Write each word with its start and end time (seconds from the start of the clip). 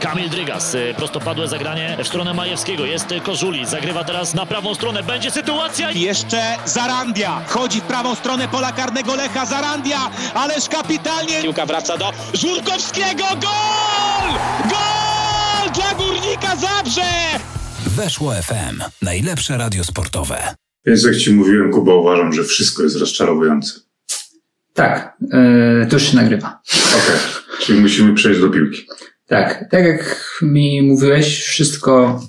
Kamil 0.00 0.30
Drygas, 0.30 0.74
y, 0.74 0.94
prostopadłe 0.96 1.48
zagranie 1.48 1.96
w 2.04 2.06
stronę 2.08 2.34
Majewskiego. 2.34 2.86
Jest 2.86 3.06
Kożuli, 3.24 3.66
zagrywa 3.66 4.04
teraz 4.04 4.34
na 4.34 4.46
prawą 4.46 4.74
stronę. 4.74 5.02
Będzie 5.02 5.30
sytuacja. 5.30 5.90
Jeszcze 5.90 6.56
Zarandia. 6.64 7.40
Wchodzi 7.46 7.80
w 7.80 7.84
prawą 7.84 8.14
stronę 8.14 8.48
pola 8.48 8.72
karnego 8.72 9.14
Lecha 9.14 9.46
Zarandia, 9.46 10.10
ależ 10.34 10.68
kapitalnie. 10.68 11.42
Piłka 11.42 11.66
wraca 11.66 11.98
do 11.98 12.12
Żurkowskiego. 12.34 13.24
Gol! 13.24 14.30
Gol 14.70 15.72
dla 15.74 15.94
Górnika 15.94 16.56
Zabrze! 16.56 17.10
Weszło 17.86 18.32
FM. 18.32 18.82
Najlepsze 19.02 19.58
radio 19.58 19.84
sportowe. 19.84 20.54
Więc 20.86 21.04
jak 21.04 21.16
ci 21.16 21.32
mówiłem, 21.32 21.72
Kuba, 21.72 21.94
uważam, 21.94 22.32
że 22.32 22.44
wszystko 22.44 22.82
jest 22.82 22.96
rozczarowujące. 22.96 23.80
Tak, 24.74 25.16
yy, 25.20 25.86
to 25.90 25.96
już 25.96 26.02
się 26.10 26.16
nagrywa. 26.16 26.60
Okej, 26.88 27.16
czyli 27.60 27.80
musimy 27.80 28.14
przejść 28.14 28.40
do 28.40 28.50
piłki. 28.50 28.86
Tak, 29.30 29.64
tak 29.70 29.84
jak 29.84 30.34
mi 30.42 30.82
mówiłeś, 30.82 31.44
wszystko 31.44 32.20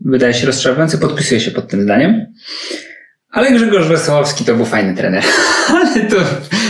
wydaje 0.00 0.34
się 0.34 0.46
rozczarowujące, 0.46 0.98
podpisuję 0.98 1.40
się 1.40 1.50
pod 1.50 1.68
tym 1.68 1.82
zdaniem. 1.82 2.26
Ale 3.30 3.52
Grzegorz 3.52 3.88
Wesołowski 3.88 4.44
to 4.44 4.54
był 4.54 4.64
fajny 4.64 4.94
trener. 4.94 5.24
Ale 5.68 6.00
to, 6.00 6.16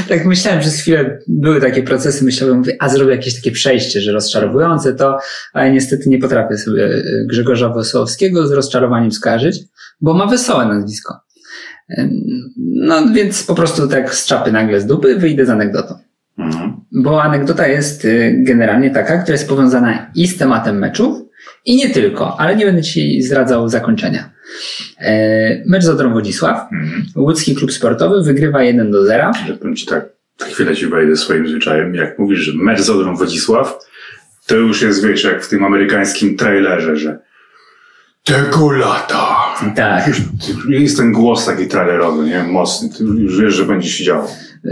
tak 0.09 0.25
myślałem 0.25 0.61
przez 0.61 0.81
chwilę, 0.81 1.19
były 1.29 1.61
takie 1.61 1.83
procesy, 1.83 2.25
myślałem, 2.25 2.57
mówię, 2.57 2.77
a 2.81 2.89
zrobię 2.89 3.13
jakieś 3.13 3.35
takie 3.35 3.51
przejście, 3.51 4.01
że 4.01 4.13
rozczarowujące 4.13 4.95
to, 4.95 5.19
ale 5.53 5.71
niestety 5.71 6.09
nie 6.09 6.19
potrafię 6.19 6.59
sobie 6.59 6.85
y, 6.85 7.27
Grzegorza 7.29 7.69
Wesołowskiego 7.69 8.47
z 8.47 8.53
rozczarowaniem 8.53 9.13
skojarzyć, 9.13 9.59
bo 10.01 10.15
ma 10.15 10.27
wesołe 10.27 10.67
nazwisko. 10.67 11.21
No 12.59 13.13
więc 13.15 13.43
po 13.43 13.55
prostu 13.55 13.89
tak 13.89 14.15
z 14.15 14.27
czapy 14.27 14.53
nagle 14.53 14.81
z 14.81 14.87
dupy 14.87 15.17
wyjdę 15.17 15.47
z 15.47 15.51
anegdotą. 15.51 15.95
Mhm. 16.39 16.76
Bo 16.97 17.23
anegdota 17.23 17.67
jest 17.67 18.05
y, 18.05 18.35
generalnie 18.39 18.91
taka, 18.91 19.19
która 19.19 19.33
jest 19.35 19.49
powiązana 19.49 20.11
i 20.15 20.29
z 20.29 20.39
tematem 20.39 20.79
meczów, 20.79 21.27
i 21.65 21.77
nie 21.77 21.91
tylko, 21.91 22.41
ale 22.41 22.57
nie 22.57 22.67
będę 22.67 22.83
Ci 22.83 23.23
zdradzał 23.23 23.69
zakończenia. 23.69 24.31
E, 24.99 25.63
Mecz 25.67 25.85
z 25.85 25.89
Odrą 25.89 26.13
Wodzisław. 26.13 26.73
Mhm. 26.73 27.05
Łódzki 27.17 27.55
klub 27.55 27.73
sportowy 27.73 28.23
wygrywa 28.23 28.63
1 28.63 28.91
do 28.91 29.07
0. 29.07 29.31
Ja 29.49 29.57
powiem 29.57 29.77
ci 29.77 29.87
tak, 29.87 30.05
na 30.41 30.47
chwilę 30.47 30.77
ci 30.77 30.87
wejdę 30.87 31.17
swoim 31.17 31.49
zwyczajem. 31.49 31.95
Jak 31.95 32.19
mówisz, 32.19 32.39
że 32.39 32.53
mecz 32.55 32.81
z 32.81 32.91
Odrą 32.91 33.17
Wodzisław, 33.17 33.79
to 34.47 34.57
już 34.57 34.83
jest, 34.83 35.07
wiesz, 35.07 35.25
jak 35.25 35.45
w 35.45 35.49
tym 35.49 35.65
amerykańskim 35.65 36.37
trailerze, 36.37 36.97
że 36.97 37.19
tego 38.25 38.73
lata. 38.73 39.37
Tak. 39.77 40.11
Jest 40.69 40.97
ten 40.97 41.13
głos 41.13 41.47
taki 41.47 41.67
trailerowy, 41.67 42.25
nie? 42.27 42.43
Mocny. 42.43 42.89
Ty 42.99 43.05
już 43.05 43.41
wiesz, 43.41 43.55
że 43.55 43.65
będzie 43.65 43.89
się 43.89 44.05
działo. 44.05 44.31
E, 44.65 44.71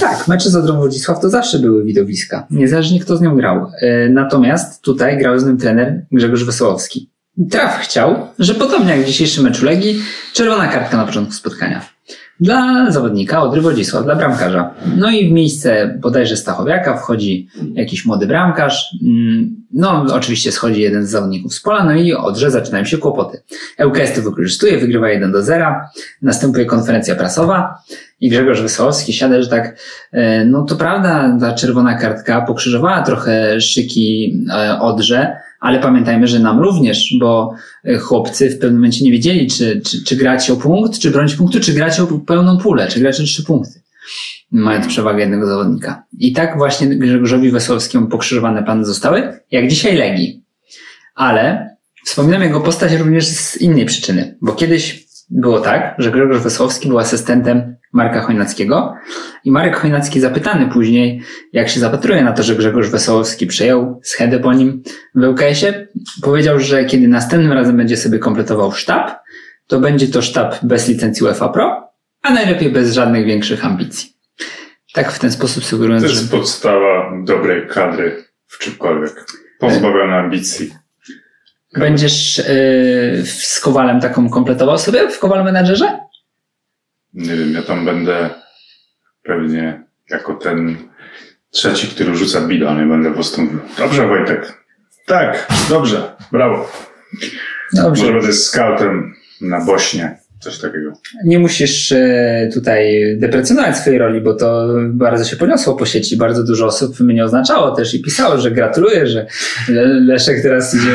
tak, 0.00 0.28
mecze 0.28 0.50
z 0.50 0.56
Odrą 0.56 0.76
Wodzisław 0.76 1.20
to 1.20 1.30
zawsze 1.30 1.58
były 1.58 1.84
widowiska. 1.84 2.46
Niezależnie 2.50 3.00
kto 3.00 3.16
z 3.16 3.20
nią 3.20 3.36
grał. 3.36 3.70
E, 3.80 4.08
Natomiast 4.08 4.82
tutaj 4.82 5.18
grał 5.18 5.38
z 5.38 5.46
nim 5.46 5.58
trener 5.58 6.06
Grzegorz 6.12 6.44
Wesołowski. 6.44 7.10
Traf 7.50 7.78
chciał, 7.80 8.16
że 8.38 8.54
podobnie 8.54 8.90
jak 8.96 9.00
w 9.00 9.06
dzisiejszym 9.06 9.44
meczu 9.44 9.64
Legii, 9.64 10.02
czerwona 10.32 10.68
kartka 10.68 10.96
na 10.96 11.06
początku 11.06 11.32
spotkania. 11.32 11.93
Dla 12.40 12.90
zawodnika 12.90 13.42
Odry 13.42 13.60
Wodzisław, 13.60 14.04
dla 14.04 14.14
bramkarza. 14.16 14.74
No 14.96 15.10
i 15.10 15.28
w 15.28 15.32
miejsce 15.32 15.98
bodajże 16.00 16.36
Stachowiaka 16.36 16.96
wchodzi 16.96 17.48
jakiś 17.74 18.04
młody 18.04 18.26
bramkarz. 18.26 18.96
Mm, 19.02 19.64
No, 19.76 20.04
oczywiście 20.12 20.52
schodzi 20.52 20.80
jeden 20.80 21.06
z 21.06 21.10
zawodników 21.10 21.54
z 21.54 21.60
pola, 21.60 21.84
no 21.84 21.92
i 21.92 22.14
Odrze 22.14 22.50
zaczynają 22.50 22.84
się 22.84 22.98
kłopoty. 22.98 23.42
ŁKS 23.86 24.18
wykorzystuje, 24.20 24.78
wygrywa 24.78 25.08
1 25.08 25.32
do 25.32 25.42
0. 25.42 25.74
Następuje 26.22 26.66
konferencja 26.66 27.14
prasowa 27.14 27.78
i 28.20 28.28
Grzegorz 28.30 28.60
Wesołowski 28.62 29.12
siada, 29.12 29.42
że 29.42 29.48
tak, 29.48 29.76
e, 30.12 30.44
no 30.44 30.62
to 30.62 30.76
prawda, 30.76 31.36
ta 31.40 31.52
czerwona 31.52 31.94
kartka 31.94 32.40
pokrzyżowała 32.42 33.02
trochę 33.02 33.60
szyki 33.60 34.34
e, 34.54 34.80
Odrze, 34.80 35.36
ale 35.64 35.80
pamiętajmy, 35.80 36.26
że 36.26 36.38
nam 36.38 36.60
również, 36.60 37.16
bo 37.20 37.54
e, 37.84 37.98
chłopcy 37.98 38.50
w 38.50 38.58
pewnym 38.58 38.74
momencie 38.74 39.04
nie 39.04 39.12
wiedzieli, 39.12 39.50
czy, 39.50 39.80
czy, 39.80 40.04
czy 40.04 40.16
grać 40.16 40.50
o 40.50 40.56
punkt, 40.56 40.98
czy 40.98 41.10
bronić 41.10 41.34
punktu, 41.34 41.60
czy 41.60 41.72
grać 41.72 42.00
o 42.00 42.06
pełną 42.06 42.58
pulę, 42.58 42.88
czy 42.88 43.00
grać 43.00 43.20
o 43.20 43.24
trzy 43.24 43.44
punkty. 43.44 43.82
Mając 44.50 44.86
przewagę 44.86 45.20
jednego 45.20 45.46
zawodnika. 45.46 46.04
I 46.18 46.32
tak 46.32 46.56
właśnie 46.56 46.86
Grzegorzowi 46.86 47.50
Wesołowskiemu 47.50 48.06
pokrzyżowane 48.06 48.62
plany 48.62 48.84
zostały, 48.84 49.40
jak 49.50 49.68
dzisiaj 49.68 49.96
Legii. 49.96 50.42
Ale 51.14 51.70
wspominam 52.04 52.42
jego 52.42 52.60
postać 52.60 52.92
również 52.92 53.26
z 53.26 53.56
innej 53.56 53.84
przyczyny, 53.84 54.38
bo 54.40 54.52
kiedyś 54.52 55.06
było 55.30 55.60
tak, 55.60 55.94
że 55.98 56.10
Grzegorz 56.10 56.42
Wesołowski 56.42 56.88
był 56.88 56.98
asystentem 56.98 57.76
Marka 57.94 58.20
Chojnackiego 58.20 58.94
i 59.44 59.50
Marek 59.50 59.76
Chojnacki 59.76 60.20
zapytany 60.20 60.68
później, 60.72 61.22
jak 61.52 61.68
się 61.68 61.80
zapatruje 61.80 62.24
na 62.24 62.32
to, 62.32 62.42
że 62.42 62.54
Grzegorz 62.54 62.90
Wesołowski 62.90 63.46
przejął 63.46 64.00
schedę 64.02 64.38
po 64.38 64.52
nim 64.52 64.82
w 65.14 65.24
ŁKS-ie, 65.24 65.88
powiedział, 66.22 66.60
że 66.60 66.84
kiedy 66.84 67.08
następnym 67.08 67.52
razem 67.52 67.76
będzie 67.76 67.96
sobie 67.96 68.18
kompletował 68.18 68.72
sztab, 68.72 69.10
to 69.66 69.80
będzie 69.80 70.08
to 70.08 70.22
sztab 70.22 70.54
bez 70.62 70.88
licencji 70.88 71.26
UEFA 71.26 71.48
Pro, 71.48 71.90
a 72.22 72.30
najlepiej 72.30 72.70
bez 72.70 72.92
żadnych 72.92 73.26
większych 73.26 73.66
ambicji. 73.66 74.12
Tak 74.92 75.12
w 75.12 75.18
ten 75.18 75.32
sposób 75.32 75.62
To 75.62 75.68
sugerując, 75.68 76.04
że... 76.04 76.08
jest 76.08 76.30
podstawa 76.30 77.12
dobrej 77.24 77.68
kadry 77.68 78.24
w 78.46 78.58
czymkolwiek. 78.58 79.26
Pozbawiona 79.58 80.16
ambicji. 80.16 80.74
Będziesz 81.76 82.38
yy, 82.38 82.44
z 83.26 83.60
Kowalem 83.60 84.00
taką 84.00 84.30
kompletował 84.30 84.78
sobie 84.78 85.08
w 85.08 85.18
Kowal 85.18 85.44
Menadżerze? 85.44 86.03
Nie 87.14 87.36
wiem, 87.36 87.52
ja 87.52 87.62
tam 87.62 87.84
będę 87.84 88.30
pewnie 89.22 89.82
jako 90.10 90.34
ten 90.34 90.76
trzeci, 91.50 91.88
który 91.88 92.16
rzuca 92.16 92.40
bidon 92.40 92.86
i 92.86 92.88
będę 92.88 93.08
po 93.08 93.14
prostu 93.14 93.42
mówił, 93.42 93.60
dobrze 93.78 94.06
Wojtek. 94.06 94.64
Tak, 95.06 95.48
dobrze, 95.68 96.16
brawo. 96.32 96.70
Dobrze. 97.72 98.02
Może 98.02 98.14
będę 98.14 98.32
scoutem 98.32 99.14
na 99.40 99.64
Bośnie, 99.64 100.18
coś 100.44 100.58
takiego. 100.58 100.92
Nie 101.24 101.38
musisz 101.38 101.92
e, 101.92 102.50
tutaj 102.54 103.02
deprecjonować 103.18 103.76
swojej 103.78 103.98
roli, 103.98 104.20
bo 104.20 104.34
to 104.34 104.68
bardzo 104.92 105.24
się 105.24 105.36
poniosło 105.36 105.76
po 105.76 105.86
sieci. 105.86 106.16
Bardzo 106.16 106.44
dużo 106.44 106.66
osób 106.66 107.00
mnie 107.00 107.24
oznaczało 107.24 107.70
też 107.76 107.94
i 107.94 108.02
pisało, 108.02 108.38
że 108.40 108.50
gratuluję, 108.50 109.06
że 109.06 109.26
Le- 109.68 110.00
Leszek 110.00 110.42
teraz 110.42 110.74
idzie 110.74 110.92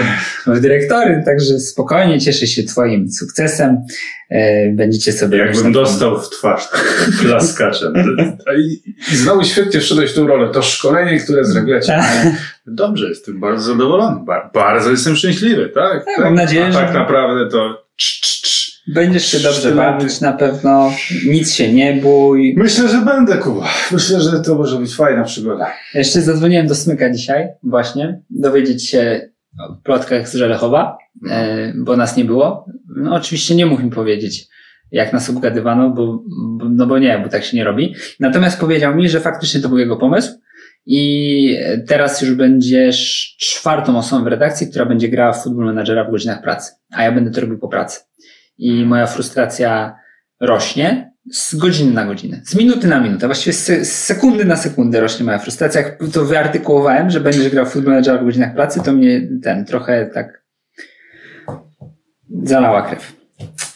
w 0.47 0.59
dyrektory, 0.59 1.21
także 1.25 1.59
spokojnie 1.59 2.19
cieszę 2.19 2.47
się 2.47 2.63
Twoim 2.63 3.11
sukcesem. 3.11 3.77
E, 4.29 4.69
Będziecie 4.73 5.11
sobie... 5.13 5.37
Jakbym 5.37 5.71
dostał 5.71 6.19
w 6.21 6.29
twarz 6.29 6.67
takim 6.71 7.13
klaskaczem. 7.19 7.93
I, 8.57 8.93
I 9.13 9.15
znowu 9.15 9.43
świetnie 9.43 9.79
wszedłeś 9.79 10.11
w 10.11 10.15
tą 10.15 10.27
rolę. 10.27 10.51
To 10.53 10.61
szkolenie, 10.61 11.19
które 11.19 11.45
z 11.45 11.55
reguły 11.55 11.81
cię... 11.81 11.99
Dobrze, 12.67 13.09
jestem 13.09 13.39
bardzo 13.39 13.63
zadowolony. 13.63 14.25
Ba- 14.25 14.51
bardzo 14.53 14.91
jestem 14.91 15.15
szczęśliwy, 15.15 15.69
tak? 15.75 16.05
Tak, 16.05 16.25
mam 16.25 16.35
nadzieję, 16.35 16.65
A 16.65 16.71
że- 16.71 16.79
tak 16.79 16.93
naprawdę 16.93 17.49
to 17.51 17.83
cz, 17.97 18.19
cz, 18.21 18.41
cz. 18.41 18.48
Będziesz 18.93 19.25
się 19.25 19.39
dobrze 19.39 19.71
bawić 19.71 20.21
na 20.21 20.33
pewno, 20.33 20.91
nic 21.27 21.53
się 21.53 21.73
nie 21.73 21.93
bój. 21.93 22.53
Myślę, 22.57 22.89
że 22.89 23.01
będę, 23.01 23.37
Kuba. 23.37 23.67
Myślę, 23.91 24.21
że 24.21 24.39
to 24.39 24.55
może 24.55 24.77
być 24.77 24.95
fajna 24.95 25.23
przygoda. 25.23 25.73
Jeszcze 25.93 26.21
zadzwoniłem 26.21 26.67
do 26.67 26.75
Smyka 26.75 27.09
dzisiaj, 27.09 27.47
właśnie, 27.63 28.21
dowiedzieć 28.29 28.89
się 28.89 29.29
o 29.59 29.75
plotkach 29.83 30.29
z 30.29 30.35
Żelechowa, 30.35 30.97
e, 31.29 31.73
bo 31.77 31.97
nas 31.97 32.17
nie 32.17 32.25
było. 32.25 32.65
No 32.95 33.15
oczywiście 33.15 33.55
nie 33.55 33.65
mógł 33.65 33.83
mi 33.83 33.91
powiedzieć, 33.91 34.47
jak 34.91 35.13
nas 35.13 35.29
obgadywano, 35.29 35.89
bo, 35.89 36.23
bo, 36.57 36.69
no 36.69 36.87
bo 36.87 36.99
nie, 36.99 37.19
bo 37.23 37.29
tak 37.29 37.43
się 37.43 37.57
nie 37.57 37.63
robi. 37.63 37.95
Natomiast 38.19 38.59
powiedział 38.59 38.95
mi, 38.95 39.09
że 39.09 39.19
faktycznie 39.19 39.61
to 39.61 39.69
był 39.69 39.77
jego 39.77 39.97
pomysł 39.97 40.39
i 40.85 41.57
teraz 41.87 42.21
już 42.21 42.33
będziesz 42.33 43.35
czwartą 43.39 43.97
osobą 43.97 44.23
w 44.23 44.27
redakcji, 44.27 44.67
która 44.67 44.85
będzie 44.85 45.09
grała 45.09 45.33
w 45.33 45.43
Football 45.43 45.65
Managera 45.65 46.03
w 46.03 46.11
godzinach 46.11 46.41
pracy, 46.41 46.71
a 46.91 47.03
ja 47.03 47.11
będę 47.11 47.31
to 47.31 47.41
robił 47.41 47.59
po 47.59 47.67
pracy. 47.67 47.99
I 48.59 48.85
moja 48.85 49.07
frustracja 49.07 49.95
rośnie 50.39 51.11
z 51.31 51.55
godziny 51.55 51.91
na 51.91 52.05
godzinę, 52.05 52.41
z 52.45 52.55
minuty 52.55 52.87
na 52.87 52.99
minutę, 52.99 53.27
właściwie 53.27 53.53
z, 53.53 53.63
se- 53.63 53.85
z 53.85 54.03
sekundy 54.05 54.45
na 54.45 54.57
sekundę 54.57 55.01
rośnie 55.01 55.25
moja 55.25 55.39
frustracja. 55.39 55.81
Jak 55.81 55.99
to 56.13 56.25
wyartykułowałem, 56.25 57.09
że 57.09 57.19
będziesz 57.19 57.49
grał 57.49 57.65
w 57.65 57.69
Football 57.69 57.93
Manager 57.93 58.21
w 58.21 58.25
godzinach 58.25 58.53
pracy, 58.53 58.81
to 58.85 58.91
mnie 58.91 59.21
ten 59.43 59.65
trochę 59.65 60.05
tak 60.13 60.43
zalała 62.43 62.81
krew. 62.81 63.13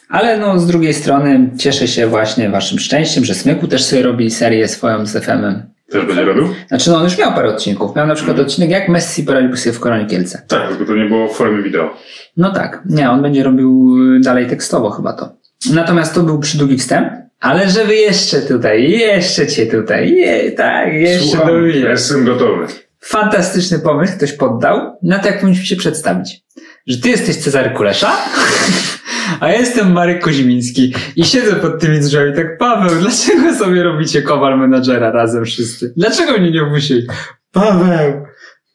Ale 0.10 0.38
no, 0.38 0.60
z 0.60 0.68
drugiej 0.68 0.94
strony 0.94 1.50
cieszę 1.58 1.88
się 1.88 2.08
właśnie 2.08 2.50
waszym 2.50 2.80
szczęściem, 2.80 3.26
że 3.26 3.36
Smyku 3.36 3.68
też 3.68 3.84
sobie 3.84 4.02
robi 4.02 4.32
serię 4.32 4.68
swoją 4.68 5.06
z 5.06 5.26
FM-em. 5.26 5.73
Też 5.94 6.06
będzie 6.06 6.26
robił? 6.26 6.48
Znaczy, 6.68 6.90
no 6.90 6.98
on 6.98 7.04
już 7.04 7.18
miał 7.18 7.34
parę 7.34 7.50
odcinków. 7.50 7.96
Miał 7.96 8.08
na 8.08 8.16
przykład 8.16 8.40
odcinek, 8.40 8.70
jak 8.70 8.90
Messi 8.90 9.24
poradził 9.24 9.58
sobie 9.58 9.74
w 9.74 9.80
Koronie 9.80 10.06
Kielce. 10.06 10.42
Tak, 10.48 10.70
tylko 10.70 10.86
to 10.86 10.96
nie 10.96 11.06
było 11.06 11.28
w 11.28 11.38
formie 11.38 11.64
wideo. 11.64 11.98
No 12.38 12.54
tak, 12.54 12.82
nie, 12.90 13.10
on 13.10 13.22
będzie 13.22 13.44
robił 13.44 13.96
y, 14.18 14.20
dalej 14.20 14.48
tekstowo 14.48 14.90
chyba 14.90 15.14
to. 15.14 15.30
Natomiast 15.74 16.14
to 16.16 16.24
był 16.24 16.40
przydługi 16.40 16.78
wstęp, 16.78 17.08
ale 17.40 17.70
żeby 17.70 17.96
jeszcze 17.96 18.42
tutaj, 18.42 18.92
jeszcze 18.92 19.48
cię 19.48 19.66
tutaj, 19.66 20.12
je, 20.16 20.52
tak, 20.52 20.94
jeszcze 20.94 21.28
Słucham, 21.28 21.48
dobiję. 21.48 21.90
jestem 21.90 22.26
gotowy. 22.26 22.68
Fantastyczny 23.00 23.80
pomysł 23.80 24.14
ktoś 24.18 24.32
poddał, 24.34 24.98
na 25.04 25.20
to 25.20 25.28
jak 25.28 25.40
powinniśmy 25.40 25.66
się 25.66 25.76
przedstawić. 25.76 26.44
Że 26.88 26.98
ty 26.98 27.10
jesteś 27.10 27.38
Cezary 27.38 27.70
Kulesza, 27.70 28.12
a 29.40 29.52
jestem 29.52 29.92
Marek 29.92 30.24
Kozimiński 30.24 30.94
i 31.16 31.24
siedzę 31.26 31.56
pod 31.56 31.80
tymi 31.82 32.00
drzwiami 32.00 32.36
tak, 32.36 32.58
Paweł, 32.58 33.00
dlaczego 33.02 33.56
sobie 33.56 33.84
robicie 33.84 34.22
kowal 34.22 34.60
menadżera 34.60 35.12
razem 35.12 35.46
wszyscy? 35.46 35.94
Dlaczego 35.98 36.38
mnie 36.38 36.52
nie 36.52 36.64
opuścili? 36.64 37.08
Paweł, 37.52 38.26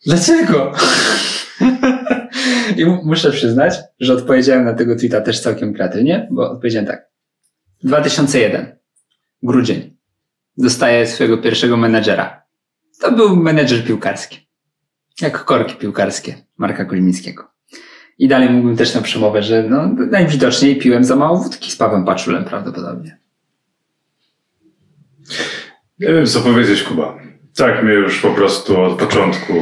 Dlaczego? 0.06 0.72
I 2.76 2.84
mu- 2.84 3.02
muszę 3.05 3.31
przyznać, 3.31 3.75
że 4.00 4.14
odpowiedziałem 4.14 4.64
na 4.64 4.75
tego 4.75 4.96
tweeta 4.96 5.20
też 5.20 5.40
całkiem 5.40 5.75
kreatywnie, 5.75 6.28
bo 6.31 6.50
odpowiedziałem 6.50 6.87
tak. 6.87 7.08
2001. 7.84 8.76
Grudzień. 9.43 9.96
Dostaję 10.56 11.06
swojego 11.06 11.38
pierwszego 11.38 11.76
menedżera. 11.76 12.43
To 13.00 13.12
był 13.12 13.37
menedżer 13.37 13.84
piłkarski. 13.84 14.49
Jak 15.20 15.44
korki 15.44 15.75
piłkarskie 15.76 16.34
Marka 16.58 16.84
Kuźmickiego. 16.84 17.50
I 18.19 18.29
dalej 18.29 18.50
mógłbym 18.50 18.76
też 18.76 18.94
na 18.94 19.00
przemowę, 19.03 19.43
że 19.43 19.62
no, 19.62 19.88
najwidoczniej 20.11 20.76
piłem 20.76 21.05
za 21.05 21.17
mało 21.17 21.38
wódki 21.38 21.70
z 21.70 21.76
Pawłem 21.76 22.05
Paczulem 22.05 22.44
prawdopodobnie. 22.44 23.19
Nie 26.00 26.09
wiem, 26.09 26.26
co 26.26 26.41
powiedzieć, 26.41 26.82
Kuba. 26.82 27.19
Tak 27.56 27.85
mnie 27.85 27.93
już 27.94 28.20
po 28.20 28.31
prostu 28.31 28.81
od 28.81 28.99
początku 28.99 29.53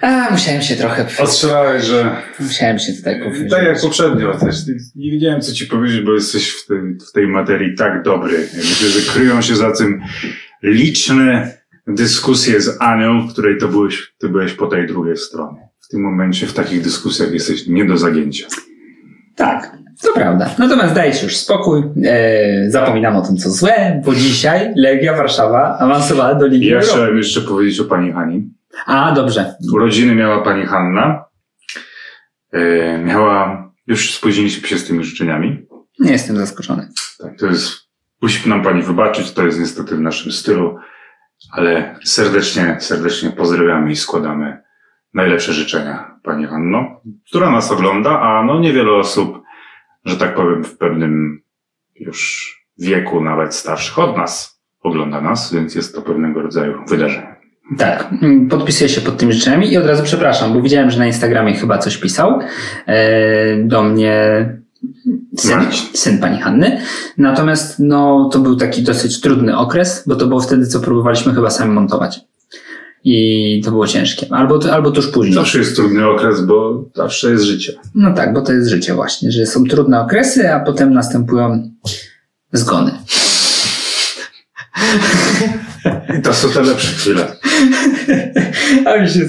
A, 0.00 0.30
musiałem 0.30 0.62
się 0.62 0.76
trochę... 0.76 1.06
ostrzelałeś, 1.18 1.84
że 1.84 2.16
Musiałem 2.40 2.78
się 2.78 2.92
tutaj 2.92 3.22
powiedzieć. 3.24 3.50
tak 3.50 3.64
jak 3.64 3.80
poprzednio 3.80 4.38
też. 4.38 4.56
Nie 4.96 5.10
wiedziałem, 5.10 5.40
co 5.40 5.52
ci 5.52 5.66
powiedzieć, 5.66 6.00
bo 6.00 6.14
jesteś 6.14 6.50
w, 6.50 6.66
tym, 6.66 6.98
w 7.08 7.12
tej 7.12 7.26
materii 7.26 7.74
tak 7.74 8.02
dobry. 8.02 8.48
Myślę, 8.56 8.88
że 8.88 9.12
kryją 9.12 9.42
się 9.42 9.56
za 9.56 9.72
tym 9.72 10.02
liczne 10.62 11.54
dyskusje 11.86 12.60
z 12.60 12.82
Anią, 12.82 13.28
w 13.28 13.32
której 13.32 13.58
to 13.58 13.68
byłeś, 13.68 14.12
ty 14.18 14.28
byłeś 14.28 14.52
po 14.52 14.66
tej 14.66 14.86
drugiej 14.86 15.16
stronie. 15.16 15.68
W 15.90 15.92
tym 15.92 16.02
momencie 16.02 16.46
w 16.46 16.52
takich 16.52 16.82
dyskusjach 16.82 17.32
jesteś 17.32 17.66
nie 17.66 17.84
do 17.84 17.96
zagięcia. 17.98 18.46
Tak, 19.36 19.76
to 20.02 20.12
prawda. 20.14 20.54
Natomiast 20.58 20.94
dajcie 20.94 21.24
już 21.24 21.36
spokój. 21.36 21.82
E, 22.04 22.70
zapominam 22.70 23.16
o 23.16 23.22
tym, 23.22 23.36
co 23.36 23.50
złe, 23.50 24.02
bo 24.04 24.14
dzisiaj 24.14 24.72
Legia 24.76 25.16
Warszawa 25.16 25.78
awansowała 25.78 26.34
do 26.34 26.46
Ligi 26.46 26.66
ja 26.66 26.74
Europy. 26.74 26.92
chciałem 26.92 27.16
jeszcze 27.16 27.40
powiedzieć 27.40 27.80
o 27.80 27.84
pani 27.84 28.12
Hani. 28.12 28.50
A, 28.86 29.12
dobrze. 29.12 29.54
Urodziny 29.72 30.14
miała 30.14 30.42
pani 30.42 30.66
Hanna. 30.66 31.24
E, 32.52 32.98
miała, 32.98 33.68
już 33.86 34.14
spóźniliśmy 34.14 34.68
się 34.68 34.78
z 34.78 34.84
tymi 34.84 35.04
życzeniami. 35.04 35.66
Nie 35.98 36.12
jestem 36.12 36.36
zaskoczony. 36.36 36.88
Tak, 37.18 37.38
to 37.38 37.46
jest, 37.46 37.72
musi 38.22 38.48
nam 38.48 38.62
pani 38.62 38.82
wybaczyć, 38.82 39.32
to 39.32 39.46
jest 39.46 39.60
niestety 39.60 39.96
w 39.96 40.00
naszym 40.00 40.32
stylu, 40.32 40.78
ale 41.52 41.96
serdecznie, 42.04 42.76
serdecznie 42.80 43.30
pozdrawiamy 43.30 43.92
i 43.92 43.96
składamy 43.96 44.69
najlepsze 45.14 45.52
życzenia 45.52 46.18
pani 46.22 46.46
Hanno, 46.46 47.00
która 47.28 47.50
nas 47.50 47.72
ogląda, 47.72 48.20
a 48.20 48.44
no 48.44 48.60
niewiele 48.60 48.92
osób, 48.92 49.42
że 50.04 50.16
tak 50.16 50.34
powiem, 50.34 50.64
w 50.64 50.78
pewnym 50.78 51.42
już 51.94 52.50
wieku, 52.78 53.20
nawet 53.20 53.54
starszych 53.54 53.98
od 53.98 54.16
nas, 54.16 54.60
ogląda 54.82 55.20
nas, 55.20 55.54
więc 55.54 55.74
jest 55.74 55.94
to 55.94 56.02
pewnego 56.02 56.42
rodzaju 56.42 56.84
wydarzenie. 56.88 57.36
Tak, 57.78 58.08
podpisuję 58.50 58.88
się 58.88 59.00
pod 59.00 59.16
tymi 59.16 59.32
życzeniami 59.32 59.72
i 59.72 59.78
od 59.78 59.86
razu 59.86 60.02
przepraszam, 60.04 60.52
bo 60.52 60.62
widziałem, 60.62 60.90
że 60.90 60.98
na 60.98 61.06
Instagramie 61.06 61.54
chyba 61.54 61.78
coś 61.78 61.96
pisał 61.96 62.40
e, 62.86 63.56
do 63.56 63.82
mnie 63.82 64.46
syn, 65.36 65.60
syn 65.94 66.18
pani 66.18 66.40
Hanny. 66.40 66.80
Natomiast 67.18 67.78
no, 67.78 68.28
to 68.32 68.38
był 68.38 68.56
taki 68.56 68.82
dosyć 68.82 69.20
trudny 69.20 69.58
okres, 69.58 70.04
bo 70.06 70.16
to 70.16 70.26
było 70.26 70.40
wtedy, 70.40 70.66
co 70.66 70.80
próbowaliśmy 70.80 71.34
chyba 71.34 71.50
sami 71.50 71.72
montować. 71.72 72.20
I 73.04 73.60
to 73.64 73.70
było 73.70 73.86
ciężkie. 73.86 74.26
Albo, 74.30 74.60
albo 74.72 74.90
tuż 74.90 75.08
później. 75.08 75.34
Zawsze 75.34 75.58
jest 75.58 75.76
trudny 75.76 76.08
okres, 76.08 76.40
bo 76.40 76.84
zawsze 76.94 77.30
jest 77.30 77.44
życie. 77.44 77.72
No 77.94 78.14
tak, 78.14 78.32
bo 78.34 78.40
to 78.42 78.52
jest 78.52 78.68
życie 78.68 78.94
właśnie, 78.94 79.30
że 79.32 79.46
są 79.46 79.64
trudne 79.64 80.00
okresy, 80.00 80.52
a 80.52 80.60
potem 80.60 80.92
następują 80.92 81.70
zgony. 82.52 82.92
I 86.18 86.22
to 86.24 86.34
są 86.34 86.50
te 86.50 86.62
lepsze 86.62 86.92
chwile. 86.92 87.26
A 88.86 88.96
mi 89.02 89.08
się, 89.08 89.20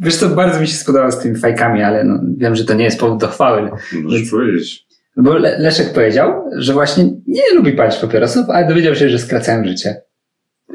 wiesz 0.00 0.16
co, 0.16 0.28
bardzo 0.28 0.60
mi 0.60 0.68
się 0.68 0.76
spodobało 0.76 1.12
z 1.12 1.18
tymi 1.18 1.36
fajkami, 1.36 1.82
ale 1.82 2.04
no, 2.04 2.20
wiem, 2.36 2.56
że 2.56 2.64
to 2.64 2.74
nie 2.74 2.84
jest 2.84 3.00
powód 3.00 3.20
do 3.20 3.28
chwały. 3.28 3.70
Możesz 4.02 4.30
powiedzieć. 4.30 4.86
Bo 5.16 5.38
Le- 5.38 5.58
Leszek 5.58 5.92
powiedział, 5.92 6.44
że 6.56 6.72
właśnie 6.72 7.04
nie 7.26 7.42
lubi 7.54 7.72
palić 7.72 7.96
papierosów, 7.96 8.50
ale 8.50 8.68
dowiedział 8.68 8.94
się, 8.94 9.08
że 9.08 9.18
skracają 9.18 9.64
życie. 9.64 10.02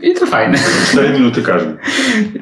I 0.02 0.14
to 0.14 0.26
fajne. 0.26 0.58
Cztery 0.92 1.10
minuty 1.10 1.42
każdy. 1.42 1.78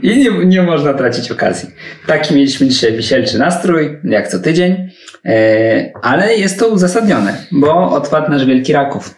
I 0.01 0.17
nie, 0.17 0.45
nie 0.45 0.61
można 0.61 0.93
tracić 0.93 1.31
okazji. 1.31 1.69
Taki 2.07 2.35
mieliśmy 2.35 2.67
dzisiaj 2.67 2.93
wisielczy 2.93 3.39
nastrój, 3.39 3.99
jak 4.03 4.27
co 4.27 4.39
tydzień, 4.39 4.89
e, 5.25 5.91
ale 6.01 6.35
jest 6.35 6.59
to 6.59 6.67
uzasadnione, 6.67 7.43
bo 7.51 7.91
odpadł 7.91 8.31
nasz 8.31 8.45
wielki 8.45 8.73
Raków. 8.73 9.15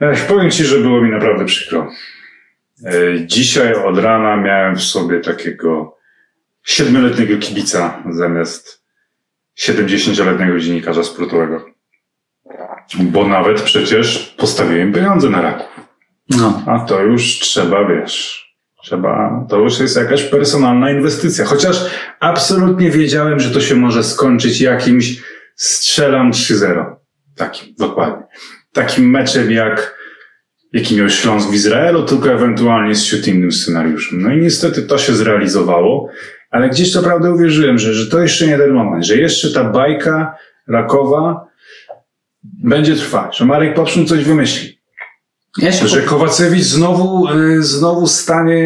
Ech, 0.00 0.26
powiem 0.26 0.50
Ci, 0.50 0.64
że 0.64 0.78
było 0.78 1.00
mi 1.02 1.10
naprawdę 1.10 1.44
przykro. 1.44 1.90
E, 2.86 2.92
Dzisiaj 3.26 3.74
od 3.74 3.98
rana 3.98 4.36
miałem 4.36 4.76
w 4.76 4.82
sobie 4.82 5.20
takiego 5.20 5.96
siedmioletniego 6.64 7.38
kibica 7.38 8.02
zamiast 8.10 8.84
70-letniego 9.58 10.58
dziennikarza 10.58 11.04
sportowego. 11.04 11.66
Bo 13.00 13.28
nawet 13.28 13.62
przecież 13.62 14.34
postawiłem 14.38 14.92
pieniądze 14.92 15.30
na 15.30 15.42
raku. 15.42 15.64
No, 16.30 16.62
A 16.66 16.78
to 16.78 17.02
już 17.02 17.38
trzeba, 17.38 17.88
wiesz, 17.88 18.44
trzeba, 18.82 19.46
to 19.48 19.58
już 19.58 19.80
jest 19.80 19.96
jakaś 19.96 20.22
personalna 20.22 20.90
inwestycja. 20.90 21.44
Chociaż 21.44 21.76
absolutnie 22.20 22.90
wiedziałem, 22.90 23.40
że 23.40 23.50
to 23.50 23.60
się 23.60 23.74
może 23.74 24.04
skończyć 24.04 24.60
jakimś 24.60 25.22
strzelam 25.56 26.32
3-0. 26.32 26.84
Takim, 27.36 27.74
dokładnie. 27.78 28.26
Takim 28.72 29.10
meczem 29.10 29.50
jak, 29.50 29.98
jaki 30.72 30.96
miał 30.96 31.08
Śląsk 31.08 31.50
w 31.50 31.54
Izraelu, 31.54 32.02
tylko 32.02 32.30
ewentualnie 32.32 32.94
z 32.94 33.04
ciut 33.04 33.28
innym 33.28 33.52
scenariuszem. 33.52 34.22
No 34.22 34.32
i 34.32 34.40
niestety 34.40 34.82
to 34.82 34.98
się 34.98 35.14
zrealizowało, 35.14 36.08
ale 36.50 36.68
gdzieś 36.68 36.92
to 36.92 37.02
prawda 37.02 37.30
uwierzyłem, 37.30 37.78
że, 37.78 37.94
że 37.94 38.10
to 38.10 38.20
jeszcze 38.20 38.46
nie 38.46 38.58
ten 38.58 38.72
moment, 38.72 39.04
że 39.04 39.16
jeszcze 39.16 39.52
ta 39.52 39.64
bajka 39.64 40.36
rakowa 40.68 41.46
będzie 42.42 42.94
trwać, 42.96 43.38
że 43.38 43.44
Marek 43.44 43.74
Popszun 43.74 44.06
coś 44.06 44.24
wymyśli. 44.24 44.73
Ja 45.58 45.72
się 45.72 45.88
Że 45.88 46.02
Kowacewicz 46.02 46.62
znowu, 46.64 47.28
y, 47.28 47.62
znowu 47.62 48.06
stanie 48.06 48.62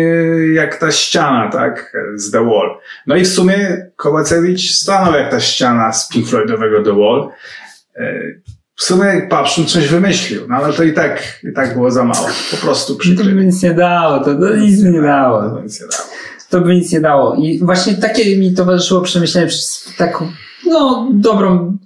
jak 0.55 0.77
ta 0.77 0.93
ściana, 0.93 1.51
tak? 1.53 1.93
Z 2.15 2.31
The 2.31 2.45
Wall. 2.45 2.79
No 3.07 3.17
i 3.17 3.25
w 3.25 3.29
sumie 3.29 3.87
Kowacewicz 3.97 4.71
stanął 4.71 5.15
jak 5.15 5.31
ta 5.31 5.41
ściana 5.41 5.93
z 5.93 6.09
Pink 6.09 6.29
Floydowego 6.29 6.83
The 6.83 6.93
Wall. 6.99 7.29
Y, 8.01 8.41
W 8.77 8.83
sumie 8.83 9.27
Papszun 9.31 9.67
coś 9.67 9.89
wymyślił, 9.89 10.41
no 10.49 10.57
ale 10.57 10.73
to 10.73 10.83
i 10.83 10.93
tak, 10.93 11.41
i 11.51 11.53
tak 11.53 11.75
było 11.75 11.91
za 11.91 12.05
mało. 12.05 12.27
Po 12.51 12.57
prostu 12.57 12.95
To 12.95 13.25
by 13.25 13.45
nic 13.45 13.63
nie 13.63 13.75
dało, 13.75 14.19
to, 14.19 14.35
to 14.35 14.57
nic 14.57 14.83
by 14.83 14.91
nie 14.91 15.03
dało. 15.03 15.51
To 15.51 15.63
nic 15.63 15.81
nie 15.81 15.87
dało. 15.87 16.05
To 16.51 16.61
by 16.61 16.75
nic 16.75 16.93
nie 16.93 17.01
dało. 17.01 17.35
I 17.35 17.59
właśnie 17.63 17.95
takie 17.95 18.37
mi 18.39 18.55
towarzyszyło 18.55 19.01
przemyślenie 19.01 19.47
przez 19.47 19.93
taką, 19.99 20.29
no, 20.67 21.09
dobrą, 21.13 21.79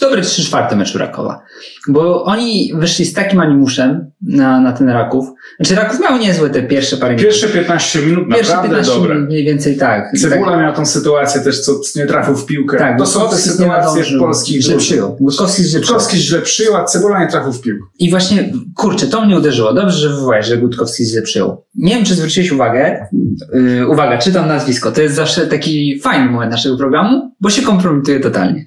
dobre 0.00 0.22
trzy 0.22 0.44
czwarte 0.44 0.76
meczu 0.76 0.98
Rakowa. 0.98 1.42
Bo 1.88 2.24
oni 2.24 2.72
wyszli 2.74 3.04
z 3.04 3.12
takim 3.12 3.40
animuszem 3.40 4.10
na, 4.22 4.60
na 4.60 4.72
ten 4.72 4.88
Raków. 4.88 5.26
Znaczy 5.60 5.74
Raków 5.74 6.00
miał 6.00 6.18
niezłe 6.18 6.50
te 6.50 6.62
pierwsze 6.62 6.96
parę 6.96 7.14
minut. 7.14 7.30
Pierwsze 7.30 7.48
15 7.48 7.98
minut 7.98 8.28
Pierwsze 8.28 8.52
naprawdę 8.52 8.68
15 8.76 8.94
dobre. 8.94 9.14
minut 9.14 9.28
mniej 9.28 9.44
więcej 9.44 9.76
tak. 9.76 10.12
Cebula 10.20 10.50
tak, 10.50 10.60
miał 10.60 10.74
tą 10.74 10.86
sytuację 10.86 11.40
też, 11.40 11.60
co 11.60 11.72
nie 11.96 12.06
trafił 12.06 12.36
w 12.36 12.46
piłkę. 12.46 12.78
tak, 12.78 12.98
to 12.98 13.06
są 13.06 13.28
te 13.28 13.36
sytuacje 13.36 14.04
w 14.04 14.18
polskich 14.18 14.62
Źle 14.62 14.76
przyjął. 14.76 15.16
Gutkowski 15.20 15.62
źle 15.64 15.80
przyjął. 15.80 15.80
Gutkowski 15.80 16.16
źle 16.18 16.40
przyjął, 16.42 16.76
a 16.76 16.84
Cebula 16.84 17.20
nie 17.24 17.30
trafił 17.30 17.52
w 17.52 17.60
piłkę. 17.60 17.84
I 17.98 18.10
właśnie, 18.10 18.52
kurczę, 18.74 19.06
to 19.06 19.24
mnie 19.26 19.36
uderzyło. 19.36 19.74
Dobrze, 19.74 19.98
że 19.98 20.08
wywołałeś, 20.08 20.46
że 20.46 20.56
Gutkowski 20.56 21.04
źle 21.04 21.22
przyjął. 21.22 21.64
Nie 21.74 21.94
wiem, 21.94 22.04
czy 22.04 22.14
zwróciłeś 22.14 22.52
uwagę. 22.52 23.06
Yy, 23.52 23.88
uwaga, 23.88 24.18
czytam 24.18 24.48
nazwisko. 24.48 24.92
To 24.92 25.02
jest 25.02 25.14
zawsze 25.14 25.46
taki 25.46 26.00
fajny 26.00 26.30
moment 26.30 26.52
naszego 26.52 26.76
programu, 26.76 27.34
bo 27.40 27.50
się 27.50 27.62
kompromituje 27.62 28.20
totalnie. 28.20 28.66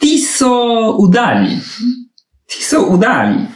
Tiso 0.00 0.96
Udali. 0.98 1.60
Tiso 2.46 2.82
Udali. 2.82 3.46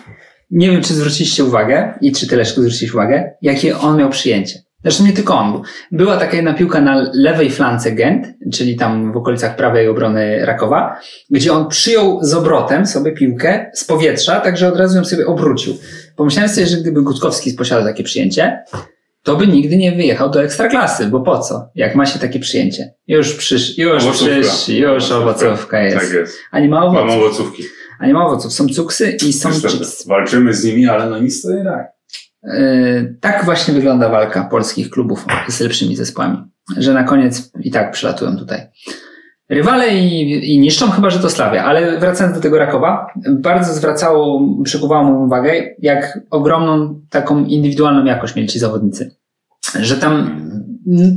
Nie 0.51 0.71
wiem, 0.71 0.83
czy 0.83 0.95
zwróciliście 0.95 1.45
uwagę 1.45 1.99
i 2.01 2.13
czy 2.13 2.27
ty, 2.27 2.37
Leszku, 2.37 2.61
zwróciłeś 2.61 2.95
uwagę, 2.95 3.35
jakie 3.43 3.79
on 3.79 3.97
miał 3.97 4.11
przyjęcie. 4.11 4.63
Zresztą 4.83 5.05
nie 5.05 5.13
tylko 5.13 5.39
on. 5.39 5.53
był. 5.53 5.63
Była 5.93 6.17
taka 6.17 6.37
jedna 6.37 6.55
piłka 6.55 6.81
na 6.81 7.11
lewej 7.15 7.51
flance 7.51 7.93
Gent, 7.93 8.27
czyli 8.53 8.77
tam 8.77 9.13
w 9.13 9.17
okolicach 9.17 9.57
prawej 9.57 9.89
obrony 9.89 10.47
Rakowa, 10.47 11.01
gdzie 11.31 11.53
on 11.53 11.69
przyjął 11.69 12.19
z 12.23 12.35
obrotem 12.35 12.87
sobie 12.87 13.13
piłkę 13.13 13.71
z 13.75 13.85
powietrza, 13.85 14.41
także 14.41 14.69
od 14.69 14.77
razu 14.77 14.97
ją 14.97 15.05
sobie 15.05 15.27
obrócił. 15.27 15.75
Pomyślałem 16.17 16.51
sobie, 16.51 16.67
że 16.67 16.77
gdyby 16.77 17.03
Gutkowski 17.03 17.55
posiadał 17.55 17.85
takie 17.85 18.03
przyjęcie, 18.03 18.65
to 19.23 19.37
by 19.37 19.47
nigdy 19.47 19.77
nie 19.77 19.93
wyjechał 19.93 20.31
do 20.31 20.43
ekstraklasy, 20.43 21.07
bo 21.07 21.21
po 21.21 21.39
co? 21.39 21.71
Jak 21.75 21.95
ma 21.95 22.07
się 22.07 22.19
takie 22.19 22.41
przyjęcie? 22.41 22.95
Już 23.09 23.35
przysz, 23.35 23.79
już 23.79 24.03
Owocówka. 24.05 24.35
przysz, 24.41 24.69
już 24.69 25.11
owocówka 25.11 25.83
jest. 25.83 25.97
Tak 25.97 26.13
jest. 26.13 26.39
A 26.51 26.61
nie 26.61 26.69
ma 26.69 26.81
Mam 26.81 26.97
owoców. 26.97 27.17
owocówki. 27.17 27.63
A 28.01 28.07
nie 28.07 28.15
ma 28.15 28.27
owoców. 28.27 28.53
Są 28.53 28.67
cuksy 28.69 29.17
i 29.29 29.33
są 29.33 29.49
Niestety. 29.49 29.75
chips. 29.75 30.07
Walczymy 30.07 30.55
z 30.55 30.65
nimi, 30.65 30.87
ale 30.89 31.11
no 31.11 31.19
nic 31.19 31.43
to 31.43 31.51
nie. 31.51 31.65
Yy, 32.43 33.17
tak 33.21 33.45
właśnie 33.45 33.75
wygląda 33.75 34.09
walka 34.09 34.45
polskich 34.45 34.91
klubów 34.91 35.25
z 35.49 35.61
lepszymi 35.61 35.97
zespołami. 35.97 36.39
Że 36.79 36.93
na 36.95 37.05
koniec 37.05 37.51
i 37.61 37.71
tak 37.71 37.91
przylatują 37.93 38.37
tutaj. 38.37 38.61
Rywale 39.53 39.95
i, 39.95 40.55
i 40.55 40.59
niszczą, 40.59 40.91
chyba 40.91 41.11
że 41.11 41.19
to 41.19 41.31
Slavia. 41.31 41.65
Ale 41.65 42.01
wracając 42.01 42.37
do 42.37 42.43
tego 42.43 42.59
Rakowa, 42.59 43.07
bardzo 43.31 43.75
zwracało, 43.75 44.41
przykuwało 44.65 45.05
moją 45.05 45.25
uwagę, 45.25 45.53
jak 45.79 46.21
ogromną 46.31 47.01
taką 47.11 47.45
indywidualną 47.45 48.05
jakość 48.05 48.37
mieli 48.37 48.49
ci 48.49 48.59
zawodnicy. 48.59 49.17
Że 49.81 49.97
tam 49.97 50.43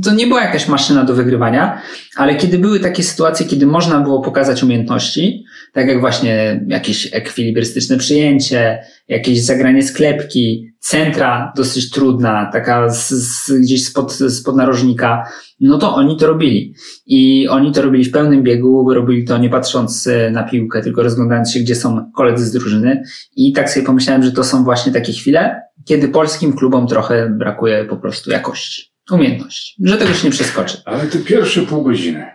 to 0.04 0.14
nie 0.14 0.26
była 0.26 0.42
jakaś 0.42 0.68
maszyna 0.68 1.04
do 1.04 1.14
wygrywania, 1.14 1.82
ale 2.16 2.36
kiedy 2.36 2.58
były 2.58 2.80
takie 2.80 3.02
sytuacje, 3.02 3.46
kiedy 3.46 3.66
można 3.66 4.00
było 4.00 4.22
pokazać 4.22 4.62
umiejętności, 4.62 5.44
tak 5.72 5.88
jak 5.88 6.00
właśnie 6.00 6.64
jakieś 6.68 7.08
ekwilibrystyczne 7.12 7.96
przyjęcie, 7.96 8.78
jakieś 9.08 9.44
zagranie 9.44 9.82
sklepki, 9.82 10.70
centra 10.78 11.52
dosyć 11.56 11.90
trudna, 11.90 12.50
taka 12.52 12.90
z, 12.90 13.08
z, 13.08 13.52
gdzieś 13.60 13.86
spod, 13.86 14.12
spod 14.12 14.56
narożnika, 14.56 15.28
no 15.60 15.78
to 15.78 15.94
oni 15.94 16.16
to 16.16 16.26
robili. 16.26 16.74
I 17.06 17.48
oni 17.48 17.72
to 17.72 17.82
robili 17.82 18.04
w 18.04 18.12
pełnym 18.12 18.42
biegu, 18.42 18.94
robili 18.94 19.24
to 19.24 19.38
nie 19.38 19.50
patrząc 19.50 20.06
e, 20.06 20.30
na 20.30 20.42
piłkę, 20.42 20.82
tylko 20.82 21.02
rozglądając 21.02 21.52
się, 21.52 21.60
gdzie 21.60 21.74
są 21.74 22.12
koledzy 22.12 22.46
z 22.46 22.52
drużyny. 22.52 23.02
I 23.36 23.52
tak 23.52 23.70
sobie 23.70 23.86
pomyślałem, 23.86 24.22
że 24.22 24.32
to 24.32 24.44
są 24.44 24.64
właśnie 24.64 24.92
takie 24.92 25.12
chwile, 25.12 25.65
kiedy 25.86 26.08
polskim 26.08 26.56
klubom 26.56 26.86
trochę 26.86 27.30
brakuje 27.30 27.84
po 27.84 27.96
prostu 27.96 28.30
jakości, 28.30 28.92
umiejętności, 29.10 29.74
że 29.84 29.96
tego 29.96 30.14
się 30.14 30.24
nie 30.24 30.32
przeskoczy. 30.32 30.82
Ale 30.84 31.06
te 31.06 31.18
pierwsze 31.18 31.62
pół 31.62 31.82
godziny. 31.82 32.30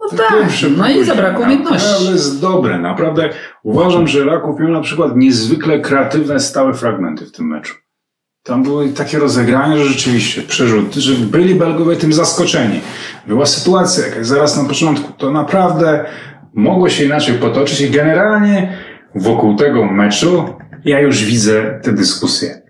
No 0.00 0.18
tak, 0.18 0.48
no 0.76 0.90
i 0.90 1.04
zabrakło 1.04 1.44
umiejętności. 1.44 1.88
Naprawdę 1.88 2.12
jest 2.12 2.40
dobre. 2.40 2.78
Naprawdę 2.78 3.30
uważam, 3.62 4.08
że 4.08 4.24
Raków 4.24 4.60
miał 4.60 4.68
na 4.68 4.80
przykład 4.80 5.16
niezwykle 5.16 5.80
kreatywne, 5.80 6.40
stałe 6.40 6.74
fragmenty 6.74 7.26
w 7.26 7.32
tym 7.32 7.46
meczu. 7.46 7.74
Tam 8.42 8.62
były 8.62 8.88
takie 8.88 9.18
rozegrania, 9.18 9.76
że 9.76 9.84
rzeczywiście 9.84 10.42
przerzuty, 10.42 11.00
że 11.00 11.14
byli 11.14 11.54
Belgowie 11.54 11.96
tym 11.96 12.12
zaskoczeni. 12.12 12.80
Była 13.26 13.46
sytuacja 13.46 14.06
jakaś 14.06 14.26
zaraz 14.26 14.56
na 14.56 14.68
początku. 14.68 15.12
To 15.12 15.30
naprawdę 15.30 16.04
mogło 16.54 16.88
się 16.88 17.04
inaczej 17.04 17.34
potoczyć 17.34 17.80
i 17.80 17.90
generalnie 17.90 18.78
wokół 19.14 19.56
tego 19.56 19.84
meczu 19.84 20.54
ja 20.84 21.00
już 21.00 21.24
widzę 21.24 21.80
te 21.82 21.92
dyskusje. 21.92 22.62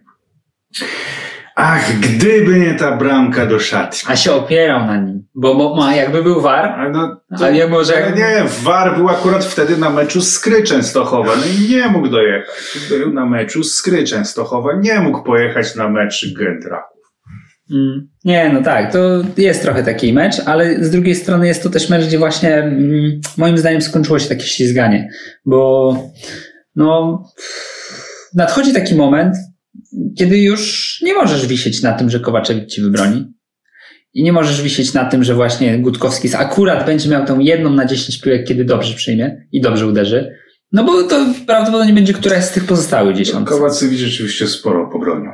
Ach, 1.56 1.92
gdyby 2.00 2.58
nie 2.58 2.74
ta 2.74 2.96
bramka 2.96 3.46
do 3.46 3.58
szatni. 3.58 3.98
A 4.06 4.16
się 4.16 4.32
opierał 4.32 4.86
na 4.86 4.96
nim, 4.96 5.26
bo, 5.34 5.54
bo 5.54 5.76
ma, 5.76 5.94
jakby 5.94 6.22
był 6.22 6.40
war, 6.40 6.90
no, 6.92 7.20
a 7.46 7.50
nie 7.50 7.66
może... 7.66 8.04
Ale 8.04 8.12
nie, 8.12 8.44
War 8.62 8.96
był 8.96 9.08
akurat 9.08 9.44
wtedy 9.44 9.76
na 9.76 9.90
meczu 9.90 10.20
z 10.20 10.32
Skry 10.32 10.62
Częstochowa, 10.62 11.36
no 11.36 11.42
i 11.44 11.68
nie 11.70 11.88
mógł 11.88 12.08
dojechać. 12.08 12.54
Był 12.88 13.12
na 13.12 13.26
meczu 13.26 13.64
z 13.64 13.74
Skry 13.74 14.04
Częstochowa, 14.04 14.72
nie 14.80 15.00
mógł 15.00 15.22
pojechać 15.22 15.76
na 15.76 15.88
mecz 15.88 16.34
Gent. 16.38 16.64
Mm, 17.70 18.08
Nie, 18.24 18.50
no 18.52 18.62
tak, 18.62 18.92
to 18.92 18.98
jest 19.36 19.62
trochę 19.62 19.82
taki 19.82 20.12
mecz, 20.12 20.40
ale 20.46 20.84
z 20.84 20.90
drugiej 20.90 21.14
strony 21.14 21.46
jest 21.46 21.62
to 21.62 21.70
też 21.70 21.90
mecz, 21.90 22.06
gdzie 22.06 22.18
właśnie 22.18 22.54
mm, 22.54 23.20
moim 23.36 23.58
zdaniem 23.58 23.82
skończyło 23.82 24.18
się 24.18 24.28
takie 24.28 24.44
ślizganie, 24.46 25.08
bo 25.44 25.96
no 26.76 27.22
nadchodzi 28.34 28.72
taki 28.72 28.94
moment, 28.94 29.36
kiedy 30.18 30.38
już 30.38 30.98
nie 31.02 31.14
możesz 31.14 31.46
wisieć 31.46 31.82
na 31.82 31.92
tym, 31.92 32.10
że 32.10 32.20
Kowaczewicz 32.20 32.72
ci 32.72 32.80
wybroni 32.80 33.26
i 34.14 34.22
nie 34.22 34.32
możesz 34.32 34.62
wisieć 34.62 34.94
na 34.94 35.04
tym, 35.04 35.24
że 35.24 35.34
właśnie 35.34 35.78
Gutkowski 35.78 36.28
akurat 36.36 36.86
będzie 36.86 37.08
miał 37.08 37.26
tą 37.26 37.38
jedną 37.38 37.70
na 37.70 37.84
10 37.84 38.20
piłek, 38.20 38.46
kiedy 38.46 38.64
dobrze 38.64 38.94
przyjmie 38.94 39.46
i 39.52 39.60
dobrze 39.60 39.86
uderzy, 39.86 40.34
no 40.72 40.84
bo 40.84 41.02
to 41.02 41.26
prawdopodobnie 41.46 41.92
będzie 41.92 42.12
któraś 42.12 42.44
z 42.44 42.50
tych 42.50 42.64
pozostałych 42.64 43.16
dziesiąt. 43.16 43.48
Kowacewicz 43.48 43.98
rzeczywiście 43.98 44.46
sporo 44.46 44.90
pobronił, 44.92 45.30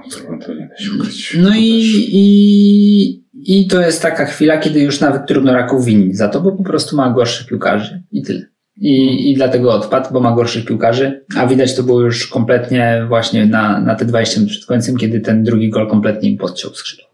to, 0.46 0.54
nie 0.54 0.68
da 0.68 0.78
się 0.78 0.90
ukryć. 0.98 1.36
No 1.40 1.50
i, 1.56 1.82
i, 2.12 3.24
i 3.32 3.66
to 3.66 3.80
jest 3.80 4.02
taka 4.02 4.24
chwila, 4.24 4.58
kiedy 4.58 4.80
już 4.80 5.00
nawet 5.00 5.26
trudno 5.26 5.52
Raków 5.52 5.84
winić 5.84 6.16
za 6.16 6.28
to, 6.28 6.40
bo 6.40 6.52
po 6.52 6.62
prostu 6.62 6.96
ma 6.96 7.10
gorszych 7.10 7.46
piłkarzy 7.46 8.02
i 8.12 8.22
tyle. 8.22 8.46
I, 8.76 9.30
I 9.30 9.34
dlatego 9.34 9.72
odpadł, 9.72 10.12
bo 10.12 10.20
ma 10.20 10.32
gorszych 10.32 10.64
piłkarzy, 10.64 11.24
a 11.36 11.46
widać 11.46 11.76
to 11.76 11.82
było 11.82 12.00
już 12.00 12.26
kompletnie 12.26 13.04
właśnie 13.08 13.46
na, 13.46 13.80
na 13.80 13.94
te 13.94 14.04
20 14.04 14.40
minut 14.40 14.52
przed 14.52 14.66
końcem, 14.66 14.96
kiedy 14.96 15.20
ten 15.20 15.42
drugi 15.42 15.70
gol 15.70 15.88
kompletnie 15.88 16.30
im 16.30 16.38
podciął 16.38 16.74
skrzydło. 16.74 17.06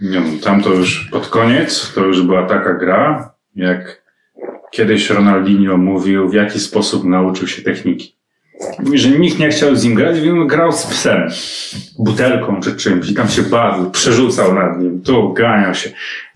No, 0.00 0.20
tam 0.42 0.62
to 0.62 0.70
już 0.70 1.08
pod 1.12 1.28
koniec, 1.28 1.92
to 1.94 2.04
już 2.04 2.22
była 2.22 2.46
taka 2.46 2.74
gra, 2.74 3.34
jak 3.54 4.02
kiedyś 4.70 5.10
Ronaldinho 5.10 5.76
mówił, 5.76 6.28
w 6.28 6.34
jaki 6.34 6.60
sposób 6.60 7.04
nauczył 7.04 7.48
się 7.48 7.62
techniki. 7.62 8.15
Mówi, 8.78 8.98
że 8.98 9.10
nikt 9.10 9.38
nie 9.38 9.48
chciał 9.48 9.76
z 9.76 9.84
nim 9.84 9.94
grać, 9.94 10.20
więc 10.20 10.50
grał 10.50 10.72
z 10.72 10.86
psem, 10.86 11.28
butelką 11.98 12.60
czy 12.60 12.76
czymś 12.76 13.10
i 13.10 13.14
tam 13.14 13.28
się 13.28 13.42
bawił, 13.42 13.90
przerzucał 13.90 14.54
nad 14.54 14.80
nim, 14.80 15.02
tu 15.02 15.32
ganiał 15.32 15.74
się. 15.74 15.90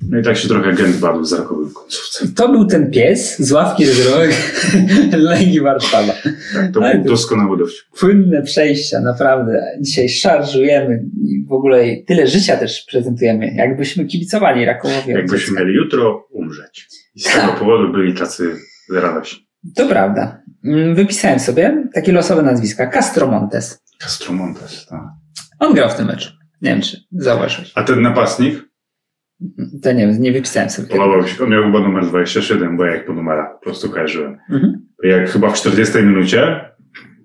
No 0.09 0.19
i 0.19 0.23
tak 0.23 0.37
się 0.37 0.49
trochę 0.49 0.73
Gent 0.73 0.97
bawił 0.97 1.25
z 1.25 1.33
Rakowym 1.33 1.71
końcówce. 1.75 2.29
To 2.37 2.49
był 2.49 2.67
ten 2.67 2.91
pies 2.91 3.39
z 3.39 3.53
ławki 3.53 3.87
rezerwowych 3.87 4.67
Legii 5.13 5.61
Warszawa. 5.61 6.13
Tak, 6.55 6.73
to 6.73 6.85
Ale 6.85 6.99
był 6.99 7.05
doskonały 7.05 7.59
dowcip. 7.59 7.85
Płynne 8.01 8.43
przejścia, 8.43 9.01
naprawdę. 9.01 9.63
Dzisiaj 9.81 10.09
szarżujemy 10.09 11.05
i 11.25 11.45
w 11.49 11.53
ogóle 11.53 11.85
tyle 12.07 12.27
życia 12.27 12.57
też 12.57 12.87
prezentujemy, 12.91 13.55
jakbyśmy 13.55 14.05
kibicowali 14.05 14.65
Rakowowi. 14.65 15.11
Jakbyśmy 15.11 15.61
mieli 15.61 15.75
jutro 15.75 16.27
umrzeć. 16.31 16.89
I 17.15 17.21
z 17.21 17.25
tego 17.25 17.53
powodu 17.59 17.93
byli 17.93 18.15
tacy 18.15 18.51
radośni. 18.93 19.47
To 19.77 19.89
prawda. 19.89 20.40
Mm, 20.65 20.95
Wypisałem 20.95 21.39
sobie 21.41 21.89
takie 21.95 22.13
losowe 22.13 22.43
nazwiska. 22.43 22.87
Castro 22.87 23.27
Montes. 23.27 23.83
Castro 23.99 24.33
Montes, 24.33 24.87
tak. 24.87 25.01
On 25.59 25.75
grał 25.75 25.91
w 25.91 25.95
tym 25.95 26.07
meczu. 26.07 26.31
Nie 26.63 26.71
wiem, 26.71 26.81
czy 26.81 26.97
zauważyłeś. 27.13 27.73
A 27.75 27.83
ten 27.83 28.03
napastnik 28.03 28.65
To 29.83 29.93
nie 29.93 30.07
wiem, 30.07 30.23
nie 30.23 30.33
wypisałem 30.33 30.71
sobie. 30.71 30.89
podobał 30.89 31.27
się. 31.29 31.45
On 31.45 31.51
miał 31.51 31.63
chyba 31.63 31.81
numer 31.81 32.07
27, 32.07 32.77
bo 32.77 32.85
ja 32.85 32.93
jak 32.95 33.07
po 33.07 33.13
numerach 33.13 33.47
po 33.53 33.61
prostu 33.65 33.91
kojarzyłem. 33.91 34.39
Mhm. 34.51 34.87
Jak 35.05 35.31
chyba 35.31 35.51
w 35.51 35.55
40 35.55 35.99
minucie 35.99 36.71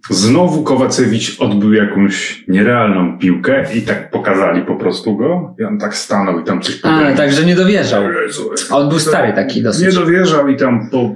znowu 0.10 0.64
Kowacewicz 0.64 1.40
odbył 1.42 1.74
jakąś 1.74 2.44
nierealną 2.48 3.18
piłkę 3.20 3.66
i 3.74 3.82
tak 3.82 4.12
pokazali 4.12 4.62
po 4.62 4.76
prostu 4.76 5.18
go 5.18 5.56
i 5.60 5.64
on 5.64 5.78
tak 5.80 5.96
stanął 5.96 6.40
i 6.40 6.44
tam 6.44 6.62
coś 6.62 6.80
A, 6.84 7.12
także 7.14 7.46
nie 7.46 7.56
dowierzał. 7.56 8.12
Jezu. 8.12 8.50
A 8.72 8.78
on 8.78 8.90
był 8.90 9.00
stary 9.00 9.34
taki 9.34 9.64
dosyć. 9.64 9.86
Nie 9.86 9.92
dowierzał 9.92 10.48
i 10.48 10.56
tam 10.58 10.90
po 10.90 11.16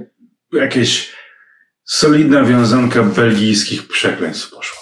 jakieś 0.52 1.12
solidna 1.90 2.44
wiązanka 2.44 3.02
belgijskich 3.02 3.88
przekleństw 3.88 4.50
poszła. 4.50 4.78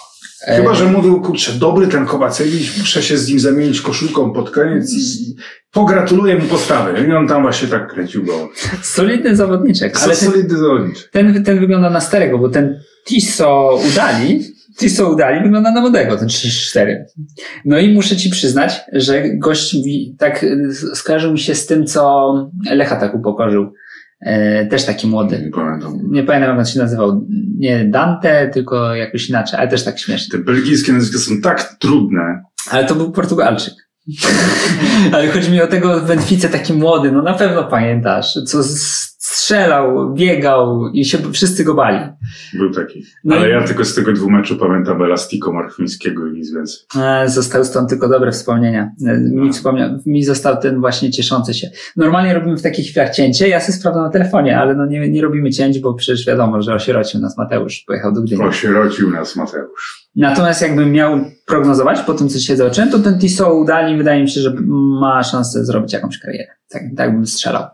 E, 0.46 0.56
Chyba, 0.56 0.74
że 0.74 0.84
mówił, 0.84 1.20
kurczę, 1.20 1.52
dobry 1.52 1.86
ten 1.86 2.06
Kowacewicz, 2.06 2.78
muszę 2.78 3.02
się 3.02 3.18
z 3.18 3.28
nim 3.28 3.40
zamienić 3.40 3.80
koszulką 3.80 4.32
pod 4.32 4.50
koniec 4.50 4.92
i 4.92 4.98
i 4.98 5.36
pogratuluję 5.72 6.38
mu 6.38 6.46
postawy. 6.46 7.06
I 7.08 7.12
on 7.12 7.28
tam 7.28 7.42
właśnie 7.42 7.68
tak 7.68 7.92
kręcił 7.92 8.24
go. 8.24 8.48
Solidny 8.82 9.36
zawodniczek, 9.36 9.96
ale 10.02 10.16
ten, 10.16 10.30
solidny 10.30 10.58
zawodniczek. 10.58 11.10
ten, 11.12 11.44
ten 11.44 11.60
wygląda 11.60 11.90
na 11.90 12.00
starego, 12.00 12.38
bo 12.38 12.48
ten 12.48 12.80
Tiso 13.06 13.80
Udali, 13.92 14.44
Tiso 14.78 15.10
Udali 15.10 15.42
wygląda 15.42 15.70
na 15.72 15.80
młodego, 15.80 16.16
ten 16.16 16.28
34. 16.28 17.06
No 17.64 17.78
i 17.78 17.94
muszę 17.94 18.16
ci 18.16 18.30
przyznać, 18.30 18.80
że 18.92 19.28
gość 19.28 19.74
mi 19.74 20.16
tak 20.18 20.44
y, 20.44 20.68
skojarzył 20.94 21.32
mi 21.32 21.38
się 21.38 21.54
z 21.54 21.66
tym, 21.66 21.86
co 21.86 22.32
Lecha 22.70 22.96
tak 22.96 23.14
upokorzył. 23.14 23.72
E, 24.20 24.66
też 24.66 24.84
taki 24.84 25.06
młody. 25.06 25.42
Nie 25.44 25.50
pamiętam. 25.50 25.98
Nie 26.10 26.22
pamiętam 26.22 26.50
jak 26.50 26.58
on 26.58 26.66
się 26.66 26.78
nazywał. 26.78 27.26
Nie 27.58 27.84
Dante, 27.84 28.50
tylko 28.54 28.94
jakoś 28.94 29.28
inaczej, 29.28 29.58
ale 29.60 29.68
też 29.68 29.84
tak 29.84 29.98
śmieszny. 29.98 30.38
Te 30.38 30.44
belgijskie 30.44 30.92
nazwiska 30.92 31.30
są 31.34 31.40
tak 31.40 31.76
trudne. 31.78 32.42
Ale 32.70 32.84
to 32.84 32.94
był 32.94 33.12
Portugalczyk. 33.12 33.74
Ale 35.12 35.28
chodzi 35.28 35.50
mi 35.50 35.62
o 35.62 35.66
tego 35.66 36.00
w 36.00 36.06
Benfice 36.08 36.48
taki 36.48 36.72
młody, 36.72 37.12
no 37.12 37.22
na 37.22 37.34
pewno 37.34 37.64
pamiętasz, 37.64 38.32
co 38.46 38.60
s- 38.60 39.16
strzelał, 39.32 40.14
biegał 40.14 40.88
i 40.92 41.04
się 41.04 41.18
wszyscy 41.32 41.64
go 41.64 41.74
bali. 41.74 41.98
Był 42.54 42.70
taki. 42.70 43.04
No 43.24 43.36
Ale 43.36 43.48
i- 43.48 43.50
ja 43.52 43.62
tylko 43.62 43.84
z 43.84 43.94
tego 43.94 44.12
dwóch 44.12 44.30
meczu 44.30 44.56
pamiętam 44.56 45.02
Elastiko 45.02 45.52
Marfińskiego 45.52 46.26
i 46.26 46.32
nic 46.32 46.54
więcej. 46.54 46.78
E, 46.96 47.28
Zostały 47.28 47.64
stąd 47.64 47.88
tylko 47.90 48.08
dobre 48.08 48.32
wspomnienia. 48.32 48.90
E, 49.06 49.18
Mi, 49.20 49.52
wspomnia, 49.52 49.98
mi 50.06 50.24
został 50.24 50.56
ten 50.62 50.80
właśnie 50.80 51.10
cieszący 51.10 51.54
się. 51.54 51.70
Normalnie 51.96 52.34
robimy 52.34 52.56
w 52.56 52.62
takich 52.62 52.86
chwilach 52.90 53.10
cięcie, 53.14 53.48
ja 53.48 53.60
sobie 53.60 53.72
sprawdzam 53.78 54.02
na 54.04 54.10
telefonie, 54.10 54.58
ale 54.58 54.74
no 54.74 54.86
nie, 54.86 55.10
nie 55.10 55.22
robimy 55.22 55.50
cięć, 55.50 55.78
bo 55.78 55.94
przecież 55.94 56.26
wiadomo, 56.26 56.62
że 56.62 56.74
osierocił 56.74 57.20
nas 57.20 57.38
Mateusz, 57.38 57.84
pojechał 57.86 58.12
do 58.12 58.22
Gdyni. 58.22 58.42
Osierocił 58.42 59.10
nas 59.10 59.36
Mateusz. 59.36 60.07
Natomiast 60.18 60.62
jakbym 60.62 60.92
miał 60.92 61.20
prognozować 61.46 62.00
po 62.00 62.14
tym, 62.14 62.28
co 62.28 62.38
dzisiaj 62.38 62.56
zobaczyłem, 62.56 62.90
to 62.90 62.98
ten 62.98 63.18
Tiso 63.18 63.54
udali, 63.54 63.96
wydaje 63.96 64.22
mi 64.22 64.30
się, 64.30 64.40
że 64.40 64.54
ma 65.00 65.22
szansę 65.22 65.64
zrobić 65.64 65.92
jakąś 65.92 66.18
karierę. 66.18 66.46
Tak, 66.70 66.82
tak 66.96 67.12
bym 67.12 67.26
strzelał. 67.26 67.64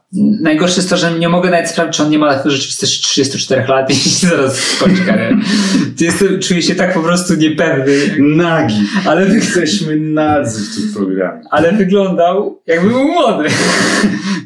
Najgorsze 0.40 0.76
jest 0.76 0.90
to, 0.90 0.96
że 0.96 1.18
nie 1.18 1.28
mogę 1.28 1.50
nawet 1.50 1.68
sprawdzić, 1.70 1.96
czy 1.96 2.02
on 2.02 2.10
nie 2.10 2.18
ma 2.18 2.42
rzeczywistości 2.44 3.02
34 3.02 3.64
lat 3.68 3.90
i 3.90 3.94
zaraz 4.26 4.54
skończy 4.58 5.02
karierę. 5.04 5.36
Jestem, 6.00 6.40
czuję 6.40 6.62
się 6.62 6.74
tak 6.74 6.94
po 6.94 7.00
prostu 7.00 7.34
niepewny, 7.34 7.94
Nagi. 8.18 8.74
ale, 9.06 9.26
wy- 9.26 9.34
Jesteśmy 9.34 9.96
nadzy 9.96 10.64
w 10.64 10.74
tym 10.76 10.94
programie. 10.94 11.40
ale 11.50 11.72
wyglądał 11.72 12.62
jakby 12.66 12.88
był 12.88 13.04
młody. 13.04 13.48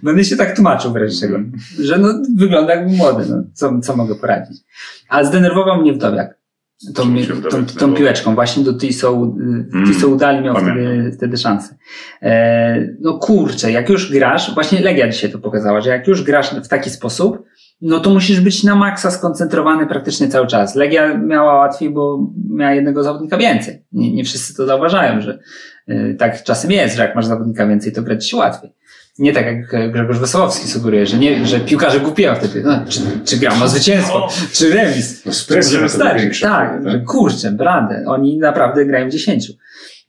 No 0.02 0.12
nie 0.12 0.24
się 0.24 0.36
tak 0.36 0.54
tłumaczył 0.56 0.92
wreszcie 0.92 1.20
czego, 1.20 1.38
że 1.82 1.98
no 1.98 2.08
wygląda 2.36 2.74
jakby 2.74 2.96
młody, 2.96 3.24
no 3.30 3.36
co, 3.54 3.80
co 3.80 3.96
mogę 3.96 4.14
poradzić. 4.14 4.56
A 5.08 5.24
zdenerwował 5.24 5.80
mnie 5.80 5.92
wdowiak. 5.92 6.37
Tą, 6.94 7.16
tą, 7.50 7.66
tą 7.66 7.94
piłeczką, 7.94 8.34
właśnie 8.34 8.64
do 8.64 8.74
Tiso, 8.74 9.12
Mm, 9.12 9.86
Tiso 9.86 10.08
udali 10.08 10.44
miał 10.44 10.56
wtedy, 10.56 11.12
wtedy 11.16 11.36
szansę. 11.36 11.76
E, 12.22 12.88
no 13.00 13.18
kurczę, 13.18 13.72
jak 13.72 13.88
już 13.88 14.12
grasz, 14.12 14.54
właśnie 14.54 14.80
Legia 14.80 15.08
dzisiaj 15.08 15.32
to 15.32 15.38
pokazała, 15.38 15.80
że 15.80 15.90
jak 15.90 16.08
już 16.08 16.22
grasz 16.22 16.54
w 16.54 16.68
taki 16.68 16.90
sposób, 16.90 17.44
no 17.80 18.00
to 18.00 18.10
musisz 18.10 18.40
być 18.40 18.64
na 18.64 18.74
maksa 18.74 19.10
skoncentrowany 19.10 19.86
praktycznie 19.86 20.28
cały 20.28 20.46
czas. 20.46 20.74
Legia 20.74 21.18
miała 21.18 21.54
łatwiej, 21.54 21.90
bo 21.90 22.30
miała 22.50 22.72
jednego 22.72 23.02
zawodnika 23.04 23.36
więcej. 23.36 23.84
Nie, 23.92 24.12
nie 24.12 24.24
wszyscy 24.24 24.54
to 24.54 24.66
zauważają, 24.66 25.20
że 25.20 25.38
y, 25.88 26.16
tak 26.18 26.42
czasem 26.42 26.70
jest, 26.70 26.96
że 26.96 27.02
jak 27.02 27.14
masz 27.14 27.26
zawodnika 27.26 27.66
więcej, 27.66 27.92
to 27.92 28.02
grać 28.02 28.30
się 28.30 28.36
łatwiej. 28.36 28.70
Nie 29.18 29.32
tak 29.32 29.46
jak 29.46 29.92
Grzegorz 29.92 30.18
Wesołowski 30.18 30.68
sugeruje, 30.68 31.06
że, 31.06 31.18
nie, 31.18 31.46
że 31.46 31.60
piłkarze 31.60 32.00
głupieją 32.00 32.34
wtedy. 32.34 32.62
No, 32.64 32.80
czy, 32.88 33.00
czy 33.24 33.36
gram 33.36 33.62
o 33.62 33.68
zwycięstwo, 33.68 34.28
czy 34.52 34.74
remis. 34.74 35.24
No, 35.26 35.32
presja 35.48 35.80
wystarczy. 35.80 36.22
większa, 36.22 36.48
Tak, 36.48 36.82
tak. 36.84 36.92
że 36.92 37.00
kurczę, 37.00 37.50
bradę. 37.52 38.04
Oni 38.06 38.38
naprawdę 38.38 38.86
grają 38.86 39.08
w 39.08 39.12
10. 39.12 39.52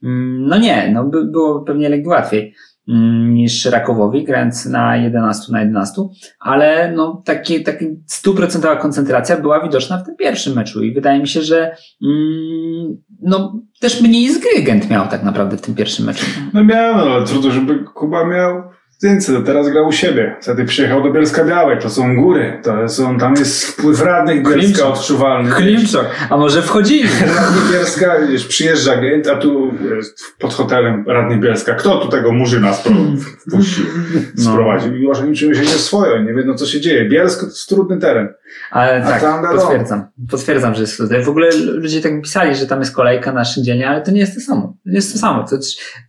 Mm, 0.02 0.46
No 0.46 0.58
nie, 0.58 0.90
no 0.94 1.04
by, 1.04 1.24
było 1.24 1.60
pewnie 1.60 1.88
Legii 1.88 2.06
łatwiej 2.08 2.54
mm, 2.88 3.34
niż 3.34 3.64
Rakowowi, 3.64 4.24
grając 4.24 4.66
na 4.66 4.96
11 4.96 5.52
na 5.52 5.60
11, 5.60 6.02
ale 6.40 6.92
no 6.96 7.22
taki, 7.24 7.62
taki 7.62 7.86
stuprocentowa 8.06 8.76
koncentracja 8.76 9.36
była 9.36 9.62
widoczna 9.62 9.98
w 9.98 10.04
tym 10.06 10.16
pierwszym 10.16 10.54
meczu 10.54 10.82
i 10.82 10.94
wydaje 10.94 11.20
mi 11.20 11.28
się, 11.28 11.42
że 11.42 11.76
mm, 12.06 12.96
no 13.22 13.60
też 13.80 14.00
mniej 14.00 14.32
z 14.34 14.38
gry 14.38 14.62
Gent 14.62 14.90
miał 14.90 15.08
tak 15.08 15.22
naprawdę 15.22 15.56
w 15.56 15.60
tym 15.60 15.74
pierwszym 15.74 16.06
meczu. 16.06 16.26
No 16.54 16.64
miał, 16.64 16.96
no, 16.96 17.02
ale 17.02 17.26
trudno, 17.26 17.50
żeby 17.50 17.78
Kuba 17.94 18.26
miał 18.26 18.62
więcej. 19.02 19.34
No, 19.34 19.42
teraz 19.42 19.68
grał 19.68 19.86
u 19.88 19.92
siebie. 19.92 20.36
Wtedy 20.42 20.64
przyjechał 20.64 21.02
do 21.02 21.10
Bielska 21.12 21.44
Białej. 21.44 21.78
To 21.78 21.90
są 21.90 22.16
góry. 22.16 22.60
To 22.62 22.88
są, 22.88 23.18
tam 23.18 23.34
jest 23.34 23.64
wpływ 23.66 24.02
radnych 24.02 24.36
Bielska 24.42 24.58
Klimczak. 24.60 24.86
odczuwalny. 24.86 25.50
Klimczok, 25.50 26.06
a 26.30 26.36
może 26.36 26.62
wchodzili? 26.62 27.08
Radny 27.36 27.72
Bielska, 27.72 28.14
wiesz, 28.30 28.46
przyjeżdża 28.46 28.92
agent, 28.92 29.26
a 29.28 29.36
tu 29.36 29.74
jest 29.96 30.20
pod 30.38 30.54
hotelem 30.54 31.04
radny 31.08 31.36
Bielska. 31.38 31.74
Kto 31.74 31.98
tu 31.98 32.08
tego 32.08 32.32
murzyna 32.32 32.72
wpuścił, 32.72 33.84
No. 34.38 34.50
sprowadził? 34.52 34.96
I 34.96 35.02
może 35.06 35.34
czują 35.34 35.54
się 35.54 35.60
nieswojo, 35.60 36.22
nie 36.22 36.34
wiedzą 36.34 36.54
co 36.54 36.66
się 36.66 36.80
dzieje. 36.80 37.08
Bielsko 37.08 37.40
to 37.40 37.46
jest 37.46 37.68
trudny 37.68 37.98
teren. 37.98 38.28
Ale 38.70 39.04
A 39.04 39.20
tak, 39.20 39.42
potwierdzam. 39.56 40.06
Potwierdzam, 40.30 40.74
że 40.74 40.80
jest 40.80 40.96
tutaj. 40.96 41.24
W 41.24 41.28
ogóle 41.28 41.48
ludzie 41.56 42.00
tak 42.00 42.22
pisali, 42.22 42.54
że 42.56 42.66
tam 42.66 42.80
jest 42.80 42.94
kolejka 42.94 43.32
na 43.32 43.44
Szyndzielnie, 43.44 43.88
ale 43.88 44.02
to 44.02 44.10
nie 44.10 44.20
jest 44.20 44.34
to 44.34 44.40
samo. 44.40 44.62
To 44.84 44.90
nie 44.90 44.96
jest 44.96 45.12
to 45.12 45.18
samo. 45.18 45.44
To, 45.44 45.56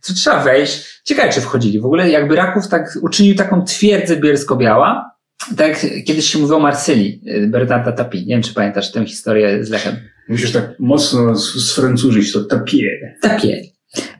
to 0.06 0.12
trzeba 0.14 0.42
wejść. 0.42 1.01
Ciekawe, 1.04 1.32
czy 1.32 1.40
wchodzili. 1.40 1.80
W 1.80 1.86
ogóle 1.86 2.10
jakby 2.10 2.36
Raków 2.36 2.68
tak 2.68 2.98
uczynił 3.02 3.34
taką 3.34 3.64
twierdzę 3.64 4.16
bielsko-biała, 4.16 5.10
tak 5.56 5.68
jak 5.84 6.04
kiedyś 6.04 6.24
się 6.32 6.38
mówiło 6.38 6.58
o 6.58 6.62
Marsylii, 6.62 7.20
y, 7.28 7.46
Bernarda 7.46 7.92
Tapi. 7.92 8.18
Nie 8.18 8.34
wiem, 8.34 8.42
czy 8.42 8.54
pamiętasz 8.54 8.92
tę 8.92 9.06
historię 9.06 9.64
z 9.64 9.70
Lechem. 9.70 9.96
Musisz 10.28 10.52
tak 10.52 10.74
mocno 10.78 11.36
sfrancużyć 11.36 12.32
to 12.32 12.44
tapie. 12.44 13.14
Tapie. 13.22 13.60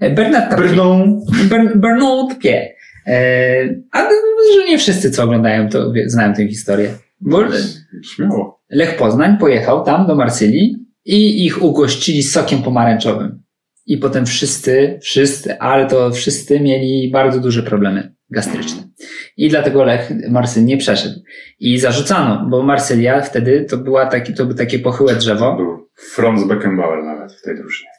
E, 0.01 0.11
Bernard 0.11 0.51
Tapie. 0.51 0.63
Brną. 0.63 1.21
Ber- 1.51 1.77
Bernard 1.79 2.29
Tapie. 2.29 2.75
E, 3.07 3.75
A 3.93 3.99
że 4.55 4.69
nie 4.69 4.79
wszyscy, 4.79 5.11
co 5.11 5.23
oglądają, 5.25 5.69
to 5.69 5.93
znają 6.07 6.35
tę 6.35 6.49
historię. 6.49 6.95
Bo 7.21 7.43
Śmiało. 8.15 8.63
Lech 8.71 8.97
Poznań 8.97 9.39
pojechał 9.39 9.85
tam 9.85 10.07
do 10.07 10.15
Marsylii 10.15 10.77
i 11.05 11.45
ich 11.47 11.63
ugościli 11.63 12.23
sokiem 12.23 12.63
pomarańczowym. 12.63 13.43
I 13.87 13.99
potem 13.99 14.27
wszyscy, 14.27 14.99
wszyscy, 15.03 15.59
ale 15.59 15.87
to 15.87 16.11
wszyscy 16.11 16.61
mieli 16.61 17.11
bardzo 17.11 17.41
duże 17.41 17.63
problemy 17.63 18.15
gastryczne. 18.31 18.83
I 19.37 19.49
dlatego 19.49 19.85
Lech 19.85 20.13
Marsylii 20.31 20.67
nie 20.67 20.77
przeszedł. 20.77 21.21
I 21.59 21.79
zarzucano, 21.79 22.47
bo 22.51 22.63
Marsylia 22.63 23.21
wtedy 23.21 23.67
to 23.71 23.77
była 23.77 24.07
taki, 24.07 24.35
to 24.35 24.45
było 24.45 24.59
takie 24.59 24.79
pochyłe 24.79 25.15
drzewo. 25.15 25.57
Był 25.57 25.89
Franz 25.95 26.45
Beckenbauer 26.45 27.05
nawet 27.05 27.33
w 27.33 27.43
tej 27.43 27.57
drużynie. 27.57 27.91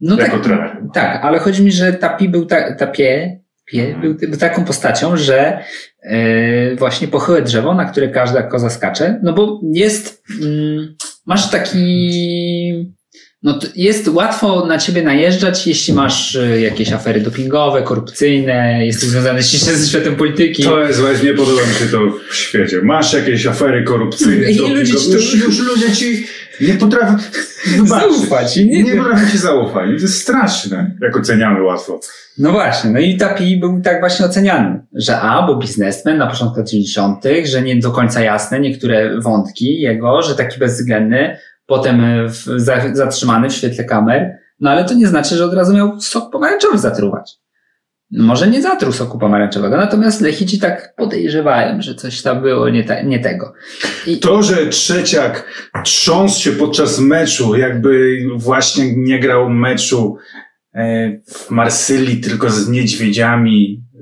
No 0.00 0.16
jako 0.16 0.32
tak, 0.32 0.44
trener. 0.44 0.76
tak, 0.94 1.24
ale 1.24 1.38
chodzi 1.38 1.64
mi, 1.64 1.72
że 1.72 1.92
Tapi 1.92 2.28
był 2.28 2.46
ta, 2.46 2.74
Tapie, 2.74 3.40
Pie, 3.64 3.96
był, 4.00 4.14
był 4.14 4.38
taką 4.38 4.64
postacią, 4.64 5.16
że 5.16 5.64
yy, 6.02 6.76
właśnie 6.76 7.08
pochyłe 7.08 7.42
drzewo, 7.42 7.74
na 7.74 7.84
które 7.84 8.08
każda 8.08 8.42
koza 8.42 8.70
skacze, 8.70 9.20
no 9.22 9.32
bo 9.32 9.60
jest, 9.72 10.24
mm, 10.42 10.96
masz 11.26 11.50
taki, 11.50 12.94
no 13.42 13.58
jest 13.76 14.08
łatwo 14.08 14.66
na 14.66 14.78
ciebie 14.78 15.02
najeżdżać, 15.02 15.66
jeśli 15.66 15.94
masz 15.94 16.34
y, 16.34 16.60
jakieś 16.60 16.92
afery 16.92 17.20
dopingowe, 17.20 17.82
korupcyjne, 17.82 18.86
jesteś 18.86 19.08
związany 19.08 19.42
ściśle 19.48 19.74
ze 19.74 19.88
światem 19.88 20.16
polityki. 20.16 20.62
To 20.62 20.80
jest 20.80 21.00
właśnie, 21.00 21.30
nie 21.30 21.36
podoba 21.36 21.60
mi 21.60 21.74
się 21.74 21.86
to 21.86 21.98
w 22.30 22.34
świecie. 22.34 22.80
Masz 22.82 23.12
jakieś 23.12 23.46
afery 23.46 23.84
korupcyjne. 23.84 24.50
I 24.50 24.58
ludzie 24.58 24.86
ci 24.96 25.12
już, 25.12 25.34
już 25.34 25.58
ludzie 25.58 25.92
ci 25.92 26.26
nie 26.60 26.74
potrafią. 26.74 27.16
Zaufać 27.84 28.56
i 28.56 28.66
nie- 28.66 28.82
nie, 28.82 28.96
potrafią 28.96 29.30
ci 29.30 29.38
zaufać. 29.38 29.86
To 29.86 29.92
jest 30.02 30.20
straszne, 30.22 30.96
jak 31.00 31.16
oceniamy 31.16 31.62
łatwo. 31.62 32.00
No 32.38 32.52
właśnie, 32.52 32.90
no 32.90 32.98
i 33.00 33.16
Tapi 33.16 33.56
był 33.56 33.80
tak 33.80 34.00
właśnie 34.00 34.26
oceniany, 34.26 34.80
że 34.94 35.20
a, 35.20 35.46
bo 35.46 35.56
biznesmen 35.56 36.18
na 36.18 36.26
początku 36.26 36.58
lat 36.58 36.68
90., 36.68 37.24
że 37.44 37.62
nie 37.62 37.76
do 37.76 37.90
końca 37.90 38.20
jasne 38.20 38.60
niektóre 38.60 39.20
wątki 39.20 39.80
jego, 39.80 40.22
że 40.22 40.34
taki 40.34 40.58
bezwzględny, 40.58 41.36
potem 41.72 42.04
e, 42.04 42.28
zatrzymany 42.92 43.50
w 43.50 43.52
świetle 43.52 43.84
kamer, 43.84 44.38
no 44.60 44.70
ale 44.70 44.84
to 44.84 44.94
nie 44.94 45.06
znaczy, 45.06 45.36
że 45.36 45.44
od 45.44 45.54
razu 45.54 45.74
miał 45.74 46.00
sok 46.00 46.32
pomarańczowy 46.32 46.78
zatruwać. 46.78 47.38
No 48.10 48.24
może 48.24 48.48
nie 48.48 48.62
zatruł 48.62 48.92
soku 48.92 49.18
pomarańczowego, 49.18 49.76
natomiast 49.76 50.20
Lechici 50.20 50.58
tak 50.58 50.94
podejrzewają, 50.96 51.82
że 51.82 51.94
coś 51.94 52.22
tam 52.22 52.42
było 52.42 52.68
nie, 52.68 52.84
te, 52.84 53.04
nie 53.04 53.18
tego. 53.18 53.52
I, 54.06 54.18
To, 54.18 54.42
że 54.42 54.66
Trzeciak 54.66 55.46
trząsł 55.84 56.40
się 56.40 56.52
podczas 56.52 56.98
meczu, 57.00 57.56
jakby 57.56 58.18
właśnie 58.36 58.96
nie 58.96 59.20
grał 59.20 59.50
meczu 59.50 60.16
e, 60.74 61.10
w 61.26 61.50
Marsylii, 61.50 62.20
tylko 62.20 62.50
z 62.50 62.68
niedźwiedziami 62.68 63.84
e, 63.94 63.98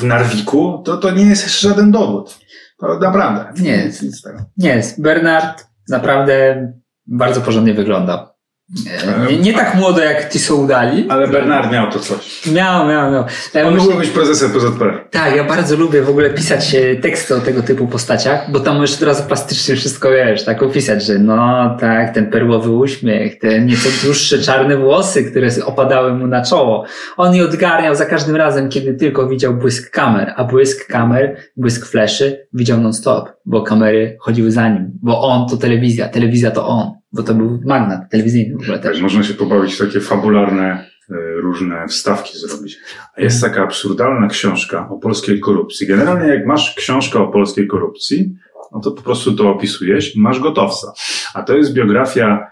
w 0.00 0.04
Narwiku, 0.04 0.82
to, 0.84 0.96
to 0.96 1.10
nie 1.10 1.26
jest 1.26 1.60
żaden 1.60 1.90
dowód. 1.90 2.38
To 2.78 2.98
naprawdę. 2.98 3.62
Nie. 3.62 3.90
Tego. 4.24 4.38
Nie, 4.56 4.82
Bernard 4.98 5.66
naprawdę 5.88 6.72
bardzo 7.06 7.40
porządnie 7.40 7.74
wyglądał. 7.74 8.35
E, 8.70 9.30
Nie, 9.32 9.38
nie 9.38 9.52
tak 9.54 9.74
młodo 9.74 10.00
jak 10.00 10.28
Tissot 10.28 10.58
udali. 10.58 11.06
Ale 11.08 11.28
Bernard 11.28 11.72
miał 11.72 11.90
to 11.90 11.98
coś. 11.98 12.46
Miał, 12.46 12.88
miał, 12.88 13.12
miał. 13.12 13.24
Ja 13.54 13.68
On 13.68 13.76
mógł 13.76 13.94
być 13.98 14.10
prezesem 14.10 14.50
PZPR. 14.50 15.04
tak, 15.10 15.36
ja 15.36 15.44
bardzo 15.44 15.76
lubię 15.76 16.02
w 16.02 16.08
ogóle 16.08 16.30
pisać 16.30 16.74
e, 16.74 16.96
teksty 16.96 17.34
o 17.36 17.40
tego 17.40 17.62
typu 17.62 17.86
postaciach, 17.86 18.50
bo 18.50 18.60
tam 18.60 18.76
możesz 18.76 18.96
od 18.96 19.02
razu 19.02 19.22
plastycznie 19.22 19.76
wszystko, 19.76 20.10
wiesz, 20.10 20.44
tak 20.44 20.62
opisać, 20.62 21.04
że 21.04 21.18
no 21.18 21.76
tak, 21.80 22.14
ten 22.14 22.30
perłowy 22.30 22.70
uśmiech, 22.70 23.38
te 23.38 23.60
nieco 23.60 23.88
dłuższe 24.04 24.38
czarne 24.38 24.76
włosy, 24.76 25.30
które 25.30 25.48
opadały 25.64 26.12
mu 26.14 26.26
na 26.26 26.44
czoło. 26.44 26.84
On 27.16 27.34
je 27.34 27.44
odgarniał 27.44 27.94
za 27.94 28.06
każdym 28.06 28.36
razem, 28.36 28.68
kiedy 28.68 28.94
tylko 28.94 29.28
widział 29.28 29.54
błysk 29.54 29.90
kamer, 29.90 30.32
a 30.36 30.44
błysk 30.44 30.86
kamer, 30.86 31.36
błysk 31.56 31.86
fleszy 31.86 32.46
widział 32.52 32.80
non-stop, 32.80 33.28
bo 33.44 33.62
kamery 33.62 34.16
chodziły 34.20 34.50
za 34.52 34.68
nim, 34.68 34.90
bo 35.02 35.22
on 35.22 35.48
to 35.48 35.56
telewizja, 35.56 36.08
telewizja 36.08 36.50
to 36.50 36.66
on, 36.68 36.90
bo 37.16 37.22
to 37.22 37.34
był 37.34 37.60
magnat 37.64 38.10
telewizyjny 38.10 38.54
w 38.58 38.62
ogóle 38.62 38.78
też. 38.78 38.92
Tak, 38.92 39.02
można 39.02 39.22
się 39.22 39.34
pobawić 39.34 39.78
takie 39.78 40.00
fabularne 40.00 40.64
e, 41.10 41.14
różne 41.40 41.88
wstawki 41.88 42.38
zrobić. 42.38 42.78
A 43.16 43.20
jest 43.20 43.40
taka 43.40 43.62
absurdalna 43.62 44.28
książka 44.28 44.88
o 44.88 44.98
polskiej 44.98 45.40
korupcji. 45.40 45.86
Generalnie 45.86 46.28
jak 46.28 46.46
masz 46.46 46.74
książkę 46.74 47.18
o 47.18 47.28
polskiej 47.28 47.66
korupcji, 47.66 48.34
no 48.72 48.80
to 48.80 48.90
po 48.90 49.02
prostu 49.02 49.32
to 49.32 49.50
opisujesz 49.50 50.16
i 50.16 50.20
masz 50.20 50.40
gotowca. 50.40 50.92
A 51.34 51.42
to 51.42 51.56
jest 51.56 51.72
biografia 51.72 52.50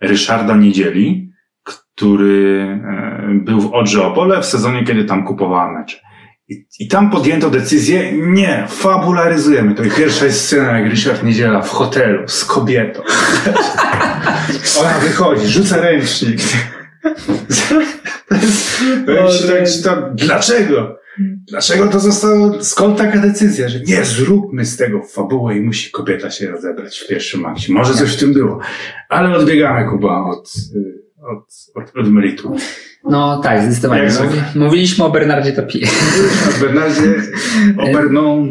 Ryszarda 0.00 0.56
Niedzieli, 0.56 1.32
który 1.62 2.62
e, 2.84 3.40
był 3.44 3.60
w 3.60 3.72
Odrze 3.72 4.06
Opole 4.06 4.40
w 4.40 4.46
sezonie, 4.46 4.84
kiedy 4.84 5.04
tam 5.04 5.24
kupowała 5.24 5.72
mecze. 5.72 5.96
I, 6.48 6.66
I 6.80 6.88
tam 6.88 7.10
podjęto 7.10 7.50
decyzję, 7.50 8.12
nie, 8.12 8.66
fabularyzujemy 8.68 9.74
to. 9.74 9.84
I 9.84 9.90
pierwsza 9.90 10.24
jest 10.24 10.44
scena, 10.44 10.78
jak 10.78 10.90
Ryszard 10.90 11.22
Niedziela 11.22 11.62
w 11.62 11.70
hotelu 11.70 12.28
z 12.28 12.44
kobietą. 12.44 13.02
Ona 14.80 14.98
wychodzi, 14.98 15.46
rzuca 15.46 15.80
ręcznik. 15.80 16.40
Tak, 19.06 19.84
to, 19.84 20.10
dlaczego? 20.14 20.98
Dlaczego 21.48 21.88
to 21.88 22.00
zostało, 22.00 22.64
skąd 22.64 22.98
taka 22.98 23.18
decyzja, 23.18 23.68
że 23.68 23.80
nie, 23.80 24.04
zróbmy 24.04 24.64
z 24.64 24.76
tego 24.76 25.02
fabułę 25.02 25.56
i 25.56 25.60
musi 25.60 25.90
kobieta 25.90 26.30
się 26.30 26.50
rozebrać 26.50 26.98
w 26.98 27.08
pierwszym 27.08 27.46
akcie. 27.46 27.72
Może 27.72 27.94
coś 27.94 28.16
w 28.16 28.20
tym 28.20 28.32
było. 28.32 28.60
Ale 29.08 29.36
odbiegamy, 29.36 29.90
Kuba, 29.90 30.24
od, 30.24 30.52
y, 30.76 31.02
od, 31.22 31.54
od, 31.74 31.96
od 31.96 32.12
meritum. 32.12 32.56
No 33.04 33.40
tak, 33.40 33.62
zdecydowanie. 33.62 34.02
Mówiliśmy 34.54 35.04
o 35.04 35.10
Bernardzie 35.10 35.52
Tapie. 35.52 35.86
O 36.56 36.60
Bernardzie, 36.60 37.14
o 37.78 37.92
Berną, 37.92 38.48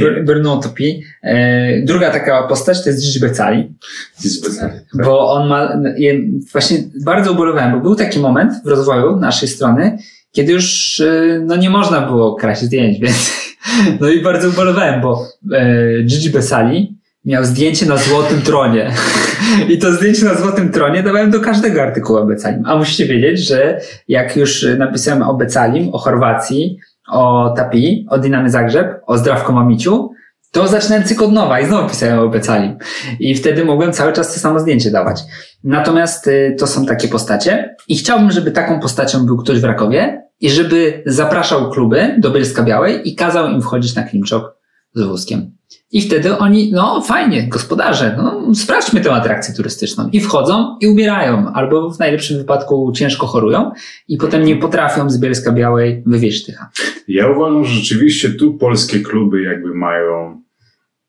Ber- 0.00 0.24
Bernard 0.24 0.62
Tapie. 0.62 1.00
E, 1.22 1.82
Druga 1.82 2.10
taka 2.10 2.42
postać 2.42 2.84
to 2.84 2.90
jest 2.90 3.02
Gigi 3.06 3.20
Becali, 3.20 3.74
bo 5.04 5.32
on 5.32 5.48
ma, 5.48 5.68
właśnie 6.52 6.78
bardzo 7.04 7.32
ubolewałem, 7.32 7.72
bo 7.72 7.80
był 7.80 7.94
taki 7.94 8.18
moment 8.18 8.52
w 8.64 8.68
rozwoju 8.68 9.16
naszej 9.16 9.48
strony, 9.48 9.98
kiedy 10.32 10.52
już 10.52 11.00
e, 11.00 11.40
no 11.46 11.56
nie 11.56 11.70
można 11.70 12.00
było 12.00 12.34
kraść 12.34 12.62
zdjęć, 12.62 12.98
więc 13.00 13.32
no 14.00 14.08
i 14.08 14.22
bardzo 14.22 14.48
ubolewałem, 14.48 15.00
bo 15.00 15.26
e, 15.52 16.02
Gigi 16.02 16.30
Besali 16.30 16.96
miał 17.26 17.44
zdjęcie 17.44 17.86
na 17.86 17.96
złotym 17.96 18.42
tronie. 18.42 18.92
I 19.72 19.78
to 19.78 19.92
zdjęcie 19.92 20.24
na 20.24 20.34
złotym 20.34 20.72
tronie 20.72 21.02
dawałem 21.02 21.30
do 21.30 21.40
każdego 21.40 21.82
artykułu 21.82 22.18
o 22.18 22.26
Becalim. 22.26 22.62
A 22.66 22.76
musicie 22.76 23.06
wiedzieć, 23.06 23.48
że 23.48 23.80
jak 24.08 24.36
już 24.36 24.66
napisałem 24.78 25.22
o 25.22 25.34
Becalim, 25.34 25.94
o 25.94 25.98
Chorwacji, 25.98 26.78
o 27.08 27.54
Tapi, 27.56 28.06
o 28.10 28.18
Dynamy 28.18 28.50
Zagrzeb, 28.50 29.00
o 29.06 29.18
Zdrawko 29.18 29.52
Mamiciu, 29.52 30.10
to 30.52 30.68
zaczynałem 30.68 31.04
cykl 31.04 31.24
od 31.24 31.32
nowa 31.32 31.60
i 31.60 31.66
znowu 31.66 31.88
pisałem 31.88 32.18
o. 32.18 32.32
I 33.20 33.34
wtedy 33.34 33.64
mogłem 33.64 33.92
cały 33.92 34.12
czas 34.12 34.34
to 34.34 34.40
samo 34.40 34.60
zdjęcie 34.60 34.90
dawać. 34.90 35.20
Natomiast 35.64 36.26
y, 36.26 36.56
to 36.58 36.66
są 36.66 36.86
takie 36.86 37.08
postacie 37.08 37.76
i 37.88 37.96
chciałbym, 37.96 38.30
żeby 38.30 38.50
taką 38.50 38.80
postacią 38.80 39.26
był 39.26 39.36
ktoś 39.36 39.60
w 39.60 39.64
Rakowie 39.64 40.22
i 40.40 40.50
żeby 40.50 41.02
zapraszał 41.06 41.70
kluby 41.70 42.16
do 42.18 42.30
Bielska 42.30 42.62
Białej 42.62 43.08
i 43.08 43.14
kazał 43.14 43.48
im 43.48 43.62
wchodzić 43.62 43.94
na 43.94 44.02
Klimczok 44.02 44.56
z 44.94 45.02
wózkiem. 45.02 45.55
I 45.92 46.00
wtedy 46.02 46.38
oni, 46.38 46.72
no 46.72 47.02
fajnie, 47.02 47.48
gospodarze, 47.48 48.14
no 48.18 48.54
sprawdźmy 48.54 49.00
tę 49.00 49.12
atrakcję 49.12 49.54
turystyczną. 49.54 50.08
I 50.12 50.20
wchodzą 50.20 50.76
i 50.80 50.86
umierają, 50.86 51.52
albo 51.54 51.90
w 51.90 51.98
najlepszym 51.98 52.38
wypadku 52.38 52.92
ciężko 52.92 53.26
chorują 53.26 53.70
i 54.08 54.16
potem 54.16 54.44
nie 54.44 54.56
potrafią 54.56 55.10
z 55.10 55.20
Bielska 55.20 55.52
Białej 55.52 56.02
wywieźć 56.06 56.46
tycha. 56.46 56.70
Ja 57.08 57.30
uważam, 57.30 57.64
że 57.64 57.74
rzeczywiście 57.74 58.30
tu 58.30 58.54
polskie 58.54 59.00
kluby 59.00 59.42
jakby 59.42 59.74
mają. 59.74 60.42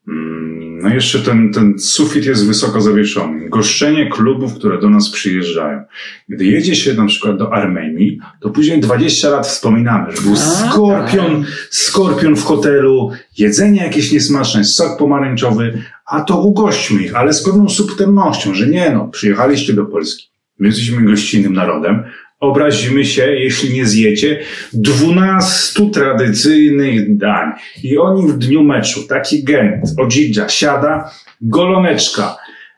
Mm, 0.07 0.57
No 0.81 0.89
jeszcze 0.89 1.19
ten, 1.19 1.53
ten 1.53 1.79
sufit 1.79 2.25
jest 2.25 2.47
wysoko 2.47 2.81
zawieszony. 2.81 3.49
Goszczenie 3.49 4.09
klubów, 4.09 4.53
które 4.53 4.79
do 4.79 4.89
nas 4.89 5.09
przyjeżdżają. 5.09 5.83
Gdy 6.29 6.45
jedzie 6.45 6.75
się 6.75 6.93
na 6.93 7.05
przykład 7.05 7.37
do 7.37 7.53
Armenii, 7.53 8.19
to 8.39 8.49
później 8.49 8.79
20 8.79 9.29
lat 9.29 9.47
wspominamy, 9.47 10.15
że 10.15 10.21
był 10.21 10.35
skorpion, 10.35 11.45
skorpion 11.69 12.35
w 12.35 12.43
hotelu, 12.43 13.11
jedzenie 13.37 13.83
jakieś 13.83 14.11
niesmaczne, 14.11 14.63
sok 14.63 14.99
pomarańczowy, 14.99 15.81
a 16.05 16.21
to 16.21 16.41
ugośćmy 16.41 17.03
ich, 17.03 17.15
ale 17.15 17.33
z 17.33 17.43
pewną 17.43 17.69
subtelnością, 17.69 18.53
że 18.53 18.67
nie 18.67 18.89
no, 18.89 19.07
przyjechaliście 19.07 19.73
do 19.73 19.85
Polski. 19.85 20.27
My 20.59 20.67
jesteśmy 20.67 21.01
gościnnym 21.01 21.53
narodem, 21.53 22.03
obrazimy 22.39 23.05
się, 23.05 23.31
jeśli 23.31 23.73
nie 23.73 23.85
zjecie 23.85 24.39
12 24.73 25.89
tradycyjnych 25.89 27.17
dań. 27.17 27.51
I 27.83 27.97
oni 27.97 28.27
w 28.27 28.37
dniu 28.37 28.63
meczu, 28.63 29.07
taki 29.07 29.43
gent, 29.43 29.85
odzidża, 29.97 30.49
siada, 30.49 31.11
goloneczka, 31.41 32.35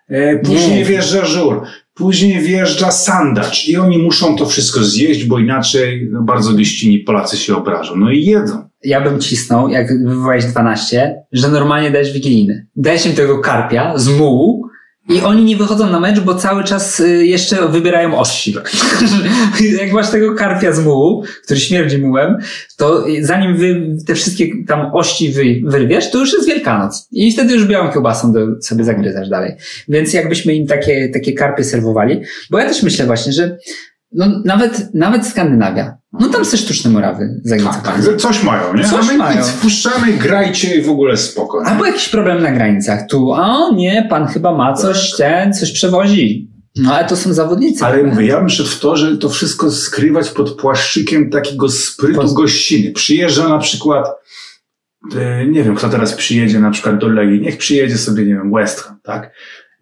e, 0.09 0.39
później 0.39 0.77
Nie. 0.77 0.85
wjeżdża 0.85 1.25
żur, 1.25 1.61
później 1.93 2.41
wjeżdża 2.41 2.91
sandacz 2.91 3.67
i 3.67 3.77
oni 3.77 3.97
muszą 3.97 4.35
to 4.35 4.45
wszystko 4.45 4.83
zjeść, 4.83 5.25
bo 5.25 5.39
inaczej 5.39 6.07
no, 6.11 6.21
bardzo 6.21 6.53
gościnni 6.53 6.99
Polacy 6.99 7.37
się 7.37 7.55
obrażą. 7.55 7.95
No 7.95 8.11
i 8.11 8.25
jedzą. 8.25 8.69
Ja 8.83 9.01
bym 9.01 9.19
cisnął, 9.19 9.69
jak 9.69 10.03
wywołałeś 10.07 10.45
12, 10.45 11.15
że 11.31 11.49
normalnie 11.49 11.91
dajesz 11.91 12.13
wigilijny. 12.13 12.67
Dajesz 12.75 13.05
im 13.05 13.13
tego 13.13 13.39
karpia 13.39 13.97
z 13.97 14.07
mułu 14.07 14.68
i 15.09 15.21
oni 15.21 15.43
nie 15.43 15.57
wychodzą 15.57 15.89
na 15.89 15.99
mecz, 15.99 16.19
bo 16.19 16.35
cały 16.35 16.63
czas 16.63 16.99
y, 16.99 17.25
jeszcze 17.25 17.67
wybierają 17.67 18.19
ości. 18.19 18.55
jak 19.81 19.91
masz 19.91 20.09
tego 20.09 20.35
karpia 20.35 20.71
z 20.71 20.85
mułu, 20.85 21.23
który 21.43 21.59
śmierdzi 21.59 21.97
mułem, 21.97 22.37
to 22.77 23.05
zanim 23.21 23.57
wy 23.57 23.97
te 24.07 24.15
wszystkie 24.15 24.45
tam 24.67 24.91
ości 24.93 25.31
wy, 25.31 25.43
wyrwiesz, 25.63 26.11
to 26.11 26.19
już 26.19 26.33
jest 26.33 26.47
Wielkanoc. 26.47 27.07
I 27.11 27.31
wtedy 27.31 27.53
już 27.53 27.65
białą 27.65 27.91
kiełbasą 27.91 28.33
do, 28.33 28.61
sobie 28.61 28.83
zagryzasz 28.83 29.29
dalej. 29.29 29.55
Więc 29.87 30.13
jakbyśmy 30.13 30.55
im 30.55 30.67
takie, 30.67 31.09
takie 31.09 31.33
karpie 31.33 31.63
serwowali, 31.63 32.21
bo 32.51 32.59
ja 32.59 32.67
też 32.67 32.83
myślę 32.83 33.05
właśnie, 33.05 33.33
że 33.33 33.57
no, 34.11 34.41
nawet, 34.45 34.93
nawet 34.93 35.27
Skandynawia, 35.27 35.97
no 36.13 36.29
tam 36.29 36.45
se 36.45 36.57
sztuczne 36.57 36.91
murawy 36.91 37.41
za 37.43 37.57
Tak, 37.57 37.83
tak, 37.83 38.15
coś 38.17 38.43
mają, 38.43 38.73
nie? 38.73 38.83
Coś 38.83 39.09
A 39.09 39.17
mają. 39.17 39.37
nic, 39.37 39.47
wpuszczamy, 39.47 40.13
grajcie 40.13 40.75
i 40.75 40.81
w 40.81 40.89
ogóle 40.89 41.17
spoko. 41.17 41.61
Albo 41.65 41.85
jakiś 41.85 42.09
problem 42.09 42.43
na 42.43 42.51
granicach. 42.51 43.07
Tu, 43.09 43.31
o 43.31 43.71
nie, 43.73 44.07
pan 44.09 44.27
chyba 44.27 44.55
ma 44.57 44.73
coś, 44.73 45.11
ten, 45.17 45.53
coś 45.53 45.71
przewozi. 45.71 46.49
No 46.75 46.93
ale 46.95 47.07
to 47.07 47.15
są 47.15 47.33
zawodnicy. 47.33 47.85
Ale 47.85 48.03
mówię, 48.03 48.25
ja 48.25 48.39
bym 48.39 48.49
szedł 48.49 48.69
w 48.69 48.79
to, 48.79 48.97
że 48.97 49.17
to 49.17 49.29
wszystko 49.29 49.71
skrywać 49.71 50.29
pod 50.29 50.55
płaszczykiem 50.55 51.29
takiego 51.29 51.69
sprytu 51.69 52.21
Pod- 52.21 52.33
gościny. 52.33 52.91
Przyjeżdża 52.91 53.49
na 53.49 53.57
przykład, 53.59 54.07
e, 55.15 55.45
nie 55.47 55.63
wiem, 55.63 55.75
kto 55.75 55.89
teraz 55.89 56.13
przyjedzie 56.13 56.59
na 56.59 56.71
przykład 56.71 56.97
do 56.97 57.07
Legii, 57.07 57.41
niech 57.41 57.57
przyjedzie 57.57 57.97
sobie, 57.97 58.23
nie 58.25 58.33
wiem, 58.33 58.51
West 58.55 58.79
Ham, 58.79 58.99
tak? 59.03 59.31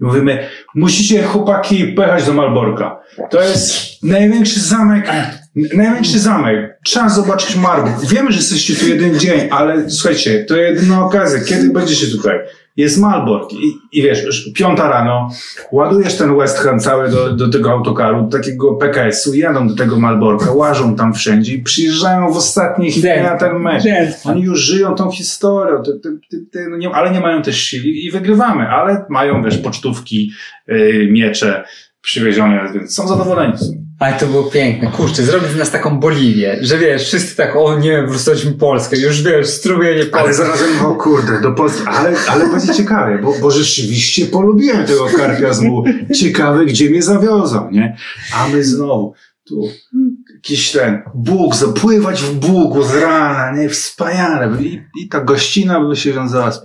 I 0.01 0.03
mówimy, 0.03 0.47
musicie 0.75 1.23
chłopaki 1.23 1.87
pojechać 1.87 2.25
do 2.25 2.33
Malborka. 2.33 2.99
To 3.29 3.41
jest 3.41 3.77
największy 4.03 4.59
zamek, 4.59 5.09
n- 5.57 5.77
największy 5.77 6.19
zamek. 6.19 6.79
Trzeba 6.85 7.09
zobaczyć 7.09 7.55
Marburg. 7.55 8.05
Wiemy, 8.09 8.31
że 8.31 8.37
jesteście 8.37 8.75
tu 8.75 8.87
jeden 8.87 9.19
dzień, 9.19 9.39
ale 9.51 9.89
słuchajcie, 9.89 10.45
to 10.45 10.55
jedyna 10.55 11.05
okazja. 11.05 11.39
Kiedy 11.39 11.69
będziecie 11.69 12.07
tutaj? 12.07 12.35
Jest 12.77 12.97
Malbork 12.97 13.53
i, 13.53 13.77
i 13.99 14.01
wiesz, 14.01 14.51
piąta 14.55 14.89
rano, 14.89 15.29
ładujesz 15.71 16.15
ten 16.17 16.37
West 16.37 16.57
Ham 16.57 16.79
cały 16.79 17.09
do, 17.09 17.31
do 17.35 17.49
tego 17.49 17.71
autokaru, 17.71 18.21
do 18.27 18.37
takiego 18.37 18.73
PKS-u, 18.75 19.33
jadą 19.33 19.67
do 19.67 19.75
tego 19.75 19.99
Malborka, 19.99 20.51
łażą 20.51 20.95
tam 20.95 21.13
wszędzie 21.13 21.53
i 21.53 21.63
przyjeżdżają 21.63 22.33
w 22.33 22.37
ostatniej 22.37 22.91
chwili 22.91 23.07
na 23.23 23.37
ten 23.37 23.59
mecz. 23.59 23.83
Oni 24.25 24.41
już 24.41 24.59
żyją 24.59 24.95
tą 24.95 25.11
historią, 25.11 25.83
te, 25.83 25.91
te, 25.91 26.09
te, 26.51 26.69
no 26.69 26.77
nie, 26.77 26.89
ale 26.89 27.11
nie 27.11 27.19
mają 27.19 27.41
też 27.41 27.61
siły 27.61 27.83
i 27.85 28.11
wygrywamy, 28.11 28.67
ale 28.69 29.05
mają, 29.09 29.43
wiesz, 29.43 29.57
pocztówki, 29.57 30.31
yy, 30.67 31.07
miecze 31.11 31.63
przywiezione, 32.01 32.69
więc 32.73 32.95
są 32.95 33.07
zadowoleni. 33.07 33.53
Ale 33.99 34.13
to 34.13 34.25
było 34.27 34.43
piękne. 34.43 34.91
Kurczę, 34.91 35.23
zrobić 35.23 35.51
z 35.51 35.55
nas 35.55 35.71
taką 35.71 35.99
Boliwię, 35.99 36.57
że 36.61 36.77
wiesz, 36.77 37.03
wszyscy 37.03 37.35
tak, 37.35 37.55
o 37.55 37.79
nie, 37.79 38.03
wróciliśmy 38.03 38.51
Polskę, 38.51 38.97
już 38.97 39.23
wiesz, 39.23 39.47
strumienie 39.47 40.01
Ale 40.01 40.23
Polski. 40.23 40.35
zarazem, 40.35 40.85
o 40.85 40.95
kurde, 40.95 41.41
do 41.41 41.51
Polski, 41.51 41.83
ale, 41.87 42.13
ale 42.29 42.49
będzie 42.49 42.73
ciekawie, 42.73 43.17
bo, 43.17 43.33
bo 43.41 43.51
rzeczywiście 43.51 44.25
polubiłem 44.25 44.85
tego 44.85 45.05
karpia 45.17 45.53
z 45.53 45.61
mułu. 45.61 45.83
Ciekawe, 46.15 46.65
gdzie 46.65 46.89
mnie 46.89 47.01
zawiozą, 47.01 47.71
nie? 47.71 47.97
A 48.35 48.47
my 48.47 48.63
znowu, 48.63 49.13
tu 49.47 49.61
jakiś 50.35 50.71
ten 50.71 51.01
Bóg, 51.15 51.55
zapływać 51.55 52.21
w 52.21 52.33
Bugu 52.33 52.83
z 52.83 52.95
rana, 52.95 53.51
nie? 53.61 53.69
Wspaniale. 53.69 54.61
I, 54.61 54.81
i 55.03 55.09
ta 55.09 55.21
gościna 55.21 55.79
by 55.79 55.95
się 55.95 56.13
wiązała 56.13 56.51
z. 56.51 56.61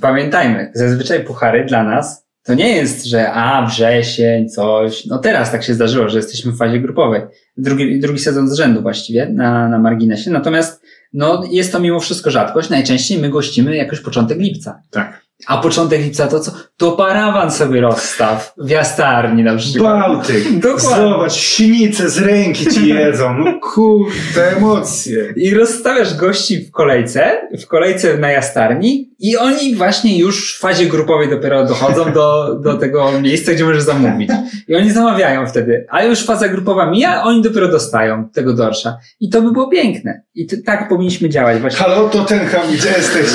Pamiętajmy, 0.00 0.72
zazwyczaj 0.74 1.24
puchary 1.24 1.64
dla 1.64 1.84
nas 1.84 2.25
to 2.46 2.54
nie 2.54 2.76
jest, 2.76 3.06
że 3.06 3.32
a, 3.32 3.66
wrzesień, 3.66 4.48
coś. 4.48 5.06
No 5.06 5.18
teraz 5.18 5.52
tak 5.52 5.64
się 5.64 5.74
zdarzyło, 5.74 6.08
że 6.08 6.16
jesteśmy 6.16 6.52
w 6.52 6.58
fazie 6.58 6.80
grupowej. 6.80 7.22
Drugi, 7.56 8.00
drugi 8.00 8.18
sezon 8.18 8.48
z 8.48 8.54
rzędu 8.54 8.82
właściwie 8.82 9.28
na, 9.28 9.68
na 9.68 9.78
marginesie. 9.78 10.30
Natomiast 10.30 10.82
no, 11.12 11.42
jest 11.50 11.72
to 11.72 11.80
mimo 11.80 12.00
wszystko 12.00 12.30
rzadkość. 12.30 12.70
Najczęściej 12.70 13.18
my 13.18 13.28
gościmy 13.28 13.76
jakoś 13.76 14.00
początek 14.00 14.38
lipca. 14.38 14.82
Tak. 14.90 15.26
A 15.46 15.58
początek 15.58 16.00
lipca 16.00 16.26
to 16.26 16.40
co? 16.40 16.52
To 16.76 16.92
parawan 16.92 17.50
sobie 17.50 17.80
rozstaw 17.80 18.54
w 18.58 18.70
jastarni 18.70 19.42
na 19.42 19.56
przykład. 19.56 20.00
Bałtyk. 20.00 20.58
Dokładnie. 20.58 21.08
Zobacz, 21.08 21.32
sinice 21.32 22.10
z 22.10 22.18
ręki 22.18 22.66
ci 22.66 22.88
jedzą. 22.88 23.38
No 23.38 23.60
kurde, 23.62 24.56
emocje. 24.56 25.34
I 25.36 25.54
rozstawiasz 25.54 26.16
gości 26.16 26.64
w 26.64 26.70
kolejce, 26.70 27.48
w 27.62 27.66
kolejce 27.66 28.18
na 28.18 28.30
jastarni 28.30 29.10
i 29.18 29.36
oni 29.36 29.74
właśnie 29.74 30.18
już 30.18 30.56
w 30.56 30.60
fazie 30.60 30.86
grupowej 30.86 31.30
dopiero 31.30 31.64
dochodzą 31.66 32.12
do, 32.12 32.54
do 32.54 32.74
tego 32.74 33.20
miejsca, 33.20 33.52
gdzie 33.52 33.64
możesz 33.64 33.82
zamówić. 33.82 34.30
I 34.68 34.74
oni 34.74 34.90
zamawiają 34.90 35.46
wtedy, 35.46 35.86
a 35.90 36.04
już 36.04 36.24
faza 36.24 36.48
grupowa 36.48 36.90
mija, 36.90 37.22
oni 37.22 37.42
dopiero 37.42 37.68
dostają 37.68 38.28
tego 38.28 38.52
dorsza. 38.52 38.96
I 39.20 39.30
to 39.30 39.42
by 39.42 39.52
było 39.52 39.68
piękne. 39.68 40.22
I 40.34 40.46
to, 40.46 40.56
tak 40.66 40.88
powinniśmy 40.88 41.28
działać 41.28 41.60
właśnie. 41.60 41.78
Halo, 41.78 42.08
to 42.08 42.24
ten 42.24 42.46
ham, 42.46 42.66
gdzie 42.72 42.88
jesteś? 42.88 43.26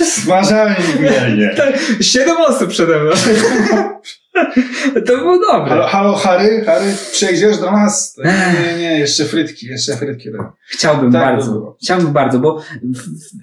Smażalni 0.22 0.74
w 0.76 1.00
Mielnie. 1.00 1.54
Siedem 2.00 2.36
osób 2.36 2.68
przede 2.68 2.98
mną. 2.98 3.10
To 5.06 5.16
było 5.16 5.38
dobre. 5.52 5.70
Halo, 5.70 5.86
halo, 5.86 6.12
Harry? 6.16 6.64
Harry, 6.66 6.94
przejdziesz 7.12 7.58
do 7.58 7.70
nas? 7.72 8.16
Nie, 8.24 8.78
nie, 8.78 8.98
jeszcze 8.98 9.24
frytki, 9.24 9.66
jeszcze 9.66 9.96
frytki. 9.96 10.28
Chciałbym 10.68 11.12
Tak, 11.12 11.22
bardzo. 11.22 11.52
było. 11.52 11.76
Chciałbym 11.82 12.12
bardzo, 12.12 12.38
bo 12.38 12.62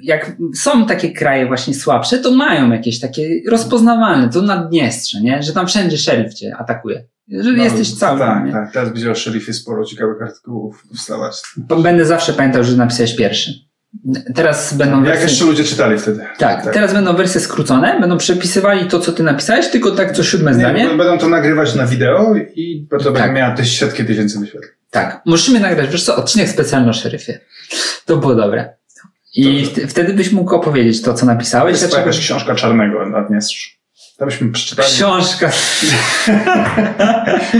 jak 0.03 0.36
są 0.55 0.86
takie 0.86 1.12
kraje 1.12 1.47
właśnie 1.47 1.73
słabsze, 1.73 2.17
to 2.17 2.31
mają 2.31 2.71
jakieś 2.71 2.99
takie 2.99 3.29
rozpoznawalne. 3.49 4.29
To 4.29 4.41
Naddniestrze, 4.41 5.21
nie? 5.21 5.43
Że 5.43 5.53
tam 5.53 5.67
wszędzie 5.67 5.97
szeryf 5.97 6.33
cię 6.33 6.55
atakuje. 6.57 7.07
Że 7.39 7.51
jesteś 7.51 7.93
cały. 7.93 8.19
Tak, 8.19 8.45
nie? 8.45 8.51
tak. 8.51 8.73
Teraz 8.73 8.89
będzie 8.89 9.12
o 9.12 9.15
szeryfie 9.15 9.53
sporo 9.53 9.86
ciekawych 9.86 10.21
artykułów 10.21 10.83
wstawać. 10.95 11.41
Będę 11.57 12.05
zawsze 12.05 12.33
pamiętał, 12.33 12.63
że 12.63 12.77
napisałeś 12.77 13.15
pierwszy. 13.15 13.66
Teraz 14.36 14.73
będą 14.73 14.95
Jak 14.97 15.06
wersje... 15.06 15.28
jeszcze 15.30 15.45
ludzie 15.45 15.63
czytali 15.63 16.00
wtedy? 16.00 16.26
Tak, 16.38 16.73
teraz 16.73 16.93
będą 16.93 17.13
wersje 17.15 17.41
skrócone, 17.41 18.00
będą 18.00 18.17
przepisywali 18.17 18.86
to, 18.86 19.00
co 19.00 19.12
ty 19.13 19.23
napisałeś, 19.23 19.67
tylko 19.67 19.91
tak 19.91 20.12
co 20.15 20.23
siódme 20.23 20.52
Nie, 20.52 20.58
zdanie. 20.60 20.86
b- 20.89 20.97
będą 20.97 21.17
to 21.17 21.30
nagrywać 21.30 21.76
na 21.76 21.86
wideo 21.88 22.36
i 22.56 22.88
to 22.89 22.97
będzie 22.97 23.19
Tak. 23.19 23.34
miała 23.34 23.56
też 23.56 23.78
setki 23.80 24.06
tysięcy 24.06 24.39
wyświetleń. 24.39 24.71
Tak, 24.91 25.21
musimy 25.26 25.60
nagrać, 25.60 25.89
wiesz 25.89 26.04
co, 26.04 26.15
odcinek 26.15 26.50
specjalny 26.50 26.89
o 26.89 26.93
szeryfie. 26.93 27.39
To 28.06 28.17
było 28.17 28.36
dobre. 28.36 28.73
I 29.36 29.63
Dobrze. 29.63 29.88
wtedy 29.88 30.13
byś 30.13 30.32
mógł 30.32 30.56
opowiedzieć 30.56 31.02
to, 31.02 31.13
co 31.13 31.26
napisałeś. 31.26 31.71
Jest 31.71 31.84
to 31.84 31.88
dlaczego- 31.89 32.08
jakaś 32.10 32.19
książka 32.26 32.56
Czarnego 32.56 33.06
na 33.10 33.21
Dniestrzu. 33.21 33.77
Byśmy 34.25 34.51
przeczytali. 34.51 34.88
Książka. 34.88 35.51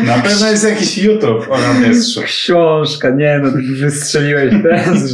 Na 0.04 0.20
pewno 0.20 0.50
jest 0.50 0.70
jakiś 0.70 0.98
YouTube 0.98 1.48
o 1.50 1.58
Dniestrzu. 1.58 2.22
Książka, 2.22 3.10
nie 3.10 3.40
no, 3.44 3.52
wystrzeliłeś 3.80 4.54
teraz. 4.64 5.14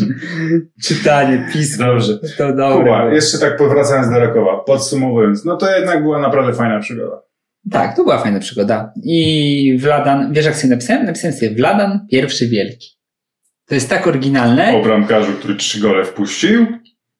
Czytanie, 0.83 1.47
pismo. 1.53 1.85
Dobrze. 1.85 2.19
To 2.37 2.47
dobre. 2.47 2.77
Kuba, 2.77 2.99
było. 2.99 3.13
jeszcze 3.13 3.37
tak 3.37 3.57
powracając 3.57 4.09
do 4.09 4.19
Rakowa, 4.19 4.57
podsumowując, 4.57 5.45
no 5.45 5.57
to 5.57 5.75
jednak 5.75 6.03
była 6.03 6.19
naprawdę 6.19 6.53
fajna 6.53 6.79
przygoda. 6.79 7.21
Tak, 7.71 7.95
to 7.95 8.03
była 8.03 8.17
fajna 8.17 8.39
przygoda. 8.39 8.93
I 9.03 9.77
Wladan, 9.81 10.33
wiesz 10.33 10.45
jak 10.45 10.55
sobie 10.55 10.69
napisałem? 10.69 11.05
Napisałem 11.05 11.37
sobie 11.37 11.55
Wladan 11.55 12.07
pierwszy 12.11 12.47
wielki. 12.47 12.87
To 13.65 13.75
jest 13.75 13.89
tak 13.89 14.07
oryginalne. 14.07 14.77
O 14.77 14.83
bramkarzu, 14.83 15.33
który 15.33 15.55
trzy 15.55 15.79
gole 15.79 16.05
wpuścił. 16.05 16.65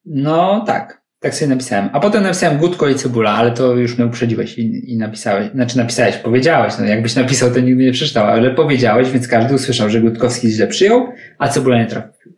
No 0.04 0.64
tak. 0.66 1.03
Tak 1.24 1.34
sobie 1.34 1.48
napisałem. 1.48 1.88
A 1.92 2.00
potem 2.00 2.22
napisałem 2.22 2.58
Gutko 2.58 2.88
i 2.88 2.94
Cebula, 2.94 3.30
ale 3.30 3.52
to 3.52 3.72
już 3.74 3.98
mnie 3.98 4.06
uprzedziłeś 4.06 4.58
i, 4.58 4.92
i 4.92 4.98
napisałeś. 4.98 5.50
Znaczy 5.50 5.76
napisałeś, 5.76 6.16
powiedziałeś. 6.16 6.74
No 6.78 6.84
jakbyś 6.84 7.14
napisał, 7.14 7.50
to 7.50 7.60
nigdy 7.60 7.84
nie 7.84 7.92
przeczytał, 7.92 8.26
ale 8.26 8.50
powiedziałeś, 8.50 9.10
więc 9.10 9.28
każdy 9.28 9.54
usłyszał, 9.54 9.90
że 9.90 10.00
Gutkowski 10.00 10.50
źle 10.50 10.66
przyjął, 10.66 11.12
a 11.38 11.48
Cebula 11.48 11.78
nie 11.78 11.86
trafił. 11.86 12.32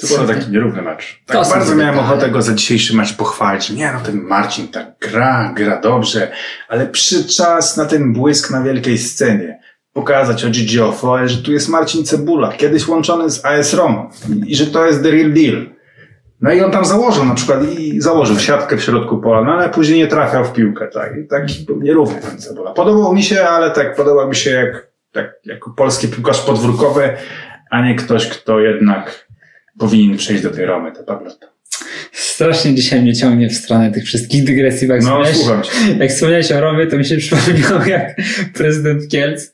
To 0.00 0.18
był 0.18 0.26
taki 0.34 0.50
nierówny 0.50 0.82
mecz. 0.82 1.22
Tak 1.26 1.36
To 1.36 1.50
bardzo 1.50 1.74
miałem 1.74 1.94
detale. 1.94 2.12
ochotę 2.12 2.30
go 2.30 2.42
za 2.42 2.54
dzisiejszy 2.54 2.96
mecz 2.96 3.16
pochwalić. 3.16 3.70
Nie 3.70 3.92
no, 3.92 4.00
ten 4.00 4.20
Marcin 4.20 4.68
tak 4.68 4.86
gra, 5.00 5.52
gra 5.56 5.80
dobrze, 5.80 6.32
ale 6.68 6.86
przyszedł 6.86 7.28
czas 7.36 7.76
na 7.76 7.84
ten 7.84 8.12
błysk 8.12 8.50
na 8.50 8.62
wielkiej 8.62 8.98
scenie. 8.98 9.60
Pokazać 9.92 10.44
o 10.44 10.50
Gigi 10.50 10.80
Ofoe, 10.80 11.28
że 11.28 11.42
tu 11.42 11.52
jest 11.52 11.68
Marcin 11.68 12.04
Cebula, 12.04 12.52
kiedyś 12.52 12.88
łączony 12.88 13.30
z 13.30 13.44
AS 13.44 13.74
Roma 13.74 14.10
i 14.46 14.56
że 14.56 14.66
to 14.66 14.86
jest 14.86 15.02
the 15.02 15.10
real 15.10 15.32
deal. 15.32 15.77
No 16.40 16.52
i 16.52 16.60
on 16.60 16.70
tam 16.70 16.84
założył 16.84 17.24
na 17.24 17.34
przykład 17.34 17.60
i 17.78 18.00
założył 18.00 18.38
siatkę 18.38 18.76
w 18.76 18.82
środku 18.82 19.18
pola, 19.18 19.44
no 19.44 19.52
ale 19.52 19.70
później 19.70 19.98
nie 19.98 20.06
trafiał 20.06 20.44
w 20.44 20.52
piłkę, 20.52 20.88
tak. 20.88 21.16
I 21.16 21.26
taki 21.26 21.64
był 21.64 21.82
nierówny 21.82 22.20
ten 22.20 22.38
Cebula. 22.38 22.72
Podobał 22.72 23.14
mi 23.14 23.22
się, 23.22 23.48
ale 23.48 23.70
tak 23.70 23.96
podoba 23.96 24.26
mi 24.26 24.36
się 24.36 24.50
jak, 24.50 24.86
tak, 25.12 25.34
jako 25.44 25.70
polski 25.70 26.08
piłkarz 26.08 26.40
podwórkowy, 26.40 27.16
a 27.70 27.82
nie 27.82 27.94
ktoś, 27.94 28.28
kto 28.28 28.60
jednak 28.60 29.28
powinien 29.78 30.16
przejść 30.16 30.42
do 30.42 30.50
tej 30.50 30.66
Romy, 30.66 30.92
to 30.92 31.02
Pablotta. 31.02 31.46
Strasznie 32.12 32.74
dzisiaj 32.74 33.02
mnie 33.02 33.14
ciągnie 33.14 33.48
w 33.48 33.54
stronę 33.54 33.92
tych 33.92 34.04
wszystkich 34.04 34.44
dygresji. 34.44 34.88
Jak 34.88 35.02
No, 35.02 35.24
wspomniałeś-. 35.24 35.98
Jak 36.00 36.10
wspomniałeś 36.10 36.52
o 36.52 36.60
Romie, 36.60 36.86
to 36.86 36.96
mi 36.96 37.04
się 37.04 37.16
przypomniało, 37.26 37.84
jak 37.86 38.16
prezydent 38.54 39.08
Kielc 39.08 39.52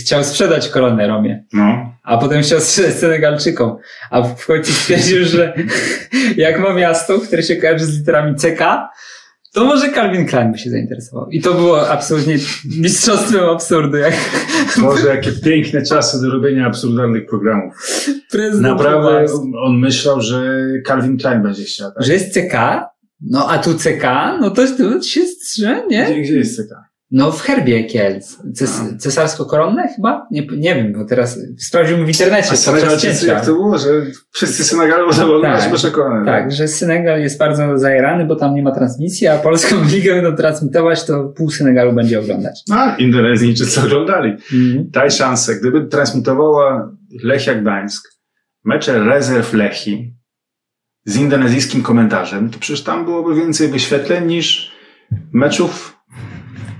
chciał 0.00 0.24
sprzedać 0.24 0.68
koronę 0.68 1.06
Romie. 1.06 1.42
No. 1.52 1.94
A 2.02 2.18
potem 2.18 2.42
chciał 2.42 2.60
sprzedać 2.60 2.94
Senegalczykom. 2.94 3.76
A 4.10 4.22
w 4.22 4.46
końcu 4.46 4.72
stwierdził, 4.72 5.24
że 5.24 5.54
jak 6.36 6.60
ma 6.60 6.74
miasto, 6.74 7.18
które 7.18 7.42
się 7.42 7.56
kojarzy 7.56 7.84
z 7.86 7.98
literami 7.98 8.34
CK, 8.36 8.60
to 9.52 9.64
może 9.64 9.92
Calvin 9.92 10.26
Klein 10.26 10.52
by 10.52 10.58
się 10.58 10.70
zainteresował. 10.70 11.30
I 11.30 11.40
to 11.40 11.54
było 11.54 11.88
absolutnie 11.88 12.36
mistrzostwem 12.78 13.44
absurdu, 13.44 13.96
jak 13.96 14.14
Boże, 14.80 15.08
jakie 15.08 15.32
piękne 15.32 15.82
czasy 15.82 16.22
do 16.22 16.30
robienia 16.30 16.66
absurdalnych 16.66 17.26
programów. 17.26 17.74
prezydent 18.30 18.62
Naprawdę 18.62 19.26
on, 19.62 19.78
myślał, 19.78 20.20
że 20.20 20.66
Calvin 20.86 21.18
Klein 21.18 21.42
będzie 21.42 21.64
chciał. 21.64 21.92
Tak? 21.92 22.04
Że 22.04 22.12
jest 22.12 22.34
CK, 22.34 22.54
no 23.20 23.48
a 23.48 23.58
tu 23.58 23.74
CK, 23.74 24.04
no 24.40 24.50
to, 24.50 24.62
to 24.66 25.02
się 25.02 25.26
strze, 25.26 25.82
nie? 25.88 26.04
Gdzie, 26.04 26.20
gdzie 26.20 26.38
jest 26.38 26.56
CK? 26.56 26.89
No 27.10 27.32
w 27.32 27.42
herbie 27.42 27.84
Kielc. 27.84 28.38
Ces, 28.54 28.80
cesarsko-koronne 28.98 29.88
chyba? 29.96 30.26
Nie, 30.30 30.46
nie 30.46 30.74
wiem, 30.74 30.92
bo 30.92 31.04
teraz 31.04 31.38
sprawdziłbym 31.58 32.06
w 32.06 32.08
internecie. 32.08 32.50
A 32.52 32.96
cięcia. 32.96 33.26
jak 33.26 33.46
to 33.46 33.52
było, 33.52 33.78
że 33.78 33.88
wszyscy 34.30 34.64
Senegalu 34.64 35.12
zawodowali 35.12 35.54
Tak, 35.54 35.64
tak, 35.64 35.74
przekonane. 35.74 36.26
Tak, 36.26 36.52
że 36.52 36.68
Senegal 36.68 37.20
jest 37.20 37.38
bardzo 37.38 37.78
zajerany, 37.78 38.24
bo 38.26 38.36
tam 38.36 38.54
nie 38.54 38.62
ma 38.62 38.72
transmisji, 38.72 39.26
a 39.26 39.38
polską 39.38 39.76
ligę 39.92 40.14
będą 40.14 40.36
transmitować, 40.36 41.04
to 41.04 41.24
pół 41.24 41.50
Senegalu 41.50 41.92
będzie 41.92 42.20
oglądać. 42.20 42.60
No, 42.68 42.96
Indonezyjczycy 42.98 43.80
oglądali. 43.86 44.36
Daj 44.78 45.10
szansę. 45.10 45.56
Gdyby 45.56 45.86
transmitowała 45.86 46.90
Lechia 47.22 47.54
Gdańsk 47.54 48.08
mecze 48.64 49.04
rezerw 49.04 49.52
Lechi 49.52 50.14
z 51.04 51.16
indonezyjskim 51.16 51.82
komentarzem, 51.82 52.50
to 52.50 52.58
przecież 52.58 52.84
tam 52.84 53.04
byłoby 53.04 53.34
więcej 53.34 53.68
wyświetleń 53.68 54.26
niż 54.26 54.72
meczów 55.32 55.99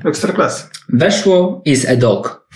Ekstraklasy. 0.05 0.65
Weszło 0.89 1.63
is 1.65 1.89
a 1.89 1.97
dog. 1.97 2.47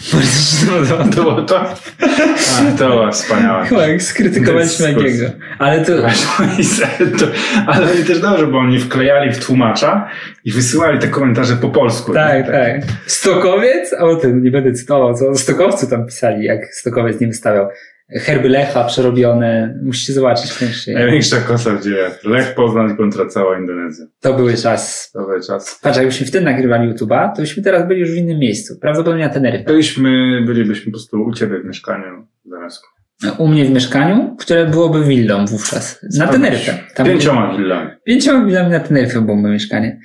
Bardzo 0.71 1.05
się 1.05 1.11
to 1.11 1.23
było 1.23 1.43
to? 1.43 1.61
A, 1.61 2.79
to 2.79 2.89
była 2.89 3.11
wspaniała. 3.11 3.65
Chyba 3.65 3.87
jak 3.87 4.03
skrytykowaliśmy. 4.03 4.93
Jakiego. 4.93 5.27
Ale 5.59 5.85
to, 5.85 5.93
to, 7.19 7.27
ale 7.67 7.93
oni 7.93 8.05
też 8.05 8.21
dobrze, 8.21 8.47
bo 8.47 8.59
oni 8.59 8.79
wklejali 8.81 9.33
w 9.33 9.47
tłumacza 9.47 10.09
i 10.45 10.53
wysyłali 10.53 10.99
te 10.99 11.09
komentarze 11.09 11.57
po 11.57 11.69
polsku. 11.69 12.13
tak, 12.13 12.47
tak. 12.47 12.81
Stokowiec, 13.07 13.93
o 13.93 14.17
tym 14.17 14.43
nie 14.43 14.51
będę 14.51 14.73
cytował, 14.73 15.15
co 15.15 15.29
o 15.29 15.35
Stokowcu 15.35 15.87
tam 15.87 16.07
pisali, 16.07 16.45
jak 16.45 16.75
Stokowiec 16.75 17.21
nie 17.21 17.27
wystawiał. 17.27 17.69
Herby 18.11 18.49
Lecha 18.49 18.85
przerobione, 18.85 19.79
musicie 19.83 20.13
zobaczyć. 20.13 20.51
Największa 20.95 21.37
kosa 21.37 21.71
w 21.75 21.85
dziejach. 21.85 22.25
Lech 22.25 22.55
Poznań 22.55 22.97
kontra 22.97 23.27
cała 23.27 23.59
Indonezja. 23.59 24.07
To 24.21 24.35
były 24.35 24.57
czas. 24.57 25.11
Dobry 25.15 25.41
czas. 25.41 25.81
Patrz, 25.83 25.97
jakbyśmy 25.99 26.27
wtedy 26.27 26.45
nagrywali 26.45 26.93
YouTube'a, 26.93 27.33
to 27.37 27.43
byśmy 27.43 27.63
teraz 27.63 27.89
byli 27.89 28.01
już 28.01 28.11
w 28.11 28.15
innym 28.17 28.39
miejscu. 28.39 28.79
Prawdopodobnie 28.81 29.25
na 29.25 29.31
Teneryfie. 29.33 29.65
Byliśmy, 29.65 30.43
bylibyśmy 30.47 30.85
po 30.85 30.91
prostu 30.91 31.23
u 31.25 31.33
ciebie 31.33 31.61
w 31.61 31.65
mieszkaniu 31.65 32.27
zamiast 32.45 32.83
U 33.39 33.49
mnie 33.49 33.65
w 33.65 33.71
mieszkaniu, 33.71 34.37
które 34.39 34.67
byłoby 34.67 35.05
willą 35.05 35.47
wówczas. 35.47 36.01
Na 36.19 36.27
Teneryfie. 36.27 36.79
Tam 36.95 37.07
pięcioma 37.07 37.57
willami. 37.57 37.91
Pięcioma 38.05 38.45
willami 38.47 38.71
na 38.71 38.81
Teneryfie 38.81 39.21
byłoby 39.21 39.49
mieszkanie. 39.49 40.01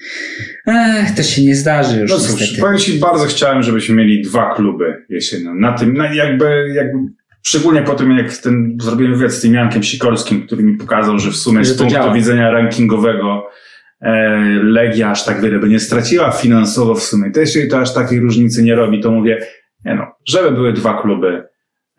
Ech, 0.67 1.15
to 1.15 1.23
się 1.23 1.43
nie 1.43 1.55
zdarzy 1.55 1.99
już 2.01 2.11
No 2.11 2.17
cóż, 2.17 2.39
niestety. 2.41 2.61
powiem 2.61 2.77
Ci, 2.77 2.99
bardzo 2.99 3.25
chciałem, 3.25 3.63
żebyśmy 3.63 3.95
mieli 3.95 4.21
dwa 4.21 4.55
kluby 4.55 5.05
jesienią. 5.09 5.55
Na 5.55 5.77
tym, 5.77 5.93
na 5.93 6.13
jakby, 6.13 6.45
jakby, 6.75 6.97
szczególnie 7.43 7.81
po 7.81 7.95
tym, 7.95 8.17
jak 8.17 8.37
ten, 8.37 8.77
zrobiłem 8.81 9.15
wywiad 9.15 9.31
z 9.31 9.41
tym 9.41 9.53
Jankiem 9.53 9.83
Sikorskim, 9.83 10.45
który 10.47 10.63
mi 10.63 10.77
pokazał, 10.77 11.19
że 11.19 11.31
w 11.31 11.35
sumie 11.35 11.63
Że 11.63 11.73
z 11.73 11.77
punktu 11.77 11.95
działa. 11.95 12.13
widzenia 12.13 12.51
rankingowego 12.51 13.47
e, 14.01 14.11
Legia 14.63 15.09
aż 15.11 15.25
tak 15.25 15.41
wiele 15.41 15.59
by 15.59 15.69
nie 15.69 15.79
straciła 15.79 16.31
finansowo 16.31 16.95
w 16.95 17.03
sumie. 17.03 17.31
Też 17.31 17.55
jej 17.55 17.69
to 17.69 17.79
aż 17.79 17.93
takiej 17.93 18.19
różnicy 18.19 18.63
nie 18.63 18.75
robi, 18.75 18.99
to 19.01 19.11
mówię, 19.11 19.45
nie 19.85 19.95
no, 19.95 20.05
żeby 20.27 20.51
były 20.51 20.73
dwa 20.73 21.01
kluby, 21.01 21.43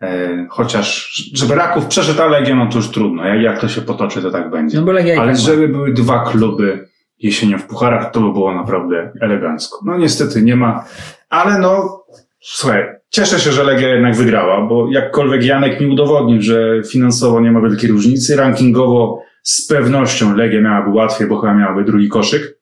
e, 0.01 0.47
chociaż, 0.49 1.13
żeby 1.33 1.55
Raków 1.55 1.85
przeszedł, 1.85 2.21
a 2.21 2.25
Legia, 2.25 2.55
no 2.55 2.67
to 2.69 2.77
już 2.77 2.89
trudno. 2.89 3.25
Jak, 3.25 3.41
jak 3.41 3.59
to 3.59 3.67
się 3.67 3.81
potoczy, 3.81 4.21
to 4.21 4.31
tak 4.31 4.49
będzie. 4.49 4.77
No 4.79 4.85
bo 4.85 4.91
Legia 4.91 5.15
i 5.15 5.17
Ale 5.17 5.27
tak 5.33 5.41
ma. 5.41 5.45
żeby 5.45 5.67
były 5.67 5.93
dwa 5.93 6.23
kluby 6.23 6.87
jesienią 7.19 7.57
w 7.57 7.67
pucharach, 7.67 8.11
to 8.11 8.19
by 8.21 8.31
było 8.33 8.53
naprawdę 8.55 9.11
elegancko. 9.21 9.79
No 9.85 9.97
niestety 9.97 10.41
nie 10.41 10.55
ma, 10.55 10.85
ale 11.29 11.59
no 11.59 12.03
słuchaj, 12.41 12.83
cieszę 13.11 13.39
się, 13.39 13.51
że 13.51 13.63
Legia 13.63 13.89
jednak 13.89 14.15
wygrała, 14.15 14.67
bo 14.67 14.87
jakkolwiek 14.91 15.43
Janek 15.43 15.81
mi 15.81 15.87
udowodnił, 15.87 16.41
że 16.41 16.81
finansowo 16.91 17.41
nie 17.41 17.51
ma 17.51 17.61
wielkiej 17.61 17.89
różnicy, 17.89 18.35
rankingowo 18.35 19.23
z 19.43 19.67
pewnością 19.67 20.35
Legia 20.35 20.61
miałaby 20.61 20.89
łatwiej, 20.89 21.27
bo 21.27 21.39
chyba 21.39 21.53
miałaby 21.53 21.83
drugi 21.83 22.09
koszyk, 22.09 22.57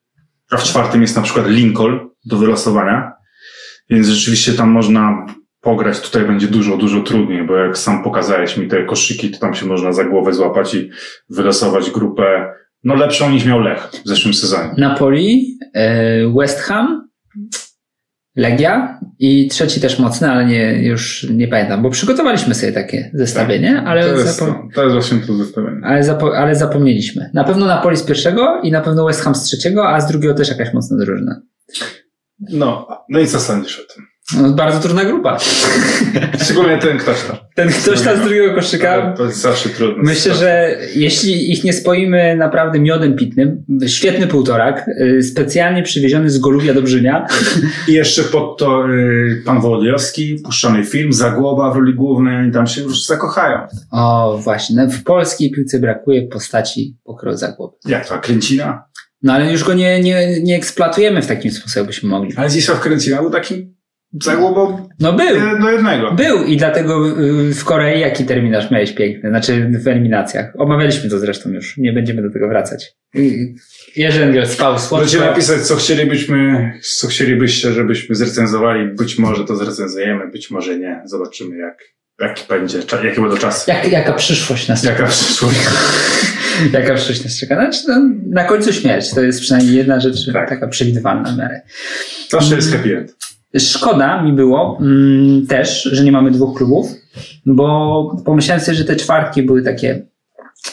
a 0.51 0.57
w 0.57 0.63
czwartym 0.63 1.01
jest 1.01 1.15
na 1.15 1.21
przykład 1.21 1.47
Lincoln 1.47 1.99
do 2.25 2.37
wylosowania, 2.37 3.11
więc 3.89 4.07
rzeczywiście 4.07 4.53
tam 4.53 4.69
można 4.69 5.25
pograć, 5.61 6.01
tutaj 6.01 6.25
będzie 6.25 6.47
dużo, 6.47 6.77
dużo 6.77 7.01
trudniej, 7.01 7.43
bo 7.43 7.55
jak 7.55 7.77
sam 7.77 8.03
pokazałeś 8.03 8.57
mi 8.57 8.67
te 8.67 8.85
koszyki, 8.85 9.31
to 9.31 9.39
tam 9.39 9.53
się 9.53 9.65
można 9.65 9.93
za 9.93 10.03
głowę 10.03 10.33
złapać 10.33 10.75
i 10.75 10.89
wylosować 11.29 11.91
grupę, 11.91 12.53
no 12.83 12.95
lepszą 12.95 13.29
niż 13.29 13.45
miał 13.45 13.59
Lech 13.59 13.89
w 14.05 14.07
zeszłym 14.07 14.33
sezonie. 14.33 14.69
Napoli, 14.77 15.57
e, 15.73 16.33
West 16.37 16.59
Ham, 16.59 17.09
Legia 18.39 18.99
i 19.19 19.47
trzeci 19.47 19.81
też 19.81 19.99
mocny, 19.99 20.31
ale 20.31 20.45
nie, 20.45 20.83
już 20.83 21.27
nie 21.29 21.47
pamiętam, 21.47 21.81
bo 21.81 21.89
przygotowaliśmy 21.89 22.55
sobie 22.55 22.71
takie 22.71 23.11
zestawienie, 23.13 23.81
ale, 23.85 24.01
to, 24.03 24.07
jest, 24.15 24.39
zapo- 24.39 24.45
to, 24.45 24.75
to 24.75 24.83
jest 24.83 24.93
właśnie 24.93 25.27
to 25.27 25.33
zestawienie. 25.33 25.81
ale, 25.83 26.01
zapo- 26.03 26.35
ale 26.35 26.55
zapomnieliśmy. 26.55 27.29
Na 27.33 27.43
pewno 27.43 27.65
Napoli 27.65 27.97
z 27.97 28.03
pierwszego 28.03 28.61
i 28.63 28.71
na 28.71 28.81
pewno 28.81 29.05
West 29.05 29.21
Ham 29.21 29.35
z 29.35 29.43
trzeciego, 29.43 29.89
a 29.89 30.01
z 30.01 30.07
drugiego 30.07 30.33
też 30.33 30.49
jakaś 30.49 30.73
mocna 30.73 30.97
drużyna. 30.97 31.41
No, 32.39 32.87
no 33.09 33.19
i 33.19 33.27
co 33.27 33.39
sądzisz 33.39 33.79
o 33.79 33.93
tym? 33.93 34.03
No, 34.37 34.49
bardzo 34.49 34.79
trudna 34.79 35.05
grupa. 35.05 35.37
Szczególnie 36.43 36.77
ten 36.77 36.97
ktoś 36.97 37.17
tam. 37.23 37.37
Ten 37.55 37.69
ktoś 37.69 38.01
tam 38.01 38.17
z 38.17 38.21
drugiego 38.21 38.55
koszyka. 38.55 39.13
To 39.17 39.25
jest 39.25 39.41
zawsze 39.41 39.69
trudne. 39.69 40.03
Myślę, 40.03 40.35
że 40.35 40.77
jeśli 40.95 41.51
ich 41.51 41.63
nie 41.63 41.73
spoimy 41.73 42.35
naprawdę 42.35 42.79
miodem 42.79 43.15
pitnym, 43.15 43.65
świetny 43.87 44.27
półtorak, 44.27 44.89
y, 45.01 45.23
specjalnie 45.23 45.83
przywieziony 45.83 46.29
z 46.29 46.37
Golubia 46.37 46.73
do 46.73 46.81
Brzynia, 46.81 47.25
I 47.87 47.93
jeszcze 47.93 48.23
pod 48.23 48.57
to 48.57 48.89
y, 48.89 49.41
pan 49.45 49.61
Wołodyjowski, 49.61 50.35
puszczony 50.45 50.85
film, 50.85 51.13
Zagłoba 51.13 51.71
w 51.71 51.75
roli 51.75 51.93
głównej, 51.93 52.37
oni 52.37 52.51
tam 52.51 52.67
się 52.67 52.81
już 52.81 53.05
zakochają. 53.05 53.59
O, 53.91 54.39
właśnie. 54.43 54.87
W 54.87 55.03
polskiej 55.03 55.51
piłce 55.51 55.79
brakuje 55.79 56.27
postaci 56.27 56.97
pokroju 57.03 57.37
Zagłoby. 57.37 57.75
Jak 57.85 58.07
to, 58.07 58.15
a 58.15 58.17
Kręcina? 58.17 58.83
No 59.23 59.33
ale 59.33 59.51
już 59.51 59.63
go 59.63 59.73
nie, 59.73 60.01
nie, 60.01 60.41
nie 60.41 60.55
eksploatujemy 60.55 61.21
w 61.21 61.27
takim 61.27 61.51
sposobie, 61.51 61.85
byśmy 61.85 62.09
mogli. 62.09 62.33
Ale 62.35 62.49
Zisław 62.49 62.79
Kręcina 62.79 63.21
był 63.21 63.31
takim 63.31 63.78
Zagłobą 64.23 64.89
No 64.99 65.13
był. 65.13 65.35
jeden 65.35 65.61
do 65.61 65.71
jednego. 65.71 66.11
Był 66.11 66.43
i 66.43 66.57
dlatego 66.57 67.07
y, 67.19 67.53
w 67.53 67.65
Korei 67.65 67.99
jaki 67.99 68.25
terminarz 68.25 68.71
miałeś 68.71 68.91
piękny, 68.91 69.29
znaczy 69.29 69.69
w 69.83 69.87
eliminacjach. 69.87 70.53
Omawialiśmy 70.57 71.09
to 71.09 71.19
zresztą 71.19 71.49
już, 71.49 71.77
nie 71.77 71.93
będziemy 71.93 72.21
do 72.21 72.29
tego 72.31 72.47
wracać. 72.47 72.91
Jerzy 73.95 74.23
Engel 74.23 74.47
spał 74.47 74.79
słodko. 74.79 74.97
Możecie 75.05 75.19
napisać, 75.19 75.61
co 75.61 75.75
chcielibyśmy, 75.75 76.71
co 76.97 77.07
chcielibyście, 77.07 77.71
żebyśmy 77.71 78.15
zrecenzowali. 78.15 78.85
Być 78.95 79.19
może 79.19 79.45
to 79.45 79.55
zrecenzujemy, 79.55 80.27
być 80.31 80.51
może 80.51 80.77
nie. 80.79 81.01
Zobaczymy, 81.05 81.57
jak, 81.57 81.77
jaki 82.21 82.43
będzie, 82.49 82.77
jakie 83.03 83.21
będą 83.21 83.37
czasy. 83.37 83.71
Jak, 83.71 83.91
jaka 83.91 84.13
przyszłość 84.13 84.67
nas 84.67 84.81
czeka? 84.81 84.93
Jaka 84.93 85.07
przyszłość. 85.07 85.59
Jaka 86.73 86.93
przyszłość 86.93 87.23
nas 87.23 87.39
czeka? 87.39 87.55
Znaczy, 87.55 87.79
no, 87.87 88.09
na 88.29 88.43
końcu 88.43 88.73
śmierć. 88.73 89.13
To 89.13 89.21
jest 89.21 89.41
przynajmniej 89.41 89.75
jedna 89.75 89.99
rzecz 89.99 90.33
Tak. 90.33 90.49
taka 90.49 90.67
przewidywalna 90.67 91.31
w 91.33 91.37
miarę. 91.37 91.61
Zawsze 92.29 92.55
jest 92.55 92.71
happy 92.71 92.97
end. 92.97 93.15
Szkoda 93.57 94.23
mi 94.23 94.33
było 94.33 94.77
mm, 94.81 95.47
też, 95.47 95.83
że 95.83 96.03
nie 96.03 96.11
mamy 96.11 96.31
dwóch 96.31 96.57
klubów, 96.57 96.87
bo 97.45 98.17
pomyślałem 98.25 98.63
sobie, 98.63 98.77
że 98.77 98.85
te 98.85 98.95
czwartki 98.95 99.43
były 99.43 99.61
takie 99.61 100.05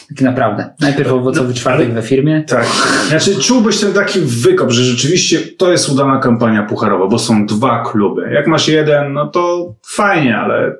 Tak 0.09 0.21
naprawdę. 0.21 0.69
Najpierw 0.79 1.11
owocowy 1.11 1.53
czwartek 1.53 1.93
we 1.93 2.01
firmie. 2.01 2.43
Tak. 2.47 2.65
Znaczy, 3.09 3.35
czułbyś 3.35 3.79
ten 3.79 3.93
taki 3.93 4.19
wykop, 4.19 4.71
że 4.71 4.83
rzeczywiście 4.83 5.39
to 5.57 5.71
jest 5.71 5.89
udana 5.89 6.19
kampania 6.19 6.63
pucharowa, 6.63 7.07
bo 7.07 7.19
są 7.19 7.45
dwa 7.45 7.83
kluby. 7.83 8.29
Jak 8.33 8.47
masz 8.47 8.67
jeden, 8.67 9.13
no 9.13 9.27
to 9.27 9.73
fajnie, 9.85 10.37
ale 10.37 10.75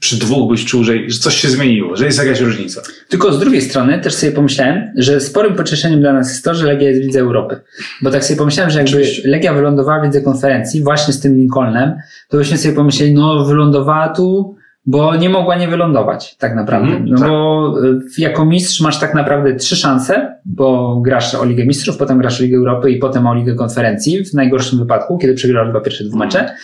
przy 0.00 0.18
dwóch 0.18 0.50
byś 0.50 0.64
czuł, 0.64 0.84
że 0.84 0.92
coś 1.20 1.36
się 1.36 1.48
zmieniło, 1.48 1.96
że 1.96 2.04
jest 2.04 2.18
jakaś 2.18 2.40
różnica. 2.40 2.82
Tylko 3.08 3.32
z 3.32 3.40
drugiej 3.40 3.62
strony 3.62 4.00
też 4.00 4.14
sobie 4.14 4.32
pomyślałem, 4.32 4.92
że 4.96 5.20
sporym 5.20 5.54
pocieszeniem 5.54 6.00
dla 6.00 6.12
nas 6.12 6.28
jest 6.28 6.44
to, 6.44 6.54
że 6.54 6.66
Legia 6.66 6.88
jest 6.88 7.02
Lidze 7.02 7.20
Europy. 7.20 7.60
Bo 8.02 8.10
tak 8.10 8.24
sobie 8.24 8.38
pomyślałem, 8.38 8.70
że 8.70 8.78
jakby 8.78 8.96
Oczywiście. 8.96 9.28
Legia 9.28 9.54
wylądowała 9.54 10.00
w 10.00 10.04
Lidze 10.04 10.20
Konferencji 10.20 10.82
właśnie 10.82 11.14
z 11.14 11.20
tym 11.20 11.36
Lincolnem, 11.36 11.94
to 12.28 12.36
byśmy 12.36 12.58
sobie 12.58 12.74
pomyśleli, 12.74 13.14
no 13.14 13.44
wylądowała 13.44 14.08
tu, 14.08 14.56
bo 14.90 15.16
nie 15.16 15.28
mogła 15.28 15.56
nie 15.56 15.68
wylądować 15.68 16.36
tak 16.36 16.54
naprawdę. 16.54 16.88
Mhm, 16.88 17.08
no 17.10 17.18
tak. 17.18 17.28
bo 17.28 17.74
y, 17.84 18.00
jako 18.18 18.44
mistrz 18.44 18.80
masz 18.80 19.00
tak 19.00 19.14
naprawdę 19.14 19.54
trzy 19.54 19.76
szanse, 19.76 20.34
bo 20.44 21.00
grasz 21.04 21.34
o 21.34 21.44
Ligę 21.44 21.66
Mistrzów, 21.66 21.96
potem 21.96 22.18
grasz 22.18 22.40
o 22.40 22.42
Ligę 22.42 22.56
Europy 22.56 22.90
i 22.90 22.98
potem 22.98 23.26
o 23.26 23.34
Ligę 23.34 23.54
Konferencji 23.54 24.24
w 24.24 24.34
najgorszym 24.34 24.78
wypadku, 24.78 25.18
kiedy 25.18 25.34
przegrasz 25.34 25.68
dwa 25.68 25.80
pierwsze 25.80 26.04
dwa 26.04 26.18
mecze 26.18 26.54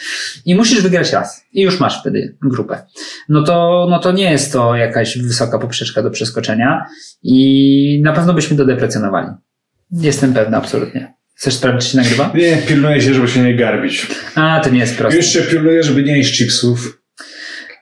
i 0.44 0.54
musisz 0.54 0.82
wygrać 0.82 1.12
raz 1.12 1.44
i 1.52 1.62
już 1.62 1.80
masz 1.80 2.00
wtedy 2.00 2.36
grupę. 2.42 2.82
No 3.28 3.42
to, 3.42 3.86
no 3.90 3.98
to 3.98 4.12
nie 4.12 4.30
jest 4.30 4.52
to 4.52 4.76
jakaś 4.76 5.18
wysoka 5.18 5.58
poprzeczka 5.58 6.02
do 6.02 6.10
przeskoczenia 6.10 6.84
i 7.22 8.00
na 8.04 8.12
pewno 8.12 8.34
byśmy 8.34 8.56
to 8.56 8.64
deprecjonowali. 8.64 9.28
Jestem 9.92 10.34
pewny, 10.34 10.56
absolutnie. 10.56 11.14
Chcesz 11.34 11.54
sprawdzić, 11.54 11.84
czy 11.84 11.92
się 11.92 11.98
nagrywa? 11.98 12.32
Nie, 12.34 12.56
pilnuję 12.56 13.00
się, 13.00 13.14
żeby 13.14 13.28
się 13.28 13.42
nie 13.42 13.56
garbić. 13.56 14.06
A, 14.34 14.60
to 14.64 14.70
nie 14.70 14.78
jest 14.78 14.98
proste. 14.98 15.22
Się 15.22 15.42
pilnuję, 15.42 15.82
żeby 15.82 16.02
nie 16.02 16.16
jeść 16.16 16.38
chipsów, 16.38 17.05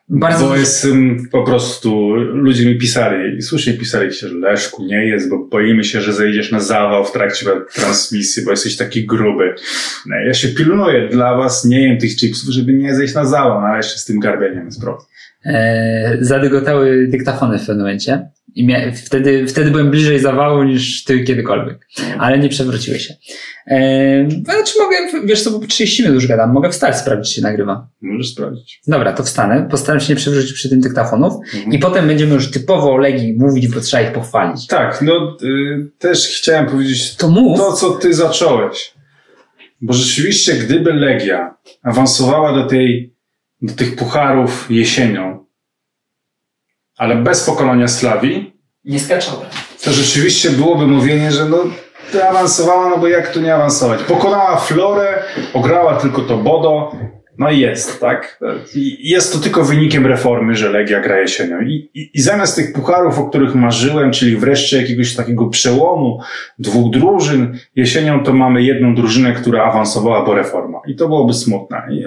Bardzo 0.08 0.48
bo 0.48 0.56
jest 0.56 0.86
po 1.32 1.42
prostu, 1.42 2.14
ludzie 2.14 2.66
mi 2.66 2.78
pisali 2.78 3.36
i 3.36 3.42
słusznie 3.42 3.74
pisali 3.74 4.14
się, 4.14 4.28
że 4.28 4.34
Leszku 4.34 4.84
nie 4.84 5.06
jest, 5.06 5.30
bo 5.30 5.38
boimy 5.38 5.84
się, 5.84 6.00
że 6.00 6.12
zejdziesz 6.12 6.50
na 6.50 6.60
zawał 6.60 7.04
w 7.04 7.12
trakcie 7.12 7.46
transmisji, 7.74 8.44
bo 8.44 8.50
jesteś 8.50 8.76
taki 8.76 9.06
gruby. 9.06 9.54
No, 10.06 10.16
ja 10.16 10.34
się 10.34 10.48
pilnuję 10.48 11.08
dla 11.08 11.36
was, 11.36 11.64
nie 11.64 11.88
jem 11.88 11.98
tych 11.98 12.16
chipsów, 12.16 12.50
żeby 12.50 12.72
nie 12.72 12.94
zejść 12.94 13.14
na 13.14 13.24
zawał, 13.24 13.60
no 13.60 13.66
ale 13.66 13.76
jeszcze 13.76 13.98
z 13.98 14.04
tym 14.04 14.20
garbieniem 14.20 14.64
jest 14.64 14.80
problem. 14.80 15.06
E, 15.46 16.16
zadygotały 16.20 17.06
dyktafony 17.08 17.58
w 17.58 17.66
pewnym 17.66 17.78
momencie. 17.78 18.28
I 18.54 18.66
mia- 18.66 18.92
wtedy, 19.06 19.46
wtedy 19.46 19.70
byłem 19.70 19.90
bliżej 19.90 20.18
zawału 20.20 20.62
niż 20.62 21.04
ty 21.04 21.24
kiedykolwiek. 21.24 21.86
Ale 22.18 22.38
nie 22.38 22.48
przewróciły 22.48 22.98
się. 22.98 23.14
E, 23.66 24.28
znaczy 24.44 24.72
mogę, 24.78 25.26
wiesz 25.26 25.42
co, 25.42 25.50
bo 25.50 25.60
po 25.60 25.66
30 25.66 26.02
minut 26.02 26.14
już 26.14 26.26
gadam, 26.26 26.52
mogę 26.52 26.70
wstać, 26.70 26.96
sprawdzić, 26.98 27.28
czy 27.28 27.36
się 27.40 27.42
nagrywa. 27.42 27.88
Możesz 28.02 28.32
sprawdzić. 28.32 28.80
Dobra, 28.86 29.12
to 29.12 29.22
wstanę, 29.22 29.66
postaram 29.70 30.00
się 30.00 30.12
nie 30.12 30.16
przewrócić 30.16 30.52
przy 30.52 30.68
tym 30.68 30.80
dyktafonów 30.80 31.32
Mhm. 31.54 31.72
i 31.72 31.78
potem 31.78 32.06
będziemy 32.06 32.34
już 32.34 32.50
typowo 32.50 32.92
o 32.92 32.96
Legii 32.96 33.36
mówić, 33.38 33.68
bo 33.68 33.80
trzeba 33.80 34.02
ich 34.02 34.12
pochwalić. 34.12 34.66
Tak, 34.66 35.02
no 35.02 35.36
y, 35.42 35.90
też 35.98 36.28
chciałem 36.38 36.66
powiedzieć 36.66 37.16
To 37.16 37.28
mów. 37.28 37.58
to, 37.58 37.72
co 37.72 37.90
ty 37.90 38.14
zacząłeś. 38.14 38.94
Bo 39.80 39.92
rzeczywiście, 39.92 40.54
gdyby 40.54 40.92
Legia 40.92 41.54
awansowała 41.82 42.52
do 42.54 42.66
tej, 42.66 43.13
do 43.64 43.74
tych 43.74 43.96
pucharów 43.96 44.70
jesienią, 44.70 45.44
ale 46.98 47.16
bez 47.16 47.44
pokonania 47.44 47.88
Slawii, 47.88 48.60
Nie 48.84 49.00
skaczałem. 49.00 49.46
to 49.84 49.92
rzeczywiście 49.92 50.50
byłoby 50.50 50.86
mówienie, 50.86 51.32
że 51.32 51.44
no 51.44 51.58
awansowała, 52.28 52.88
no 52.90 52.98
bo 52.98 53.08
jak 53.08 53.32
tu 53.32 53.40
nie 53.40 53.54
awansować? 53.54 54.02
Pokonała 54.02 54.56
Florę, 54.56 55.22
ograła 55.54 55.96
tylko 55.96 56.22
to 56.22 56.36
Bodo, 56.36 56.92
no 57.38 57.50
i 57.50 57.60
jest, 57.60 58.00
tak? 58.00 58.40
I 58.74 59.10
jest 59.10 59.32
to 59.32 59.38
tylko 59.38 59.64
wynikiem 59.64 60.06
reformy, 60.06 60.54
że 60.54 60.70
Legia 60.70 61.00
gra 61.00 61.20
jesienią. 61.20 61.60
I, 61.60 61.90
i, 61.94 62.10
I 62.14 62.20
zamiast 62.20 62.56
tych 62.56 62.72
pucharów, 62.72 63.18
o 63.18 63.28
których 63.28 63.54
marzyłem, 63.54 64.10
czyli 64.10 64.36
wreszcie 64.36 64.80
jakiegoś 64.80 65.14
takiego 65.14 65.46
przełomu 65.46 66.20
dwóch 66.58 66.92
drużyn, 66.92 67.58
jesienią 67.76 68.24
to 68.24 68.32
mamy 68.32 68.62
jedną 68.62 68.94
drużynę, 68.94 69.32
która 69.32 69.64
awansowała, 69.64 70.24
bo 70.24 70.34
reforma. 70.34 70.80
I 70.86 70.96
to 70.96 71.06
byłoby 71.08 71.34
smutne. 71.34 71.82
I, 71.90 72.04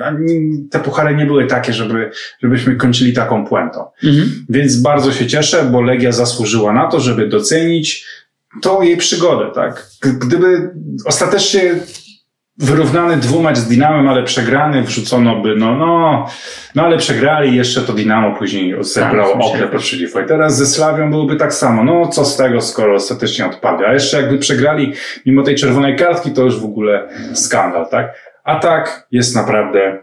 te 0.69 0.79
puchary 0.79 1.15
nie 1.15 1.25
były 1.25 1.45
takie, 1.45 1.73
żeby, 1.73 2.11
żebyśmy 2.43 2.75
kończyli 2.75 3.13
taką 3.13 3.45
puentą. 3.45 3.85
Mhm. 4.03 4.45
Więc 4.49 4.81
bardzo 4.81 5.11
się 5.11 5.27
cieszę, 5.27 5.69
bo 5.71 5.81
Legia 5.81 6.11
zasłużyła 6.11 6.73
na 6.73 6.87
to, 6.87 6.99
żeby 6.99 7.27
docenić 7.27 8.05
tą 8.61 8.81
jej 8.81 8.97
przygodę, 8.97 9.51
tak? 9.55 9.87
Gdyby 10.01 10.69
ostatecznie 11.05 11.75
wyrównany 12.57 13.17
dwumecz 13.17 13.57
z 13.57 13.67
Dinamem, 13.67 14.07
ale 14.07 14.23
przegrany, 14.23 14.83
wrzucono 14.83 15.41
by, 15.41 15.55
no, 15.55 15.75
no, 15.75 16.25
no 16.75 16.83
ale 16.83 16.97
przegrali, 16.97 17.55
jeszcze 17.55 17.81
to 17.81 17.93
Dinamo 17.93 18.35
później 18.35 18.75
zebrało 18.79 19.33
Tak, 19.59 19.79
przeciwko. 19.79 20.21
I 20.21 20.25
teraz 20.25 20.57
ze 20.57 20.65
Slawią 20.65 21.09
byłoby 21.09 21.35
tak 21.35 21.53
samo, 21.53 21.83
no 21.83 22.07
co 22.07 22.25
z 22.25 22.37
tego, 22.37 22.61
skoro 22.61 22.95
ostatecznie 22.95 23.45
odpadli. 23.45 23.85
A 23.85 23.93
jeszcze 23.93 24.21
jakby 24.21 24.37
przegrali 24.37 24.93
mimo 25.25 25.43
tej 25.43 25.55
czerwonej 25.55 25.95
kartki, 25.95 26.31
to 26.31 26.43
już 26.43 26.59
w 26.59 26.65
ogóle 26.65 27.09
skandal, 27.33 27.89
tak? 27.89 28.15
A 28.43 28.59
tak 28.59 29.07
jest 29.11 29.35
naprawdę 29.35 29.97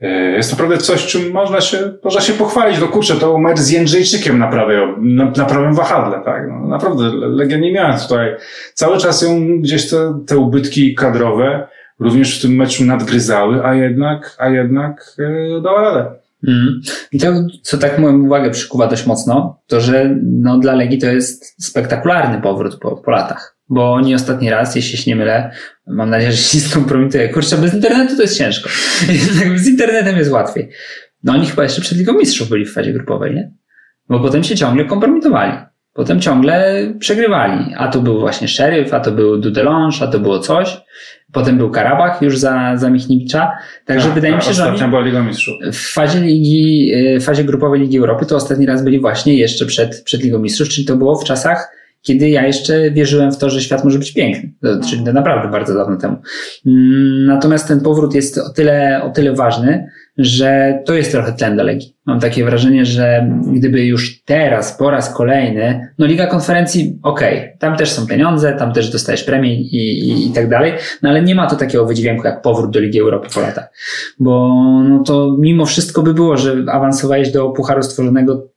E, 0.00 0.30
Jest 0.36 0.50
naprawdę 0.50 0.78
coś, 0.78 1.06
czym 1.06 1.32
można 1.32 1.60
się, 1.60 1.92
można 2.04 2.20
się 2.20 2.32
pochwalić. 2.32 2.80
No 2.80 2.88
kurczę, 2.88 3.14
to 3.14 3.38
mecz 3.38 3.58
z 3.58 3.70
Jędrzejczykiem 3.70 4.38
na, 4.38 4.48
prawej, 4.48 4.78
na, 4.98 5.24
na 5.36 5.44
prawym 5.44 5.74
wahadle, 5.74 6.22
tak. 6.24 6.42
No, 6.48 6.66
naprawdę, 6.68 7.02
Legia 7.12 7.58
nie 7.58 7.72
miała 7.72 7.98
tutaj. 7.98 8.34
Cały 8.74 8.98
czas 8.98 9.22
ją 9.22 9.60
gdzieś 9.60 9.90
te, 9.90 10.20
te 10.26 10.38
ubytki 10.38 10.94
kadrowe 10.94 11.68
również 12.04 12.38
w 12.38 12.42
tym 12.42 12.56
meczu 12.56 12.84
nadgryzały, 12.84 13.64
a 13.64 13.74
jednak, 13.74 14.36
a 14.38 14.48
jednak 14.48 15.16
e, 15.18 15.60
dała 15.62 15.82
radę. 15.82 16.10
Mhm. 16.48 16.80
I 17.12 17.18
to, 17.18 17.32
co 17.62 17.78
tak 17.78 17.98
moją 17.98 18.22
uwagę 18.22 18.50
przykuwa 18.50 18.86
dość 18.86 19.06
mocno, 19.06 19.62
to 19.66 19.80
że 19.80 20.16
no, 20.22 20.58
dla 20.58 20.74
Legii 20.74 20.98
to 20.98 21.06
jest 21.06 21.64
spektakularny 21.64 22.40
powrót 22.40 22.78
po, 22.78 22.96
po 22.96 23.10
latach. 23.10 23.56
Bo 23.68 23.92
oni 23.92 24.14
ostatni 24.14 24.50
raz, 24.50 24.76
jeśli 24.76 24.98
się 24.98 25.10
nie 25.10 25.16
mylę, 25.16 25.50
mam 25.86 26.10
nadzieję, 26.10 26.32
że 26.32 26.38
się 26.38 26.58
nie 26.58 26.64
skompromituję. 26.64 27.28
Kurczę, 27.28 27.56
bez 27.56 27.74
internetu 27.74 28.16
to 28.16 28.22
jest 28.22 28.38
ciężko. 28.38 28.68
Z 29.56 29.68
internetem 29.68 30.16
jest 30.16 30.30
łatwiej. 30.30 30.70
No 31.22 31.32
oni 31.32 31.46
chyba 31.46 31.62
jeszcze 31.62 31.82
przed 31.82 31.98
Ligą 31.98 32.12
Mistrzów 32.12 32.48
byli 32.48 32.64
w 32.64 32.72
fazie 32.72 32.92
grupowej, 32.92 33.34
nie? 33.34 33.50
Bo 34.08 34.20
potem 34.20 34.44
się 34.44 34.56
ciągle 34.56 34.84
kompromitowali. 34.84 35.52
Potem 35.92 36.20
ciągle 36.20 36.86
przegrywali. 36.98 37.74
A 37.76 37.88
to 37.88 38.00
był 38.00 38.20
właśnie 38.20 38.48
Sheriff, 38.48 38.94
a 38.94 39.00
to 39.00 39.12
był 39.12 39.38
Dudelange, 39.38 39.96
a 40.00 40.06
to 40.06 40.18
było 40.18 40.38
coś. 40.38 40.80
Potem 41.34 41.58
był 41.58 41.70
Karabach 41.70 42.22
już 42.22 42.38
za, 42.38 42.76
za 42.76 42.90
Michniewicza. 42.90 43.52
Także 43.86 44.06
Tak, 44.06 44.14
wydaje 44.14 44.34
mi 44.34 44.40
tak, 44.40 44.48
się, 44.48 44.54
że 44.54 44.68
oni 44.68 44.90
była 44.90 45.00
Liga 45.02 45.22
Mistrzów. 45.22 45.54
w 45.72 45.92
fazie 45.92 46.20
ligi, 46.20 46.92
e, 46.94 47.20
w 47.20 47.24
fazie 47.24 47.44
grupowej 47.44 47.80
Ligi 47.80 47.98
Europy 47.98 48.26
to 48.26 48.36
ostatni 48.36 48.66
raz 48.66 48.84
byli 48.84 49.00
właśnie 49.00 49.38
jeszcze 49.38 49.66
przed, 49.66 50.02
przed 50.04 50.22
Ligą 50.22 50.38
Mistrzów, 50.38 50.68
czyli 50.68 50.86
to 50.86 50.96
było 50.96 51.18
w 51.18 51.24
czasach, 51.24 51.70
kiedy 52.02 52.30
ja 52.30 52.46
jeszcze 52.46 52.90
wierzyłem 52.90 53.32
w 53.32 53.38
to, 53.38 53.50
że 53.50 53.60
świat 53.60 53.84
może 53.84 53.98
być 53.98 54.12
piękny. 54.12 54.52
To, 54.62 54.88
czyli 54.90 55.02
naprawdę 55.02 55.50
bardzo 55.50 55.74
dawno 55.74 55.96
temu. 55.96 56.16
Mm, 56.66 57.24
Natomiast 57.26 57.68
ten 57.68 57.80
powrót 57.80 58.14
jest 58.14 58.38
o 58.38 58.50
tyle, 58.50 59.00
o 59.04 59.10
tyle 59.10 59.32
ważny, 59.32 59.86
że 60.18 60.78
to 60.86 60.94
jest 60.94 61.12
trochę 61.12 61.32
tlen 61.32 61.56
do 61.56 61.62
Legii. 61.62 61.93
Mam 62.06 62.20
takie 62.20 62.44
wrażenie, 62.44 62.84
że 62.84 63.30
gdyby 63.46 63.84
już 63.84 64.22
teraz, 64.24 64.76
po 64.78 64.90
raz 64.90 65.14
kolejny, 65.14 65.88
no 65.98 66.06
Liga 66.06 66.26
Konferencji, 66.26 66.98
okej, 67.02 67.52
tam 67.58 67.76
też 67.76 67.92
są 67.92 68.06
pieniądze, 68.06 68.52
tam 68.52 68.72
też 68.72 68.90
dostajesz 68.90 69.24
premie 69.24 69.54
i, 69.54 69.76
i, 69.76 70.30
i 70.30 70.32
tak 70.32 70.48
dalej, 70.48 70.72
no 71.02 71.08
ale 71.08 71.22
nie 71.22 71.34
ma 71.34 71.46
to 71.46 71.56
takiego 71.56 71.86
wydźwięku 71.86 72.26
jak 72.26 72.42
powrót 72.42 72.70
do 72.70 72.80
Ligi 72.80 73.00
Europy 73.00 73.28
po 73.34 73.40
latach. 73.40 73.68
Bo 74.18 74.62
no 74.88 75.02
to 75.02 75.36
mimo 75.38 75.66
wszystko 75.66 76.02
by 76.02 76.14
było, 76.14 76.36
że 76.36 76.64
awansowałeś 76.72 77.32
do 77.32 77.50
pucharu 77.50 77.82
stworzonego 77.82 78.48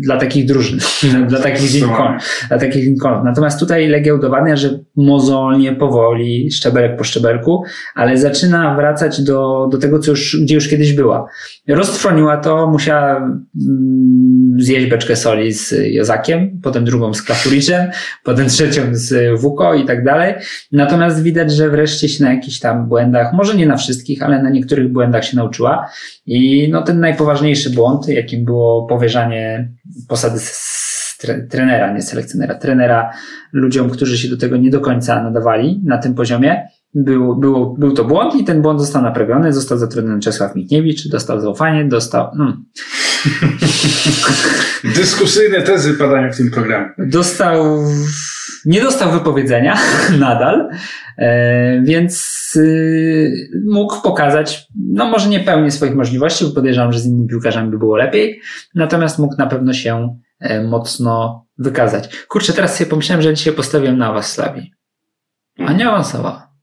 dla 0.00 0.16
takich 0.16 0.46
drużyn, 0.46 0.78
dla 1.28 1.40
takich 1.40 1.74
Lincoln, 1.74 2.18
dla 2.48 2.58
takich 2.58 2.84
Lincolnów. 2.84 3.24
Natomiast 3.24 3.60
tutaj 3.60 3.88
Legia 3.88 4.14
udowadnia, 4.14 4.56
że 4.56 4.78
mozolnie, 4.96 5.72
powoli, 5.72 6.52
szczebelek 6.52 6.96
po 6.98 7.04
szczebelku, 7.04 7.62
ale 7.94 8.18
zaczyna 8.18 8.74
wracać 8.74 9.22
do, 9.22 9.68
do 9.72 9.78
tego, 9.78 9.98
co 9.98 10.10
już, 10.10 10.36
gdzie 10.42 10.54
już 10.54 10.68
kiedyś 10.68 10.92
była. 10.92 11.26
Roztrwoniła 11.68 12.36
to, 12.36 12.66
musiała 12.66 12.93
mm, 13.16 14.56
zjeść 14.58 14.86
beczkę 14.86 15.16
soli 15.16 15.52
z 15.52 15.74
Jozakiem, 15.86 16.60
potem 16.62 16.84
drugą 16.84 17.14
z 17.14 17.22
Klafuriczem, 17.22 17.90
potem 18.24 18.48
trzecią 18.48 18.82
z 18.92 19.40
Wuko 19.40 19.74
i 19.74 19.84
tak 19.84 20.04
dalej. 20.04 20.34
Natomiast 20.72 21.22
widać, 21.22 21.52
że 21.52 21.70
wreszcie 21.70 22.08
się 22.08 22.24
na 22.24 22.34
jakichś 22.34 22.58
tam 22.58 22.88
błędach, 22.88 23.32
może 23.32 23.56
nie 23.56 23.66
na 23.66 23.76
wszystkich, 23.76 24.22
ale 24.22 24.42
na 24.42 24.50
niektórych 24.50 24.92
błędach 24.92 25.24
się 25.24 25.36
nauczyła. 25.36 25.88
I 26.26 26.68
no 26.72 26.82
ten 26.82 27.00
najpoważniejszy 27.00 27.70
błąd, 27.70 28.08
jakim 28.08 28.44
było 28.44 28.86
powierzanie 28.86 29.68
posady 30.08 30.40
trenera, 31.50 31.92
nie 31.92 32.02
selekcjonera, 32.02 32.54
trenera 32.54 33.12
ludziom, 33.52 33.90
którzy 33.90 34.18
się 34.18 34.28
do 34.28 34.36
tego 34.36 34.56
nie 34.56 34.70
do 34.70 34.80
końca 34.80 35.22
nadawali 35.22 35.80
na 35.84 35.98
tym 35.98 36.14
poziomie, 36.14 36.68
był, 36.94 37.36
był, 37.36 37.74
był 37.78 37.92
to 37.92 38.04
błąd 38.04 38.34
i 38.34 38.44
ten 38.44 38.62
błąd 38.62 38.80
został 38.80 39.02
naprawiony, 39.02 39.52
został 39.52 39.78
zatrudniony 39.78 40.20
Czesław 40.20 40.54
Michniewicz, 40.54 41.08
dostał 41.08 41.40
zaufanie, 41.40 41.84
dostał, 41.84 42.30
no, 42.36 42.56
Dyskusyjne 44.96 45.62
tezy 45.62 45.94
padają 45.94 46.32
w 46.32 46.36
tym 46.36 46.50
programie. 46.50 46.90
dostał, 46.98 47.84
nie 48.64 48.80
dostał 48.80 49.12
wypowiedzenia 49.12 49.78
nadal, 50.18 50.68
e, 51.18 51.82
więc 51.82 52.34
y, 52.56 53.50
mógł 53.66 54.02
pokazać, 54.02 54.66
no 54.92 55.08
może 55.08 55.28
nie 55.28 55.40
pełnię 55.40 55.70
swoich 55.70 55.94
możliwości, 55.94 56.44
bo 56.44 56.50
podejrzewam, 56.50 56.92
że 56.92 56.98
z 56.98 57.06
innymi 57.06 57.28
piłkarzami 57.28 57.70
by 57.70 57.78
było 57.78 57.96
lepiej, 57.96 58.40
natomiast 58.74 59.18
mógł 59.18 59.34
na 59.38 59.46
pewno 59.46 59.72
się 59.72 60.18
e, 60.40 60.62
mocno 60.62 61.44
wykazać. 61.58 62.26
Kurczę, 62.26 62.52
teraz 62.52 62.76
sobie 62.76 62.90
pomyślałem, 62.90 63.22
że 63.22 63.34
dzisiaj 63.34 63.52
postawiłem 63.52 63.98
na 63.98 64.12
was 64.12 64.32
Slawii. 64.32 64.72
A 65.58 65.72
nie 65.72 65.88
awansowała. 65.88 66.53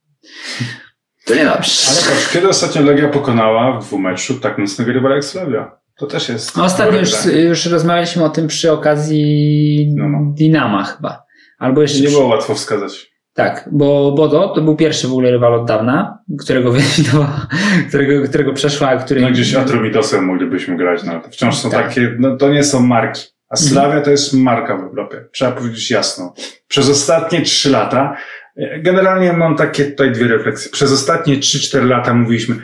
To 1.26 1.36
niedobrze. 1.36 1.92
Ale 1.92 2.02
patrz, 2.02 2.34
kiedy 2.34 2.50
ostatnio 2.50 2.82
Legia 2.82 3.10
pokonała 3.10 3.80
w 3.80 3.86
dwumeczu 3.86 4.40
tak 4.40 4.58
mocnego 4.58 4.92
rywala 4.92 5.16
jak 5.16 5.26
Slavia? 5.26 5.72
To 5.98 6.08
też 6.08 6.30
jest... 6.30 6.58
No, 6.58 6.64
ostatnio 6.64 7.00
już, 7.00 7.26
już 7.26 7.66
rozmawialiśmy 7.66 8.24
o 8.24 8.30
tym 8.30 8.48
przy 8.48 8.72
okazji 8.72 9.94
No, 9.98 10.10
no. 10.10 10.34
Dinama 10.34 10.84
chyba. 10.84 11.24
Albo 11.60 11.82
jeszcze 11.82 12.00
Nie 12.00 12.08
przy... 12.08 12.16
było 12.16 12.28
łatwo 12.28 12.56
wskazać. 12.56 13.12
Tak, 13.34 13.70
bo 13.72 14.12
Bodo 14.12 14.48
to 14.56 14.62
był 14.62 14.76
pierwszy 14.76 15.08
w 15.08 15.12
ogóle 15.12 15.32
rywal 15.32 15.54
od 15.54 15.68
dawna, 15.68 16.20
którego 16.40 16.72
wyeliminował, 16.74 17.28
którego, 17.88 18.28
którego 18.28 18.54
przeszła, 18.54 18.88
a 18.90 18.98
który... 18.98 19.22
No 19.22 19.32
gdzieś 19.32 19.54
Atromidosem 19.54 20.26
moglibyśmy 20.26 20.78
grać, 20.78 21.04
no 21.04 21.20
to 21.20 21.30
wciąż 21.30 21.58
są 21.58 21.70
Tak. 21.70 21.88
takie, 21.88 22.16
no 22.20 22.38
to 22.38 22.50
nie 22.50 22.64
są 22.64 22.80
marki. 22.80 23.22
A 23.50 23.56
Slavia 23.56 24.02
to 24.02 24.12
jest 24.12 24.34
marka 24.34 24.78
w 24.78 24.82
Europie. 24.84 25.26
Trzeba 25.34 25.52
powiedzieć 25.52 25.92
jasno. 25.92 26.34
Przez 26.68 26.90
ostatnie 26.90 27.42
trzy 27.42 27.70
lata, 27.70 28.18
generalnie 28.84 29.34
mam 29.34 29.56
takie 29.56 29.86
tutaj 29.86 30.12
dwie 30.12 30.28
refleksje. 30.28 30.72
Przez 30.72 30.92
ostatnie 30.92 31.38
3-4 31.38 31.86
lata 31.86 32.14
mówiliśmy, 32.14 32.56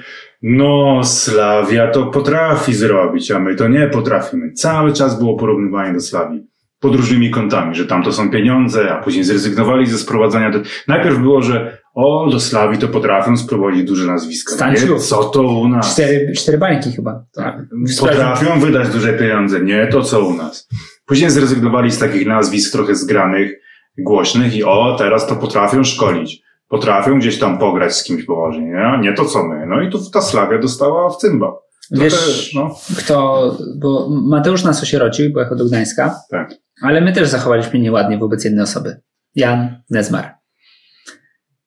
no 0.42 1.02
Slavia 1.04 1.88
to 1.88 2.06
potrafi 2.06 2.74
zrobić, 2.74 3.32
a 3.32 3.40
my 3.40 3.56
to 3.56 3.68
nie 3.68 3.88
potrafimy. 3.88 4.54
Cały 4.54 4.94
czas 4.94 5.20
było 5.20 5.38
porównywanie 5.38 5.94
do 5.94 6.00
Slawii. 6.00 6.48
Pod 6.80 6.96
różnymi 6.96 7.32
kątami, 7.32 7.76
że 7.76 7.86
tam 7.86 8.04
to 8.04 8.14
są 8.14 8.32
pieniądze, 8.32 8.92
a 8.92 9.02
później 9.04 9.24
zrezygnowali 9.24 9.86
ze 9.86 9.98
sprowadzania. 9.98 10.52
Do... 10.52 10.60
Najpierw 10.88 11.20
było, 11.20 11.42
że 11.42 11.78
o, 11.96 12.30
do 12.32 12.40
Slawii 12.40 12.80
to 12.80 12.88
potrafią 12.88 13.38
sprowadzić 13.38 13.84
duże 13.84 14.08
nazwiska. 14.08 14.56
Stanciu. 14.56 14.94
Nie, 14.94 15.00
co 15.00 15.24
to 15.24 15.42
u 15.42 15.68
nas? 15.68 15.94
Cztery, 15.94 16.32
cztery 16.38 16.58
bańki 16.58 16.92
chyba. 16.92 17.24
Tak. 17.34 17.56
Sprawdzam. 17.88 18.34
Potrafią 18.34 18.60
wydać 18.60 18.90
duże 18.90 19.14
pieniądze, 19.14 19.60
nie 19.60 19.88
to 19.88 20.02
co 20.02 20.26
u 20.26 20.34
nas. 20.34 20.68
Później 21.06 21.30
zrezygnowali 21.30 21.92
z 21.92 22.00
takich 22.00 22.28
nazwisk 22.28 22.72
trochę 22.72 22.96
zgranych, 22.96 23.67
głośnych 23.98 24.56
i 24.56 24.64
o, 24.64 24.96
teraz 25.00 25.28
to 25.28 25.36
potrafią 25.36 25.84
szkolić. 25.84 26.42
Potrafią 26.70 27.20
gdzieś 27.20 27.40
tam 27.40 27.58
pograć 27.58 27.96
z 27.96 28.04
kimś 28.04 28.26
poważnie, 28.26 28.66
nie? 28.66 29.00
nie 29.02 29.14
to 29.14 29.26
co 29.26 29.44
my. 29.44 29.66
No 29.66 29.82
i 29.82 29.92
tu 29.92 30.12
ta 30.12 30.22
Slavia 30.22 30.58
dostała 30.58 31.10
w 31.10 31.18
cymba. 31.18 31.54
Trochę, 31.90 32.04
Wiesz, 32.04 32.54
no, 32.56 32.76
kto, 32.98 33.52
bo 33.76 34.10
Mateusz 34.10 34.64
nas 34.64 34.84
osierocił 34.84 35.26
i 35.26 35.30
pojechał 35.30 35.58
do 35.58 35.66
Gdańska, 35.66 36.16
tak. 36.32 36.54
ale 36.82 37.02
my 37.02 37.14
też 37.14 37.28
zachowaliśmy 37.28 37.80
nieładnie 37.80 38.18
wobec 38.18 38.46
jednej 38.46 38.64
osoby. 38.64 39.02
Jan 39.36 39.82
Nezmar. 39.90 40.36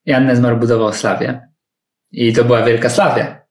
Jan 0.05 0.25
Nezmar 0.25 0.59
budował 0.59 0.93
Slawię 0.93 1.41
i 2.11 2.33
to 2.33 2.43
była 2.43 2.63
wielka 2.63 2.89
Slawia. 2.89 3.41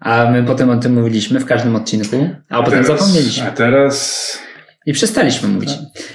A 0.00 0.30
my 0.30 0.44
potem 0.44 0.70
o 0.70 0.76
tym 0.76 0.94
mówiliśmy 0.94 1.40
w 1.40 1.46
każdym 1.46 1.76
odcinku, 1.76 2.28
a 2.48 2.62
potem 2.62 2.84
teraz, 2.84 3.00
zapomnieliśmy. 3.00 3.48
A 3.48 3.50
teraz 3.50 4.38
I 4.86 4.92
przestaliśmy 4.92 5.48
mówić. 5.48 5.70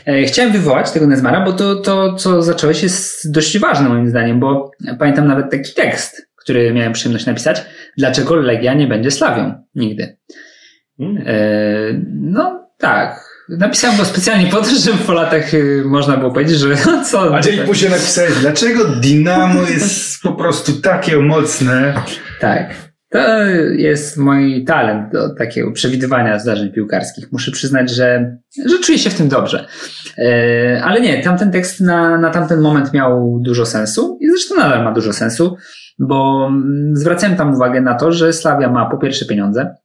E, 0.08 0.24
Chciałem 0.24 0.52
wywołać 0.52 0.92
tego 0.92 1.08
Nezmara, 1.08 1.46
bo 1.46 1.54
to, 1.54 1.76
to, 1.76 2.16
co 2.16 2.42
zacząłeś, 2.42 2.84
jest 2.84 3.32
dość 3.32 3.60
ważne 3.60 3.90
moim 3.90 4.10
zdaniem, 4.10 4.40
bo 4.40 4.72
pamiętam 5.00 5.28
nawet 5.28 5.52
taki 5.52 5.74
tekst, 5.74 6.28
który 6.36 6.74
miałem 6.74 6.94
przyjemność 6.94 7.26
napisać. 7.26 7.66
Dlaczego 7.98 8.36
Legia 8.36 8.74
nie 8.74 8.88
będzie 8.88 9.12
Slawią? 9.12 9.54
Nigdy. 9.76 10.18
E, 11.00 11.36
no 12.14 12.70
tak. 12.78 13.32
Napisałem 13.50 13.98
go 13.98 14.06
specjalnie 14.06 14.52
po 14.52 14.58
to, 14.62 14.76
żeby 14.76 14.98
po 14.98 15.14
latach 15.14 15.54
e, 15.54 15.58
można 15.86 16.18
było 16.18 16.32
powiedzieć, 16.32 16.58
że 16.60 16.76
co... 17.10 17.36
A 17.36 17.42
dzień 17.42 17.60
później 17.66 17.92
napisałeś, 17.92 18.34
dlaczego 18.42 18.86
Dynamo 18.86 19.62
jest 19.62 20.22
po 20.22 20.34
prostu 20.34 20.74
takie 20.74 21.18
mocne. 21.18 21.94
Tak. 22.40 22.91
To 23.12 23.20
jest 23.76 24.18
mój 24.18 24.66
talent 24.66 25.12
do 25.12 25.36
takiego 25.36 25.72
przewidywania 25.72 26.40
zdarzeń 26.40 26.72
piłkarskich. 26.72 27.32
Muszę 27.32 27.52
przyznać, 27.52 27.90
że, 27.90 28.38
że 28.66 28.80
czuję 28.80 28.98
się 28.98 29.10
w 29.10 29.18
tym 29.18 29.30
dobrze. 29.30 29.66
E, 30.18 30.82
ale 30.84 31.02
nie, 31.02 31.24
tamten 31.24 31.52
tekst 31.52 31.82
na, 31.82 32.18
na 32.18 32.30
tamten 32.30 32.62
moment 32.62 32.94
miał 32.94 33.40
dużo 33.46 33.66
sensu 33.66 34.18
i 34.22 34.30
zresztą 34.30 34.56
nadal 34.56 34.84
ma 34.84 34.92
dużo 34.92 35.14
sensu, 35.14 35.58
bo 36.00 36.48
mm, 36.50 36.96
zwracałem 36.96 37.38
tam 37.38 37.54
uwagę 37.56 37.82
na 37.82 37.96
to, 37.96 38.12
że 38.12 38.34
Slavia 38.34 38.70
ma 38.70 38.90
po 38.90 38.98
pierwsze 38.98 39.26
pieniądze, 39.26 39.76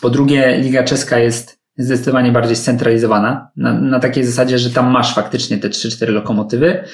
po 0.00 0.10
drugie 0.10 0.58
Liga 0.58 0.84
Czeska 0.84 1.18
jest 1.18 1.58
zdecydowanie 1.76 2.32
bardziej 2.32 2.56
scentralizowana, 2.56 3.50
na, 3.56 3.80
na 3.80 4.00
takiej 4.00 4.24
zasadzie, 4.24 4.58
że 4.58 4.70
tam 4.70 4.90
masz 4.90 5.14
faktycznie 5.14 5.58
te 5.58 5.68
3-4 5.68 6.08
lokomotywy 6.08 6.84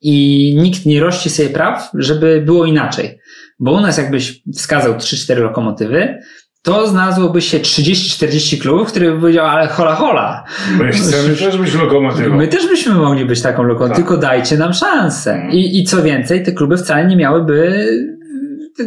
i 0.00 0.56
nikt 0.62 0.86
nie 0.86 1.00
rości 1.00 1.30
sobie 1.30 1.48
praw, 1.48 1.90
żeby 1.94 2.42
było 2.46 2.66
inaczej. 2.66 3.18
Bo 3.58 3.72
u 3.72 3.80
nas 3.80 3.98
jakbyś 3.98 4.42
wskazał 4.54 4.94
3-4 4.94 5.36
lokomotywy, 5.38 6.18
to 6.62 6.88
znalazłoby 6.88 7.40
się 7.42 7.58
30-40 7.58 8.60
klubów, 8.60 8.88
które 8.88 9.12
by 9.12 9.20
powiedział, 9.20 9.46
ale 9.46 9.66
hola 9.66 9.94
hola. 9.94 10.44
My 10.78 10.92
chcemy 10.92 11.36
też 11.36 11.58
być 11.58 11.74
lokomotywą. 11.74 12.36
My 12.36 12.48
też 12.48 12.66
byśmy 12.66 12.94
mogli 12.94 13.24
być 13.24 13.42
taką 13.42 13.62
lokomotywą, 13.62 13.88
Tak. 13.96 13.96
tylko 13.96 14.16
dajcie 14.16 14.56
nam 14.56 14.72
szansę. 14.72 15.32
Mhm. 15.32 15.52
I, 15.52 15.78
I 15.78 15.84
co 15.84 16.02
więcej, 16.02 16.42
te 16.42 16.52
kluby 16.52 16.76
wcale 16.76 17.06
nie 17.06 17.16
miałyby 17.16 17.86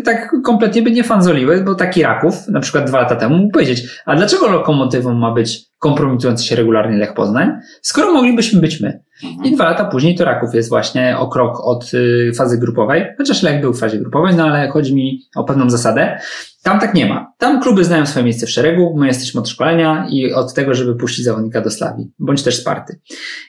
tak 0.05 0.35
kompletnie 0.43 0.81
by 0.81 0.91
nie 0.91 1.03
fanzoliły, 1.03 1.63
bo 1.63 1.75
taki 1.75 2.03
Raków, 2.03 2.47
na 2.47 2.59
przykład 2.59 2.87
dwa 2.87 3.01
lata 3.01 3.15
temu, 3.15 3.37
mógł 3.37 3.51
powiedzieć, 3.51 4.01
a 4.05 4.15
dlaczego 4.15 4.47
lokomotywą 4.47 5.13
ma 5.13 5.31
być 5.33 5.71
kompromitujący 5.79 6.45
się 6.45 6.55
regularnie 6.55 6.97
Lech 6.97 7.13
Poznań, 7.13 7.51
skoro 7.81 8.13
moglibyśmy 8.13 8.61
być 8.61 8.81
my. 8.81 9.03
I 9.43 9.51
dwa 9.55 9.65
lata 9.65 9.85
później 9.85 10.15
to 10.15 10.25
Raków 10.25 10.55
jest 10.55 10.69
właśnie 10.69 11.17
o 11.17 11.27
krok 11.27 11.59
od 11.59 11.93
y, 11.93 12.31
fazy 12.37 12.57
grupowej, 12.57 13.05
chociaż 13.17 13.43
Lech 13.43 13.61
był 13.61 13.73
w 13.73 13.79
fazie 13.79 13.97
grupowej, 13.97 14.35
no 14.35 14.43
ale 14.43 14.69
chodzi 14.69 14.95
mi 14.95 15.21
o 15.35 15.43
pewną 15.43 15.69
zasadę. 15.69 16.19
Tam 16.63 16.79
tak 16.79 16.93
nie 16.93 17.05
ma. 17.05 17.33
Tam 17.37 17.61
kluby 17.61 17.83
znają 17.83 18.05
swoje 18.05 18.25
miejsce 18.25 18.45
w 18.45 18.49
szeregu, 18.49 18.95
my 18.97 19.07
jesteśmy 19.07 19.41
od 19.41 19.49
szkolenia 19.49 20.07
i 20.09 20.33
od 20.33 20.53
tego, 20.53 20.73
żeby 20.73 20.95
puścić 20.95 21.25
zawodnika 21.25 21.61
do 21.61 21.71
Slawii, 21.71 22.11
bądź 22.19 22.43
też 22.43 22.57
Sparty. 22.57 22.99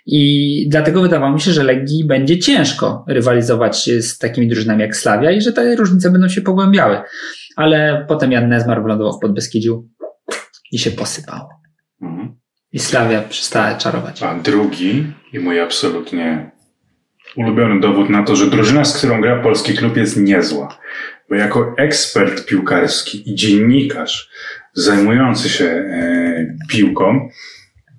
I 0.07 0.67
dlatego 0.69 1.03
wydawało 1.03 1.33
mi 1.33 1.41
się, 1.41 1.53
że 1.53 1.63
Legii 1.63 2.05
będzie 2.05 2.39
ciężko 2.39 3.05
rywalizować 3.09 3.91
z 4.01 4.19
takimi 4.19 4.49
drużynami 4.49 4.81
jak 4.81 4.97
Slavia 4.97 5.31
i 5.31 5.41
że 5.41 5.53
te 5.53 5.77
różnice 5.77 6.11
będą 6.11 6.29
się 6.29 6.41
pogłębiały. 6.41 7.01
Ale 7.57 8.05
potem 8.09 8.33
Jan 8.33 8.49
Nezmar 8.49 8.83
wylądował 8.83 9.13
w 9.13 9.21
Podbeskidziu 9.21 9.89
i 10.73 10.79
się 10.79 10.91
posypało. 10.91 11.49
Mhm. 12.03 12.35
I 12.73 12.79
Slavia 12.79 13.23
przestała 13.23 13.75
czarować. 13.75 14.23
A 14.23 14.35
drugi 14.35 15.05
i 15.33 15.39
mój 15.39 15.61
absolutnie 15.61 16.51
ulubiony 17.37 17.81
dowód 17.81 18.11
na 18.11 18.23
to, 18.23 18.37
że 18.37 18.47
drużyna, 18.47 18.85
z 18.85 18.99
którą 18.99 19.21
gra 19.21 19.43
polski 19.43 19.75
klub 19.75 19.97
jest 19.97 20.17
niezła. 20.17 20.79
Bo 21.33 21.37
jako 21.37 21.75
ekspert 21.79 22.47
piłkarski 22.47 23.31
i 23.31 23.35
dziennikarz 23.35 24.31
zajmujący 24.75 25.49
się 25.49 25.65
e, 25.65 26.57
piłką, 26.69 27.29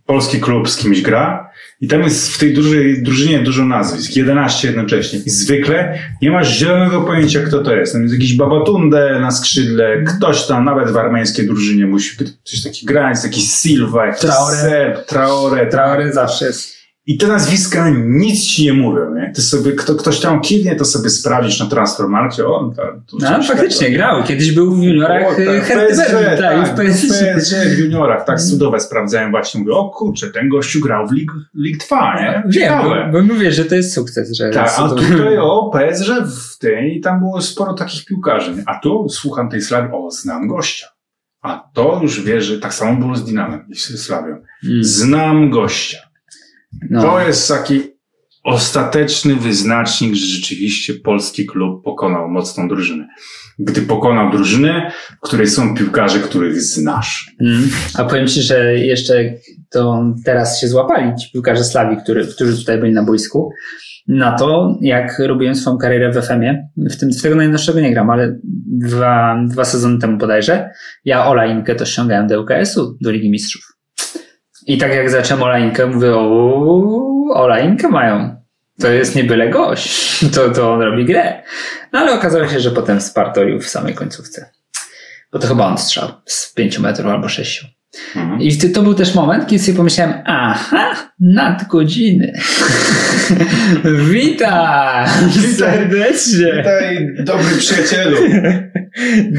polski 0.06 0.40
klub 0.40 0.70
z 0.70 0.78
kimś 0.78 1.02
gra 1.02 1.52
i 1.82 1.88
tam 1.88 2.04
jest 2.04 2.34
w 2.34 2.40
tej 2.40 2.54
dużej 2.54 3.04
drużynie 3.04 3.40
dużo 3.40 3.66
nazwisk, 3.66 4.16
11 4.16 4.68
jednocześnie. 4.68 5.20
I 5.26 5.30
zwykle 5.30 6.00
nie 6.22 6.32
masz 6.32 6.58
zielonego 6.58 7.02
pojęcia, 7.02 7.40
kto 7.40 7.64
to 7.64 7.76
jest. 7.76 7.94
Tam 7.94 8.02
jest 8.02 8.14
jakiś 8.14 8.36
Babatunde 8.36 9.20
na 9.20 9.32
skrzydle, 9.32 10.04
ktoś 10.04 10.48
tam, 10.48 10.66
nawet 10.66 10.92
w 10.92 10.98
armeńskiej 10.98 11.48
drużynie 11.48 11.86
musi 11.86 12.18
być 12.18 12.28
coś 12.44 12.62
taki 12.62 12.86
grać, 12.86 13.18
jakiś 13.24 13.52
Silva, 13.52 14.06
jakiś 14.06 14.22
Traore. 14.22 14.58
Serb, 14.58 15.06
Traore, 15.06 15.68
Traory 15.68 16.14
zawsze 16.14 16.46
jest. 16.46 16.73
I 17.06 17.18
te 17.18 17.28
nazwiska 17.28 17.90
nic 18.06 18.46
ci 18.46 18.64
nie 18.66 18.74
mówią, 18.74 19.16
nie? 19.16 19.32
Ty 19.36 19.42
sobie, 19.42 19.72
kto, 19.72 19.96
ktoś 19.96 20.20
tam 20.20 20.42
kiwnie, 20.42 20.76
to 20.76 20.86
sobie 20.86 21.10
sprawdzisz 21.10 21.60
na 21.60 21.66
transfermarcie, 21.66 22.48
on 22.48 22.76
tam... 22.76 23.04
No, 23.20 23.44
faktycznie 23.44 23.92
grał. 23.92 24.24
Kiedyś 24.24 24.52
był 24.52 24.76
w 24.76 24.84
juniorach 24.84 25.24
O, 25.24 25.36
tak, 25.36 25.40
y, 25.40 25.62
PSG, 25.62 26.12
tak, 26.12 26.40
tak, 26.40 26.68
w 26.68 26.74
PSG. 26.74 27.08
PSG 27.36 27.54
w 27.76 27.80
juniorach, 27.80 28.26
tak 28.26 28.42
cudowe 28.42 28.80
sprawdzałem 28.80 29.32
właśnie, 29.32 29.60
mówię, 29.60 29.74
o 29.74 29.90
kurczę, 29.90 30.30
ten 30.30 30.50
gościu 30.50 30.80
grał 30.80 31.08
w 31.08 31.12
League, 31.12 31.34
League 31.56 31.80
2, 31.88 32.16
nie? 32.22 32.44
Wiem, 32.46 32.52
Ciekawe. 32.52 33.10
bo, 33.12 33.20
bo 33.20 33.34
mówię, 33.34 33.52
że 33.52 33.66
to 33.66 33.76
jest 33.76 33.94
sukces. 33.94 34.38
Że 34.38 34.50
Tak, 34.50 34.74
a 34.78 34.90
tutaj 34.90 35.38
o 35.38 35.72
PSG 35.74 36.10
w 36.54 36.58
tej 36.58 37.02
tam 37.02 37.20
było 37.20 37.42
sporo 37.42 37.74
takich 37.74 38.06
piłkarzy. 38.06 38.56
nie? 38.56 38.64
A 38.66 38.80
tu 38.80 39.10
słucham 39.10 39.50
tej 39.50 39.62
Slawi, 39.62 39.90
o 39.94 40.12
znam 40.12 40.48
gościa. 40.48 40.88
A 41.42 41.70
to 41.74 42.00
już 42.02 42.22
wiesz, 42.22 42.46
że 42.46 42.60
tak 42.60 42.74
samo 42.74 43.00
było 43.00 43.16
z 43.16 43.26
Dinamem 43.26 43.66
i 43.70 43.76
z 43.76 44.06
Slawią. 44.06 44.36
Mm, 44.64 44.84
Znam 44.84 45.50
gościa. 45.50 45.98
No. 46.90 47.02
To 47.02 47.20
jest 47.20 47.48
taki 47.48 47.82
ostateczny 48.44 49.36
wyznacznik, 49.36 50.16
że 50.16 50.26
rzeczywiście 50.26 50.94
polski 50.94 51.46
klub 51.46 51.84
pokonał 51.84 52.30
mocną 52.30 52.68
drużynę. 52.68 53.08
Gdy 53.60 53.82
pokonał 53.82 54.32
drużynę, 54.32 54.92
w 55.18 55.28
której 55.28 55.48
są 55.48 55.76
piłkarze, 55.76 56.20
których 56.20 56.62
znasz. 56.62 57.32
Mm. 57.42 57.70
A 57.98 58.04
powiem 58.04 58.28
Ci, 58.28 58.42
że 58.42 58.78
jeszcze 58.78 59.34
to 59.72 60.14
teraz 60.26 60.62
się 60.62 60.68
złapali 60.68 61.16
ci 61.16 61.32
piłkarze 61.34 61.64
Slawii, 61.64 61.98
który, 62.04 62.28
którzy 62.28 62.58
tutaj 62.58 62.78
byli 62.78 62.94
na 62.94 63.04
boisku, 63.04 63.52
na 64.08 64.32
to, 64.38 64.78
jak 64.82 65.20
robiłem 65.20 65.56
swoją 65.56 65.78
karierę 65.78 66.12
w 66.12 66.26
FM-ie. 66.26 66.68
W 66.78 66.96
tym, 66.96 67.12
w 67.12 67.22
tego 67.22 67.36
najnowszego 67.36 67.80
nie 67.80 67.94
gram, 67.94 68.10
ale 68.10 68.40
dwa, 68.66 69.44
dwa 69.48 69.66
sezony 69.66 70.00
temu 70.00 70.18
bodajże. 70.18 70.70
Ja 71.06 71.28
Ola 71.28 71.46
Inkę 71.46 71.76
to 71.76 71.86
ściągałem 71.86 72.28
do 72.28 72.42
UKS-u, 72.42 72.98
do 73.02 73.12
Ligi 73.12 73.32
Mistrzów. 73.32 73.73
I 74.68 74.78
tak 74.78 74.96
jak 74.96 75.10
zacząłem 75.10 75.44
Ola 75.44 75.60
Inkę, 75.60 75.88
mówię, 75.88 76.16
o, 76.16 77.34
Ola 77.34 77.60
Inkę 77.60 77.90
mają. 77.90 78.44
To 78.80 78.88
jest 78.88 79.16
nie 79.16 79.24
byle 79.24 79.50
gość. 79.50 80.04
To, 80.36 80.50
to 80.50 80.74
on 80.74 80.82
robi 80.82 81.06
grę. 81.06 81.44
No 81.92 82.00
ale 82.00 82.14
okazało 82.14 82.48
się, 82.48 82.60
że 82.60 82.72
potem 82.72 83.02
spartolił 83.02 83.60
w 83.60 83.70
samej 83.70 83.94
końcówce. 83.94 84.50
Bo 85.32 85.40
to 85.40 85.48
chyba 85.48 85.66
on 85.68 85.78
strzał 85.78 86.10
z 86.26 86.54
5 86.54 86.80
metrów 86.80 87.12
albo 87.12 87.30
6. 87.30 87.73
Mhm. 88.16 88.42
I 88.42 88.58
to 88.58 88.82
był 88.82 88.94
też 88.94 89.16
moment, 89.16 89.48
kiedy 89.48 89.64
sobie 89.64 89.78
pomyślałem, 89.78 90.14
aha, 90.26 90.96
nadgodziny. 91.20 92.34
Witam 94.12 95.08
serdecznie. 95.58 96.54
Witaj, 96.58 97.08
dobry 97.20 97.58
przyjacielu. 97.58 98.18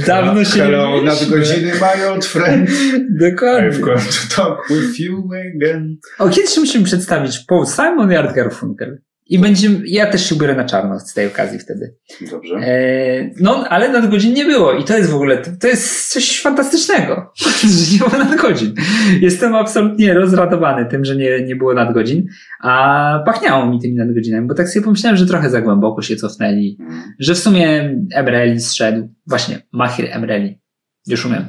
Dawno 0.07 0.45
się 0.45 0.61
Hello, 0.61 0.97
nie 0.97 1.03
nadgodziny 1.03 1.73
my 1.81 2.09
old 2.09 2.27
friend. 2.27 2.71
Dokładnie. 3.11 3.71
w 3.71 3.81
końcu 3.81 4.37
talk 4.37 4.69
with 4.69 5.01
you 5.01 5.29
again. 5.33 5.97
O, 6.19 6.29
kiedyś 6.29 6.57
musimy 6.57 6.85
przedstawić 6.85 7.39
Paul 7.39 7.67
Simon 7.67 8.13
i 8.13 8.17
Art 8.17 8.35
Garfunkel. 8.35 8.99
I 9.27 9.39
będziemy, 9.39 9.81
ja 9.87 10.07
też 10.07 10.29
się 10.29 10.35
ubiorę 10.35 10.55
na 10.55 10.65
czarno 10.65 11.01
z 11.01 11.15
tej 11.15 11.27
okazji 11.27 11.59
wtedy. 11.59 11.95
Dobrze. 12.31 12.55
E, 12.57 13.31
no, 13.41 13.65
ale 13.69 13.89
nadgodzin 13.89 14.35
nie 14.35 14.45
było 14.45 14.73
i 14.73 14.85
to 14.85 14.97
jest 14.97 15.11
w 15.11 15.15
ogóle, 15.15 15.43
to, 15.61 15.67
jest 15.69 16.13
coś 16.13 16.41
fantastycznego, 16.41 17.33
że 17.63 17.93
nie 17.93 17.99
było 17.99 18.25
nadgodzin. 18.25 18.75
Jestem 19.21 19.55
absolutnie 19.55 20.15
rozradowany 20.15 20.87
tym, 20.87 21.05
że 21.05 21.17
nie, 21.17 21.43
nie 21.45 21.57
było 21.57 21.75
nadgodzin, 21.75 22.27
a 22.63 23.23
pachniało 23.27 23.67
mi 23.67 23.81
tymi 23.81 23.95
nadgodzinami, 23.95 24.47
bo 24.49 24.55
tak 24.55 24.69
sobie 24.69 24.85
pomyślałem, 24.85 25.17
że 25.17 25.27
trochę 25.27 25.51
za 25.51 25.61
głęboko 25.61 26.03
się 26.03 26.17
cofnęli, 26.17 26.77
Mhm. 26.81 27.03
że 27.19 27.35
w 27.35 27.39
sumie 27.39 27.97
Emreli 28.15 28.61
zszedł, 28.61 29.09
właśnie, 29.27 29.59
Mahir 29.73 30.09
Emreli, 30.13 30.61
już 31.07 31.27
umiem. 31.27 31.45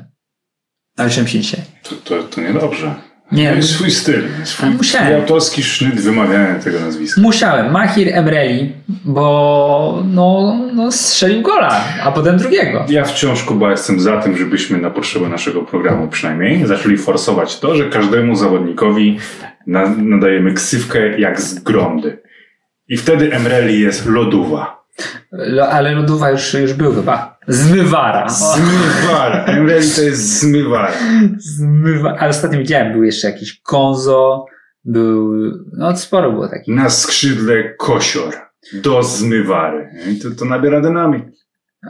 Nauczyłem 0.98 1.28
się 1.28 1.40
dzisiaj. 1.40 1.62
To, 1.84 1.96
to, 1.96 2.24
to 2.24 2.42
niedobrze. 2.42 2.96
Nie, 3.32 3.44
Miałeś 3.44 3.66
swój 3.66 3.92
styl, 3.92 4.22
swój, 4.44 4.70
A 4.70 4.72
musiałem. 4.72 5.08
swój 5.08 5.22
autorski 5.22 5.64
sznyt 5.64 5.96
wymawiania 6.02 6.60
tego 6.60 6.80
nazwiska. 6.80 7.22
Musiałem. 7.22 7.72
Mahir 7.72 8.10
Emreli, 8.14 8.74
bo 9.06 10.04
no, 10.14 10.58
no 10.74 10.92
strzelił 10.92 11.42
gola, 11.42 11.84
a 12.04 12.12
potem 12.12 12.38
drugiego. 12.38 12.86
Ja 12.90 13.04
wciąż, 13.06 13.44
Kuba, 13.44 13.72
jestem 13.72 14.00
za 14.00 14.22
tym, 14.22 14.38
żebyśmy 14.38 14.78
na 14.78 14.90
potrzeby 14.90 15.30
naszego 15.30 15.62
programu 15.62 16.08
przynajmniej 16.08 16.66
zaczęli 16.68 16.98
forsować 16.98 17.60
to, 17.60 17.76
że 17.76 17.90
każdemu 17.90 18.36
zawodnikowi 18.36 19.20
na, 19.68 19.90
nadajemy 19.98 20.54
ksywkę 20.54 21.20
jak 21.20 21.42
z 21.42 21.60
gromdy. 21.60 22.18
I 22.88 22.98
wtedy 22.98 23.34
Emreli 23.34 23.80
jest 23.80 24.06
lodowa. 24.06 24.75
Ale 25.72 25.92
Lodowa 25.92 26.30
już, 26.32 26.54
już 26.54 26.74
był 26.74 26.96
chyba. 26.96 27.38
Zmywara. 27.48 28.30
Zmywara. 28.30 29.46
Emreli 29.46 29.92
to 29.96 30.02
jest 30.02 30.40
zmywara. 30.40 30.92
zmywa. 31.38 32.16
Ale 32.20 32.30
ostatnio 32.30 32.60
widziałem, 32.60 32.94
był 32.94 33.04
jeszcze 33.04 33.28
jakiś 33.32 33.62
Konzo, 33.62 34.46
był, 34.86 35.34
no 35.78 35.98
sporo 35.98 36.32
było 36.32 36.48
takich. 36.48 36.76
Na 36.76 36.90
skrzydle 36.90 37.64
kosior. 37.78 38.34
Do 38.74 39.04
zmywary. 39.04 39.90
I 40.12 40.20
to, 40.20 40.30
to 40.40 40.46
nabiera 40.46 40.82
dynamiki. 40.82 41.32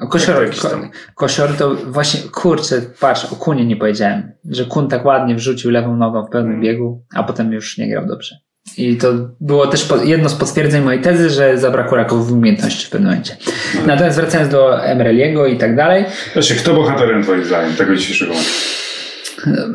Kosior, 0.09 0.49
ko, 0.61 0.69
kosior 1.15 1.49
to 1.57 1.75
właśnie, 1.75 2.29
kurczę, 2.31 2.81
patrz, 2.99 3.25
o 3.25 3.35
Kunie 3.35 3.65
nie 3.65 3.75
powiedziałem, 3.75 4.31
że 4.49 4.65
Kun 4.65 4.87
tak 4.87 5.05
ładnie 5.05 5.35
wrzucił 5.35 5.71
lewą 5.71 5.95
nogą 5.97 6.25
w 6.25 6.29
pełnym 6.29 6.51
Mm. 6.51 6.63
biegu, 6.63 7.05
a 7.15 7.23
potem 7.23 7.53
już 7.53 7.77
nie 7.77 7.89
grał 7.89 8.05
dobrze. 8.05 8.35
I 8.77 8.97
to 8.97 9.13
było 9.41 9.67
też 9.67 9.87
jedno 10.03 10.29
z 10.29 10.35
potwierdzeń 10.35 10.83
mojej 10.83 11.01
tezy, 11.01 11.29
że 11.29 11.57
zabrakło 11.57 11.97
raków 11.97 12.31
umiejętności 12.31 12.87
w 12.87 12.89
pewnym 12.89 13.09
momencie. 13.09 13.37
Natomiast 13.85 14.17
wracając 14.17 14.51
do 14.51 14.85
Emreliego 14.85 15.47
i 15.47 15.57
tak 15.57 15.75
dalej, 15.75 16.05
Znaczy, 16.33 16.55
kto 16.55 16.73
bohaterem 16.73 17.23
twoim 17.23 17.45
zdaniem 17.45 17.75
tego 17.75 17.95
dzisiejszego 17.95 18.33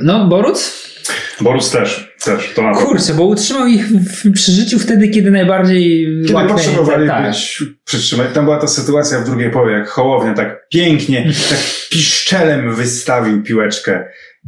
no 0.01 0.29
Boruc, 0.29 0.81
Borus 1.41 1.71
też. 1.71 2.15
Też. 2.25 2.53
To 2.55 2.73
kurczę, 2.75 3.15
bo 3.15 3.25
utrzymał 3.25 3.67
ich 3.67 3.89
w, 3.89 4.33
przy 4.33 4.53
życiu 4.53 4.79
wtedy, 4.79 5.09
kiedy 5.09 5.31
najbardziej 5.31 6.07
Kiedy 6.23 6.35
łatwiej- 6.35 6.55
potrzebowali 6.55 7.09
tak. 7.09 7.27
być 7.29 7.63
przytrzymać. 7.85 8.29
Tam 8.35 8.45
była 8.45 8.59
ta 8.59 8.67
sytuacja 8.67 9.19
w 9.21 9.25
drugiej 9.25 9.51
połowie, 9.51 9.73
jak 9.73 9.89
Hołownia 9.89 10.35
tak 10.35 10.69
pięknie, 10.69 11.33
tak 11.51 11.59
piszczelem 11.91 12.75
wystawił 12.75 13.43
piłeczkę 13.43 14.05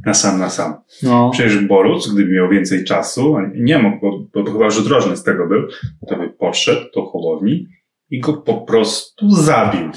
na 0.07 0.15
sam 0.15 0.41
na 0.41 0.51
sam. 0.51 0.75
No. 1.03 1.31
Przecież 1.33 1.59
Boruc, 1.67 2.09
gdyby 2.15 2.33
miał 2.35 2.49
więcej 2.49 2.85
czasu, 2.85 3.37
nie 3.55 3.79
mógł, 3.79 4.01
bo, 4.33 4.43
bo 4.45 4.53
chyba 4.53 4.71
rzut 4.71 4.87
rożny 4.87 5.17
z 5.17 5.23
tego 5.23 5.47
był, 5.49 5.63
to 6.09 6.17
by 6.17 6.29
podszedł 6.31 6.81
do 6.95 7.07
Hołowni 7.07 7.67
i 8.11 8.21
go 8.21 8.33
po 8.33 8.55
prostu 8.55 9.31
zabił. 9.31 9.91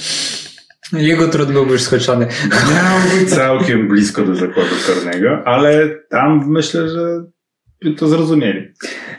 Jego 0.93 1.27
trud 1.27 1.51
byłby 1.51 1.71
już 1.71 1.81
skończony. 1.81 2.27
Miał 2.51 3.19
być 3.19 3.29
całkiem 3.29 3.87
blisko 3.87 4.21
do 4.23 4.35
zakładu 4.35 4.69
karnego, 4.87 5.47
ale 5.47 5.89
tam 6.09 6.43
myślę, 6.47 6.89
że 6.89 7.23
by 7.83 7.91
to 7.93 8.07
zrozumieli. 8.07 8.67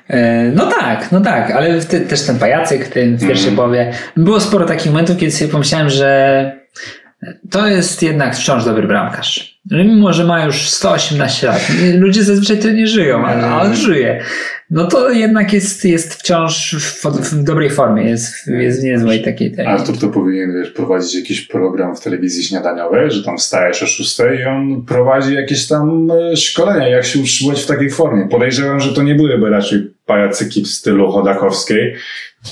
E, 0.09 0.53
No 0.55 0.67
tak, 0.67 1.13
no 1.13 1.21
tak, 1.21 1.51
ale 1.51 1.81
te, 1.81 2.01
też 2.01 2.23
ten 2.27 2.39
pajacyk 2.39 2.89
ten 2.89 3.17
w 3.17 3.21
pierwszej 3.21 3.49
Mhm. 3.49 3.57
połowie. 3.57 3.93
Było 4.17 4.41
sporo 4.41 4.65
takich 4.67 4.87
momentów, 4.93 5.17
kiedy 5.17 5.33
sobie 5.33 5.51
pomyślałem, 5.53 5.91
że 5.91 6.53
to 7.51 7.67
jest 7.67 8.03
jednak 8.03 8.37
wciąż 8.37 8.65
dobry 8.65 8.87
bramkarz. 8.87 9.56
No 9.71 9.85
Mimo, 9.85 10.13
że 10.13 10.25
ma 10.25 10.45
już 10.45 10.69
118 10.69 11.47
lat. 11.47 11.73
Ludzie 11.99 12.23
zazwyczaj 12.23 12.59
tyle 12.59 12.75
nie 12.75 12.87
żyją, 12.87 13.27
ale 13.27 13.47
a 13.47 13.63
on 13.63 13.75
żyje. 13.77 14.21
No 14.71 14.87
to 14.87 15.11
jednak 15.11 15.53
jest, 15.53 15.85
jest 15.85 16.15
wciąż 16.15 16.75
w, 16.75 17.07
w 17.07 17.45
dobrej 17.45 17.71
formie, 17.71 18.03
jest, 18.03 18.47
jest 18.47 18.81
w 18.81 18.85
niezłej 18.85 19.23
takiej 19.23 19.53
tej. 19.53 19.67
Artur 19.67 19.99
to 19.99 20.09
powinien 20.09 20.55
wiesz, 20.55 20.71
prowadzić 20.71 21.15
jakiś 21.15 21.41
program 21.41 21.97
w 21.97 22.01
telewizji 22.01 22.45
śniadaniowej, 22.45 23.11
że 23.11 23.25
tam 23.25 23.39
wstajesz 23.39 23.83
o 23.83 23.87
6 23.87 24.19
i 24.19 24.45
on 24.45 24.85
prowadzi 24.85 25.35
jakieś 25.35 25.67
tam 25.67 26.11
e, 26.11 26.37
szkolenia, 26.37 26.89
jak 26.89 27.05
się 27.05 27.19
utrzymać 27.19 27.63
w 27.63 27.67
takiej 27.67 27.91
formie. 27.91 28.29
Podejrzewam, 28.29 28.81
że 28.81 28.95
to 28.95 29.03
nie 29.03 29.15
byłyby 29.15 29.51
raczej 29.51 29.91
pajacyki 30.07 30.63
w 30.63 30.69
stylu 30.69 31.13
Chodakowskiej, 31.13 31.95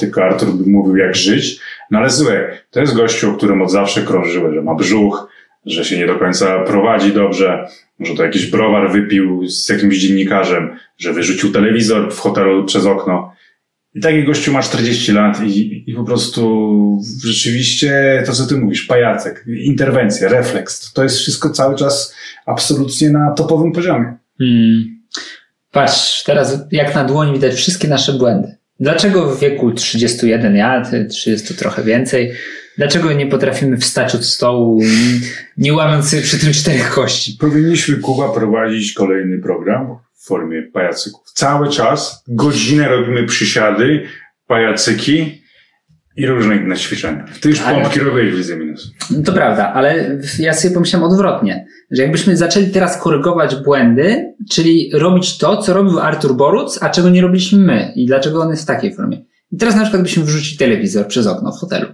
tylko 0.00 0.24
Artur 0.24 0.48
by 0.52 0.70
mówił 0.70 0.96
jak 0.96 1.14
żyć. 1.14 1.60
No 1.90 1.98
ale 1.98 2.10
słuchaj, 2.10 2.38
to 2.70 2.80
jest 2.80 2.96
gościu, 2.96 3.30
o 3.30 3.34
którym 3.34 3.62
od 3.62 3.70
zawsze 3.70 4.02
krążyły, 4.02 4.54
że 4.54 4.62
ma 4.62 4.74
brzuch, 4.74 5.33
że 5.66 5.84
się 5.84 5.98
nie 5.98 6.06
do 6.06 6.16
końca 6.16 6.62
prowadzi 6.62 7.12
dobrze, 7.12 7.68
że 8.00 8.14
to 8.14 8.24
jakiś 8.24 8.46
browar 8.46 8.92
wypił 8.92 9.48
z 9.48 9.68
jakimś 9.68 9.98
dziennikarzem, 9.98 10.76
że 10.98 11.12
wyrzucił 11.12 11.52
telewizor 11.52 12.14
w 12.14 12.18
hotelu 12.18 12.64
przez 12.64 12.86
okno. 12.86 13.34
I 13.94 14.00
taki 14.00 14.24
gościu 14.24 14.52
ma 14.52 14.62
40 14.62 15.12
lat 15.12 15.42
i, 15.42 15.84
i 15.90 15.94
po 15.94 16.04
prostu 16.04 17.00
rzeczywiście 17.24 18.22
to, 18.26 18.32
co 18.32 18.46
ty 18.46 18.56
mówisz, 18.56 18.82
pajacek, 18.82 19.44
interwencja, 19.46 20.28
refleks, 20.28 20.92
to 20.92 21.02
jest 21.02 21.18
wszystko 21.18 21.50
cały 21.50 21.76
czas 21.76 22.14
absolutnie 22.46 23.10
na 23.10 23.32
topowym 23.32 23.72
poziomie. 23.72 24.14
Hmm. 24.38 25.00
Patrz, 25.70 26.24
teraz 26.24 26.58
jak 26.72 26.94
na 26.94 27.04
dłoni 27.04 27.32
widać 27.32 27.54
wszystkie 27.54 27.88
nasze 27.88 28.12
błędy. 28.12 28.56
Dlaczego 28.80 29.26
w 29.26 29.40
wieku 29.40 29.72
31 29.72 30.56
lat, 30.56 30.90
30 31.10 31.54
trochę 31.54 31.82
więcej, 31.82 32.32
dlaczego 32.78 33.12
nie 33.12 33.26
potrafimy 33.26 33.76
wstać 33.76 34.14
od 34.14 34.24
stołu, 34.24 34.80
nie 35.56 35.72
łamiąc 35.74 36.10
sobie 36.10 36.22
przy 36.22 36.38
tym 36.38 36.52
czterech 36.52 36.90
kości? 36.90 37.36
Powinniśmy, 37.40 37.96
Kuba, 37.96 38.28
prowadzić 38.28 38.92
kolejny 38.92 39.38
program 39.38 39.96
w 40.14 40.26
formie 40.26 40.62
pajacyków. 40.62 41.22
Cały 41.34 41.68
czas, 41.68 42.22
godzinę 42.28 42.88
robimy 42.88 43.26
przysiady, 43.26 44.02
pajacyki 44.46 45.42
i 46.16 46.26
różne 46.26 46.56
inne 46.56 46.76
ćwiczenia. 46.76 47.24
Ty 47.40 47.48
już 47.48 47.60
Ale- 47.60 47.80
pompki 47.82 48.00
robiłeś, 48.00 48.34
widzę 48.34 48.56
minus. 48.56 48.90
No 49.10 49.22
to 49.22 49.32
prawda, 49.32 49.72
ale 49.72 50.18
ja 50.38 50.54
sobie 50.54 50.74
pomyślałem 50.74 51.10
odwrotnie, 51.10 51.66
że 51.90 52.02
jakbyśmy 52.02 52.36
zaczęli 52.36 52.66
teraz 52.70 53.02
korygować 53.02 53.56
błędy, 53.56 54.34
czyli 54.50 54.90
robić 54.94 55.38
to, 55.38 55.56
co 55.56 55.74
robił 55.74 56.00
Artur 56.00 56.36
Boruc, 56.36 56.78
a 56.82 56.90
czego 56.90 57.10
nie 57.10 57.22
robiliśmy 57.22 57.58
my 57.58 57.92
i 57.96 58.06
dlaczego 58.06 58.40
on 58.40 58.50
jest 58.50 58.62
w 58.62 58.66
takiej 58.66 58.94
formie. 58.94 59.24
I 59.52 59.56
teraz 59.56 59.76
na 59.76 59.82
przykład 59.82 60.02
byśmy 60.02 60.24
wrzucili 60.24 60.58
telewizor 60.58 61.06
przez 61.06 61.26
okno 61.26 61.52
w 61.52 61.58
hotelu. 61.58 61.86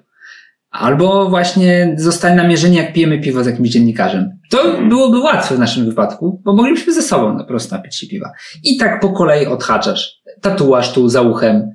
Albo 0.71 1.29
właśnie 1.31 1.95
zostali 1.99 2.37
namierzeni, 2.37 2.77
jak 2.77 2.93
pijemy 2.93 3.21
piwo 3.21 3.45
z 3.45 3.47
jakimś 3.47 3.69
dziennikarzem. 3.69 4.31
To 4.51 4.59
byłoby 4.89 5.19
łatwe 5.19 5.55
w 5.55 5.59
naszym 5.59 5.87
wypadku, 5.87 6.41
bo 6.45 6.57
moglibyśmy 6.57 6.93
ze 6.95 7.03
sobą 7.03 7.39
po 7.39 7.45
prostu 7.45 7.75
napić 7.75 7.97
się 7.97 8.07
piwa. 8.07 8.33
I 8.65 8.77
tak 8.77 9.01
po 9.01 9.13
kolei 9.13 9.47
odhaczasz. 9.47 10.11
Tatuaż 10.41 10.93
tu 10.93 11.09
za 11.09 11.23
uchem. 11.23 11.71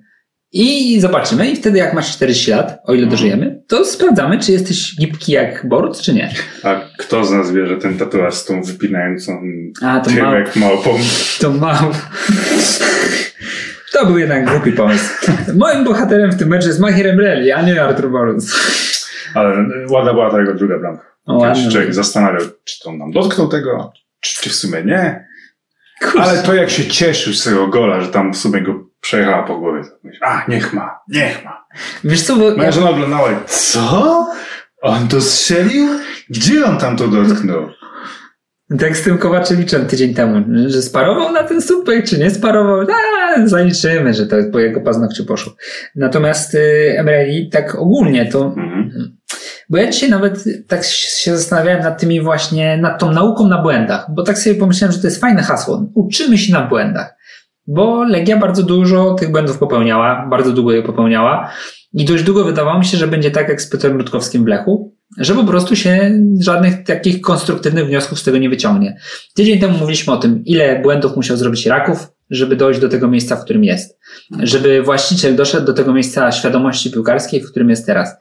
I 0.52 1.00
zobaczymy. 1.00 1.52
I 1.52 1.56
wtedy 1.56 1.78
jak 1.78 1.94
masz 1.94 2.14
40 2.14 2.52
lat, 2.52 2.80
o 2.86 2.94
ile 2.94 3.08
dożyjemy, 3.08 3.62
to 3.68 3.86
sprawdzamy, 3.86 4.40
czy 4.40 4.52
jesteś 4.52 4.96
gibki 5.00 5.32
jak 5.32 5.70
Boruc, 5.70 6.02
czy 6.02 6.14
nie. 6.14 6.34
A 6.64 6.82
kto 6.98 7.26
z 7.26 7.32
nas 7.32 7.52
wie, 7.52 7.68
że 7.68 7.78
ten 7.78 7.98
tatuaż 7.98 8.34
z 8.34 8.46
tą 8.46 8.64
wypinającą 8.64 9.32
A, 9.82 10.00
to 10.00 10.10
ma- 10.12 10.16
tyłek 10.16 10.56
małpą? 10.56 10.90
To 11.40 11.52
mało. 11.52 11.92
To 13.96 14.06
był 14.06 14.18
jednak 14.18 14.50
głupi 14.52 14.72
pomysł. 14.72 15.32
Moim 15.56 15.84
bohaterem 15.84 16.32
w 16.32 16.40
tym 16.40 16.50
meczu 16.50 16.68
jest 16.68 16.80
Mahir 16.80 17.08
Emreli, 17.08 17.52
a 17.52 17.62
nie 17.62 17.84
Artur 17.84 18.12
Boruc. 18.12 18.56
Ale 19.34 19.66
ładna 19.90 20.14
była 20.14 20.32
ta 20.32 20.40
jego 20.40 20.54
druga 20.54 20.80
bramka. 20.80 21.04
Kiedyś 21.28 21.42
ładna. 21.42 21.72
człowiek 21.72 21.94
zastanawiał, 21.94 22.42
czy 22.64 22.80
to 22.84 22.90
on 22.90 22.98
nam 22.98 23.12
dotknął 23.12 23.48
tego, 23.48 23.94
czy, 24.20 24.42
czy 24.42 24.50
w 24.50 24.56
sumie 24.56 24.84
nie. 24.84 25.28
Kurczę. 26.02 26.22
Ale 26.22 26.44
to 26.44 26.54
jak 26.54 26.70
się 26.70 26.88
cieszył 26.88 27.34
z 27.34 27.44
tego 27.44 27.68
gola, 27.68 28.02
że 28.02 28.08
tam 28.08 28.34
w 28.34 28.38
sumie 28.38 28.62
go 28.62 28.74
przejechała 29.02 29.44
po 29.44 29.58
głowie. 29.58 29.82
A, 30.22 30.46
niech 30.48 30.74
ma, 30.74 31.00
niech 31.08 31.46
ma. 31.46 31.66
Wiesz 32.04 32.24
co, 32.24 32.36
bo 32.36 32.56
Moja 32.58 32.72
żona 32.72 32.90
oglądała 32.90 33.32
i 33.32 33.36
co? 33.46 34.28
On 34.82 35.08
to 35.08 35.22
strzelił? 35.22 35.88
Gdzie 36.30 36.66
on 36.66 36.78
tam 36.78 36.98
to 36.98 37.08
dotknął? 37.08 37.70
Mhm. 48.58 49.18
Bo 49.70 49.78
ja 49.78 49.92
dzisiaj 49.92 50.10
nawet 50.10 50.44
tak 50.68 50.84
się 50.84 51.38
zastanawiałem 51.38 51.84
nad 51.84 52.00
tymi 52.00 52.22
właśnie, 52.22 52.78
nad 52.78 53.00
tą 53.00 53.12
nauką 53.12 53.48
na 53.48 53.62
błędach, 53.62 54.08
bo 54.16 54.24
tak 54.24 54.38
sobie 54.38 54.56
pomyślałem, 54.56 54.92
że 54.94 55.00
to 55.02 55.08
jest 55.08 55.22
fajne 55.22 55.44
hasło. 55.44 55.86
Uczymy 55.94 56.38
się 56.38 56.54
na 56.54 56.62
błędach. 56.62 57.16
Bo 57.68 58.04
Legia 58.04 58.38
bardzo 58.38 58.64
dużo 58.64 59.14
tych 59.14 59.32
błędów 59.32 59.58
popełniała, 59.58 60.28
bardzo 60.30 60.52
długo 60.52 60.72
je 60.72 60.84
popełniała 60.84 61.52
i 61.94 62.06
dość 62.06 62.24
długo 62.24 62.44
wydawało 62.44 62.80
mi 62.80 62.86
się, 62.86 62.98
że 62.98 63.08
będzie 63.08 63.32
tak 63.32 63.50
jak 63.50 63.62
z 63.62 63.70
Piotrem 63.70 63.98
Rutkowskim 63.98 64.44
w 64.44 64.48
Lechu, 64.48 64.95
że 65.18 65.34
po 65.34 65.44
prostu 65.44 65.76
się 65.76 66.22
żadnych 66.40 66.84
takich 66.84 67.22
konstruktywnych 67.22 67.86
wniosków 67.86 68.20
z 68.20 68.24
tego 68.24 68.38
nie 68.38 68.50
wyciągnie. 68.50 68.98
Tydzień 69.34 69.60
temu 69.60 69.78
mówiliśmy 69.78 70.14
o 70.14 70.18
tym, 70.18 70.46
ile 70.46 70.80
błędów 70.82 71.16
musiał 71.16 71.38
zrobić 71.38 71.66
Raków, 71.66 72.08
żeby 72.30 72.56
dojść 72.56 72.80
do 72.80 72.90
tego 72.90 73.08
miejsca, 73.08 73.36
w 73.36 73.44
którym 73.44 73.64
jest. 73.64 74.00
Żeby 74.40 74.82
właściciel 74.82 75.36
doszedł 75.36 75.66
do 75.66 75.74
tego 75.74 75.94
miejsca 75.94 76.32
świadomości 76.32 76.92
piłkarskiej, 76.92 77.42
w 77.42 77.52
którym 77.52 77.70
jest 77.70 77.86
teraz. 77.86 78.16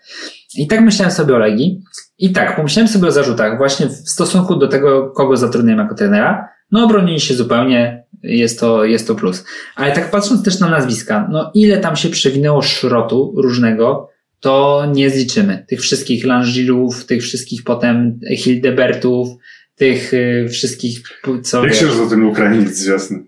I 0.56 0.66
tak 0.66 0.80
myślałem 0.80 1.12
sobie 1.12 1.34
o 1.34 1.38
Legii. 1.38 1.80
I 2.18 2.32
tak, 2.32 2.56
pomyślałem 2.56 2.88
sobie 2.88 3.08
o 3.08 3.12
zarzutach 3.12 3.58
właśnie 3.58 3.86
w 3.86 3.92
stosunku 3.92 4.56
do 4.56 4.68
tego, 4.68 5.10
kogo 5.10 5.36
zatrudniam 5.36 5.78
jako 5.78 5.94
trenera. 5.94 6.48
No, 6.70 6.84
obronili 6.84 7.20
się 7.20 7.34
zupełnie, 7.34 8.04
jest 8.22 8.60
to, 8.60 8.84
jest 8.84 9.06
to 9.06 9.14
plus. 9.14 9.44
Ale 9.76 9.92
tak 9.92 10.10
patrząc 10.10 10.44
też 10.44 10.60
na 10.60 10.68
nazwiska, 10.68 11.28
no 11.30 11.50
ile 11.54 11.78
tam 11.78 11.96
się 11.96 12.08
przewinęło 12.08 12.62
szrotu 12.62 13.34
różnego, 13.36 14.08
to 14.44 14.86
nie 14.94 15.10
zliczymy. 15.10 15.64
Tych 15.68 15.80
wszystkich 15.80 16.24
Langilów, 16.24 17.06
tych 17.06 17.22
wszystkich 17.22 17.64
potem 17.64 18.20
Hildebertów, 18.36 19.28
tych 19.74 20.14
y, 20.14 20.48
wszystkich, 20.50 21.02
co 21.42 21.64
Jak 21.64 21.74
się 21.74 21.86
nazywa 21.86 22.10
ten 22.10 22.22
Ukrainiec 22.22 22.76
z 22.76 22.88
wiosny? 22.88 23.24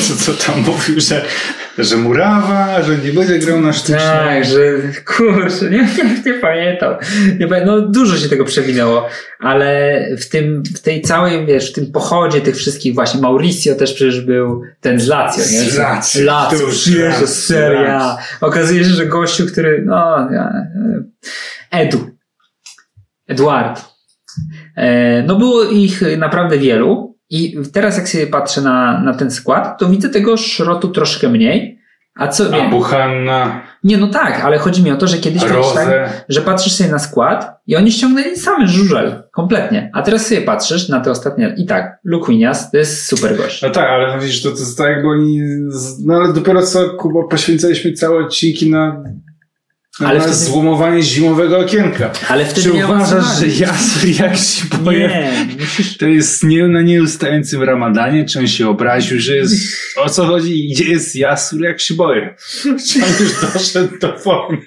Co, 0.00 0.16
co 0.16 0.46
tam 0.46 0.60
mówił, 0.60 1.00
że, 1.00 1.24
że 1.78 1.96
murawa, 1.96 2.82
że 2.82 2.96
nie 2.98 3.12
będzie 3.12 3.38
grał 3.38 3.60
na 3.60 3.72
sztucznie. 3.72 3.96
Tak, 3.96 4.44
że 4.44 4.58
kurczę, 5.04 5.70
nie, 5.70 5.78
nie, 5.78 6.22
nie 6.26 6.34
pamiętam. 6.34 6.94
Nie 7.38 7.48
pamiętam. 7.48 7.76
No 7.76 7.88
dużo 7.88 8.16
się 8.16 8.28
tego 8.28 8.44
przewinęło, 8.44 9.08
ale 9.38 10.00
w 10.20 10.28
tym, 10.28 10.62
w 10.76 10.80
tej 10.80 11.02
całej, 11.02 11.46
wiesz, 11.46 11.70
w 11.70 11.74
tym 11.74 11.92
pochodzie 11.92 12.40
tych 12.40 12.56
wszystkich 12.56 12.94
właśnie, 12.94 13.20
Mauricio 13.20 13.74
też 13.74 13.94
przecież 13.94 14.20
był, 14.20 14.62
ten 14.80 15.00
z 15.00 15.06
Lazio, 15.06 15.42
nie? 15.42 15.70
Z 15.70 15.78
Lazio. 15.78 16.24
Lazio, 16.24 16.66
Lazio, 16.66 17.26
seria. 17.26 18.16
Okazuje 18.40 18.84
się, 18.84 18.90
że 18.90 19.06
gościu, 19.06 19.46
który, 19.46 19.82
no, 19.86 20.28
ja, 20.32 20.52
Edu. 21.70 22.10
Eduard. 23.28 23.84
E, 24.76 25.22
No 25.22 25.36
było 25.36 25.64
ich 25.64 26.02
naprawdę 26.18 26.58
wielu 26.58 27.09
i 27.30 27.56
teraz 27.72 27.96
jak 27.96 28.08
sobie 28.08 28.26
patrzę 28.26 28.60
na, 28.60 29.00
na 29.00 29.14
ten 29.14 29.30
skład, 29.30 29.78
to 29.78 29.88
widzę 29.88 30.08
tego 30.08 30.36
szrotu 30.36 30.88
troszkę 30.88 31.28
mniej. 31.28 31.80
A 32.14 32.28
co 32.28 32.44
A? 32.54 32.70
Buchanna, 32.70 33.62
Nie, 33.84 33.96
no 33.96 34.08
tak, 34.08 34.40
ale 34.44 34.58
chodzi 34.58 34.82
mi 34.82 34.90
o 34.90 34.96
to, 34.96 35.06
że 35.06 35.18
kiedyś 35.18 35.42
miałeś 35.42 35.66
tak, 35.74 35.86
Rozę. 35.86 36.10
że 36.28 36.40
patrzysz 36.40 36.72
sobie 36.72 36.90
na 36.90 36.98
skład 36.98 37.60
i 37.66 37.76
oni 37.76 37.92
ściągnęli 37.92 38.36
samy 38.36 38.68
żużel. 38.68 39.22
Kompletnie. 39.32 39.90
A 39.94 40.02
teraz 40.02 40.26
sobie 40.26 40.40
patrzysz 40.40 40.88
na 40.88 41.00
te 41.00 41.10
ostatnie 41.10 41.54
i 41.58 41.66
tak, 41.66 41.98
Luke 42.04 42.32
Winias 42.32 42.70
to 42.70 42.76
jest 42.76 43.06
super 43.06 43.36
gość. 43.36 43.62
No 43.62 43.70
tak, 43.70 43.88
ale 43.88 44.20
widzisz, 44.20 44.42
to, 44.42 44.50
to 44.50 44.58
jest 44.58 44.78
tak 44.78 44.88
jakby 44.88 45.08
oni, 45.08 45.40
no 46.04 46.14
ale 46.14 46.32
dopiero 46.32 46.62
co, 46.62 46.90
Kuba, 46.90 47.20
poświęcaliśmy 47.30 47.92
całe 47.92 48.24
odcinki 48.24 48.70
na, 48.70 49.02
Ale 50.06 50.18
na 50.18 50.24
wtedy- 50.24 50.36
złomowanie 50.36 51.02
zimowego 51.02 51.58
okienka. 51.58 52.10
Ale 52.28 52.44
wtedy 52.44 52.62
Czy 52.62 52.72
uważasz, 52.84 53.38
że. 53.40 53.46
Jasur 53.46 54.08
jak 54.20 54.36
się 54.36 54.64
boję? 54.82 55.08
Nie, 55.08 55.46
musisz... 55.60 55.96
To 55.96 56.06
jest 56.06 56.42
nie, 56.42 56.68
na 56.68 56.82
nieustającym 56.82 57.62
ramadanie, 57.62 58.24
czy 58.24 58.38
on 58.38 58.48
się 58.48 58.68
obraził, 58.68 59.20
że 59.20 59.36
jest, 59.36 59.54
o 59.96 60.08
co 60.10 60.26
chodzi, 60.26 60.68
gdzie 60.72 60.84
jest 60.84 61.16
Jasur 61.16 61.60
jak 61.62 61.80
się 61.80 61.94
boję? 61.94 62.34
Czy 62.62 63.04
on 63.04 63.10
już 63.20 63.52
doszedł 63.54 63.98
do 63.98 64.18
formy? 64.18 64.58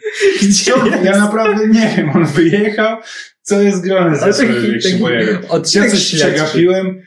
Gdzie 0.42 0.72
ja 1.04 1.18
naprawdę 1.18 1.68
nie 1.68 1.94
wiem, 1.98 2.10
on 2.10 2.26
wyjechał, 2.26 2.98
co 3.42 3.62
jest 3.62 3.84
grane 3.84 4.18
z 4.18 4.22
Ale 4.24 4.28
Jasurem 4.32 4.56
taki- 4.56 4.72
jak 4.72 4.82
się 4.82 4.98
boję? 4.98 5.40
Ja 5.76 5.90
coś 5.92 6.14
przegapiłem, 6.16 7.02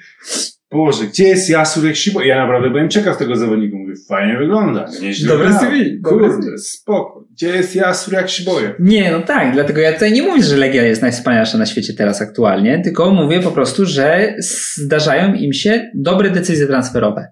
Boże, 0.77 1.05
gdzie 1.07 1.25
jest 1.25 1.51
Jasur 1.51 1.87
jak 1.87 1.97
się 1.97 2.11
boję? 2.11 2.29
Ja 2.29 2.37
naprawdę 2.37 2.71
byłem 2.71 2.91
ciekaw 2.91 3.19
tego 3.19 3.37
zawodnika, 3.37 3.77
mówię, 3.77 3.95
fajnie 4.09 4.39
wygląda, 4.39 4.87
nieźle 5.03 5.29
Dobre 5.29 5.49
grał. 5.49 5.61
CV, 5.61 6.01
dobre 6.01 6.29
Kurde, 6.29 6.59
spoko. 6.59 7.25
Gdzie 7.33 7.49
jest 7.49 7.75
Jasur 7.77 8.15
jak 8.15 8.31
się 8.31 8.45
boję? 8.45 8.75
Nie, 8.79 9.11
no 9.13 9.21
tak, 9.21 9.53
dlatego 9.53 9.81
ja 9.81 9.93
tutaj 9.93 10.13
nie 10.13 10.23
mówię, 10.23 10.43
że 10.43 10.57
Legia 10.57 10.83
jest 10.83 11.03
najwspanialsza 11.03 11.59
na 11.59 11.67
świecie 11.67 11.95
teraz 11.95 12.23
aktualnie, 12.23 12.81
tylko 12.85 13.11
mówię 13.11 13.41
po 13.41 13.51
prostu, 13.51 13.87
że 13.87 14.35
zdarzają 14.77 15.35
im 15.35 15.53
się 15.53 15.91
dobre 15.95 16.31
decyzje 16.31 16.67
transferowe. 16.67 17.27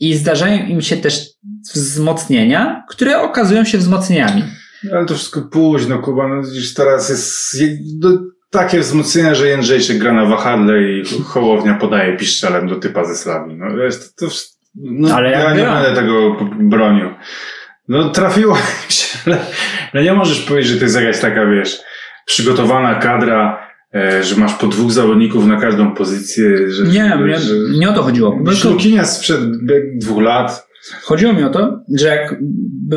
I 0.00 0.14
zdarzają 0.14 0.66
im 0.66 0.80
się 0.80 0.96
też 0.96 1.26
wzmocnienia, 1.74 2.84
które 2.88 3.20
okazują 3.20 3.64
się 3.64 3.78
wzmocnieniami. 3.78 4.44
Ale 4.92 5.06
to 5.06 5.14
wszystko 5.14 5.42
późno, 5.42 5.98
Kuba. 5.98 6.28
No 6.28 6.42
widzisz, 6.42 6.74
teraz 6.74 7.08
jest 7.08 7.56
do, 7.98 8.08
takie 8.50 8.80
wzmocnienie, 8.80 9.34
że 9.34 9.48
Jędrzejczyk 9.48 9.98
gra 9.98 10.12
na 10.12 10.24
wahadle 10.24 10.82
i 10.82 11.04
Hołownia 11.24 11.74
podaje 11.74 12.16
piszczelem 12.16 12.68
do 12.68 12.76
typa 12.76 13.04
ze 13.04 13.14
Slawii. 13.14 13.56
No, 13.56 13.66
to, 14.16 14.26
to, 14.26 14.32
no, 14.74 15.14
Ale 15.14 15.30
ja 15.30 15.54
nie 15.54 15.64
będę 15.64 15.94
tego 15.94 16.36
bronił. 16.60 17.08
No 17.88 18.08
trafiło 18.08 18.56
im 18.56 18.90
się, 18.90 19.18
ale, 19.26 19.38
ale 19.92 20.02
nie 20.02 20.12
możesz 20.12 20.40
powiedzieć, 20.40 20.72
że 20.72 20.78
to 20.78 20.84
jest 20.84 20.96
jakaś 21.00 21.20
taka, 21.20 21.46
wiesz, 21.46 21.78
przygotowana 22.26 22.94
kadra, 22.94 23.66
e, 23.94 24.24
że 24.24 24.36
masz 24.36 24.54
po 24.54 24.66
dwóch 24.66 24.92
zawodników 24.92 25.46
na 25.46 25.60
każdą 25.60 25.94
pozycję. 25.94 26.70
Że, 26.70 26.82
Nie, 26.82 27.18
nie, 27.26 27.38
że, 27.38 27.54
nie 27.78 27.90
o 27.90 27.92
to 27.92 28.02
chodziło. 28.02 28.38
Szlukinia 28.54 29.04
sprzed 29.04 29.40
dwóch 29.96 30.22
lat. 30.22 30.68
chodziło 31.02 31.32
mi 31.32 31.44
o 31.44 31.50
to, 31.50 31.80
że 31.98 32.06
jak 32.08 32.36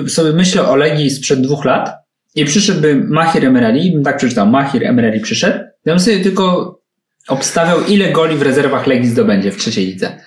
sobie 0.08 0.34
myślę 0.34 0.68
o 0.68 0.76
Legii 0.76 1.10
sprzed 1.10 1.42
dwóch 1.42 1.66
lat 1.66 2.01
i 2.36 2.46
przyszedłby 2.46 2.96
Mahir 2.96 3.46
Emerali, 3.46 3.92
bym 3.92 4.04
tak 4.04 4.18
przeczytał, 4.18 4.48
Mahir 4.48 4.88
Emerali 4.88 5.20
przyszedł, 5.20 5.60
ja 5.86 5.94
bym 5.94 6.00
sobie 6.00 6.20
tylko 6.20 6.78
obstawiał, 7.28 7.86
ile 7.88 8.12
goli 8.12 8.38
w 8.38 8.42
rezerwach 8.42 8.88
Legii 8.88 9.10
zdobędzie 9.10 9.52
w 9.52 9.58
trzeciej 9.58 9.86
lidze. 9.86 10.18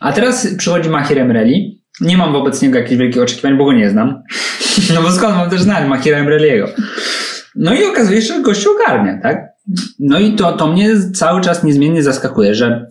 A 0.00 0.12
teraz 0.12 0.54
przychodzi 0.58 0.90
Mahir 0.90 1.18
Emreli. 1.18 1.82
Nie 2.00 2.16
mam 2.16 2.32
wobec 2.32 2.62
niego 2.62 2.78
jakichś 2.78 2.96
wielkich 2.96 3.22
oczekiwań, 3.22 3.58
bo 3.58 3.64
go 3.64 3.72
nie 3.72 3.90
znam. 3.90 4.22
No 4.94 5.02
bo 5.02 5.10
skąd 5.10 5.36
mam 5.36 5.50
też 5.50 5.62
znać 5.62 5.88
Mahira 5.88 6.18
Emreliego? 6.18 6.68
No 7.54 7.74
i 7.74 7.84
okazuje 7.84 8.22
się, 8.22 8.34
że 8.34 8.42
gościu 8.42 8.70
ogarnia, 8.70 9.20
tak? 9.22 9.38
No 9.98 10.18
i 10.18 10.32
to, 10.32 10.52
to 10.52 10.66
mnie 10.66 10.90
cały 11.14 11.40
czas 11.40 11.64
niezmiennie 11.64 12.02
zaskakuje, 12.02 12.54
że 12.54 12.86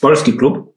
polski 0.00 0.32
klub, 0.32 0.74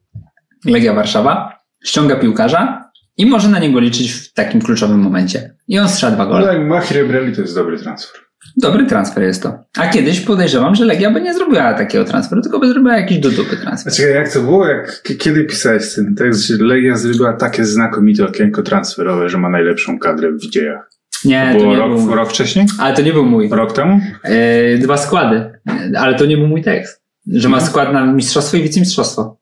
Legia 0.64 0.94
Warszawa, 0.94 1.58
ściąga 1.84 2.16
piłkarza 2.16 2.83
i 3.16 3.26
może 3.26 3.48
na 3.48 3.58
niego 3.58 3.80
liczyć 3.80 4.12
w 4.12 4.32
takim 4.32 4.60
kluczowym 4.62 5.00
momencie. 5.00 5.54
I 5.68 5.78
on 5.78 5.88
strzela 5.88 6.12
dwa 6.12 6.26
gole. 6.26 6.54
jak 6.58 6.66
Mahir 6.66 7.06
Breli 7.08 7.34
to 7.36 7.40
jest 7.42 7.54
dobry 7.54 7.78
transfer. 7.78 8.20
Dobry 8.56 8.86
transfer 8.86 9.22
jest 9.22 9.42
to. 9.42 9.58
A 9.78 9.88
kiedyś 9.88 10.20
podejrzewam, 10.20 10.74
że 10.74 10.84
Legia 10.84 11.10
by 11.10 11.20
nie 11.20 11.34
zrobiła 11.34 11.74
takiego 11.74 12.04
transferu, 12.04 12.42
tylko 12.42 12.58
by 12.58 12.68
zrobiła 12.68 12.96
jakiś 12.96 13.18
do 13.18 13.30
dupy 13.30 13.56
transfer. 13.56 13.92
Czekaj, 13.92 14.14
jak 14.14 14.32
to 14.32 14.40
było? 14.40 14.66
Jak, 14.66 15.02
kiedy 15.18 15.44
pisałeś 15.44 15.94
ten 15.94 16.14
tekst, 16.14 16.40
że 16.46 16.54
Legia 16.64 16.96
zrobiła 16.96 17.32
takie 17.32 17.64
znakomite 17.64 18.24
okienko 18.26 18.62
transferowe, 18.62 19.28
że 19.28 19.38
ma 19.38 19.48
najlepszą 19.48 19.98
kadrę 19.98 20.32
w 20.32 20.50
dziejach? 20.50 20.90
Nie, 21.24 21.46
To 21.52 21.52
to 21.52 21.58
było 21.64 21.72
nie 21.72 21.78
rok, 21.78 21.98
był. 22.00 22.14
rok 22.14 22.30
wcześniej? 22.30 22.66
Ale 22.78 22.96
to 22.96 23.02
nie 23.02 23.12
był 23.12 23.24
mój. 23.24 23.48
Rok 23.48 23.72
temu? 23.72 24.00
E, 24.22 24.78
dwa 24.78 24.96
składy. 24.96 25.50
Ale 25.98 26.14
to 26.14 26.26
nie 26.26 26.36
był 26.36 26.46
mój 26.46 26.62
tekst. 26.62 27.02
Że 27.26 27.48
ma 27.48 27.56
Mhm. 27.56 27.70
skład 27.70 27.92
na 27.92 28.06
mistrzostwo 28.06 28.56
i 28.56 28.62
wicemistrzostwo. 28.62 29.40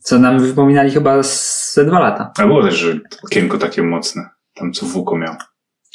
Co 0.00 0.18
nam 0.18 0.40
wypominali 0.40 0.90
chyba 0.90 1.22
z- 1.22 1.61
ze 1.72 1.84
dwa 1.84 1.98
lata. 1.98 2.32
A 2.38 2.46
było 2.46 2.62
też, 2.62 2.74
że 2.74 2.98
okienko 3.24 3.58
takie 3.58 3.82
mocne. 3.82 4.28
Tam 4.54 4.72
co 4.72 4.86
Wuko 4.86 5.18
miał. 5.18 5.34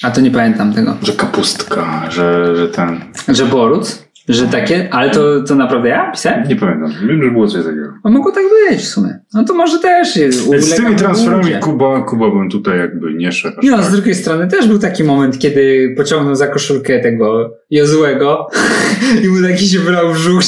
A 0.04 0.12
to 0.12 0.22
nie 0.22 0.32
pamiętam 0.32 0.74
tego. 0.74 0.98
Że 1.02 1.14
kapustka, 1.14 2.12
że, 2.12 2.56
że 2.56 2.68
ten... 2.68 3.02
Że 3.28 3.46
Boruc? 3.46 4.07
Że 4.28 4.48
takie? 4.48 4.88
Ale 4.92 5.10
to, 5.10 5.44
to 5.44 5.56
naprawdę 5.56 5.90
ja 5.90 6.12
pisałem? 6.12 6.48
Nie 6.48 6.56
pamiętam. 6.56 6.94
Wiem, 7.08 7.24
że 7.24 7.32
było 7.32 7.48
coś 7.48 7.66
takiego. 7.66 7.94
No 8.06 8.12
mogło 8.12 8.32
tak 8.32 8.44
być 8.70 8.80
w 8.80 8.88
sumie. 8.88 9.20
No 9.34 9.44
to 9.44 9.54
może 9.54 9.80
też 9.80 10.16
jest. 10.16 10.40
z 10.60 10.76
tymi 10.76 10.96
transferami. 10.96 11.52
Kuba, 11.62 12.02
Kuba 12.02 12.30
bym 12.30 12.50
tutaj 12.50 12.78
jakby 12.78 13.14
nie 13.14 13.32
szedł. 13.32 13.58
no, 13.64 13.78
tak. 13.78 13.86
z 13.86 13.92
drugiej 13.92 14.16
strony 14.16 14.48
też 14.48 14.68
był 14.68 14.80
taki 14.80 15.04
moment, 15.04 15.40
kiedy 15.40 15.94
pociągnął 15.98 16.36
za 16.36 16.48
koszulkę 16.48 17.00
tego 17.00 17.54
Jozłego 17.70 18.48
i 19.24 19.28
mu 19.28 19.48
taki 19.48 19.68
się 19.68 19.80
brał 19.80 20.14
w 20.14 20.18
brzuch, 20.18 20.42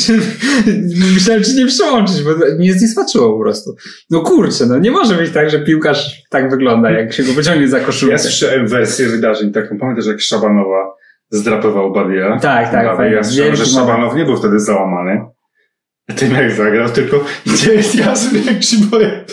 myślałem, 1.15 1.43
czy 1.43 1.55
nie 1.55 1.65
przełączyć, 1.65 2.23
bo 2.23 2.55
mnie 2.57 2.73
zniesmaczyło 2.73 3.38
po 3.38 3.43
prostu. 3.43 3.75
No 4.09 4.21
kurczę, 4.21 4.65
no 4.65 4.80
nie 4.80 4.91
może 4.91 5.15
być 5.15 5.32
tak, 5.32 5.49
że 5.49 5.59
piłkarz 5.59 6.23
tak 6.30 6.49
wygląda, 6.49 6.91
jak 6.91 7.13
się 7.13 7.23
go 7.23 7.34
pociągnie 7.34 7.67
za 7.67 7.80
koszulkę. 7.80 8.13
Ja 8.13 8.17
słyszałem 8.17 8.67
wersję 8.67 9.07
wydarzeń 9.07 9.51
taką. 9.51 9.77
Pamiętasz, 9.77 10.05
jak 10.05 10.21
Szabanowa 10.21 10.98
zdrapował 11.32 11.93
Badia? 11.93 12.39
Tak, 12.39 12.71
tak, 12.71 13.11
Ja 13.11 13.23
słyszałem, 13.23 13.55
że 13.55 13.65
Szabanow 13.65 14.15
nie 14.15 14.25
był 14.25 14.38
wtedy 14.38 14.59
załamany. 14.59 15.25
Tym 16.15 16.32
jak 16.32 16.51
zagrał, 16.51 16.89
tylko 16.89 17.25
gdzie 17.45 17.73
jest 17.73 17.95
Jasur, 17.95 18.34
jak 18.45 18.89
boję. 18.91 19.25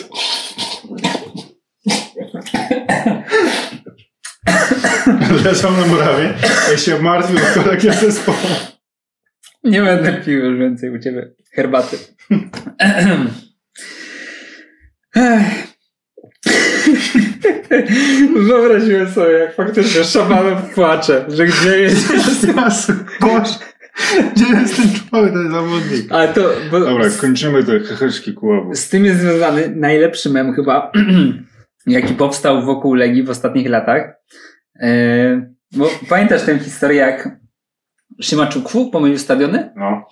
Leżał 5.45 5.71
na 5.71 5.85
murawie, 5.85 6.33
ja 6.71 6.77
się 6.77 6.99
martwił 7.01 7.37
o 7.37 7.63
kolegę 7.63 7.93
zespołu. 7.93 8.37
Nie 9.63 9.81
będę 9.81 10.13
pił 10.13 10.39
już 10.39 10.59
więcej 10.59 10.89
u 10.89 10.99
ciebie 10.99 11.31
herbaty. 11.55 11.97
Wyobraziłem 18.47 19.09
sobie, 19.09 19.31
jak 19.31 19.55
faktycznie 19.55 20.03
szamanem 20.03 20.57
płacze, 20.75 21.25
że 21.27 21.45
gdzie 21.45 21.79
jest... 21.79 22.13
Boże, 23.21 23.53
gdzie 24.35 24.45
jest 24.45 24.77
ten 24.77 24.85
człowiek, 25.09 25.33
ten 25.33 25.51
zawodnik? 25.51 26.11
Ale 26.11 26.27
to... 26.27 26.49
Bo 26.71 26.79
Dobra, 26.79 27.05
kończymy 27.21 27.63
te 27.63 27.79
heheszki 27.79 28.33
kuławu. 28.33 28.75
z 28.75 28.89
tym 28.89 29.05
jest 29.05 29.19
związany 29.19 29.73
najlepszy 29.75 30.29
mem 30.29 30.53
chyba, 30.53 30.91
jaki 31.87 32.13
powstał 32.13 32.65
wokół 32.65 32.93
Legii 32.93 33.23
w 33.23 33.29
ostatnich 33.29 33.69
latach. 33.69 34.13
Yy, 34.79 35.53
bo 35.71 35.89
pamiętasz 36.09 36.43
tę 36.43 36.59
historię, 36.59 36.97
jak 36.99 37.29
Szymaczukwu 38.21 38.91
pomylił 38.91 39.17
stadiony? 39.17 39.73
No. 39.75 40.07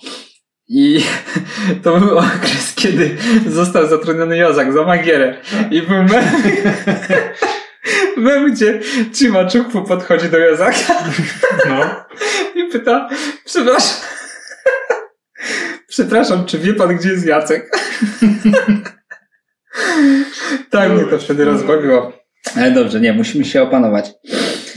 I 0.68 1.04
to 1.84 2.00
był 2.00 2.18
okres, 2.18 2.74
kiedy 2.76 3.18
został 3.48 3.88
zatrudniony 3.88 4.38
Jozak 4.38 4.74
za 4.74 4.84
Magierę. 4.84 5.38
I 5.72 5.82
był 5.82 6.04
mem, 6.04 6.24
mem 8.18 8.54
gdzie 8.54 8.80
Szymaczukwu 9.14 9.82
podchodzi 9.84 10.30
do 10.30 10.38
Jozaka 10.38 11.04
No. 11.70 12.06
i 12.56 12.68
pyta, 12.72 13.10
przepraszam, 13.46 14.02
przepraszam, 15.88 16.46
czy 16.46 16.60
wie 16.60 16.74
pan, 16.74 16.98
gdzie 16.98 17.10
jest 17.10 17.26
Jacek? 17.26 17.70
tak 20.70 20.92
mnie 20.92 21.04
to 21.06 21.20
wtedy 21.20 21.46
rozbawiło. 21.46 22.14
Ale 22.58 22.72
dobrze, 22.72 23.02
nie, 23.02 23.14
musimy 23.14 23.46
się 23.46 23.62
opanować. 23.62 24.12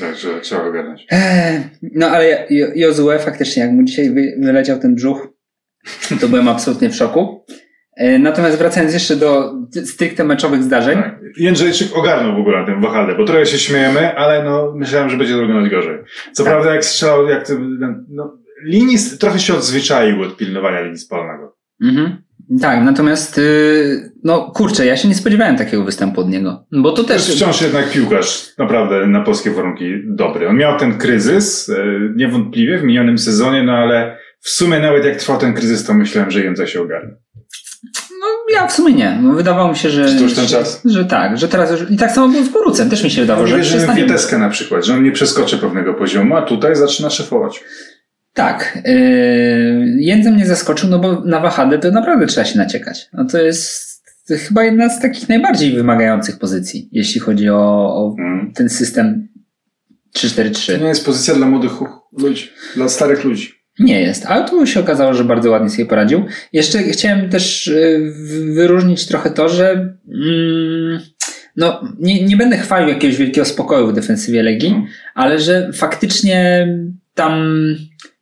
Także 0.01 0.41
trzeba 0.41 0.65
ogarnąć. 0.65 1.07
Eee, 1.11 1.61
No 1.83 2.07
ale 2.11 2.47
Jo- 2.51 2.71
Jozue 2.75 3.19
faktycznie, 3.19 3.63
jak 3.63 3.73
mu 3.73 3.83
dzisiaj 3.83 4.11
wy, 4.11 4.35
wyleciał 4.41 4.79
ten 4.79 4.95
brzuch, 4.95 5.29
to 6.21 6.29
byłem 6.29 6.49
absolutnie 6.49 6.91
w 6.91 6.95
szoku. 6.97 7.45
E, 7.97 8.19
Natomiast 8.19 8.59
wracając 8.59 8.95
jeszcze 8.95 9.17
do 9.17 9.53
stricte 9.85 10.25
meczowych 10.25 10.63
zdarzeń, 10.63 10.99
Tak. 10.99 11.19
Jędrzejczyk 11.37 11.97
ogarnął 11.97 12.37
w 12.37 12.41
ogóle 12.41 12.61
na 12.61 12.67
tym 12.67 12.81
wahale, 12.83 13.15
bo 13.15 13.25
trochę 13.25 13.47
się 13.47 13.59
śmiejemy, 13.59 14.17
ale 14.17 14.45
no 14.45 14.73
myślałem, 14.77 15.11
że 15.11 15.17
będzie 15.17 15.35
to 15.35 15.41
wyglądać 15.41 15.71
gorzej. 15.73 15.99
Co 16.33 16.45
Tak. 16.45 16.53
prawda 16.53 16.75
jak 16.75 16.85
strzelał, 16.85 17.27
jak 17.29 17.47
to, 17.47 17.53
no, 18.09 18.39
linii, 18.65 18.97
trochę 19.21 19.39
się 19.39 19.55
odzwyczaił 19.55 20.23
od 20.23 20.37
pilnowania 20.37 20.81
linii 20.81 20.99
spalnego. 20.99 21.57
mhm. 21.83 22.17
tak, 22.61 22.85
natomiast 22.85 23.39
y, 23.39 24.13
no 24.25 24.51
kurczę, 24.55 24.87
ja 24.87 24.97
się 24.97 25.09
nie 25.09 25.15
spodziewałem 25.15 25.57
takiego 25.57 25.85
występu 25.85 26.21
od 26.21 26.29
niego, 26.29 26.67
bo 26.73 26.93
to 26.93 27.05
też... 27.05 27.31
wciąż 27.31 27.63
jednak 27.63 27.91
piłkarz 27.91 28.47
naprawdę 28.59 29.07
na 29.07 29.21
polskie 29.21 29.51
warunki 29.51 29.95
dobry. 30.07 30.49
On 30.49 30.57
miał 30.57 30.79
ten 30.79 30.99
kryzys, 30.99 31.69
e, 31.71 31.75
niewątpliwie 32.17 32.79
w 32.79 32.83
minionym 32.85 33.19
sezonie, 33.19 33.63
no 33.63 33.73
ale 33.73 34.19
w 34.41 34.49
sumie 34.49 34.79
nawet 34.79 35.05
jak 35.05 35.17
trwał 35.17 35.39
ten 35.39 35.55
kryzys, 35.55 35.85
to 35.85 35.95
myślałem, 35.95 36.31
że 36.31 36.41
Jędza 36.41 36.67
się 36.67 36.81
ogarnie. 36.83 37.15
No 38.21 38.27
ja 38.55 38.67
w 38.67 38.73
sumie 38.73 38.95
nie, 38.95 39.19
no, 39.23 39.33
wydawało 39.33 39.69
mi 39.69 39.77
się, 39.77 39.91
że... 39.91 40.09
Czy 40.09 40.17
to 40.17 40.23
już 40.23 40.35
ten 40.35 40.47
czas? 40.47 40.83
Że 40.85 41.05
tak, 41.05 41.39
że 41.39 41.49
teraz 41.49 41.71
już... 41.71 41.91
I 41.91 41.97
tak 41.97 42.11
samo 42.13 42.29
było 42.29 42.45
z 42.45 42.49
Borucem, 42.49 42.91
też 42.91 43.05
mi 43.05 43.11
się 43.11 43.21
wydawało, 43.21 43.47
że 43.47 43.57
Wierzymy 43.57 43.81
w 43.81 43.83
przestanie... 43.85 44.03
Wieteskę 44.07 44.39
na 44.39 44.49
przykład, 44.49 44.85
że 44.85 44.95
on 44.95 45.05
nie 45.05 45.13
przeskoczy 45.13 45.59
pewnego 45.59 45.95
poziomu, 45.95 46.37
a 46.37 46.43
tutaj 46.43 46.77
zaczyna 46.77 47.11
szefować. 47.11 47.61
Tak. 48.35 48.79
Yy, 48.85 48.93
Jędze 49.99 50.31
mnie 50.31 50.47
zaskoczył, 50.47 50.89
no 50.91 50.99
bo 50.99 51.21
na 51.25 51.41
wahadę 51.41 51.79
to 51.79 51.91
naprawdę 51.91 52.27
trzeba 52.27 52.45
się 52.45 52.59
naciekać. 52.59 53.09
No 53.13 53.25
to 53.25 53.39
jest 53.39 53.89
chyba 54.49 54.65
jedna 54.65 54.89
z 54.89 55.01
takich 55.01 55.29
najbardziej 55.29 55.73
wymagających 55.77 56.39
pozycji, 56.39 56.89
jeśli 56.93 57.21
chodzi 57.21 57.51
o, 57.51 57.57
o 57.95 58.15
Mm. 58.19 58.53
ten 58.53 58.69
system 58.69 59.29
To 60.13 60.19
3-4-3. 60.21 60.81
nie 60.81 60.87
jest 60.89 61.05
pozycja 61.07 61.35
dla 61.35 61.47
młodych 61.47 61.73
ludzi, 62.19 62.51
dla 62.77 62.89
starych 62.89 63.25
ludzi. 63.25 63.53
Nie 63.79 64.01
jest, 64.01 64.27
ale 64.27 64.49
tu 64.49 64.67
się 64.67 64.81
okazało, 64.81 65.15
że 65.15 65.25
bardzo 65.25 65.51
ładnie 65.51 65.71
sobie 65.71 65.87
poradził. 65.87 66.25
Jeszcze 66.53 66.83
chciałem 66.83 67.31
też 67.31 67.71
w- 68.13 68.55
wyróżnić 68.55 69.07
trochę 69.07 69.31
to, 69.31 69.49
że 69.49 69.71
mm, 70.15 71.01
no, 71.57 71.83
nie, 71.99 72.25
nie 72.25 72.37
będę 72.37 72.57
chwalił 72.57 72.89
jakiegoś 72.89 73.17
wielkiego 73.17 73.45
spokoju 73.45 73.87
w 73.89 73.93
defensywie 73.93 74.43
Legii, 74.43 74.69
Mhm. 74.69 74.87
ale 75.15 75.39
że 75.39 75.71
faktycznie 75.73 76.69
tam 77.15 77.55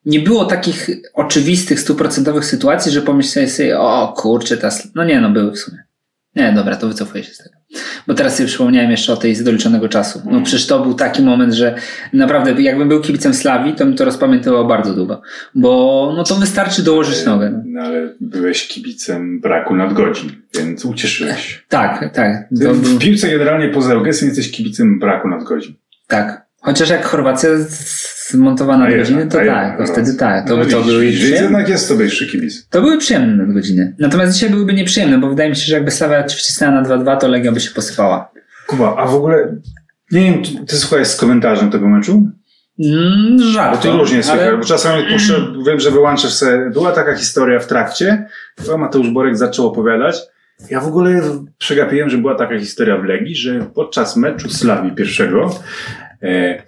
nie 0.04 0.20
było 0.20 0.44
takich 0.44 0.90
oczywistych, 1.14 1.80
stuprocentowych 1.80 2.44
sytuacji, 2.44 2.92
że 2.92 3.02
pomyślałeś 3.02 3.52
sobie, 3.52 3.78
o 3.80 4.14
kurczę, 4.16 4.56
teraz, 4.56 4.88
no 4.94 5.04
nie, 5.04 5.20
no 5.20 5.30
były 5.30 5.52
w 5.52 5.58
sumie. 5.58 5.78
Nie, 6.36 6.52
dobra, 6.52 6.76
to 6.76 6.88
wycofuję 6.88 7.24
się 7.24 7.34
z 7.34 7.38
tego. 7.38 7.55
Bo 8.06 8.14
teraz 8.14 8.36
sobie 8.36 8.46
przypomniałem 8.46 8.90
jeszcze 8.90 9.12
o 9.12 9.16
tej 9.16 9.34
z 9.34 9.42
doliczonego 9.44 9.88
czasu. 9.88 10.22
No 10.30 10.40
przecież 10.40 10.66
to 10.66 10.80
był 10.80 10.94
taki 10.94 11.22
moment, 11.22 11.52
że 11.54 11.74
naprawdę 12.12 12.62
jakbym 12.62 12.88
był 12.88 13.00
kibicem 13.00 13.34
Slawii, 13.34 13.74
to 13.74 13.84
bym 13.84 13.96
to 13.96 14.04
rozpamiętywał 14.04 14.66
bardzo 14.68 14.94
długo. 14.94 15.22
Bo 15.54 16.12
no 16.16 16.24
to 16.24 16.34
wystarczy 16.34 16.82
dołożyć 16.82 17.24
nogę. 17.24 17.62
No. 17.66 17.82
Ale 17.82 18.14
byłeś 18.20 18.68
kibicem 18.68 19.40
braku 19.40 19.76
nadgodzin, 19.76 20.30
więc 20.54 20.84
ucieszyłeś. 20.84 21.64
Tak, 21.68 22.14
tak. 22.14 22.48
To 22.62 22.74
w 22.74 22.98
piłce 22.98 23.28
generalnie 23.28 23.68
poza 23.68 23.92
Eugesem 23.92 24.28
jesteś 24.28 24.52
kibicem 24.52 24.98
braku 24.98 25.28
nadgodzin. 25.28 25.74
tak. 26.06 26.46
Chociaż 26.60 26.90
jak 26.90 27.04
Chorwacja 27.04 27.50
zmontowana 28.30 28.84
A 28.84 28.88
na 28.88 28.90
jednak, 28.90 29.06
godziny, 29.08 29.26
to 29.30 29.38
tak, 29.52 29.76
to 29.76 29.82
no. 29.82 29.92
wtedy 29.92 30.14
tak. 30.14 30.48
To, 30.48 30.56
No 30.56 30.64
to 30.64 30.82
były 30.82 31.04
widzisz, 31.04 31.20
przyjemne. 31.20 31.42
jednak 31.42 31.68
jest 31.68 31.88
to 31.88 31.96
wyższy 31.96 32.26
kibic. 32.26 32.68
To 32.68 32.80
były 32.80 32.98
przyjemne 32.98 33.44
nadgodziny. 33.44 33.94
Natomiast 33.98 34.32
dzisiaj 34.34 34.50
byłyby 34.50 34.72
nieprzyjemne, 34.74 35.18
bo 35.18 35.28
wydaje 35.28 35.50
mi 35.50 35.56
się, 35.56 35.62
że 35.66 35.74
jakby 35.74 35.90
Slavia 35.90 36.22
wcisnęła 36.22 36.72
na 36.74 36.82
2-2, 36.82 37.16
to 37.18 37.28
Legia 37.28 37.52
by 37.52 37.60
się 37.60 37.70
posypała. 37.70 38.30
Kuba, 38.66 38.96
a 38.98 39.06
w 39.06 39.14
ogóle, 39.14 39.56
nie 40.12 40.20
wiem, 40.20 40.42
ty, 40.42 40.50
ty 40.66 40.76
słuchałeś 40.76 41.08
z 41.08 41.16
komentarzem 41.16 41.70
tego 41.70 41.88
meczu? 41.88 42.30
Mm, 42.84 43.36
Bo 43.38 43.44
żarto. 43.44 43.82
to 43.88 43.96
różnie 43.98 44.22
słychać, 44.22 44.48
ale- 44.48 44.56
bo 44.58 44.64
czasami 44.64 45.02
puszczę, 45.12 45.34
wiem, 45.66 45.80
że 45.80 45.90
wyłączasz 45.90 46.32
sobie, 46.32 46.70
była 46.72 46.92
taka 46.92 47.14
historia 47.14 47.58
w 47.60 47.66
trakcie, 47.66 48.26
chyba 48.64 48.76
Mateusz 48.76 49.10
Borek 49.10 49.36
zaczął 49.36 49.66
opowiadać, 49.66 50.16
ja 50.70 50.80
w 50.80 50.86
ogóle 50.86 51.22
przegapiłem, 51.58 52.10
że 52.10 52.18
była 52.18 52.34
taka 52.34 52.58
historia 52.58 52.96
w 52.96 53.04
Legii, 53.04 53.36
że 53.36 53.66
podczas 53.74 54.16
meczu 54.16 54.50
Slawii 54.50 54.92
pierwszego 54.92 55.50
e, 56.22 56.62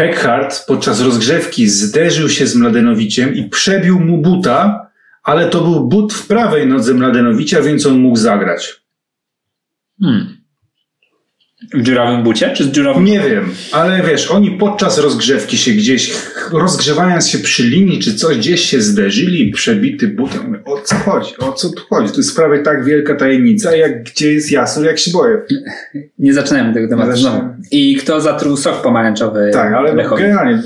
Peckhardt 0.00 0.64
podczas 0.66 1.00
rozgrzewki 1.00 1.68
zderzył 1.68 2.28
się 2.28 2.46
z 2.46 2.56
Mladenowiciem 2.56 3.34
i 3.34 3.48
przebił 3.48 4.00
mu 4.00 4.18
buta, 4.18 4.90
ale 5.22 5.48
to 5.48 5.60
był 5.60 5.88
but 5.88 6.12
w 6.12 6.26
prawej 6.26 6.66
nodze 6.66 6.94
Mladenowicza, 6.94 7.62
więc 7.62 7.86
on 7.86 7.98
mógł 7.98 8.16
zagrać. 8.16 8.82
Hmm. 10.00 10.39
W 11.74 11.82
dziurawym 11.82 12.22
bucie, 12.22 12.50
czy 12.56 12.64
z 12.64 12.68
dziurawym... 12.68 13.04
Nie 13.04 13.20
wiem, 13.20 13.50
ale 13.72 14.02
wiesz, 14.02 14.30
oni 14.30 14.50
podczas 14.50 14.98
rozgrzewki 14.98 15.58
się 15.58 15.70
gdzieś, 15.70 16.12
rozgrzewając 16.52 17.28
się 17.28 17.38
przy 17.38 17.62
linii 17.62 17.98
czy 17.98 18.14
coś, 18.14 18.36
gdzieś 18.38 18.60
się 18.60 18.80
zderzyli, 18.80 19.50
przebity 19.50 20.08
butem. 20.08 20.46
Mówię, 20.46 20.60
O 20.64 20.80
co 20.80 20.94
chodzi? 20.94 21.36
O 21.38 21.52
co 21.52 21.68
tu 21.70 21.82
chodzi? 21.90 22.10
To 22.12 22.16
jest 22.16 22.36
prawie 22.36 22.58
tak 22.58 22.84
wielka 22.84 23.14
tajemnica, 23.14 23.76
jak 23.76 24.02
gdzie 24.04 24.32
jest 24.32 24.50
jasno, 24.52 24.84
jak 24.84 24.98
się 24.98 25.10
boję. 25.10 25.38
Nie 26.18 26.34
zaczynajmy 26.34 26.74
tego 26.74 26.88
tematu 26.88 27.16
znowu. 27.16 27.40
I 27.70 27.96
kto 27.96 28.20
zatruł 28.20 28.56
sok 28.56 28.82
pomarańczowy 28.82 29.50
Tak, 29.52 29.72
ale 29.72 29.94
Lechowi? 29.94 30.22
generalnie 30.22 30.62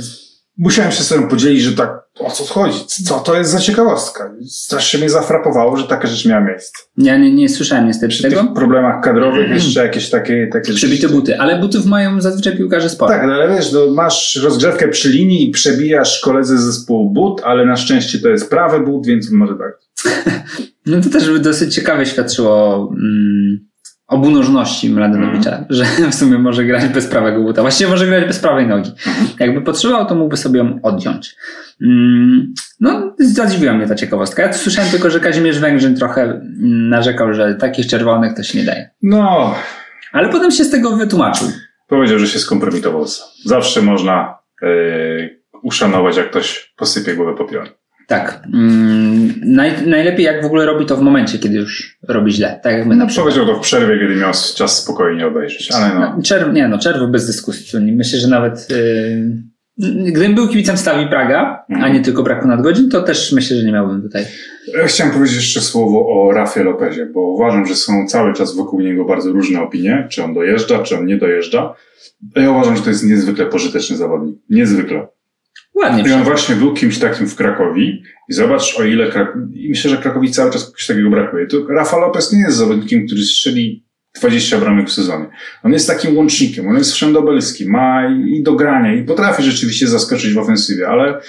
musiałem 0.59 0.93
się 0.93 1.03
z 1.03 1.09
tym 1.09 1.29
podzielić, 1.29 1.63
że 1.63 1.73
tak, 1.73 2.04
o 2.19 2.31
co 2.31 2.45
chodzi? 2.45 2.79
Co 2.87 3.21
to 3.21 3.37
jest 3.37 3.51
za 3.51 3.61
ciekawostka? 3.61 4.35
Strasznie 4.49 5.01
mnie 5.01 5.11
zafrapowało, 5.11 5.77
że 5.77 5.85
taka 5.85 6.09
rzecz 6.09 6.27
miała 6.27 6.41
miejsce. 6.41 6.83
Ja 6.99 7.19
nie, 7.19 7.35
nie 7.35 7.49
słyszałem 7.49 7.87
niestety 7.87 8.09
Przy 8.09 8.23
tego. 8.23 8.43
tych 8.43 8.53
problemach 8.53 9.05
kadrowych 9.05 9.51
jeszcze 9.51 9.83
jakieś 9.83 10.11
takie... 10.11 10.49
takie 10.53 10.73
Przebite 10.73 11.09
buty, 11.09 11.41
ale 11.41 11.59
butów 11.61 11.87
mają 11.87 12.21
zazwyczaj 12.21 12.57
piłkarze 12.57 12.91
sporo. 12.91 13.13
Tak, 13.13 13.27
no 13.27 13.33
ale 13.33 13.57
wiesz, 13.57 13.73
no, 13.73 13.81
masz 13.91 14.37
rozgrzewkę 14.43 14.89
przy 14.89 15.09
linii 15.09 15.49
i 15.49 15.51
przebijasz 15.51 16.21
koledzy 16.21 16.59
z 16.59 16.63
zespołu 16.63 17.11
but, 17.11 17.41
ale 17.45 17.67
na 17.67 17.77
szczęście 17.77 18.19
to 18.19 18.29
jest 18.29 18.51
prawy 18.51 18.81
but, 18.81 19.07
więc 19.07 19.31
może 19.31 19.55
tak. 19.55 19.79
No 20.87 21.01
to 21.01 21.11
też 21.11 21.31
by 21.31 21.41
dosyć 21.41 21.75
ciekawe 21.75 22.07
świadczyło 22.07 22.89
mm, 22.93 23.69
o 24.07 24.19
bunożności 24.19 24.91
Mladenowicza, 24.91 25.51
Mhm. 25.51 25.67
że 25.77 25.85
w 26.11 26.15
sumie 26.15 26.39
może 26.39 26.65
grać 26.65 26.87
bez 26.89 27.07
prawego 27.07 27.43
buta. 27.43 27.63
Właściwie 27.63 27.91
może 27.91 28.07
grać 28.07 28.25
bez 28.25 28.39
prawej 28.39 28.67
nogi. 28.67 28.91
Mhm. 29.07 29.27
Jakby 29.41 29.63
potrzebował, 29.63 30.07
to 30.07 30.15
mógłby 30.15 30.37
sobie 30.37 30.59
ją 30.59 30.79
odjąć. 30.83 31.37
Mm, 31.83 32.55
no, 32.81 33.15
zadziwiła 33.19 33.73
mnie 33.73 33.87
ta 33.87 33.95
ciekawostka. 33.95 34.43
Ja 34.43 34.53
słyszałem 34.53 34.91
tylko, 34.91 35.11
że 35.11 35.21
Kazimierz 35.21 35.59
Węgrzyn 35.59 35.97
trochę 35.97 36.23
mm, 36.23 36.43
narzekał, 36.89 37.35
że 37.35 37.55
takich 37.55 37.87
czerwonych 37.87 38.35
to 38.37 38.43
się 38.43 38.59
nie 38.59 38.65
daje. 38.65 38.91
No, 39.03 39.55
Ale 40.13 40.29
potem 40.29 40.51
się 40.51 40.65
z 40.65 40.71
tego 40.71 40.97
wytłumaczył. 40.97 41.49
powiedział, 41.89 42.19
że 42.19 42.27
się 42.27 42.39
skompromitował. 42.39 43.05
Zawsze 43.45 43.83
można 43.83 44.39
yy, 44.63 45.41
uszanować, 45.63 46.17
jak 46.17 46.31
ktoś 46.31 46.73
posypie 46.77 47.15
głowę 47.15 47.35
popiołem. 47.39 47.69
Tak. 48.07 48.43
Mm, 48.55 49.35
naj, 49.45 49.87
najlepiej 49.87 50.25
jak 50.25 50.43
w 50.43 50.47
ogóle 50.47 50.67
robi 50.67 50.87
to 50.87 50.97
w 50.97 51.01
momencie, 51.01 51.39
kiedy 51.39 51.57
już 51.57 51.99
robi 52.09 52.33
źle. 52.33 52.61
Tak 52.63 52.73
jak 52.73 52.87
my 52.87 52.97
na 52.97 53.07
przykład. 53.07 53.27
Powiedział 53.27 53.55
to 53.55 53.61
w 53.61 53.63
przerwie, 53.63 53.99
kiedy 53.99 54.21
miał 54.21 54.33
czas 54.57 54.83
spokojnie 54.83 55.27
obejrzeć, 55.27 55.73
ale 55.73 55.95
no. 55.95 56.23
Czerw, 56.23 56.53
nie 56.53 56.69
no, 56.69 56.79
czerw 56.79 57.11
bez 57.11 57.27
dyskusji. 57.27 57.93
Myślę, 57.93 58.19
że 58.19 58.29
nawet 58.29 58.69
yy, 58.71 59.43
gdybym 60.07 60.35
był 60.35 60.49
kibicem 60.49 60.77
Stawi 60.77 61.07
Praga, 61.07 61.65
a 61.83 61.89
nie 61.89 62.01
tylko 62.01 62.23
braku 62.23 62.49
nadgodzin, 62.49 62.91
to 62.91 63.03
też 63.03 63.33
myślę, 63.33 63.57
że 63.57 63.65
nie 63.65 63.73
miałbym 63.73 64.03
tutaj. 64.03 64.25
Ja 64.79 64.87
Chciałem 64.87 65.13
powiedzieć 65.13 65.37
jeszcze 65.37 65.61
słowo 65.61 66.07
o 66.09 66.33
Rafie 66.33 66.65
Lopezie, 66.65 67.07
bo 67.07 67.21
uważam, 67.21 67.67
że 67.67 67.75
są 67.75 68.07
cały 68.07 68.35
czas 68.35 68.57
wokół 68.57 68.81
niego 68.81 69.05
bardzo 69.05 69.33
różne 69.33 69.63
opinie, 69.63 70.07
czy 70.11 70.25
on 70.25 70.35
dojeżdża, 70.35 70.83
czy 70.83 70.99
on 70.99 71.07
nie 71.07 71.17
dojeżdża. 71.17 71.75
Ja 72.37 72.51
uważam, 72.51 72.77
że 72.77 72.83
to 72.83 72.91
jest 72.91 73.05
niezwykle 73.07 73.47
pożyteczny 73.47 73.97
zawodnik. 73.97 74.39
Niezwykle. 74.51 75.07
Ładnie 75.75 76.11
I 76.11 76.13
on 76.13 76.25
właśnie 76.25 76.57
był 76.57 76.75
kimś 76.75 76.99
takim 76.99 77.27
w 77.27 77.37
Krakowi 77.37 78.03
i 78.29 78.33
zobacz 78.33 78.79
o 78.79 78.85
ile 78.85 79.11
Krak... 79.11 79.37
i 79.55 79.69
myślę, 79.69 79.91
że 79.91 79.97
Krakowi 79.97 80.31
cały 80.31 80.51
czas 80.51 80.65
kogoś 80.67 80.87
takiego 80.87 81.11
brakuje. 81.11 81.47
To 81.47 81.67
Rafa 81.69 81.99
Lopez 81.99 82.33
nie 82.33 82.41
jest 82.41 82.57
zawodnikiem, 82.57 83.07
który 83.07 83.23
strzeli 83.23 83.85
20 84.15 84.59
bramek 84.59 84.89
w 84.89 84.93
sezonie. 84.93 85.27
On 85.63 85.73
jest 85.73 85.87
takim 85.87 86.17
łącznikiem, 86.17 86.69
on 86.69 86.77
jest 86.77 86.93
wszędobelski, 86.93 87.69
ma 87.69 88.09
i 88.27 88.43
do 88.43 88.53
grania 88.53 88.95
i 88.95 89.03
potrafi 89.03 89.43
rzeczywiście 89.43 89.87
zaskoczyć 89.87 90.33
w 90.33 90.39
ofensywie, 90.39 90.89
ale 90.89 91.21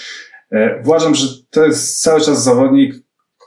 e, 0.51 0.81
uważam, 0.83 1.15
że 1.15 1.27
to 1.49 1.65
jest 1.65 2.01
cały 2.01 2.21
czas 2.21 2.43
zawodnik, 2.43 2.95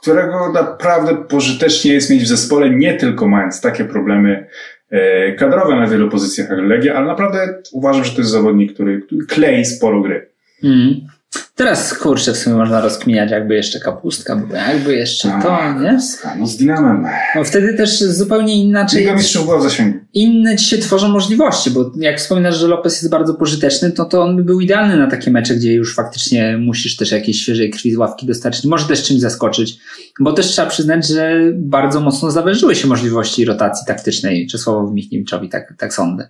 którego 0.01 0.51
naprawdę 0.51 1.17
pożytecznie 1.29 1.93
jest 1.93 2.09
mieć 2.09 2.23
w 2.23 2.27
zespole, 2.27 2.69
nie 2.69 2.93
tylko 2.93 3.27
mając 3.27 3.61
takie 3.61 3.85
problemy 3.85 4.47
e, 4.89 5.33
kadrowe 5.33 5.75
na 5.75 5.87
wielu 5.87 6.09
pozycjach 6.09 6.49
jak 6.49 6.59
Legia, 6.59 6.95
ale 6.95 7.07
naprawdę 7.07 7.61
uważam, 7.71 8.03
że 8.03 8.11
to 8.11 8.17
jest 8.17 8.31
zawodnik, 8.31 8.73
który, 8.73 9.01
który 9.01 9.25
klei 9.25 9.65
sporo 9.65 10.01
gry. 10.01 10.29
Mm. 10.63 11.07
Teraz 11.55 11.93
kurczę 11.93 12.33
w 12.33 12.37
sumie 12.37 12.55
można 12.55 12.81
rozkminiać, 12.81 13.31
jakby 13.31 13.55
jeszcze 13.55 13.79
kapustka 13.79 14.35
była, 14.35 14.59
jakby 14.59 14.95
jeszcze 14.95 15.39
to, 15.43 15.79
nie? 15.81 15.99
No 16.39 16.47
z 16.47 16.57
Dynamem. 16.57 17.05
No 17.35 17.43
wtedy 17.43 17.73
też 17.73 17.99
zupełnie 17.99 18.63
inaczej. 18.63 18.99
Liga 18.99 19.15
Mistrzów 19.15 19.45
była 19.45 19.59
w 19.59 19.63
zasięgu. 19.63 19.97
Inne 20.13 20.57
ci 20.57 20.65
się 20.65 20.77
tworzą 20.77 21.09
możliwości, 21.09 21.71
bo 21.71 21.91
jak 21.99 22.17
wspominasz, 22.17 22.57
że 22.57 22.67
Lopez 22.67 22.93
jest 22.93 23.11
bardzo 23.11 23.33
pożyteczny, 23.33 23.91
to, 23.91 24.05
to 24.05 24.23
on 24.23 24.35
by 24.35 24.43
był 24.43 24.59
idealny 24.59 24.97
na 24.97 25.07
takie 25.07 25.31
mecze, 25.31 25.55
gdzie 25.55 25.73
już 25.73 25.95
faktycznie 25.95 26.57
musisz 26.57 26.95
też 26.97 27.11
jakiejś 27.11 27.41
świeżej 27.41 27.69
krwi 27.69 27.91
z 27.91 27.97
ławki 27.97 28.25
dostarczyć. 28.25 28.65
Może 28.65 28.87
też 28.87 29.03
czymś 29.03 29.19
zaskoczyć, 29.19 29.79
bo 30.19 30.33
też 30.33 30.47
trzeba 30.47 30.69
przyznać, 30.69 31.07
że 31.07 31.39
bardzo 31.55 31.99
mocno 31.99 32.31
zawężyły 32.31 32.75
się 32.75 32.87
możliwości 32.87 33.45
rotacji 33.45 33.87
taktycznej 33.87 34.47
Czesławowi 34.47 34.93
Michniewiczowi, 34.93 35.49
tak, 35.49 35.73
tak 35.77 35.93
sądzę. 35.93 36.29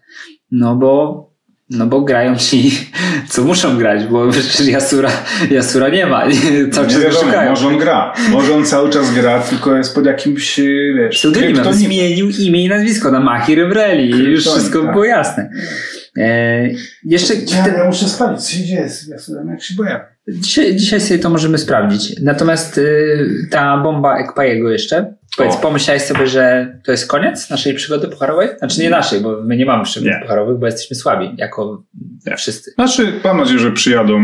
No 0.52 0.76
bo 0.76 1.30
no 1.70 1.86
bo 1.86 2.02
grają 2.02 2.36
ci, 2.36 2.72
co 3.30 3.44
muszą 3.44 3.78
grać, 3.78 4.06
bo 4.06 4.30
przecież 4.32 4.68
Jasura, 4.68 5.10
Jasura 5.52 5.90
nie 5.90 6.06
ma. 6.06 6.24
Cały 6.72 6.88
czas 6.88 7.00
wiadomo, 7.00 7.22
szukają. 7.22 7.50
może 7.50 7.68
on 7.68 7.78
gra. 7.78 8.14
Może 8.30 8.56
on 8.56 8.66
cały 8.66 8.90
czas 8.90 9.14
gra, 9.14 9.40
tylko 9.40 9.78
jest 9.78 9.96
pod 9.96 10.06
jakimś, 10.06 10.60
wiesz, 10.96 11.16
Pseudonimem 11.16 11.74
zmienił 11.74 12.30
imię 12.30 12.66
i 12.66 12.70
nazwisko 12.70 13.12
na 13.12 13.20
Mahir 13.20 13.60
Emreli 13.60 14.12
i 14.12 14.24
już 14.24 14.46
wszystko 14.46 14.82
tak. 14.82 14.92
było 14.92 15.06
jasne. 15.06 15.50
E, 16.18 16.70
jeszcze 17.03 17.34
Ja, 17.34 17.68
ja 17.78 17.86
muszę 17.86 18.05
spalić, 18.05 18.41
co 18.41 18.51
się 18.51 18.64
dzieje 18.66 18.89
z 18.89 19.07
Jasurem, 19.07 19.47
jak 19.49 19.62
się 19.64 19.74
boję. 19.76 19.99
dzisiaj, 20.28 20.76
dzisiaj 20.76 21.01
sobie 21.01 21.20
to 21.20 21.30
możemy 21.30 21.57
sprawdzić. 21.57 22.22
Natomiast 22.22 22.78
y, 22.78 23.47
ta 23.51 23.78
bomba 23.78 24.18
Ekpajego 24.18 24.72
jeszcze. 24.72 25.14
Powiedz, 25.38 25.53
O. 25.55 25.57
pomyślałeś 25.57 26.01
sobie, 26.03 26.28
że 26.28 26.74
to 26.86 26.91
jest 26.91 27.07
koniec 27.07 27.49
naszej 27.49 27.74
przygody 27.74 28.07
pucharowej? 28.07 28.49
Znaczy 28.60 28.82
nie 28.82 28.89
naszej, 28.89 29.22
bo 29.22 29.43
my 29.43 29.57
nie 29.57 29.66
mamy 29.66 29.84
przygód 29.84 30.10
Nie. 30.10 30.20
pucharowych, 30.22 30.57
bo 30.57 30.66
jesteśmy 30.66 30.95
słabi, 30.95 31.30
jako 31.38 31.84
Nie. 32.26 32.38
wszyscy. 32.38 32.72
Znaczy, 32.72 33.14
mam 33.24 33.38
nadzieję, 33.38 33.60
że 33.60 33.72
przyjadą 33.72 34.20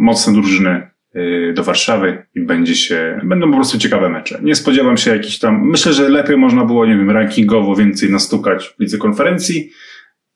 mocne 0.00 0.32
drużyny 0.32 0.90
y, 1.16 1.52
do 1.56 1.64
Warszawy 1.64 2.26
i 2.34 2.40
będzie 2.40 2.74
się, 2.74 3.20
będą 3.24 3.50
po 3.50 3.56
prostu 3.56 3.78
ciekawe 3.78 4.08
mecze. 4.08 4.38
Nie 4.42 4.54
spodziewam 4.54 4.96
się 4.96 5.10
jakichś 5.10 5.38
tam, 5.38 5.60
myślę, 5.70 5.92
że 5.92 6.08
lepiej 6.08 6.36
można 6.36 6.64
było, 6.64 6.86
nie 6.86 6.96
wiem, 6.96 7.10
rankingowo 7.10 7.76
więcej 7.76 8.10
nastukać 8.10 8.74
w 8.78 8.80
lidze 8.80 8.98
konferencji. 8.98 9.70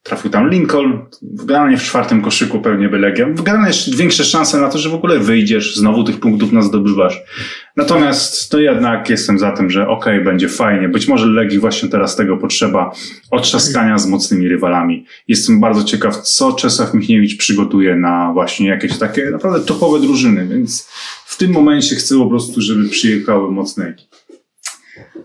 Trafił 0.05 0.30
tam 0.30 0.50
Lincoln, 0.50 0.98
generalnie 1.22 1.76
w 1.76 1.82
czwartym 1.82 2.22
koszyku 2.22 2.61
pewnie 2.61 2.88
by 2.88 2.98
Legia. 2.98 3.26
Generalnie 3.30 3.72
większe 3.96 4.24
szanse 4.24 4.61
na 4.61 4.68
to, 4.68 4.78
że 4.78 4.88
w 4.88 4.94
ogóle 4.94 5.18
wyjdziesz, 5.18 5.76
znowu 5.76 6.05
tych 6.05 6.20
punktów 6.20 6.52
nas 6.52 6.64
zdobywasz. 6.64 7.22
Natomiast 7.76 8.50
to 8.50 8.59
jednak 8.59 9.11
jestem 9.11 9.38
za 9.38 9.52
tym, 9.52 9.70
że 9.70 9.88
okej, 9.88 10.24
będzie 10.24 10.48
fajnie. 10.48 10.88
Być 10.88 11.09
może 11.09 11.26
Legii 11.26 11.59
właśnie 11.59 11.88
teraz 11.88 12.16
tego 12.16 12.36
potrzeba 12.36 12.92
otrzaskania 13.30 13.98
z 13.98 14.07
mocnymi 14.07 14.48
rywalami. 14.48 15.07
Jestem 15.28 15.61
bardzo 15.61 15.84
ciekaw, 15.84 16.16
co 16.16 16.52
Czesław 16.52 16.94
Michniewicz 16.94 17.36
przygotuje 17.36 17.96
na 17.96 18.32
właśnie 18.32 18.68
jakieś 18.68 18.98
takie 18.98 19.30
naprawdę 19.30 19.66
topowe 19.66 20.00
drużyny, 20.00 20.46
więc 20.46 20.88
w 21.26 21.36
tym 21.36 21.52
momencie 21.52 21.96
chcę 21.96 22.18
po 22.18 22.26
prostu, 22.26 22.61
żeby 22.61 22.88
przyjechały 22.88 23.52
mocne 23.52 23.88
ekipy. 23.88 24.14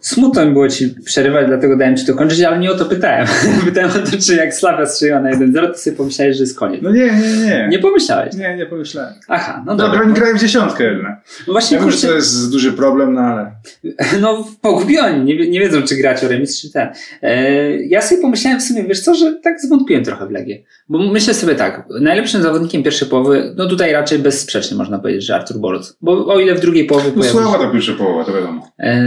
Smutno 0.01 0.45
mi 0.45 0.53
było 0.53 0.67
ci 0.69 0.95
przerywać, 1.05 1.47
dlatego 1.47 1.77
dałem 1.77 1.97
ci 1.97 2.05
to 2.05 2.13
kończyć, 2.13 2.41
ale 2.41 2.59
nie 2.59 2.71
o 2.71 2.75
to 2.75 2.85
pytałem. 2.85 3.27
pytałem 3.65 3.89
o 3.89 3.93
to, 3.93 4.17
czy 4.27 4.35
jak 4.35 4.53
Slavia 4.53 4.85
strzeliła 4.85 5.19
na 5.19 5.31
1-0, 5.31 5.67
to 5.71 5.77
sobie 5.77 5.95
pomyślałeś, 5.97 6.37
że 6.37 6.43
jest 6.43 6.59
koniec. 6.59 6.81
No 6.81 6.91
nie, 6.91 7.05
nie, 7.05 7.45
nie. 7.45 7.67
Nie 7.71 7.79
pomyślałeś. 7.79 8.33
nie, 8.35 8.55
nie 8.57 8.65
pomyślałem. 8.65 9.13
Aha, 9.27 9.63
no 9.65 9.75
Dobra, 9.75 9.91
dobra. 9.91 10.05
oni 10.05 10.13
grają 10.13 10.35
w 10.37 10.39
dziesiątkę 10.39 10.83
jednak. 10.83 11.21
No 11.47 11.53
właśnie, 11.53 11.77
Ja 11.77 11.83
wiem, 11.83 11.91
że 11.91 11.97
kurczę, 11.97 12.07
to 12.07 12.13
jest 12.15 12.51
duży 12.51 12.73
problem, 12.73 13.13
no 13.13 13.21
ale... 13.21 13.51
No, 14.21 14.47
pogubioni, 14.61 15.23
nie, 15.25 15.49
nie 15.49 15.59
wiedzą, 15.59 15.81
czy 15.81 15.95
grać 15.95 16.23
o 16.23 16.27
remis, 16.27 16.61
czy 16.61 16.71
ten. 16.71 16.87
E, 17.21 17.71
ja 17.77 18.01
sobie 18.01 18.21
pomyślałem 18.21 18.59
w 18.59 18.63
sumie, 18.63 18.83
wiesz 18.83 18.99
co, 18.99 19.15
że 19.15 19.33
tak 19.43 19.61
zwątpiłem 19.61 20.03
trochę 20.03 20.27
w 20.27 20.31
Legię. 20.31 20.63
Bo 20.89 20.99
myślę 21.11 21.33
sobie 21.33 21.55
tak, 21.55 21.83
najlepszym 22.01 22.41
zawodnikiem 22.41 22.83
pierwszej 22.83 23.07
połowy, 23.07 23.53
no 23.57 23.67
tutaj 23.67 23.93
raczej 23.93 24.19
bezsprzecznie 24.19 24.77
można 24.77 24.99
powiedzieć, 24.99 25.23
że 25.25 25.35
Artur 25.35 25.57
Boruc. 25.57 25.97
Bo 26.01 26.25
o 26.33 26.39
ile 26.39 26.55
w 26.55 26.59
drugiej 26.59 26.85
połowie 26.85 27.11
No 27.15 27.23
słaba 27.23 27.51
się, 27.57 27.63
ta 27.65 27.71
pierwsza 27.71 27.93
połowa, 27.93 28.23
to 28.25 28.33
wiadomo. 28.33 28.71
e, 28.79 29.01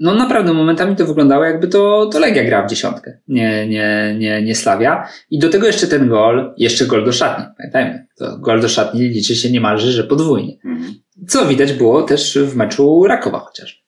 no 0.00 0.14
naprawdę 0.32 0.58
momentami 0.58 0.96
to 0.96 1.06
wyglądało 1.06 1.44
jakby 1.44 1.68
to, 1.68 2.06
to 2.12 2.18
Legia 2.18 2.44
grała 2.44 2.66
w 2.66 2.70
dziesiątkę, 2.70 3.18
nie, 3.28 3.68
nie, 3.68 4.16
nie, 4.18 4.42
nie 4.42 4.54
Slavia. 4.54 5.08
I 5.30 5.38
do 5.38 5.48
tego 5.48 5.66
jeszcze 5.66 5.86
ten 5.86 6.08
gol, 6.08 6.54
jeszcze 6.56 6.86
gol 6.86 7.04
do 7.04 7.12
szatni, 7.12 7.44
pamiętajmy. 7.56 8.06
To 8.18 8.38
gol 8.38 8.60
do 8.60 8.68
szatni 8.68 9.00
liczy 9.00 9.36
się 9.36 9.50
niemalże, 9.50 9.92
że 9.92 10.04
podwójnie. 10.04 10.56
Mhm. 10.64 10.94
Co 11.28 11.46
widać 11.46 11.72
było 11.72 12.02
też 12.02 12.38
w 12.38 12.56
meczu 12.56 13.04
Rakowa 13.06 13.38
chociaż. 13.38 13.84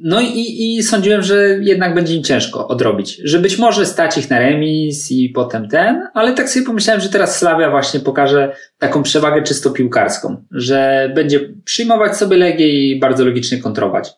No 0.00 0.20
i, 0.20 0.76
i 0.76 0.82
sądziłem, 0.82 1.22
że 1.22 1.58
jednak 1.60 1.94
będzie 1.94 2.16
im 2.16 2.22
ciężko 2.22 2.68
odrobić. 2.68 3.20
Że 3.24 3.38
być 3.38 3.58
może 3.58 3.86
stać 3.86 4.18
ich 4.18 4.30
na 4.30 4.38
remis 4.38 5.10
i 5.10 5.28
potem 5.28 5.68
ten, 5.68 6.02
ale 6.14 6.34
tak 6.34 6.48
sobie 6.48 6.66
pomyślałem, 6.66 7.00
że 7.00 7.08
teraz 7.08 7.38
Slavia 7.38 7.70
właśnie 7.70 8.00
pokaże 8.00 8.56
taką 8.78 9.02
przewagę 9.02 9.42
czysto 9.42 9.70
piłkarską, 9.70 10.44
że 10.50 11.10
będzie 11.14 11.40
przyjmować 11.64 12.16
sobie 12.16 12.36
Legię 12.36 12.68
i 12.68 13.00
bardzo 13.00 13.24
logicznie 13.24 13.58
kontrować. 13.58 14.10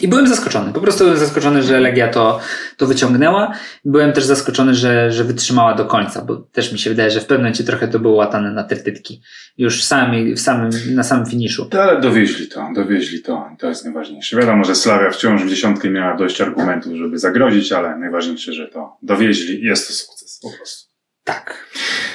I 0.00 0.08
byłem 0.08 0.28
zaskoczony. 0.28 0.72
Po 0.72 0.80
prostu 0.80 1.04
byłem 1.04 1.18
zaskoczony, 1.18 1.62
że 1.62 1.80
Legia 1.80 2.08
to, 2.08 2.40
to 2.76 2.86
wyciągnęła. 2.86 3.52
Byłem 3.84 4.12
też 4.12 4.24
zaskoczony, 4.24 4.74
że, 4.74 5.12
że 5.12 5.24
wytrzymała 5.24 5.74
do 5.74 5.84
końca, 5.84 6.24
bo 6.24 6.36
też 6.36 6.72
mi 6.72 6.78
się 6.78 6.90
wydaje, 6.90 7.10
że 7.10 7.20
w 7.20 7.26
pewnym 7.26 7.40
momencie 7.40 7.64
trochę 7.64 7.88
to 7.88 7.98
było 7.98 8.14
łatane 8.14 8.52
na 8.52 8.64
tertytki. 8.64 9.20
Już 9.58 9.80
w 9.80 9.84
samym, 9.84 10.34
w 10.34 10.40
samym, 10.40 10.70
na 10.94 11.02
samym 11.02 11.26
finiszu. 11.26 11.64
To, 11.64 11.82
ale 11.82 12.00
dowieźli 12.00 12.48
to, 12.48 12.68
dowieźli 12.74 13.22
to. 13.22 13.50
To 13.58 13.68
jest 13.68 13.84
najważniejsze. 13.84 14.36
Wiadomo, 14.36 14.64
że 14.64 14.74
Slavia 14.74 15.10
wciąż 15.10 15.42
w 15.42 15.48
dziesiątkę 15.48 15.90
miała 15.90 16.16
dość 16.16 16.40
argumentów, 16.40 16.92
żeby 16.96 17.18
zagrozić, 17.18 17.72
ale 17.72 17.98
najważniejsze, 17.98 18.52
że 18.52 18.68
to 18.68 18.96
dowieźli 19.02 19.62
i 19.62 19.64
jest 19.64 19.88
to 19.88 19.94
sukces 19.94 20.40
po 20.42 20.56
prostu. 20.56 20.88
Tak. 21.24 21.66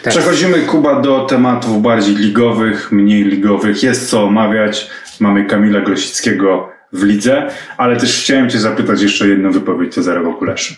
tak. 0.04 0.14
Przechodzimy, 0.14 0.60
Kuba, 0.62 1.02
do 1.02 1.26
tematów 1.26 1.82
bardziej 1.82 2.16
ligowych, 2.16 2.92
mniej 2.92 3.24
ligowych. 3.24 3.84
Jest 3.84 4.10
co 4.10 4.24
omawiać. 4.24 4.90
Mamy 5.20 5.46
Kamila 5.46 5.82
Grosickiego 5.82 6.74
w 6.94 7.04
lidze, 7.04 7.48
ale 7.78 7.98
też 7.98 8.22
chciałem 8.22 8.50
Cię 8.50 8.60
zapytać 8.60 9.02
jeszcze 9.02 9.28
jedną 9.28 9.52
wypowiedź 9.52 9.94
Cezarego 9.94 10.34
Kuleszy. 10.34 10.76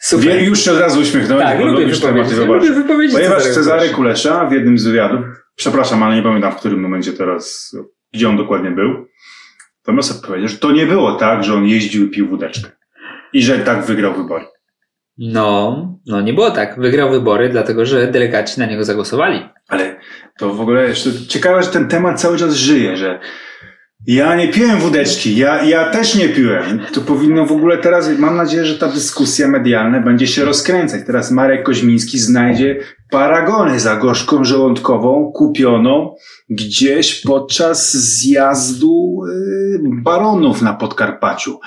Super. 0.00 0.26
Wie, 0.26 0.44
już 0.44 0.60
się 0.64 0.72
od 0.72 0.78
razu 0.78 1.00
uśmiechnąłem, 1.00 1.46
Tak, 1.46 1.58
bo 1.58 1.64
lubię 1.66 1.80
lubisz 1.80 2.02
Lubię 2.02 2.24
wyborcze. 2.24 2.72
wypowiedzi 2.72 3.14
Ponieważ 3.14 3.42
Cezary 3.42 3.88
Kulesza. 3.88 4.46
W 4.46 4.52
jednym 4.52 4.78
z 4.78 4.86
wywiadów, 4.86 5.20
przepraszam, 5.54 6.02
ale 6.02 6.16
nie 6.16 6.22
pamiętam 6.22 6.52
w 6.52 6.56
którym 6.56 6.80
momencie 6.80 7.12
teraz, 7.12 7.76
gdzie 8.12 8.28
on 8.28 8.36
dokładnie 8.36 8.70
był, 8.70 9.06
natomiast 9.86 10.10
odpowiedział, 10.10 10.48
że 10.48 10.58
to 10.58 10.72
nie 10.72 10.86
było 10.86 11.14
tak, 11.14 11.44
że 11.44 11.54
on 11.54 11.66
jeździł 11.66 12.06
i 12.06 12.10
pił 12.10 12.28
wódeczkę. 12.28 12.70
I 13.32 13.42
że 13.42 13.58
tak 13.58 13.84
wygrał 13.84 14.14
wybory. 14.14 14.44
No, 15.18 15.98
no 16.06 16.20
nie 16.20 16.34
było 16.34 16.50
tak. 16.50 16.80
Wygrał 16.80 17.10
wybory, 17.10 17.48
dlatego 17.48 17.86
że 17.86 18.06
delegaci 18.06 18.60
na 18.60 18.66
niego 18.66 18.84
zagłosowali. 18.84 19.48
Ale 19.68 19.96
to 20.38 20.54
w 20.54 20.60
ogóle 20.60 20.88
jeszcze 20.88 21.10
ciekawe, 21.28 21.62
że 21.62 21.68
ten 21.68 21.88
temat 21.88 22.20
cały 22.20 22.38
czas 22.38 22.54
żyje, 22.54 22.96
że 22.96 23.20
ja 24.06 24.36
nie 24.36 24.48
piłem 24.48 24.78
wódeczki, 24.78 25.36
ja, 25.36 25.64
ja 25.64 25.90
też 25.90 26.14
nie 26.14 26.28
piłem. 26.28 26.80
To 26.92 27.00
powinno 27.00 27.46
w 27.46 27.52
ogóle 27.52 27.78
teraz, 27.78 28.18
mam 28.18 28.36
nadzieję, 28.36 28.64
że 28.64 28.78
ta 28.78 28.88
dyskusja 28.88 29.48
medialna 29.48 30.00
będzie 30.00 30.26
się 30.26 30.44
rozkręcać. 30.44 31.00
Teraz 31.06 31.30
Marek 31.30 31.62
Koźmiński 31.62 32.18
znajdzie 32.18 32.80
paragony 33.10 33.80
za 33.80 33.96
gorzką 33.96 34.44
żołądkową 34.44 35.32
kupioną 35.34 36.14
gdzieś 36.50 37.20
podczas 37.20 37.92
zjazdu 37.96 39.20
y, 39.28 39.78
baronów 40.02 40.62
na 40.62 40.74
Podkarpaciu. 40.74 41.60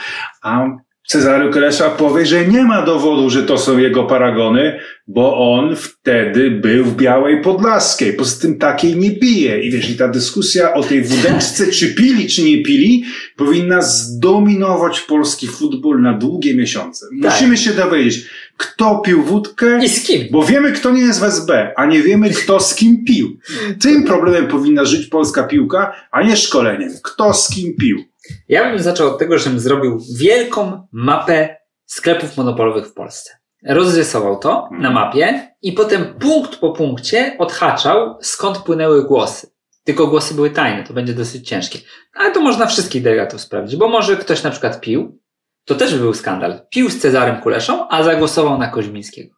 A 0.43 0.65
Cezary 1.07 1.49
Kresza 1.49 1.89
powie, 1.89 2.25
że 2.25 2.47
nie 2.47 2.63
ma 2.63 2.85
dowodu, 2.85 3.29
że 3.29 3.43
to 3.43 3.57
są 3.57 3.77
jego 3.77 4.03
paragony, 4.03 4.79
bo 5.07 5.53
on 5.55 5.75
wtedy 5.75 6.51
był 6.51 6.85
w 6.85 6.95
Białej 6.95 7.41
Podlaskiej. 7.41 8.13
Poza 8.13 8.41
tym 8.41 8.57
takiej 8.57 8.95
nie 8.95 9.11
pije. 9.11 9.61
I 9.61 9.71
wiesz, 9.71 9.89
i 9.89 9.97
ta 9.97 10.07
dyskusja 10.07 10.73
o 10.73 10.83
tej 10.83 11.01
wódeczce, 11.01 11.67
czy 11.71 11.95
pili, 11.95 12.27
czy 12.27 12.43
nie 12.43 12.63
pili, 12.63 13.03
powinna 13.35 13.81
zdominować 13.81 15.01
polski 15.01 15.47
futbol 15.47 16.01
na 16.01 16.13
długie 16.13 16.55
miesiące. 16.55 17.05
Musimy 17.11 17.57
się 17.57 17.71
dowiedzieć, 17.71 18.25
kto 18.57 18.99
pił 18.99 19.23
wódkę, 19.23 19.79
I 19.83 19.89
z 19.89 20.03
kim? 20.03 20.27
bo 20.31 20.43
wiemy, 20.45 20.71
kto 20.71 20.91
nie 20.91 21.01
jest 21.01 21.19
w 21.19 21.23
SB, 21.23 21.73
a 21.77 21.85
nie 21.85 22.01
wiemy, 22.01 22.29
kto 22.29 22.59
z 22.59 22.75
kim 22.75 23.03
pił. 23.05 23.37
Tym 23.81 24.03
problemem 24.03 24.47
powinna 24.47 24.85
żyć 24.85 25.07
polska 25.07 25.43
piłka, 25.43 25.95
a 26.11 26.23
nie 26.23 26.37
szkoleniem. 26.37 26.91
Kto 27.03 27.33
z 27.33 27.49
kim 27.49 27.75
pił. 27.75 28.03
Ja 28.49 28.69
bym 28.69 28.79
zaczął 28.79 29.07
od 29.07 29.19
tego, 29.19 29.37
żebym 29.37 29.59
zrobił 29.59 29.99
wielką 30.17 30.87
mapę 30.91 31.57
sklepów 31.85 32.37
monopolowych 32.37 32.87
w 32.87 32.93
Polsce. 32.93 33.37
Rozrysował 33.65 34.39
to 34.39 34.69
na 34.71 34.91
mapie 34.91 35.55
i 35.61 35.73
potem 35.73 36.13
punkt 36.19 36.55
po 36.55 36.71
punkcie 36.71 37.35
odhaczał, 37.39 38.17
skąd 38.21 38.57
płynęły 38.57 39.03
głosy. 39.05 39.47
Tylko 39.83 40.07
głosy 40.07 40.33
były 40.33 40.49
tajne, 40.49 40.83
to 40.83 40.93
będzie 40.93 41.13
dosyć 41.13 41.47
ciężkie. 41.47 41.79
Ale 42.13 42.31
to 42.31 42.41
można 42.41 42.65
wszystkich 42.65 43.03
delegatów 43.03 43.41
sprawdzić, 43.41 43.79
bo 43.79 43.87
może 43.87 44.17
ktoś 44.17 44.43
na 44.43 44.51
przykład 44.51 44.81
pił, 44.81 45.19
to 45.65 45.75
też 45.75 45.93
by 45.93 45.99
był 45.99 46.13
skandal. 46.13 46.61
Pił 46.69 46.89
z 46.89 46.99
Cezarem 46.99 47.41
Kuleszą, 47.41 47.89
a 47.89 48.03
zagłosował 48.03 48.57
na 48.57 48.67
Koźmińskiego. 48.67 49.35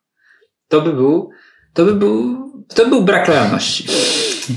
To 0.68 0.82
by 0.82 0.94
był, 0.94 1.30
to 1.74 1.86
by 1.86 1.94
był, 1.94 2.38
to 2.76 2.84
by 2.84 2.90
był 2.90 3.02
brak 3.02 3.28
lojalności. 3.28 3.88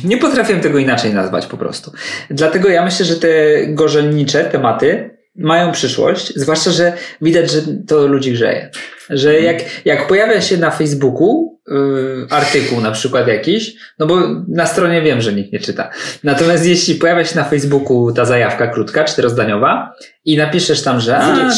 Nie 0.05 0.17
potrafię 0.17 0.61
tego 0.61 0.79
inaczej 0.79 1.15
nazwać 1.15 1.47
po 1.47 1.57
prostu. 1.57 1.93
Dlatego 2.31 2.69
ja 2.69 2.85
myślę, 2.85 3.07
że 3.07 3.17
te 3.17 3.29
gorzelnicze 3.67 4.45
tematy 4.45 5.11
mają 5.37 5.73
przyszłość, 5.73 6.33
zwłaszcza, 6.37 6.71
że 6.71 6.93
widać, 7.23 7.51
że 7.51 7.61
to 7.89 8.07
ludzi 8.07 8.33
grzeje. 8.33 8.71
Że 9.13 9.41
jak, 9.41 9.85
jak 9.85 10.07
pojawia 10.07 10.41
się 10.41 10.57
na 10.57 10.71
Facebooku 10.71 11.61
yy, 11.69 12.27
artykuł 12.31 12.81
na 12.81 12.91
przykład 12.91 13.29
jakiś, 13.29 13.75
no 13.99 14.07
bo 14.07 14.17
na 14.49 14.67
stronie 14.67 15.03
wiem, 15.03 15.21
że 15.21 15.33
nikt 15.33 15.53
nie 15.53 15.59
czyta. 15.59 15.91
Natomiast 16.25 16.67
jeśli 16.67 16.95
pojawia 16.95 17.25
się 17.25 17.37
na 17.37 17.45
Facebooku 17.45 18.13
ta 18.13 18.25
zajawka 18.25 18.67
krótka, 18.67 19.05
czterozdaniowa 19.05 19.93
i 20.25 20.37
napiszesz 20.37 20.83
tam, 20.83 21.01
że 21.01 21.19
a, 21.19 21.51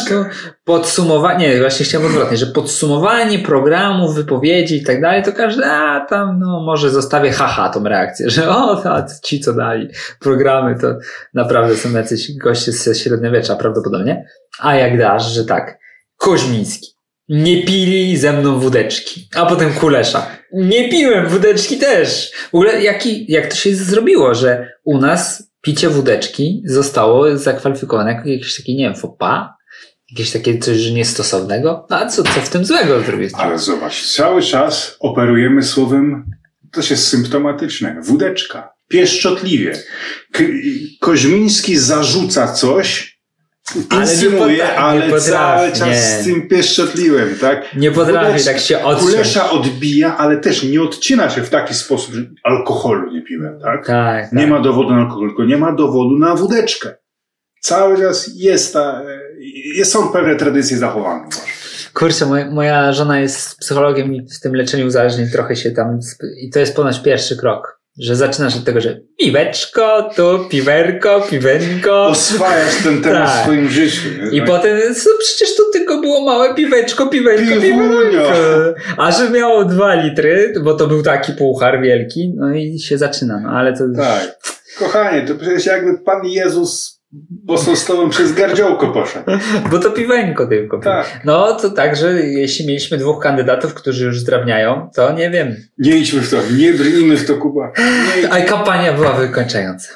podsumowanie, 0.65 1.49
nie, 1.49 1.61
właśnie 1.61 1.87
chciałem 1.87 2.07
odwrotnie, 2.07 2.37
że 2.37 2.47
podsumowanie 2.47 3.39
programów, 3.39 4.15
wypowiedzi 4.15 4.77
i 4.77 4.85
tak 4.85 5.01
dalej, 5.01 5.23
to 5.23 5.33
każdy, 5.33 5.65
a 5.65 6.07
tam 6.09 6.39
no 6.39 6.61
może 6.61 6.91
zostawię 6.91 7.33
haha 7.33 7.69
tą 7.69 7.85
reakcję, 7.85 8.31
że 8.31 8.49
o, 8.49 8.77
ta, 8.77 9.07
ci 9.25 9.41
co 9.41 9.53
dali 9.53 9.89
programy, 10.21 10.79
to 10.81 10.97
naprawdę 11.35 11.77
są 11.77 11.93
jacyś 11.93 12.37
goście 12.37 12.73
ze 12.73 12.95
średniowiecza 12.95 13.57
prawdopodobnie. 13.57 14.27
A 14.61 14.75
jak 14.75 14.99
dasz, 14.99 15.33
że 15.33 15.45
tak, 15.45 15.79
Koźmiński. 16.17 16.94
Nie 17.29 17.63
pili 17.63 18.17
ze 18.17 18.33
mną 18.33 18.59
wódeczki. 18.61 19.29
A 19.35 19.47
potem 19.47 19.73
Kulesza. 19.73 20.27
Nie 20.53 20.89
piłem 20.89 21.29
wódeczki 21.29 21.77
też. 21.77 22.33
W 22.53 22.55
ogóle 22.55 22.83
jaki, 22.83 23.33
jak 23.33 23.47
to 23.51 23.57
się 23.57 23.75
zrobiło, 23.77 24.35
że 24.35 24.73
u 24.85 24.99
nas 24.99 25.51
picie 25.61 25.89
wódeczki 25.89 26.63
zostało 26.67 27.39
zakwalifikowane 27.39 28.13
jako 28.13 28.29
jakieś 28.29 28.57
takie, 28.57 28.75
nie 28.75 28.85
wiem, 28.85 28.97
fopa? 28.97 29.57
Jakieś 30.11 30.31
takie 30.33 30.59
coś 30.59 30.91
niestosownego? 30.91 31.87
No 31.91 31.97
a 31.97 32.07
co, 32.07 32.23
co 32.23 32.31
w 32.41 32.49
tym 32.49 32.65
złego 32.65 33.01
z? 33.01 33.41
Ale 33.41 33.59
zobacz, 33.59 34.07
cały 34.07 34.43
czas 34.43 34.97
operujemy 35.01 35.63
słowem, 35.63 36.25
to 36.73 36.81
jest 36.81 37.09
symptomatyczne, 37.09 37.97
wódeczka, 38.03 38.73
pieszczotliwie. 38.89 39.73
K- 40.33 40.45
Koźmiński 41.01 41.77
zarzuca 41.79 42.53
coś, 42.53 43.14
Ale 43.91 44.17
nie 44.49 44.77
ale 44.77 45.21
cały 45.21 45.73
czas 45.73 45.89
nie. 45.89 45.97
z 45.97 46.25
tym 46.25 46.49
pieszczotliwym, 46.49 47.39
tak? 47.41 47.77
Nie 47.77 47.91
potrafi 47.91 48.33
Wódeczka- 48.33 48.45
tak 48.45 48.59
się 48.59 48.85
odciąć. 48.85 49.11
Kulesza 49.11 49.51
odbija, 49.51 50.17
ale 50.17 50.37
też 50.37 50.63
nie 50.63 50.83
odcina 50.83 51.31
się 51.31 51.43
w 51.43 51.51
taki 51.51 51.75
sposób, 51.75 52.15
że 52.15 52.21
alkoholu 52.43 53.13
nie 53.13 53.23
piłem, 53.23 53.61
tak? 53.61 53.87
Tak, 53.87 54.33
Nie 54.33 54.41
tak. 54.41 54.51
ma 54.51 54.61
dowodu 54.61 54.91
na 54.91 54.97
alkohol, 55.01 55.29
tylko 55.29 55.45
nie 55.45 55.57
ma 55.57 55.73
dowodu 55.73 56.19
na 56.19 56.35
wódeczkę. 56.35 56.95
Cały 57.61 57.99
czas 57.99 58.31
jest 58.35 58.73
ta, 58.73 59.03
jest, 59.77 59.93
są 59.93 60.09
pewne 60.09 60.37
tradycje 60.37 60.77
zachowane. 60.79 61.29
Kurczę, 61.95 62.27
moja, 62.27 62.51
moja 62.51 62.93
żona 62.93 63.21
jest 63.21 63.59
psychologiem 63.59 64.15
i 64.15 64.27
w 64.29 64.41
tym 64.41 64.55
leczeniu 64.55 64.87
uzależnień 64.87 65.29
trochę 65.33 65.57
się 65.57 65.71
tam. 65.71 65.99
I 66.43 66.51
to 66.51 66.59
jest 66.59 66.77
ponoć 66.77 67.03
pierwszy 67.03 67.37
krok. 67.37 67.74
Że 67.99 68.17
zaczynasz 68.17 68.57
od 68.57 68.65
tego, 68.65 68.81
że 68.81 69.01
piweczko, 69.19 70.11
tu 70.17 70.39
piwerko, 70.51 71.21
piwenko. 71.31 72.07
Oswajasz 72.07 72.83
ten 72.83 73.03
temat 73.03 73.29
Tak. 73.29 73.41
w 73.41 73.43
swoim 73.43 73.69
życiu. 73.71 74.09
I 74.33 74.39
Tak. 74.39 74.49
potem, 74.49 74.95
co, 74.95 75.11
przecież 75.21 75.57
to 75.57 75.63
tylko 75.73 76.01
było 76.01 76.25
małe 76.25 76.55
piweczko, 76.55 77.07
piwenko, 77.07 77.61
piwenko. 77.61 78.33
A 78.97 79.11
że 79.13 79.31
miało 79.31 79.65
dwa 79.65 79.95
litry, 79.95 80.55
bo 80.65 80.75
to 80.75 80.87
był 80.87 81.03
taki 81.03 81.33
puchar 81.33 81.81
wielki, 81.83 82.33
no 82.37 82.55
i 82.55 82.79
się 82.79 82.99
zaczyna, 82.99 83.41
no 83.41 83.49
ale 83.51 83.73
to... 83.73 83.85
Tak. 83.97 84.39
Kochanie, 84.79 85.27
to 85.27 85.35
przecież 85.35 85.67
jakby 85.67 85.99
Pan 85.99 86.25
Jezus 86.27 86.94
bosą 87.31 87.77
z 87.77 87.85
tobą 87.85 88.11
przez 88.11 88.33
gardziołko 88.33 88.89
poszedł. 88.89 89.31
Bo 89.71 89.79
to 89.79 89.91
piwenko 89.91 90.47
tylko. 90.47 90.79
Tak. 90.79 91.21
No 91.25 91.55
to 91.55 91.71
także, 91.71 92.21
jeśli 92.21 92.67
mieliśmy 92.67 92.99
dwóch 92.99 93.23
kandydatów, 93.23 93.75
którzy 93.75 94.05
już 94.05 94.21
zdrabniają, 94.21 94.91
to 94.95 95.13
nie 95.13 95.31
wiem. 95.31 95.57
Nie 95.79 95.97
idźmy 95.97 96.21
w 96.21 96.31
to, 96.31 96.37
nie 96.57 96.73
brnijmy 96.73 97.17
w 97.17 97.27
to, 97.27 97.35
Kuba. 97.35 97.73
A 98.31 98.41
kampania 98.41 98.93
była 98.93 99.13
wykończająca. 99.13 99.89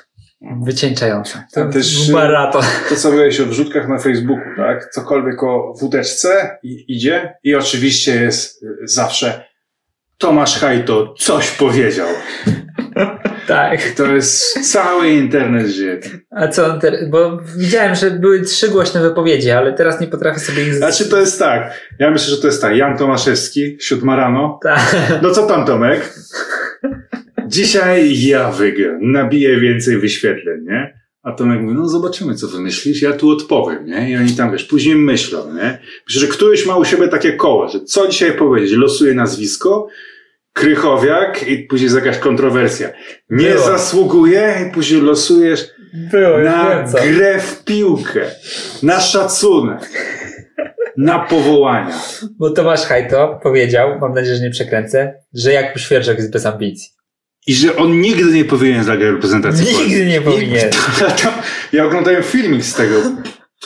Wycieńczająca. 0.62 1.44
To 1.54 1.68
też, 1.68 2.06
był 2.06 2.16
maraton. 2.16 2.62
to 2.88 2.96
co 2.96 3.08
mówiłeś 3.10 3.40
o 3.40 3.46
wrzutkach 3.46 3.88
na 3.88 3.98
Facebooku, 3.98 4.44
tak? 4.56 4.90
Cokolwiek 4.90 5.42
o 5.42 5.74
wódeczce 5.80 6.58
idzie 6.88 7.34
i 7.42 7.54
oczywiście 7.54 8.14
jest 8.22 8.64
zawsze 8.84 9.48
Tomasz 10.18 10.58
Hajto 10.58 11.14
coś 11.18 11.50
powiedział. 11.50 12.08
Tak. 13.48 13.80
To 13.96 14.06
jest 14.06 14.72
cały 14.72 15.10
internet 15.10 15.66
żyje. 15.66 16.00
A 16.30 16.48
co 16.48 16.78
bo 17.10 17.38
widziałem, 17.56 17.94
że 17.94 18.10
były 18.10 18.42
trzy 18.42 18.68
głośne 18.68 19.02
wypowiedzi, 19.02 19.50
ale 19.50 19.72
teraz 19.72 20.00
nie 20.00 20.06
potrafię 20.06 20.40
sobie 20.40 20.62
ich... 20.62 20.74
Znaczy 20.74 21.08
to 21.08 21.20
jest 21.20 21.38
tak, 21.38 21.72
ja 21.98 22.10
myślę, 22.10 22.34
że 22.34 22.40
to 22.40 22.46
jest 22.46 22.62
tak, 22.62 22.76
Jan 22.76 22.98
Tomaszewski, 22.98 23.76
siódma 23.80 24.16
rano. 24.16 24.58
Tak. 24.62 24.96
No 25.22 25.30
co 25.30 25.46
tam 25.46 25.66
Tomek? 25.66 26.14
Dzisiaj 27.46 28.20
ja 28.20 28.50
wygram, 28.52 29.12
nabiję 29.12 29.60
więcej 29.60 29.98
wyświetleń, 29.98 30.64
nie? 30.64 30.98
A 31.22 31.32
Tomek 31.32 31.60
mówi, 31.60 31.74
no 31.74 31.88
zobaczymy, 31.88 32.34
co 32.34 32.48
wymyślisz, 32.48 33.02
ja 33.02 33.12
tu 33.12 33.30
odpowiem, 33.30 33.86
nie? 33.86 34.10
I 34.10 34.16
oni 34.16 34.30
tam, 34.30 34.52
wiesz, 34.52 34.64
później 34.64 34.96
myślą, 34.96 35.54
nie? 35.54 35.78
Myślę, 36.06 36.20
że 36.20 36.26
któryś 36.26 36.66
ma 36.66 36.76
u 36.76 36.84
siebie 36.84 37.08
takie 37.08 37.32
koło, 37.32 37.68
że 37.68 37.80
co 37.80 38.08
dzisiaj 38.08 38.32
powiedzieć? 38.32 38.72
Losuje 38.72 39.14
nazwisko, 39.14 39.88
Krychowiak 40.58 41.48
i 41.48 41.58
później 41.58 41.84
jest 41.84 41.96
jakaś 41.96 42.18
kontrowersja. 42.18 42.88
Nie 43.30 43.50
Było. 43.50 43.66
zasługuje 43.66 44.54
i 44.68 44.72
później 44.74 45.00
losujesz 45.00 45.68
Było, 45.94 46.38
na 46.38 46.84
grę 47.12 47.40
w 47.40 47.64
piłkę, 47.64 48.20
na 48.82 49.00
szacunek, 49.00 49.80
na 50.96 51.18
powołania. 51.18 52.00
Bo 52.38 52.50
Tomasz 52.50 52.82
Hajto 52.86 53.40
powiedział, 53.42 53.98
mam 54.00 54.14
nadzieję, 54.14 54.36
że 54.36 54.42
nie 54.42 54.50
przekręcę, 54.50 55.14
że 55.34 55.52
Jakub 55.52 55.78
Świerczak 55.82 56.18
jest 56.18 56.32
bez 56.32 56.46
ambicji. 56.46 56.88
I 57.46 57.54
że 57.54 57.76
on 57.76 58.00
nigdy 58.00 58.32
nie 58.32 58.44
powinien 58.44 58.84
zagrać 58.84 59.12
reprezentacji 59.12 59.66
Polski. 59.66 59.84
Nigdy 59.84 60.06
nie 60.06 60.20
powinien. 60.20 60.70
Ja 61.72 61.84
oglądałem 61.84 62.22
filmik 62.22 62.64
z 62.64 62.74
tego. 62.74 62.94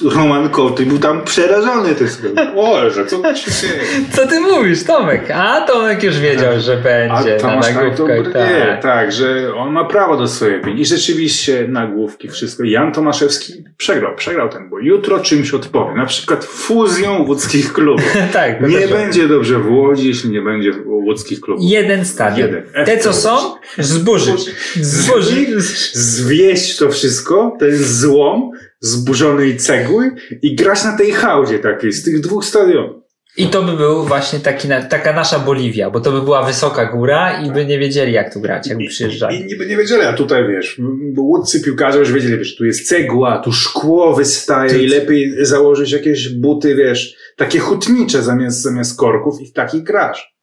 Roman 0.01 0.49
Koty 0.49 0.86
był 0.86 0.99
tam 0.99 1.24
przerażony. 1.24 1.95
To 1.95 2.05
jest, 2.05 2.22
o, 2.57 2.90
że 2.90 3.07
co 3.07 3.18
tu 3.18 3.36
się 3.36 3.51
dzieje? 3.51 3.80
Co 4.12 4.26
ty 4.26 4.40
mówisz, 4.40 4.84
Tomek? 4.84 5.30
A 5.30 5.61
Tomek 5.61 6.03
już 6.03 6.18
wiedział, 6.18 6.61
że 6.61 6.76
będzie 6.76 7.38
A 7.45 7.57
na 7.57 7.62
Hajto 7.62 8.07
nagłówkach. 8.07 8.49
nie, 8.51 8.66
Tak. 8.66 8.82
tak, 8.82 9.12
że 9.12 9.55
on 9.57 9.72
ma 9.72 9.84
prawo 9.84 10.16
do 10.16 10.28
swojej 10.28 10.61
opinii. 10.61 10.82
I 10.82 10.86
rzeczywiście 10.86 11.66
nagłówki, 11.68 12.28
wszystko. 12.28 12.64
Jan 12.64 12.93
Tomaszewski 12.93 13.53
przegrał, 13.76 14.16
przegrał 14.16 14.49
ten, 14.49 14.70
bo 14.70 14.78
jutro 14.78 15.20
czymś 15.20 15.55
odpowie. 15.55 15.95
Na 15.97 16.07
przykład 16.07 16.45
fuzją 16.45 17.22
łódzkich 17.22 17.72
klubów. 17.72 18.05
tak, 18.32 18.61
Nie 18.68 18.78
też- 18.78 18.90
będzie 18.93 19.28
dobrze 19.28 19.59
w 19.59 19.70
Łodzi, 19.72 20.09
jeśli 20.09 20.30
nie 20.30 20.43
będzie 20.43 20.72
łódzkich 20.86 21.40
klubów. 21.40 21.64
Jeden 21.68 22.05
stadion. 22.05 22.49
Jeden. 22.49 22.84
Te, 22.86 22.99
co 22.99 23.12
są, 23.12 23.36
zburzyć. 23.78 24.51
Zburzyć. 24.76 25.49
zwieść 25.95 26.76
to 26.76 26.90
wszystko, 26.90 27.57
ten 27.61 27.76
złom 27.78 28.51
zburzonej 28.83 29.57
cegły 29.57 30.11
i 30.43 30.57
grać 30.57 30.85
na 30.85 30.97
tej 30.97 31.12
hałdzie 31.12 31.59
takiej, 31.59 31.93
z 31.93 32.05
tych 32.05 32.20
dwóch 32.20 32.45
stadionów. 32.45 33.03
I 33.37 33.47
to 33.47 33.62
by 33.62 33.76
był 33.76 34.05
właśnie 34.05 34.39
taki, 34.39 34.68
taka 34.91 35.12
nasza 35.12 35.39
Boliwia, 35.39 35.91
bo 35.91 36.01
to 36.01 36.12
by 36.12 36.22
była 36.22 36.43
wysoka 36.43 36.85
góra 36.93 37.43
i 37.43 37.51
by 37.51 37.66
nie 37.66 37.78
wiedzieli, 37.78 38.12
jak 38.12 38.35
tu 38.35 38.41
grać, 38.41 38.66
jakby 38.66 38.85
przyjeżdżali. 38.87 39.41
I 39.41 39.45
niby 39.45 39.66
nie 39.66 39.76
wiedzieli, 39.76 40.03
a 40.03 40.12
tutaj 40.12 40.49
wiesz, 40.49 40.80
łódcy 41.18 41.61
piłkarze 41.61 41.99
już 41.99 42.12
wiedzieli, 42.12 42.39
wiesz, 42.39 42.57
tu 42.57 42.64
jest 42.64 42.89
cegła, 42.89 43.39
tu 43.39 43.53
szkło 43.53 44.14
wystaje 44.14 44.70
Tu- 44.70 44.78
i 44.78 44.87
lepiej 44.87 45.47
założyć 45.47 45.93
jakieś 45.93 46.28
buty, 46.28 46.74
wiesz, 46.74 47.16
takie 47.37 47.59
hutnicze 47.59 48.22
zamiast, 48.22 48.62
zamiast 48.62 48.99
korków 48.99 49.41
i 49.43 49.47
w 49.47 49.53
takich 49.53 49.83
grasz. 49.83 50.35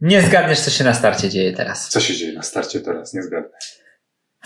Nie 0.00 0.22
zgadniesz, 0.22 0.60
co 0.60 0.70
się 0.70 0.84
na 0.84 0.94
starcie 0.94 1.28
dzieje 1.28 1.52
teraz. 1.52 1.88
Co 1.88 2.00
się 2.00 2.14
dzieje 2.14 2.32
na 2.32 2.42
starcie 2.42 2.80
teraz? 2.80 3.14
Nie 3.14 3.22
zgadnę. 3.22 3.48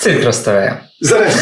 Cyrk 0.00 0.24
rozstawiają. 0.24 0.76
Zależy. 1.00 1.38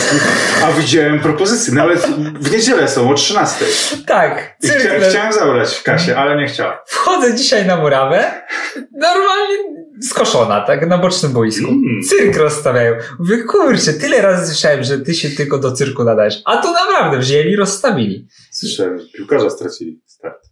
A 0.64 0.72
widziałem 0.72 1.20
propozycje, 1.20 1.74
nawet 1.74 2.00
w 2.40 2.52
niedzielę 2.52 2.88
są 2.88 3.10
o 3.10 3.14
13. 3.14 3.64
Tak, 4.06 4.56
I 4.62 4.68
cyrk. 4.68 4.80
chcia, 4.80 5.08
chciałem 5.10 5.32
zabrać 5.32 5.82
Kasię, 5.82 6.18
ale 6.18 6.36
nie 6.36 6.46
chciałem. 6.46 6.78
Wchodzę 6.86 7.34
dzisiaj 7.34 7.66
na 7.66 7.76
murawę, 7.76 8.44
normalnie 8.92 9.56
skoszona, 10.02 10.60
tak, 10.60 10.86
na 10.88 10.98
bocznym 10.98 11.32
boisku. 11.32 11.68
Mm. 11.68 12.02
Cyrk 12.08 12.36
rozstawiają. 12.36 12.94
Mówię, 13.18 13.42
kurczę, 13.42 13.92
tyle 13.92 14.22
razy 14.22 14.46
słyszałem, 14.46 14.84
że 14.84 14.98
ty 14.98 15.14
się 15.14 15.30
tylko 15.30 15.58
do 15.58 15.72
cyrku 15.72 16.04
nadajesz. 16.04 16.42
A 16.44 16.56
tu 16.56 16.72
naprawdę 16.72 17.18
wzięli, 17.18 17.56
rozstawili. 17.56 18.28
Słyszałem, 18.52 18.98
że 18.98 19.04
piłkarza 19.06 19.50
stracili 19.50 20.00
start. 20.06 20.47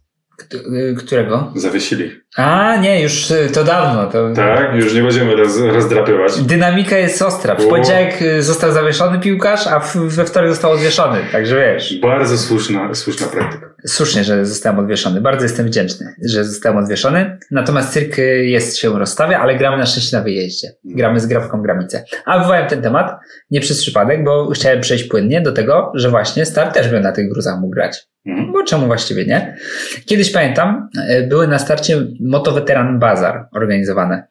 Y, 0.53 0.95
którego? 0.97 1.53
Zawiesili. 1.55 2.11
A, 2.35 2.75
nie, 2.75 3.01
już 3.01 3.31
y, 3.31 3.49
to 3.53 3.63
dawno. 3.63 4.07
To... 4.11 4.33
Tak, 4.35 4.75
już 4.75 4.93
nie 4.93 5.01
będziemy 5.01 5.35
roz, 5.35 5.57
rozdrapywać. 5.59 6.41
Dynamika 6.41 6.97
jest 6.97 7.21
ostra. 7.21 7.55
W 7.55 7.67
poniedziałek 7.67 8.21
y, 8.21 8.43
został 8.43 8.71
zawieszony 8.71 9.19
piłkarz, 9.19 9.67
a 9.67 9.79
we 9.95 10.25
wtorek 10.25 10.49
został 10.49 10.71
odwieszony. 10.71 11.19
Także 11.31 11.55
wiesz. 11.55 11.99
Bardzo 11.99 12.37
słuszna, 12.37 12.93
słuszna 12.93 13.27
praktyka. 13.27 13.73
Słusznie, 13.87 14.23
że 14.23 14.45
zostałem 14.45 14.79
odwieszony. 14.79 15.21
Bardzo 15.21 15.43
jestem 15.43 15.65
wdzięczny, 15.65 16.15
że 16.25 16.45
zostałem 16.45 16.77
odwieszony. 16.77 17.37
Natomiast 17.51 17.93
cyrk 17.93 18.17
jest 18.41 18.77
się 18.77 18.99
rozstawia, 18.99 19.39
ale 19.39 19.55
gramy 19.55 19.77
na 19.77 19.85
szczęście 19.85 20.17
na 20.17 20.23
wyjeździe. 20.23 20.67
Gramy 20.83 21.19
z 21.19 21.25
grafką 21.25 21.61
Gramice. 21.61 22.03
A 22.25 22.39
wywołałem 22.39 22.67
ten 22.67 22.81
temat 22.81 23.19
nie 23.51 23.61
przez 23.61 23.81
przypadek, 23.81 24.23
bo 24.23 24.49
chciałem 24.49 24.81
przejść 24.81 25.03
płynnie 25.03 25.41
do 25.41 25.51
tego, 25.51 25.91
że 25.95 26.09
właśnie 26.09 26.45
Star 26.45 26.71
też 26.71 26.89
by 26.89 26.99
na 26.99 27.11
tych 27.11 27.29
gruzach 27.29 27.59
mógł 27.59 27.73
grać. 27.73 28.07
Mhm. 28.27 28.51
Bo 28.51 28.63
czemu 28.63 28.85
właściwie 28.85 29.25
nie? 29.25 29.57
Kiedyś 30.05 30.31
pamiętam, 30.31 30.89
e, 31.07 31.27
były 31.27 31.47
na 31.47 31.59
starcie 31.59 32.07
Motoweteran 32.19 32.99
Bazar 32.99 33.47
organizowane. 33.55 34.27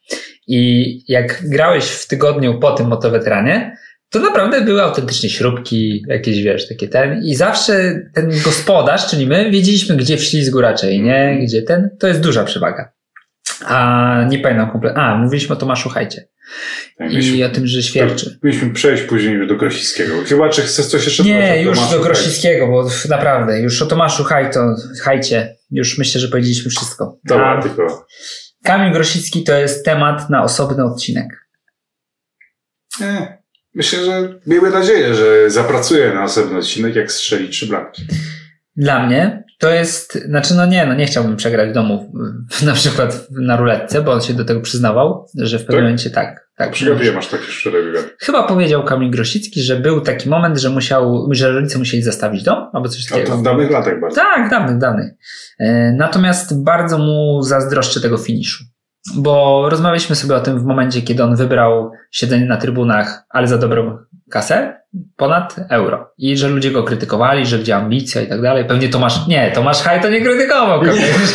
I 0.46 1.02
jak 1.08 1.48
grałeś 1.48 1.84
w 1.84 2.08
tygodniu 2.08 2.58
po 2.58 2.72
tym 2.72 2.86
Motoweteranie, 2.86 3.76
to 4.10 4.20
naprawdę 4.20 4.60
były 4.60 4.82
autentycznie 4.82 5.30
śrubki, 5.30 6.04
jakieś 6.08 6.42
wiesz, 6.42 6.68
takie 6.68 6.88
ten. 6.88 7.22
I 7.24 7.34
zawsze 7.34 8.00
ten 8.14 8.30
gospodarz, 8.44 9.10
czyli 9.10 9.26
my, 9.26 9.50
wiedzieliśmy, 9.50 9.96
gdzie 9.96 10.16
w 10.16 10.24
ślizgu 10.24 10.60
raczej, 10.60 11.02
nie? 11.02 11.38
Gdzie 11.42 11.62
ten. 11.62 11.90
To 12.00 12.06
jest 12.06 12.20
duża 12.20 12.44
przewaga. 12.44 12.92
A 13.66 14.24
nie 14.28 14.38
pamiętam 14.38 14.70
kompletnie. 14.70 15.02
A, 15.02 15.16
mówiliśmy 15.16 15.54
o 15.54 15.58
Tomaszu 15.58 15.88
Hajcie. 15.88 16.28
Tak, 16.98 17.12
I 17.12 17.44
o 17.44 17.48
tym, 17.48 17.66
że 17.66 17.82
świerczy. 17.82 18.38
Powinniśmy 18.40 18.70
przejść 18.70 19.02
później 19.02 19.34
już 19.34 19.48
do 19.48 19.56
Grosickiego. 19.56 20.14
Chyba, 20.24 20.48
czy 20.48 20.62
chcesz 20.62 20.86
coś 20.86 21.04
jeszcze 21.04 21.22
powiedzieć 21.22 21.42
Nie, 21.42 21.62
już 21.62 21.78
Tomaszu 21.78 21.98
do 21.98 22.04
Grosickiego, 22.04 22.66
bo 22.66 22.88
naprawdę, 23.08 23.60
już 23.60 23.82
o 23.82 23.86
Tomaszu 23.86 24.24
Hajto, 24.24 24.74
Hajcie, 25.02 25.56
już 25.70 25.98
myślę, 25.98 26.20
że 26.20 26.28
powiedzieliśmy 26.28 26.70
wszystko. 26.70 27.18
Dobra, 27.24 27.58
A 27.58 27.62
tylko... 27.62 28.06
Kamil 28.64 28.92
Grosicki 28.92 29.44
to 29.44 29.54
jest 29.58 29.84
temat 29.84 30.30
na 30.30 30.42
osobny 30.42 30.84
odcinek. 30.84 31.48
Nie. 33.00 33.38
Myślę, 33.74 34.04
że 34.04 34.40
miejmy 34.46 34.70
nadzieję, 34.70 35.14
że 35.14 35.50
zapracuje 35.50 36.08
na 36.08 36.20
następny 36.20 36.58
odcinek, 36.58 36.96
jak 36.96 37.12
strzeli 37.12 37.48
trzy 37.48 37.66
bramki. 37.66 38.02
Dla 38.76 39.06
mnie 39.06 39.44
to 39.58 39.70
jest, 39.70 40.18
znaczy 40.28 40.54
no 40.54 40.66
nie, 40.66 40.86
no 40.86 40.94
nie 40.94 41.06
chciałbym 41.06 41.36
przegrać 41.36 41.70
w 41.70 41.72
domu, 41.72 42.12
na 42.62 42.72
przykład 42.72 43.26
na 43.30 43.56
ruletce, 43.56 44.02
bo 44.02 44.12
on 44.12 44.20
się 44.20 44.34
do 44.34 44.44
tego 44.44 44.60
przyznawał, 44.60 45.26
że 45.38 45.58
w 45.58 45.60
pewnym 45.60 45.76
Tak? 45.76 45.84
momencie 45.84 46.10
tak. 46.10 46.48
tak 46.56 46.70
Przygaduję, 46.70 47.12
masz 47.12 47.26
takie 47.28 47.44
szczere 47.44 47.82
wywiady. 47.82 48.08
Chyba 48.20 48.42
powiedział 48.42 48.84
Kamil 48.84 49.10
Grosicki, 49.10 49.60
że 49.62 49.76
był 49.76 50.00
taki 50.00 50.28
moment, 50.28 50.58
że 50.58 50.70
musiał, 50.70 51.28
że 51.30 51.52
rodzice 51.52 51.78
musieli 51.78 52.02
zastawić 52.02 52.42
dom, 52.42 52.70
albo 52.72 52.88
coś 52.88 53.06
A 53.06 53.10
takiego. 53.10 53.30
to 53.30 53.36
w 53.38 53.42
dawnych 53.42 53.70
latach 53.70 54.00
bardzo. 54.00 54.16
Tak, 54.20 54.50
dawnych, 54.50 54.78
dawnych. 54.78 55.12
E, 55.58 55.92
Natomiast 55.92 56.64
bardzo 56.64 56.98
mu 56.98 57.42
zazdroszczę 57.42 58.00
tego 58.00 58.16
finiszu. 58.18 58.64
Bo 59.16 59.66
rozmawialiśmy 59.70 60.16
sobie 60.16 60.34
o 60.34 60.40
tym 60.40 60.58
w 60.58 60.64
momencie, 60.64 61.02
kiedy 61.02 61.24
on 61.24 61.36
wybrał 61.36 61.90
siedzenie 62.10 62.46
na 62.46 62.56
trybunach, 62.56 63.24
ale 63.30 63.46
za 63.48 63.58
dobrą 63.58 63.98
kasę, 64.30 64.80
ponad 65.16 65.56
euro. 65.70 66.12
I 66.18 66.36
że 66.36 66.48
ludzie 66.48 66.70
go 66.70 66.82
krytykowali, 66.82 67.46
że 67.46 67.58
gdzie 67.58 67.76
ambicja 67.76 68.22
i 68.22 68.26
tak 68.28 68.42
dalej. 68.42 68.64
Pewnie 68.64 68.88
Tomasz, 68.88 69.26
nie, 69.28 69.50
Tomasz 69.54 69.82
Haj 69.82 70.02
to 70.02 70.08
nie 70.10 70.20
krytykował. 70.20 70.80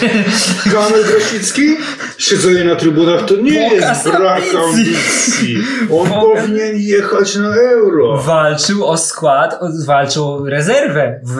Kamil 0.74 1.04
Grosicki? 1.06 1.76
Siedzenie 2.18 2.64
na 2.64 2.76
trybunach 2.76 3.26
to 3.26 3.36
nie 3.36 3.74
jest 3.76 4.10
brak 4.10 4.44
ambicji. 4.66 5.58
On 5.92 6.10
powinien 6.10 6.78
jechać 6.78 7.36
na 7.36 7.56
euro. 7.56 8.18
Walczył 8.18 8.86
o 8.86 8.98
skład, 8.98 9.60
walczył 9.86 10.28
o 10.28 10.50
rezerwę 10.50 11.22
w 11.24 11.36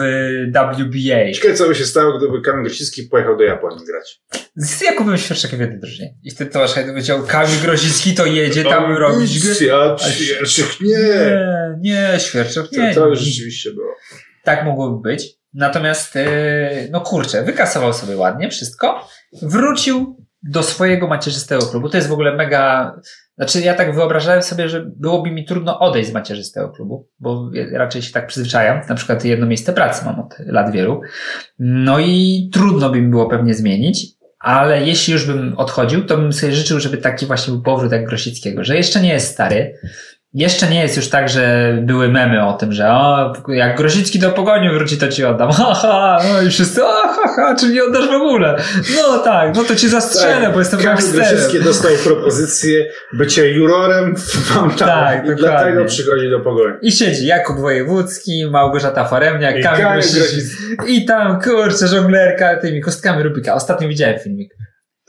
WBA. 0.52 1.32
Ciekawe, 1.34 1.54
co 1.54 1.68
by 1.68 1.74
się 1.74 1.84
stało, 1.84 2.18
gdyby 2.18 2.40
Kamil 2.40 2.62
Grosicki 2.62 3.02
pojechał 3.02 3.36
do 3.36 3.44
Japonii 3.44 3.86
grać. 3.86 4.22
Z 4.56 4.80
Jakubem 4.80 5.18
Świerczakiem 5.18 5.58
w 5.58 5.60
jednej 5.60 5.80
drużynie. 5.80 6.14
I 6.22 6.30
wtedy 6.30 6.50
Tomasz 6.50 6.74
Haj 6.74 6.86
powiedział, 6.86 7.22
Kamil 7.26 7.60
Grosicki 7.62 8.14
to 8.14 8.26
jedzie 8.26 8.64
tam 8.64 8.92
robić 8.96 9.40
gry. 9.40 9.72
Ambicja, 9.72 9.96
Świerczych 10.10 10.80
nie. 10.80 11.41
Nie, 11.80 12.10
nie, 12.12 12.20
Świerczak, 12.20 12.72
nie. 12.72 12.94
To, 12.94 13.00
to 13.00 13.06
już 13.06 13.18
rzeczywiście 13.18 13.70
było. 13.70 13.94
Tak 14.44 14.64
mogłoby 14.64 15.08
być. 15.08 15.28
Natomiast, 15.54 16.14
yy, 16.14 16.22
no 16.90 17.00
kurczę, 17.00 17.42
wykasował 17.42 17.92
sobie 17.92 18.16
ładnie 18.16 18.50
wszystko. 18.50 19.08
Wrócił 19.42 20.26
do 20.42 20.62
swojego 20.62 21.08
macierzystego 21.08 21.66
klubu. 21.66 21.88
To 21.88 21.96
jest 21.96 22.08
w 22.08 22.12
ogóle 22.12 22.36
mega. 22.36 22.94
Znaczy, 23.36 23.60
ja 23.60 23.74
tak 23.74 23.94
wyobrażałem 23.94 24.42
sobie, 24.42 24.68
że 24.68 24.86
byłoby 24.96 25.30
mi 25.30 25.44
trudno 25.44 25.80
odejść 25.80 26.10
z 26.10 26.12
macierzystego 26.12 26.68
klubu, 26.68 27.08
bo 27.18 27.50
raczej 27.72 28.02
się 28.02 28.12
tak 28.12 28.26
przyzwyczajam. 28.26 28.80
Na 28.88 28.94
przykład 28.94 29.24
jedno 29.24 29.46
miejsce 29.46 29.72
pracy 29.72 30.04
mam 30.04 30.20
od 30.20 30.34
lat 30.38 30.72
wielu. 30.72 31.00
No 31.58 31.98
i 31.98 32.50
trudno 32.52 32.90
by 32.90 33.02
mi 33.02 33.08
było 33.08 33.26
pewnie 33.26 33.54
zmienić. 33.54 34.06
Ale 34.38 34.86
jeśli 34.86 35.12
już 35.12 35.26
bym 35.26 35.58
odchodził, 35.58 36.04
to 36.04 36.16
bym 36.16 36.32
sobie 36.32 36.52
życzył, 36.52 36.80
żeby 36.80 36.96
taki 36.96 37.26
właśnie 37.26 37.52
był 37.52 37.62
powrót 37.62 37.92
jak 37.92 38.06
Grosickiego, 38.06 38.64
że 38.64 38.76
jeszcze 38.76 39.00
nie 39.00 39.12
jest 39.12 39.32
stary, 39.32 39.78
jeszcze 40.34 40.68
nie 40.68 40.82
jest 40.82 40.96
już 40.96 41.08
tak, 41.08 41.28
że 41.28 41.74
były 41.82 42.08
memy 42.08 42.46
o 42.46 42.52
tym, 42.52 42.72
że 42.72 42.90
o, 42.90 43.32
jak 43.48 43.76
Grosicki 43.76 44.18
do 44.18 44.30
pogoni 44.30 44.70
wróci, 44.70 44.98
to 44.98 45.08
ci 45.08 45.24
oddam. 45.24 45.50
Ha, 45.62 45.74
ha, 45.74 46.18
no 46.32 46.42
i 46.42 46.50
wszyscy, 46.50 46.82
a, 46.84 47.08
ha, 47.08 47.22
ha, 47.36 47.56
czy 47.60 47.68
nie 47.68 47.84
oddasz 47.84 48.06
w 48.08 48.12
ogóle? 48.12 48.56
No 48.96 49.18
tak, 49.18 49.56
no 49.56 49.64
to 49.64 49.76
ci 49.76 49.88
zastrzelę, 49.88 50.50
bo 50.52 50.58
jestem 50.58 50.80
Kamil 50.80 50.96
Grosicki 51.12 51.18
gangsterem. 51.36 51.64
dostał 51.64 51.92
propozycję 52.04 52.86
bycia 53.12 53.44
jurorem 53.44 54.16
w 54.16 54.54
Mountain 54.54 54.90
Tak, 54.90 55.14
i 55.16 55.28
dokładnie. 55.28 55.34
dlatego 55.36 55.84
przychodzi 55.84 56.30
do 56.30 56.40
pogoni. 56.40 56.74
I 56.82 56.92
siedzi 56.92 57.26
Jakub 57.26 57.56
Wojewódzki, 57.60 58.46
Małgorzata 58.50 59.04
Foremniak, 59.04 59.56
I 59.58 59.62
Kamil. 59.62 59.86
Grosicki. 59.86 60.36
I 60.88 61.04
tam, 61.04 61.40
kurczę, 61.40 61.88
żonglerka 61.88 62.56
tymi 62.56 62.80
kostkami 62.80 63.22
Rubika. 63.22 63.54
Ostatnio 63.54 63.88
widziałem 63.88 64.18
filmik. 64.18 64.54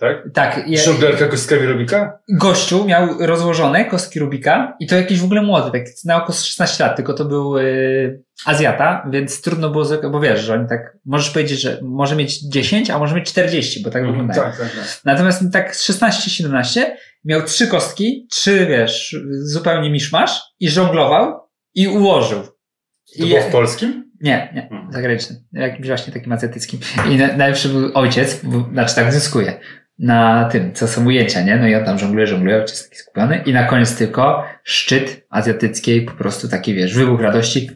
Tak? 0.03 0.33
Tak, 0.33 0.67
ja, 0.67 0.81
Żonglerka 0.83 1.27
kostkami 1.27 1.65
Rubika? 1.67 2.19
gościu 2.29 2.85
miał 2.85 3.07
rozłożone 3.19 3.85
kostki 3.85 4.19
Rubika 4.19 4.73
i 4.79 4.87
to 4.87 4.95
jakiś 4.95 5.19
w 5.19 5.23
ogóle 5.23 5.41
młody, 5.41 5.71
tak 5.71 5.81
na 6.05 6.23
oko 6.23 6.33
16 6.33 6.83
lat, 6.83 6.95
tylko 6.95 7.13
to 7.13 7.25
był 7.25 7.57
yy, 7.57 8.23
Azjata, 8.45 9.07
więc 9.11 9.41
trudno 9.41 9.69
było, 9.69 9.85
bo 10.11 10.19
wiesz, 10.19 10.39
że 10.41 10.53
oni 10.53 10.67
tak, 10.69 10.97
możesz 11.05 11.29
powiedzieć, 11.29 11.61
że 11.61 11.79
może 11.81 12.15
mieć 12.15 12.41
10, 12.49 12.89
a 12.89 12.99
może 12.99 13.15
mieć 13.15 13.29
40, 13.29 13.83
bo 13.83 13.89
tak 13.89 14.05
wyglądają. 14.05 14.41
tak, 14.43 14.57
tak, 14.57 14.67
tak. 14.75 15.01
Natomiast 15.05 15.43
tak 15.53 15.75
z 15.75 15.89
16-17 15.89 16.81
miał 17.25 17.41
trzy 17.41 17.67
kostki, 17.67 18.27
trzy, 18.31 18.65
wiesz, 18.69 19.15
zupełnie 19.31 19.89
miszmasz 19.89 20.41
i 20.59 20.69
żonglował 20.69 21.39
i 21.75 21.87
ułożył. 21.87 22.41
To 22.43 23.23
I 23.25 23.27
było 23.29 23.41
w 23.41 23.51
polskim? 23.51 24.03
nie, 24.21 24.51
nie, 24.55 24.63
Mhm. 24.71 24.91
zagranicznym. 24.93 25.39
Jakimś 25.53 25.87
właśnie 25.87 26.13
takim 26.13 26.31
azjatyckim. 26.31 26.79
I 27.11 27.15
na, 27.15 27.27
najlepszy 27.27 27.69
był 27.69 27.91
ojciec, 27.93 28.39
bo, 28.43 28.69
znaczy 28.73 28.95
tak 28.95 29.13
zyskuje, 29.13 29.59
na 29.99 30.49
tym, 30.51 30.73
co 30.73 30.87
są 30.87 31.05
ujęcia, 31.05 31.41
nie? 31.41 31.55
No 31.55 31.67
i 31.67 31.75
on 31.75 31.85
tam 31.85 31.99
żongluje, 31.99 32.27
żongluje, 32.27 32.57
ojciec 32.57 32.83
taki 32.83 33.01
skupiony 33.01 33.43
i 33.45 33.53
na 33.53 33.63
koniec 33.63 33.97
tylko 33.97 34.43
szczyt 34.63 35.25
azjatyckiej, 35.29 36.01
po 36.01 36.11
prostu 36.11 36.47
taki, 36.47 36.73
wiesz, 36.73 36.93
wybuch 36.93 37.21
radości. 37.21 37.69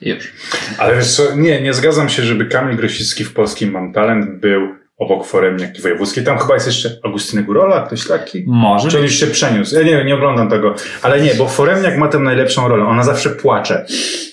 I 0.00 0.08
Już. 0.10 0.32
Ale 0.78 0.96
wiesz 0.96 1.16
co, 1.16 1.36
nie, 1.36 1.60
nie 1.60 1.74
zgadzam 1.74 2.08
się, 2.08 2.22
żeby 2.22 2.46
Kamil 2.46 2.76
Grosicki 2.76 3.24
w 3.24 3.32
polskim 3.32 3.70
Mam 3.70 3.92
Talent 3.92 4.40
był 4.40 4.78
obok 4.98 5.26
Foremniak 5.26 5.78
i 5.78 5.82
Wojewódzkiej. 5.82 6.24
Tam 6.24 6.38
chyba 6.38 6.54
jest 6.54 6.66
jeszcze 6.66 6.90
Augustyny 7.04 7.42
Górola, 7.42 7.86
ktoś 7.86 8.06
taki? 8.06 8.44
Może 8.46 8.88
Czy 8.88 8.96
on 8.96 9.02
już 9.02 9.14
się 9.14 9.26
przeniósł? 9.26 9.74
Ja 9.74 9.82
nie, 9.82 10.04
nie 10.04 10.14
oglądam 10.14 10.50
tego. 10.50 10.74
Ale 11.02 11.20
nie, 11.20 11.34
bo 11.34 11.48
Foremniak 11.48 11.96
ma 11.96 12.08
tę 12.08 12.18
najlepszą 12.18 12.68
rolę. 12.68 12.84
Ona 12.84 13.02
zawsze 13.02 13.30
płacze. 13.30 13.86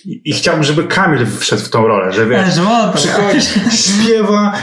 I, 0.06 0.22
i 0.26 0.34
chciałbym, 0.34 0.64
żeby 0.64 0.84
Kamil 0.84 1.26
wszedł 1.40 1.62
w 1.62 1.70
tą 1.70 1.88
rolę, 1.88 2.12
że 2.12 2.26
wiesz, 2.26 2.42
przychodzi, 2.96 3.42
śpiewa 3.72 4.54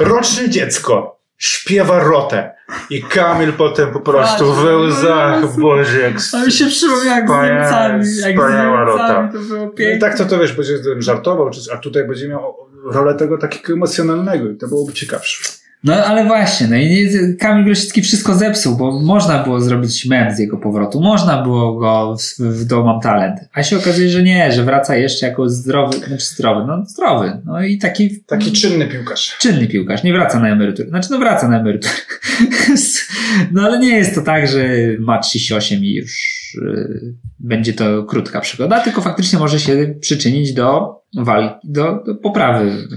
roczne 0.00 0.48
dziecko, 0.48 1.17
śpiewa 1.38 2.04
rotę. 2.04 2.54
I 2.90 3.02
Kamil 3.02 3.52
potem 3.52 3.92
po 3.92 4.00
prostu 4.00 4.44
Patrz, 4.44 4.58
we 4.62 4.76
łzach, 4.76 5.56
Boże, 5.60 6.00
jak 6.00 6.14
A 6.32 6.44
mi 6.46 6.52
się 6.52 6.66
przypomniał 6.66 7.04
jak 7.16 7.28
z 7.28 7.30
Niemcami, 7.30 8.16
jak 8.16 8.36
z 8.36 8.86
rota. 8.86 9.28
To 9.32 9.38
było 9.38 9.64
No 9.64 9.70
piękne. 9.70 9.96
i 9.96 10.00
tak 10.00 10.18
to 10.18 10.24
to 10.24 10.38
wiesz, 10.38 10.52
będzie 10.52 10.74
żartował, 10.98 11.50
a 11.74 11.76
tutaj 11.76 12.06
będzie 12.06 12.28
miał 12.28 12.56
rolę 12.84 13.14
tego 13.14 13.38
takiego 13.38 13.72
emocjonalnego 13.72 14.50
i 14.50 14.56
to 14.56 14.68
byłoby 14.68 14.92
ciekawsze. 14.92 15.44
No 15.84 15.94
ale 15.94 16.24
właśnie, 16.26 16.66
no 16.66 16.76
i 16.76 16.86
nie- 16.90 17.34
Kamil 17.34 17.64
Grosicki 17.64 18.02
wszystko 18.02 18.34
zepsuł, 18.34 18.76
bo 18.76 19.00
można 19.00 19.42
było 19.44 19.60
zrobić 19.60 20.06
mem 20.06 20.34
z 20.34 20.38
jego 20.38 20.56
powrotu, 20.56 21.00
można 21.00 21.42
było 21.42 21.74
go 21.78 22.16
w, 22.16 22.40
w 22.40 22.64
do 22.64 22.84
Mam 22.84 23.00
Talent, 23.00 23.40
a 23.52 23.62
się 23.62 23.76
okazuje, 23.76 24.08
że 24.10 24.22
nie, 24.22 24.52
że 24.52 24.64
wraca 24.64 24.96
jeszcze 24.96 25.26
jako 25.26 25.48
zdrowy, 25.48 25.98
znaczy 25.98 26.24
zdrowy, 26.24 26.64
no 26.66 26.84
zdrowy, 26.86 27.32
no 27.44 27.62
i 27.62 27.78
taki, 27.78 28.20
Taki 28.26 28.52
czynny 28.52 28.86
piłkarz. 28.86 29.36
czynny 29.38 29.66
piłkarz, 29.66 30.02
nie 30.02 30.12
wraca 30.12 30.40
na 30.40 30.48
emeryturę, 30.48 30.88
znaczy 30.88 31.08
no 31.10 31.18
wraca 31.18 31.48
na 31.48 31.60
emeryturę, 31.60 31.94
no 33.52 33.62
ale 33.62 33.78
nie 33.78 33.96
jest 33.96 34.14
to 34.14 34.20
tak, 34.22 34.48
że 34.48 34.68
ma 35.00 35.18
38 35.18 35.84
i 35.84 35.94
już 35.94 36.18
y, 36.62 37.14
będzie 37.38 37.72
to 37.72 38.04
krótka 38.04 38.40
przygoda, 38.40 38.80
tylko 38.80 39.02
faktycznie 39.02 39.38
może 39.38 39.60
się 39.60 39.94
przyczynić 40.00 40.52
do 40.52 40.97
walki, 41.16 41.54
do, 41.64 42.02
do 42.06 42.14
poprawy. 42.14 42.88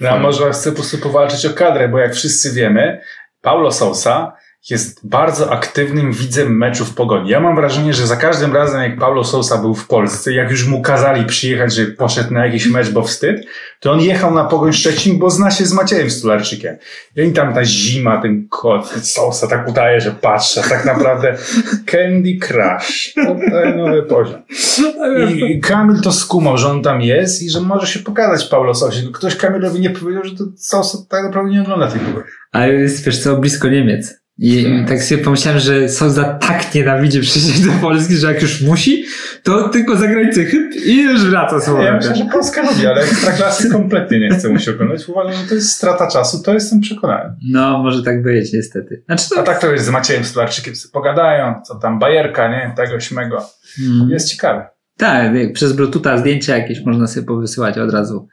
No, 0.00 0.08
a 0.08 0.18
może 0.18 0.50
chce 0.50 0.70
po 0.70 0.76
prostu 0.76 0.98
powalczyć 0.98 1.46
o 1.46 1.50
kadrę, 1.50 1.88
bo 1.88 1.98
jak 1.98 2.14
wszyscy 2.14 2.52
wiemy, 2.52 3.00
Paulo 3.40 3.72
Sousa 3.72 4.32
jest 4.70 5.08
bardzo 5.08 5.52
aktywnym 5.52 6.12
widzem 6.12 6.56
meczów 6.56 6.94
Pogoni. 6.94 7.30
Ja 7.30 7.40
mam 7.40 7.56
wrażenie, 7.56 7.94
że 7.94 8.06
za 8.06 8.16
każdym 8.16 8.54
razem, 8.54 8.82
jak 8.82 8.98
Paulo 8.98 9.24
Sousa 9.24 9.58
był 9.58 9.74
w 9.74 9.86
Polsce, 9.86 10.32
jak 10.32 10.50
już 10.50 10.66
mu 10.66 10.82
kazali 10.82 11.24
przyjechać, 11.24 11.74
że 11.74 11.86
poszedł 11.86 12.34
na 12.34 12.46
jakiś 12.46 12.66
mecz, 12.66 12.90
bo 12.90 13.02
wstyd, 13.02 13.46
to 13.80 13.92
on 13.92 14.00
jechał 14.00 14.34
na 14.34 14.44
Pogoń 14.44 14.72
Szczecin, 14.72 15.18
bo 15.18 15.30
zna 15.30 15.50
się 15.50 15.66
z 15.66 15.72
Maciejem 15.72 16.10
Stolarczykiem. 16.10 16.76
I 17.16 17.22
oni 17.22 17.32
tam 17.32 17.54
ta 17.54 17.64
zima, 17.64 18.22
ten 18.22 18.48
kot, 18.48 18.88
Sousa 18.88 19.46
tak 19.46 19.68
udaje, 19.68 20.00
że 20.00 20.10
patrzy, 20.10 20.60
tak 20.68 20.84
naprawdę 20.84 21.36
Candy 21.90 22.38
Crush. 22.40 23.14
To 23.14 23.36
daje 23.50 23.74
nowy 23.74 24.02
poziom. 24.02 24.42
I, 25.48 25.60
Kamil 25.60 26.00
to 26.00 26.12
skumał, 26.12 26.58
że 26.58 26.68
on 26.68 26.82
tam 26.82 27.00
jest 27.00 27.42
i 27.42 27.50
że 27.50 27.60
może 27.60 27.86
się 27.86 27.98
pokazać 27.98 28.48
Paulo 28.48 28.74
Sousie. 28.74 29.02
Ktoś 29.12 29.36
Kamilowi 29.36 29.80
nie 29.80 29.90
powiedział, 29.90 30.24
że 30.24 30.36
to 30.36 30.44
Sousa 30.56 30.98
tak 31.08 31.24
naprawdę 31.24 31.52
nie 31.52 31.62
ogląda 31.62 31.88
tej 31.88 32.00
piłki. 32.00 32.28
Ale 32.52 32.72
jest, 32.72 33.04
wiesz 33.04 33.22
co, 33.22 33.36
blisko 33.36 33.68
Niemiec. 33.68 34.23
I 34.38 34.66
tak 34.88 35.02
sobie 35.02 35.24
pomyślałem, 35.24 35.60
że 35.60 35.88
Souza 35.88 36.24
tak 36.24 36.74
nienawidzi 36.74 37.20
przyjść 37.20 37.60
do 37.60 37.72
Polski, 37.72 38.14
że 38.16 38.32
jak 38.32 38.42
już 38.42 38.62
musi, 38.62 39.04
to 39.42 39.68
tylko 39.68 39.96
za 39.96 40.06
granicę 40.06 40.44
chyb 40.44 40.72
i 40.86 41.02
już 41.02 41.24
wraca 41.24 41.60
z 41.60 41.66
Ja 41.66 41.72
powrotem. 41.72 41.96
myślę, 41.96 42.16
że 42.16 42.24
Polska 42.24 42.62
lubi, 42.62 42.86
ale 42.86 43.02
Ekstraklasy 43.02 43.70
kompletnie 43.70 44.20
nie 44.20 44.28
chce 44.30 44.48
mu 44.48 44.58
się 44.58 44.70
oglądać. 44.70 45.08
Uważam, 45.08 45.32
że 45.32 45.48
to 45.48 45.54
jest 45.54 45.70
strata 45.70 46.10
czasu, 46.10 46.42
to 46.42 46.54
jestem 46.54 46.80
przekonany. 46.80 47.34
No, 47.50 47.82
może 47.82 48.02
tak 48.02 48.22
być, 48.22 48.52
niestety. 48.52 49.02
Znaczy 49.06 49.24
A 49.32 49.36
to... 49.36 49.42
tak 49.42 49.60
to 49.60 49.72
jest 49.72 49.84
z 49.84 49.90
Maciejem 49.90 50.24
Stolarczykiem 50.24 50.76
sobie 50.76 50.92
pogadają, 50.92 51.54
co 51.66 51.74
tam 51.74 51.98
bajerka, 51.98 52.48
nie? 52.48 52.74
Tego, 52.76 53.00
śmego. 53.00 53.46
Mm. 53.86 54.10
Jest 54.10 54.30
ciekawe. 54.30 54.66
Tak, 54.96 55.32
przez 55.52 55.72
Bluetootha 55.72 56.18
zdjęcia 56.18 56.58
jakieś 56.58 56.84
można 56.84 57.06
sobie 57.06 57.26
powysyłać 57.26 57.78
od 57.78 57.92
razu. 57.92 58.28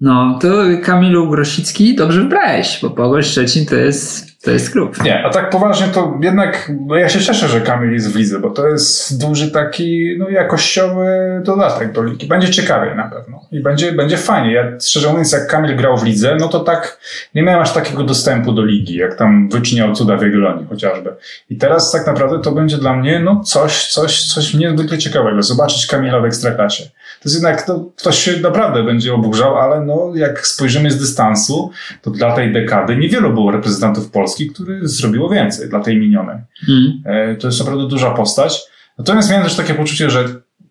No, 0.00 0.38
to 0.42 0.48
Kamilu 0.82 1.30
Grosicki 1.30 1.94
dobrze 1.94 2.20
wybrałeś, 2.20 2.78
bo 2.82 2.90
Pogoń 2.90 3.22
Szczecin 3.22 3.66
to 3.66 3.76
jest, 3.76 4.26
to 4.42 4.50
jest 4.50 4.70
klub. 4.70 5.04
Nie, 5.04 5.24
a 5.24 5.30
tak 5.30 5.50
poważnie 5.50 5.86
to 5.86 6.18
jednak 6.22 6.72
no 6.86 6.96
ja 6.96 7.08
się 7.08 7.20
cieszę, 7.20 7.48
że 7.48 7.60
Kamil 7.60 7.92
jest 7.92 8.12
w 8.12 8.16
lidze, 8.16 8.40
bo 8.40 8.50
to 8.50 8.68
jest 8.68 9.20
duży 9.20 9.50
taki 9.50 10.16
no, 10.18 10.28
jakościowy 10.28 11.06
dodatek 11.44 11.92
do 11.92 12.02
ligi. 12.02 12.26
Będzie 12.26 12.50
ciekawie 12.50 12.94
na 12.94 13.08
pewno 13.08 13.40
i 13.52 13.60
będzie, 13.60 13.92
będzie 13.92 14.16
fajnie. 14.16 14.52
Ja 14.52 14.64
szczerze 14.80 15.08
mówiąc, 15.08 15.32
jak 15.32 15.46
Kamil 15.46 15.76
grał 15.76 15.98
w 15.98 16.04
lidze, 16.04 16.36
no 16.40 16.48
to 16.48 16.60
tak 16.60 16.98
nie 17.34 17.42
miałem 17.42 17.62
aż 17.62 17.72
takiego 17.72 18.04
dostępu 18.04 18.52
do 18.52 18.64
ligi, 18.64 18.96
jak 18.96 19.14
tam 19.14 19.48
wyczyniał 19.48 19.92
cuda 19.92 20.16
w 20.16 20.22
Jagiellonii 20.22 20.66
chociażby. 20.68 21.14
I 21.50 21.56
teraz 21.56 21.92
tak 21.92 22.06
naprawdę 22.06 22.40
to 22.40 22.52
będzie 22.52 22.76
dla 22.78 22.96
mnie 22.96 23.20
no 23.20 23.40
coś, 23.40 23.86
coś, 23.86 24.24
coś 24.24 24.54
niezwykle 24.54 24.98
ciekawego. 24.98 25.42
Zobaczyć 25.42 25.86
Kamila 25.86 26.20
w 26.20 26.24
Ekstraklasie. 26.24 26.84
To 26.84 27.28
jest 27.28 27.34
jednak, 27.34 27.68
no, 27.68 27.84
ktoś 27.96 28.18
się 28.18 28.40
naprawdę 28.40 28.82
będzie 28.82 29.14
oburzał, 29.14 29.58
ale 29.58 29.80
no, 29.80 30.12
jak 30.14 30.46
spojrzymy 30.46 30.90
z 30.90 30.98
dystansu, 30.98 31.70
to 32.02 32.10
dla 32.10 32.36
tej 32.36 32.52
dekady 32.52 32.96
niewielu 32.96 33.32
było 33.32 33.50
reprezentantów 33.50 34.10
Polski, 34.10 34.31
który 34.52 34.88
zrobiło 34.88 35.28
więcej 35.28 35.68
dla 35.68 35.80
tej 35.80 35.96
minionej. 35.96 36.36
Mm. 36.68 37.02
To 37.40 37.46
jest 37.46 37.58
naprawdę 37.60 37.88
duża 37.88 38.10
postać. 38.10 38.60
Natomiast 38.98 39.30
miałem 39.30 39.44
też 39.44 39.54
takie 39.56 39.74
poczucie, 39.74 40.10
że 40.10 40.24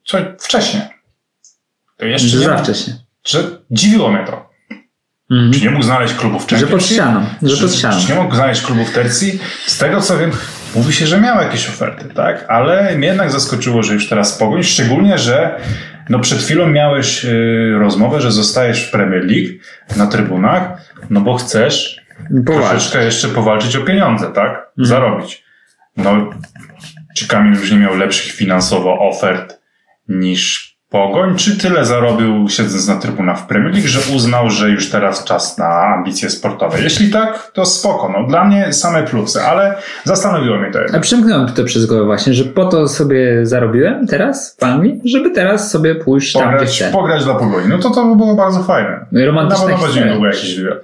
co 0.05 0.17
wcześniej. 0.39 0.83
To 1.97 2.05
jeszcze 2.05 2.27
Że 2.27 2.37
nie 2.39 2.45
za 2.45 2.57
wcześnie. 2.57 2.93
że 3.25 3.43
dziwiło 3.71 4.11
mnie 4.11 4.25
to. 4.25 4.49
Mm. 5.31 5.53
Czy 5.53 5.61
nie 5.61 5.69
mógł 5.69 5.83
znaleźć 5.83 6.13
klubów 6.13 6.45
Że 6.57 6.67
pod 6.67 6.83
ścianą, 6.85 7.25
że 7.41 7.55
Czy, 7.57 7.61
pod 7.63 7.75
ścianą. 7.75 8.01
czy 8.01 8.13
nie 8.13 8.19
mógł 8.21 8.35
znaleźć 8.35 8.61
klubów 8.61 8.93
tercji? 8.93 9.39
Z 9.67 9.77
tego 9.77 10.01
co 10.01 10.17
wiem, 10.17 10.31
mówi 10.75 10.93
się, 10.93 11.07
że 11.07 11.21
miał 11.21 11.41
jakieś 11.41 11.69
oferty, 11.69 12.05
tak? 12.15 12.45
Ale 12.49 12.97
mnie 12.97 13.07
jednak 13.07 13.31
zaskoczyło, 13.31 13.83
że 13.83 13.93
już 13.93 14.09
teraz 14.09 14.37
pogoń, 14.37 14.63
szczególnie, 14.63 15.17
że 15.17 15.59
no 16.09 16.19
przed 16.19 16.39
chwilą 16.39 16.67
miałeś 16.67 17.25
y, 17.25 17.75
rozmowę, 17.79 18.21
że 18.21 18.31
zostajesz 18.31 18.83
w 18.87 18.91
Premier 18.91 19.25
League 19.25 19.49
na 19.95 20.07
trybunach, 20.07 20.91
no 21.09 21.21
bo 21.21 21.35
chcesz 21.37 22.01
Troszeczkę 22.45 23.05
jeszcze 23.05 23.27
powalczyć 23.27 23.75
o 23.75 23.81
pieniądze, 23.81 24.31
tak? 24.31 24.49
Mhm. 24.49 24.67
Zarobić. 24.77 25.43
No, 25.97 26.29
czy 27.15 27.27
Kamil 27.27 27.59
już 27.59 27.71
nie 27.71 27.77
miał 27.77 27.97
lepszych 27.97 28.33
finansowo 28.33 28.99
ofert 28.99 29.61
niż 30.07 30.70
Pogoń, 30.95 31.35
czy 31.37 31.57
tyle 31.57 31.85
zarobił 31.85 32.49
siedząc 32.49 32.87
na 32.87 32.95
trybunach 32.95 33.39
w 33.39 33.45
Premier 33.45 33.73
League, 33.73 33.87
że 33.87 34.15
uznał, 34.15 34.49
że 34.49 34.69
już 34.69 34.89
teraz 34.89 35.23
czas 35.23 35.57
na 35.57 35.67
ambicje 35.67 36.29
sportowe? 36.29 36.81
Jeśli 36.81 37.09
tak, 37.09 37.51
to 37.53 37.65
spoko. 37.65 38.09
No, 38.19 38.27
dla 38.27 38.43
mnie 38.45 38.73
same 38.73 39.03
plusy, 39.03 39.41
ale 39.41 39.75
zastanowiło 40.03 40.57
mnie 40.57 40.71
to 40.71 40.79
A 40.79 40.81
jednak. 40.81 41.01
przemknąłem 41.01 41.47
to 41.47 41.63
przez 41.63 41.85
głowę 41.85 42.05
właśnie, 42.05 42.33
że 42.33 42.43
po 42.43 42.65
to 42.65 42.87
sobie 42.87 43.45
zarobiłem 43.45 44.07
teraz 44.07 44.57
w 44.59 44.63
Anglii, 44.63 45.01
żeby 45.05 45.31
teraz 45.31 45.71
sobie 45.71 45.95
pójść 45.95 46.33
tam, 46.33 46.41
gdzie 46.41 46.51
Pograć, 46.57 46.75
chcę. 46.75 46.91
pograć 46.91 47.23
dla 47.23 47.33
Pogoni. 47.35 47.67
No 47.69 47.77
to 47.77 47.89
to 47.89 48.05
by 48.05 48.15
było 48.15 48.35
bardzo 48.35 48.63
fajne. 48.63 49.05
No 49.11 49.19
i 49.21 49.25
romantyczna 49.25 49.63
Na 49.65 49.69
pewno 49.71 49.77
będzie 49.83 49.87
historia. 49.99 50.05
niedługo 50.13 50.27
jakiś 50.27 50.55
wywiad. 50.59 50.77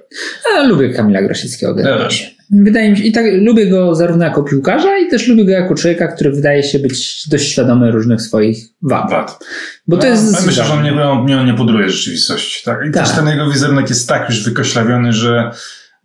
A 0.57 0.63
lubię 0.63 0.89
Kamila 0.93 1.21
Grosickiego. 1.21 1.79
Ja 1.79 1.97
też. 1.97 2.36
Wydaje 2.51 2.91
mi 2.91 2.97
się, 2.97 3.03
i 3.03 3.11
tak 3.11 3.25
lubię 3.41 3.67
go 3.69 3.95
zarówno 3.95 4.25
jako 4.25 4.43
piłkarza, 4.43 4.97
i 4.97 5.07
też 5.09 5.27
lubię 5.27 5.45
go 5.45 5.51
jako 5.51 5.75
człowieka, 5.75 6.07
który 6.07 6.31
wydaje 6.31 6.63
się 6.63 6.79
być 6.79 7.27
dość 7.29 7.51
świadomy 7.51 7.91
różnych 7.91 8.21
swoich 8.21 8.57
wad. 8.81 9.11
Wad. 9.11 9.39
Bo 9.87 9.97
to 9.97 10.03
No, 10.03 10.09
jest. 10.09 10.33
ja 10.33 10.45
myślę, 10.45 10.63
że 10.63 10.73
on 10.73 10.83
nie, 10.83 11.01
on 11.03 11.25
nie, 11.25 11.43
nie 11.45 11.53
pudruje 11.53 11.89
rzeczywistości. 11.89 12.65
Tak? 12.65 12.79
I 12.89 12.91
Tak. 12.91 13.03
też 13.07 13.15
ten 13.15 13.27
jego 13.27 13.49
wizerunek 13.51 13.89
jest 13.89 14.09
tak 14.09 14.29
już 14.29 14.43
wykoślawiony, 14.45 15.13
że 15.13 15.51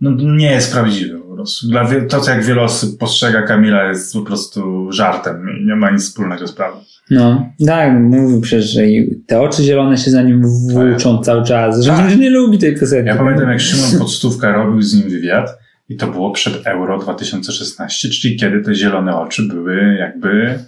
no, 0.00 0.10
nie 0.36 0.50
jest 0.52 0.72
prawdziwy 0.72 1.18
po 1.18 1.34
prostu. 1.34 1.68
Dla 1.68 1.88
to, 2.08 2.30
jak 2.30 2.44
wiele 2.44 2.62
osób 2.62 2.98
postrzega 2.98 3.42
Kamila 3.42 3.84
jest 3.88 4.12
po 4.12 4.22
prostu 4.22 4.92
żartem 4.92 5.46
nie 5.66 5.76
ma 5.76 5.90
nic 5.90 6.02
wspólnego 6.02 6.46
z 6.46 6.52
prawdą. 6.52 6.80
No, 7.10 7.46
tak, 7.66 7.92
mówił 8.00 8.40
przecież, 8.40 8.70
że 8.70 8.86
i 8.86 9.22
te 9.26 9.40
oczy 9.40 9.62
zielone 9.62 9.98
się 9.98 10.10
za 10.10 10.22
nim 10.22 10.42
włóczą 10.70 11.18
cały 11.22 11.44
czas, 11.44 11.80
że 11.80 11.90
Tak. 11.90 12.10
że 12.10 12.16
nie 12.24 12.30
lubi 12.30 12.58
tej 12.58 12.76
piosenki. 12.76 13.08
Ja 13.08 13.16
pamiętam, 13.16 13.48
jak 13.50 13.60
Szymon 13.60 13.98
Podstówka 13.98 14.52
robił 14.52 14.82
z 14.82 14.94
nim 14.94 15.10
wywiad 15.10 15.61
i 15.92 15.96
to 15.96 16.06
było 16.06 16.30
przed 16.30 16.66
Euro 16.66 16.98
2016, 16.98 18.08
czyli 18.08 18.36
kiedy 18.36 18.60
te 18.60 18.74
zielone 18.74 19.16
oczy 19.16 19.42
były 19.42 19.96
jakby 19.98 20.58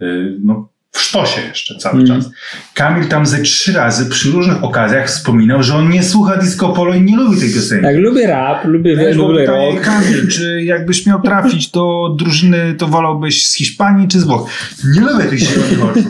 yy, 0.00 0.36
no, 0.42 0.68
w 0.90 1.00
sztosie 1.00 1.40
jeszcze 1.48 1.76
cały 1.78 1.94
Mm. 1.94 2.06
czas. 2.06 2.30
Kamil 2.74 3.08
tam 3.08 3.26
ze 3.26 3.38
trzy 3.42 3.72
razy 3.72 4.06
przy 4.10 4.30
różnych 4.30 4.64
okazjach 4.64 5.06
wspominał, 5.06 5.62
że 5.62 5.74
on 5.74 5.90
nie 5.90 6.02
słucha 6.02 6.36
disco 6.36 6.68
polo 6.68 6.94
i 6.94 7.02
nie 7.02 7.16
lubi 7.16 7.40
tej 7.40 7.52
piosenki. 7.54 7.84
Tak, 7.84 7.96
lubię 7.96 8.26
rap, 8.26 8.64
lubię, 8.64 8.96
Wiesz, 8.96 9.16
lubię 9.16 9.46
rock. 9.46 9.80
Kamil, 9.80 10.28
czy 10.28 10.62
jakbyś 10.62 11.06
miał 11.06 11.22
trafić 11.22 11.70
do 11.70 12.14
drużyny, 12.18 12.74
to 12.78 12.86
wolałbyś 12.88 13.48
z 13.48 13.56
Hiszpanii 13.56 14.08
czy 14.08 14.20
z 14.20 14.24
Włoch? 14.24 14.50
Nie 14.94 15.00
lubię 15.00 15.24
tych 15.24 15.38
zielonych 15.38 15.84
oczu. 15.84 16.00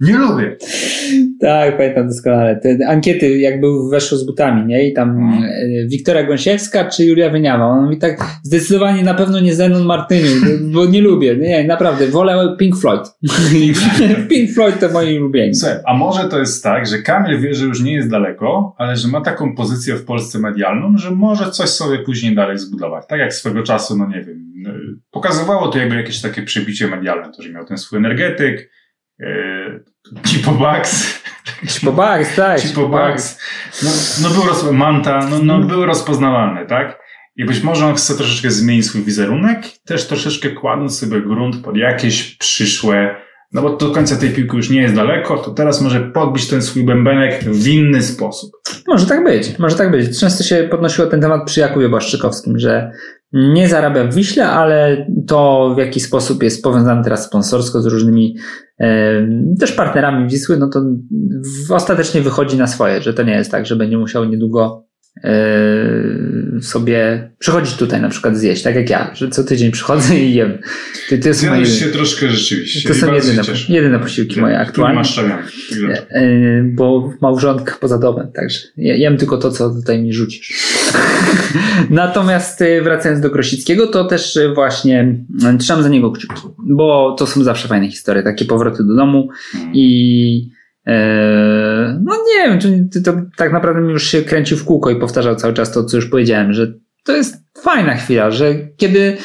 Nie 0.00 0.16
lubię. 0.18 0.56
Tak, 1.40 1.76
pamiętam 1.76 2.08
doskonale. 2.08 2.56
Te 2.56 2.88
ankiety, 2.88 3.38
jak 3.38 3.60
był 3.60 3.88
weszło 3.88 4.18
z 4.18 4.26
butami, 4.26 4.66
nie? 4.66 4.88
I 4.88 4.92
tam 4.92 5.18
e, 5.44 5.86
Wiktoria 5.86 6.22
Gąsiewska 6.22 6.84
czy 6.84 7.04
Julia 7.04 7.30
Wyniawa. 7.30 7.66
On 7.66 7.84
mówi 7.84 7.98
tak, 7.98 8.20
zdecydowanie 8.42 9.02
na 9.02 9.14
pewno 9.14 9.40
nie 9.40 9.54
Zenon 9.54 9.84
Martyniuk, 9.84 10.44
bo 10.74 10.86
nie 10.86 11.00
lubię. 11.00 11.36
Nie, 11.36 11.64
naprawdę, 11.64 12.06
wolę 12.06 12.56
Pink 12.58 12.76
Floyd. 12.76 13.00
Pink 14.30 14.50
Floyd 14.54 14.80
to 14.80 14.88
moi 14.88 15.18
ulubieni. 15.18 15.54
Słuchaj, 15.54 15.78
a 15.86 15.94
może 15.94 16.28
to 16.28 16.38
jest 16.38 16.64
tak, 16.64 16.86
że 16.86 16.98
Kamil 16.98 17.40
wie, 17.40 17.54
że 17.54 17.64
już 17.64 17.82
nie 17.82 17.92
jest 17.92 18.10
daleko, 18.10 18.74
ale 18.78 18.96
że 18.96 19.08
ma 19.08 19.20
taką 19.20 19.54
pozycję 19.54 19.94
w 19.94 20.04
Polsce 20.04 20.38
medialną, 20.38 20.98
że 20.98 21.10
może 21.10 21.50
coś 21.50 21.68
sobie 21.68 21.98
później 21.98 22.34
dalej 22.34 22.58
zbudować. 22.58 23.04
Tak 23.08 23.20
jak 23.20 23.34
swego 23.34 23.62
czasu, 23.62 23.96
no 23.98 24.06
nie 24.08 24.22
wiem, 24.22 24.52
y, 24.66 25.00
pokazywało 25.10 25.68
to 25.68 25.78
jakby 25.78 25.96
jakieś 25.96 26.20
takie 26.20 26.42
przebicie 26.42 26.88
medialne, 26.88 27.32
to, 27.36 27.42
że 27.42 27.52
miał 27.52 27.64
ten 27.64 27.78
swój 27.78 27.98
energetyk, 27.98 28.70
yy, 29.18 29.84
Cipo 30.26 30.52
Bugs, 30.52 31.22
Cipo 31.68 31.92
Bugs, 31.92 32.36
tak. 32.36 32.60
Cipo 32.60 32.88
Bugs, 32.88 33.38
no, 33.82 33.90
no 34.22 34.34
był 34.34 34.42
roz... 34.42 34.72
Manta, 34.72 35.26
no, 35.30 35.38
no 35.38 35.58
był 35.58 35.86
rozpoznawalny, 35.86 36.66
tak? 36.66 36.98
I 37.36 37.44
być 37.44 37.62
może 37.62 37.86
on 37.86 37.94
chce 37.94 38.14
troszeczkę 38.14 38.50
zmienić 38.50 38.86
swój 38.86 39.02
wizerunek, 39.02 39.66
też 39.84 40.06
troszeczkę 40.06 40.50
kładąc 40.50 40.98
sobie 40.98 41.20
grunt 41.20 41.64
pod 41.64 41.76
jakieś 41.76 42.36
przyszłe, 42.36 43.16
no 43.52 43.62
bo 43.62 43.76
do 43.76 43.90
końca 43.90 44.16
tej 44.16 44.30
piłki 44.30 44.56
już 44.56 44.70
nie 44.70 44.82
jest 44.82 44.94
daleko, 44.94 45.38
to 45.38 45.50
teraz 45.50 45.80
może 45.80 46.00
podbić 46.00 46.48
ten 46.48 46.62
swój 46.62 46.84
bębenek 46.84 47.44
w 47.44 47.68
inny 47.68 48.02
sposób. 48.02 48.50
Może 48.86 49.06
tak 49.06 49.24
być, 49.24 49.58
może 49.58 49.76
tak 49.76 49.90
być. 49.90 50.20
Często 50.20 50.44
się 50.44 50.68
podnosiło 50.70 51.08
ten 51.08 51.20
temat 51.20 51.46
przy 51.46 51.60
Jakubie 51.60 51.88
Błaszczykowskim, 51.88 52.58
że 52.58 52.90
nie 53.32 53.68
zarabia 53.68 54.04
w 54.04 54.14
Wiśle, 54.14 54.48
ale 54.48 55.06
to 55.26 55.72
w 55.76 55.78
jaki 55.78 56.00
sposób 56.00 56.42
jest 56.42 56.64
powiązany 56.64 57.04
teraz 57.04 57.26
sponsorsko 57.26 57.82
z 57.82 57.86
różnymi 57.86 58.36
e, 58.80 59.28
też 59.60 59.72
partnerami 59.72 60.28
Wisły, 60.28 60.56
no 60.56 60.68
to 60.68 60.80
w, 61.66 61.72
ostatecznie 61.72 62.20
wychodzi 62.20 62.56
na 62.56 62.66
swoje, 62.66 63.02
że 63.02 63.14
to 63.14 63.22
nie 63.22 63.32
jest 63.34 63.50
tak, 63.50 63.66
że 63.66 63.76
będzie 63.76 63.98
musiał 63.98 64.24
niedługo 64.24 64.87
sobie 66.62 67.30
przychodzić 67.38 67.76
tutaj 67.76 68.00
na 68.00 68.08
przykład 68.08 68.36
zjeść, 68.36 68.62
tak 68.62 68.74
jak 68.74 68.90
ja, 68.90 69.10
że 69.14 69.28
co 69.28 69.44
tydzień 69.44 69.70
przychodzę 69.70 70.16
i 70.18 70.34
jem. 70.34 70.58
To, 71.10 71.16
to, 71.28 71.34
są, 71.34 71.46
moje, 71.50 71.66
się 71.66 71.86
troszkę 71.86 72.28
rzeczywiście. 72.30 72.88
to 72.88 72.94
są 72.94 73.14
jedyne, 73.14 73.42
jedyne 73.68 73.98
posiłki 73.98 74.40
moje 74.40 74.54
Tu 74.54 74.60
aktualnie. 74.60 74.94
masz 74.94 75.18
E, 76.10 76.62
bo 76.64 77.12
małżonka 77.20 77.76
poza 77.80 77.98
domem, 77.98 78.32
także 78.32 78.58
ja 78.76 78.96
jem 78.96 79.16
tylko 79.16 79.38
to, 79.38 79.50
co 79.50 79.70
tutaj 79.70 80.02
mi 80.02 80.12
rzucisz. 80.12 80.54
Natomiast 81.90 82.62
e, 82.62 82.82
wracając 82.82 83.20
do 83.20 83.30
Grosickiego, 83.30 83.86
to 83.86 84.04
też 84.04 84.36
e, 84.36 84.54
właśnie 84.54 85.14
e, 85.44 85.58
trzymam 85.58 85.82
za 85.82 85.88
niego 85.88 86.10
kciuki, 86.12 86.42
bo 86.58 87.16
to 87.18 87.26
są 87.26 87.44
zawsze 87.44 87.68
fajne 87.68 87.88
historie, 87.90 88.22
takie 88.22 88.44
powroty 88.44 88.84
do 88.84 88.94
domu 88.94 89.28
Mm. 89.54 89.70
i 89.74 90.50
e, 90.52 90.57
no 92.00 92.16
nie 92.36 92.48
wiem, 92.48 92.58
to, 92.90 93.00
to 93.12 93.20
tak 93.36 93.52
naprawdę 93.52 93.82
mi 93.82 93.92
już 93.92 94.06
się 94.06 94.22
kręcił 94.22 94.56
w 94.56 94.64
kółko 94.64 94.90
i 94.90 94.96
powtarzał 94.96 95.36
cały 95.36 95.54
czas 95.54 95.72
to, 95.72 95.84
co 95.84 95.96
już 95.96 96.06
powiedziałem, 96.06 96.52
że 96.52 96.72
to 97.04 97.16
jest 97.16 97.36
fajna 97.62 97.94
chwila, 97.94 98.30
że 98.30 98.54
kiedy 98.76 99.16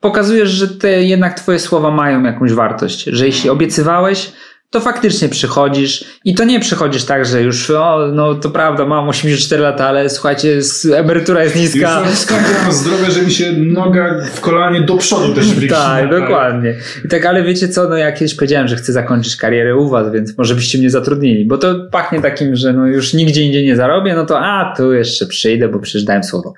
pokazujesz, 0.00 0.48
że 0.48 0.68
te 0.68 1.02
jednak 1.02 1.40
twoje 1.40 1.58
słowa 1.58 1.90
mają 1.90 2.22
jakąś 2.22 2.52
wartość, 2.52 3.04
że 3.04 3.26
jeśli 3.26 3.50
obiecywałeś, 3.50 4.32
to 4.70 4.80
faktycznie 4.80 5.28
przychodzisz 5.28 6.04
i 6.24 6.34
to 6.34 6.44
nie 6.44 6.60
przychodzisz 6.60 7.04
tak, 7.04 7.26
że 7.26 7.42
już, 7.42 7.70
o, 7.70 8.10
no 8.12 8.34
to 8.34 8.50
prawda, 8.50 8.86
mam 8.86 9.08
84 9.08 9.62
lata, 9.62 9.88
ale 9.88 10.10
słuchajcie, 10.10 10.60
emerytura 10.94 11.44
jest 11.44 11.56
Już 11.56 11.64
niska. 11.64 11.88
ja 11.88 12.62
mam 12.62 12.72
zdrowie, 12.72 13.10
że 13.10 13.22
mi 13.22 13.30
się 13.30 13.52
noga 13.52 14.24
w 14.34 14.40
kolanie 14.40 14.80
do 14.80 14.96
przodu 14.96 15.34
też 15.34 15.46
wrycina. 15.54 15.76
Tak, 15.76 16.10
dokładnie. 16.10 16.74
I 17.04 17.08
tak, 17.08 17.26
ale 17.26 17.42
wiecie 17.42 17.68
co, 17.68 17.88
no 17.88 17.96
ja 17.96 18.12
kiedyś 18.12 18.34
powiedziałem, 18.34 18.68
że 18.68 18.76
chcę 18.76 18.92
zakończyć 18.92 19.36
karierę 19.36 19.76
u 19.76 19.88
was, 19.88 20.12
więc 20.12 20.38
może 20.38 20.54
byście 20.54 20.78
mnie 20.78 20.90
zatrudnili, 20.90 21.46
bo 21.46 21.58
to 21.58 21.74
pachnie 21.92 22.20
takim, 22.20 22.56
że 22.56 22.72
no 22.72 22.86
już 22.86 23.14
nigdzie 23.14 23.42
indziej 23.42 23.64
nie 23.64 23.76
zarobię, 23.76 24.14
no 24.14 24.26
to 24.26 24.40
a, 24.40 24.74
tu 24.76 24.92
jeszcze 24.92 25.26
przyjdę, 25.26 25.68
bo 25.68 25.78
przecież 25.78 26.04
dałem 26.04 26.24
słowo. 26.24 26.54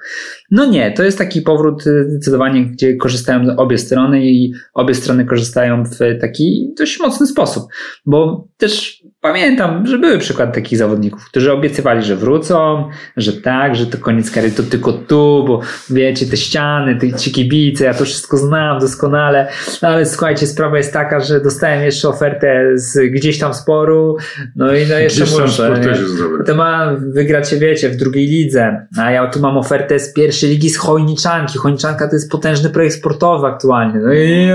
No 0.51 0.67
nie, 0.67 0.93
to 0.93 1.03
jest 1.03 1.19
taki 1.19 1.43
powrót 1.43 1.87
y, 1.87 2.11
zdecydowanie, 2.11 2.67
gdzie 2.67 2.97
korzystają 2.97 3.57
obie 3.57 3.79
strony 3.79 4.27
i 4.27 4.53
obie 4.75 4.95
strony 4.95 5.25
korzystają 5.25 5.85
w 5.85 5.99
taki 6.21 6.75
dość 6.79 7.01
mocny 7.01 7.27
sposób, 7.27 7.65
bo 8.09 8.49
też 8.57 8.98
pamiętam, 9.21 9.87
że 9.87 9.99
były 9.99 10.19
przykłady 10.19 10.53
takich 10.53 10.79
zawodników, 10.79 11.25
którzy 11.25 11.53
obiecywali, 11.53 12.03
że 12.03 12.17
wrócą, 12.17 12.89
że 13.17 13.33
tak, 13.33 13.77
że 13.77 13.87
to 13.87 13.99
koniec 13.99 14.31
kariery, 14.31 14.55
to 14.55 14.63
tylko 14.63 14.93
tu, 14.93 15.45
bo 15.47 15.61
wiecie, 15.91 16.27
te 16.27 16.37
ściany, 16.37 16.97
te 16.97 17.13
ci 17.13 17.33
kibice, 17.33 17.85
ja 17.85 17.95
to 17.95 18.05
wszystko 18.05 18.37
znam 18.37 18.79
doskonale, 18.79 19.49
no 19.83 19.89
ale 19.89 20.07
słuchajcie, 20.07 20.47
sprawa 20.47 20.77
jest 20.77 20.93
taka, 20.93 21.21
że 21.21 21.41
dostałem 21.41 21.83
jeszcze 21.83 22.09
ofertę 22.09 22.65
z 22.75 23.13
gdzieś 23.13 23.39
tam 23.39 23.55
sporu, 23.55 24.17
no 24.57 24.75
i 24.75 24.87
no 24.87 24.99
jeszcze 24.99 25.25
muszę. 25.25 25.81
To 26.47 26.55
ma 26.55 26.97
wygrać 26.99 27.51
się, 27.51 27.57
wiecie, 27.57 27.89
w 27.89 27.97
drugiej 27.97 28.27
lidze, 28.27 28.87
a 28.99 29.11
ja 29.11 29.27
tu 29.27 29.41
mam 29.41 29.57
ofertę 29.57 29.99
z 29.99 30.13
pierwszej 30.13 30.51
ligi 30.51 30.71
z 30.71 30.79
Chojniczanki. 30.79 31.59
Chojniczanka 31.59 32.09
to 32.09 32.17
jest 32.17 32.31
potężny 32.31 32.71
projekt 32.71 32.97
sportowy 32.97 33.47
aktualnie. 33.47 34.01
No 34.01 34.13
i, 34.13 34.49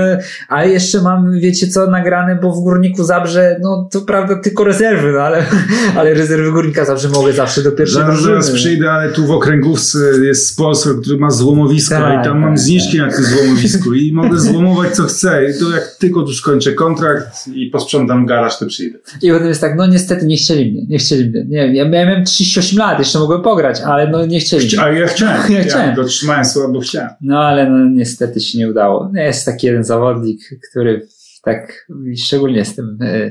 a 0.48 0.64
jeszcze 0.64 1.02
mam, 1.02 1.40
wiecie 1.40 1.66
co, 1.66 1.86
nagrane, 1.90 2.36
bo 2.42 2.52
w 2.52 2.60
Górniku 2.60 3.04
Zabrze, 3.04 3.56
no 3.62 3.88
to 3.92 4.00
prawda 4.00 4.40
tylko 4.40 4.53
rezerwy, 4.62 5.12
no 5.12 5.20
ale, 5.20 5.44
ale 5.98 6.14
rezerwy 6.14 6.52
Górnika 6.52 6.84
Zabrze 6.84 7.08
mogę 7.08 7.32
zawsze 7.32 7.62
do 7.62 7.72
pierwszej 7.72 8.02
Zaraz, 8.02 8.14
drużyny. 8.16 8.42
zaraz 8.42 8.50
przyjdę, 8.60 8.90
ale 8.92 9.12
tu 9.12 9.26
w 9.26 9.30
okręgówce 9.30 9.98
jest 10.22 10.48
sponsor, 10.48 11.00
który 11.00 11.18
ma 11.18 11.30
złomowisko 11.30 11.94
Tak, 11.94 12.20
i 12.20 12.24
tam 12.24 12.40
mam 12.40 12.50
tak, 12.50 12.58
zniżki 12.58 12.98
na 12.98 13.10
tym 13.10 13.24
złomowisku 13.24 13.94
i 13.94 14.12
mogę 14.22 14.40
złomować 14.40 14.90
co 14.96 15.02
chcę. 15.02 15.50
I 15.50 15.60
to 15.60 15.70
jak 15.70 15.96
tylko 15.98 16.22
tu 16.22 16.32
skończę 16.32 16.72
kontrakt 16.72 17.48
i 17.54 17.66
posprzątam 17.70 18.26
garaż, 18.26 18.58
to 18.58 18.66
przyjdę. 18.66 18.98
I 19.22 19.30
potem 19.30 19.48
jest 19.48 19.60
tak, 19.60 19.76
no 19.76 19.86
niestety 19.86 20.26
nie 20.26 20.36
chcieli 20.36 20.72
mnie, 20.72 20.82
nie 20.88 20.98
chcieli 20.98 21.30
mnie. 21.30 21.44
Nie 21.48 21.56
wiem, 21.66 21.74
ja 21.74 21.88
miałem 21.88 22.24
38 22.24 22.78
lat, 22.78 22.98
jeszcze 22.98 23.18
mogłem 23.18 23.42
pograć, 23.42 23.80
ale 23.80 24.10
no 24.10 24.26
nie 24.26 24.40
chcieli 24.40 24.66
mnie. 24.66 24.80
A 24.82 24.90
ja 24.90 25.06
chciałem. 25.06 25.34
Ja 25.54 25.64
chciałem. 25.64 25.94
dotrzymałem 25.94 26.44
słowa, 26.44 26.68
bo 26.68 26.80
chciałem. 26.80 27.10
No 27.20 27.38
ale 27.38 27.70
no 27.70 27.86
niestety 27.88 28.40
się 28.40 28.58
nie 28.58 28.70
udało. 28.70 29.10
Jest 29.14 29.46
taki 29.46 29.66
jeden 29.66 29.84
zawodnik, 29.84 30.40
który 30.70 31.06
tak 31.44 31.86
szczególnie 32.18 32.64
z 32.64 32.76
tym 32.76 32.98
e, 33.02 33.30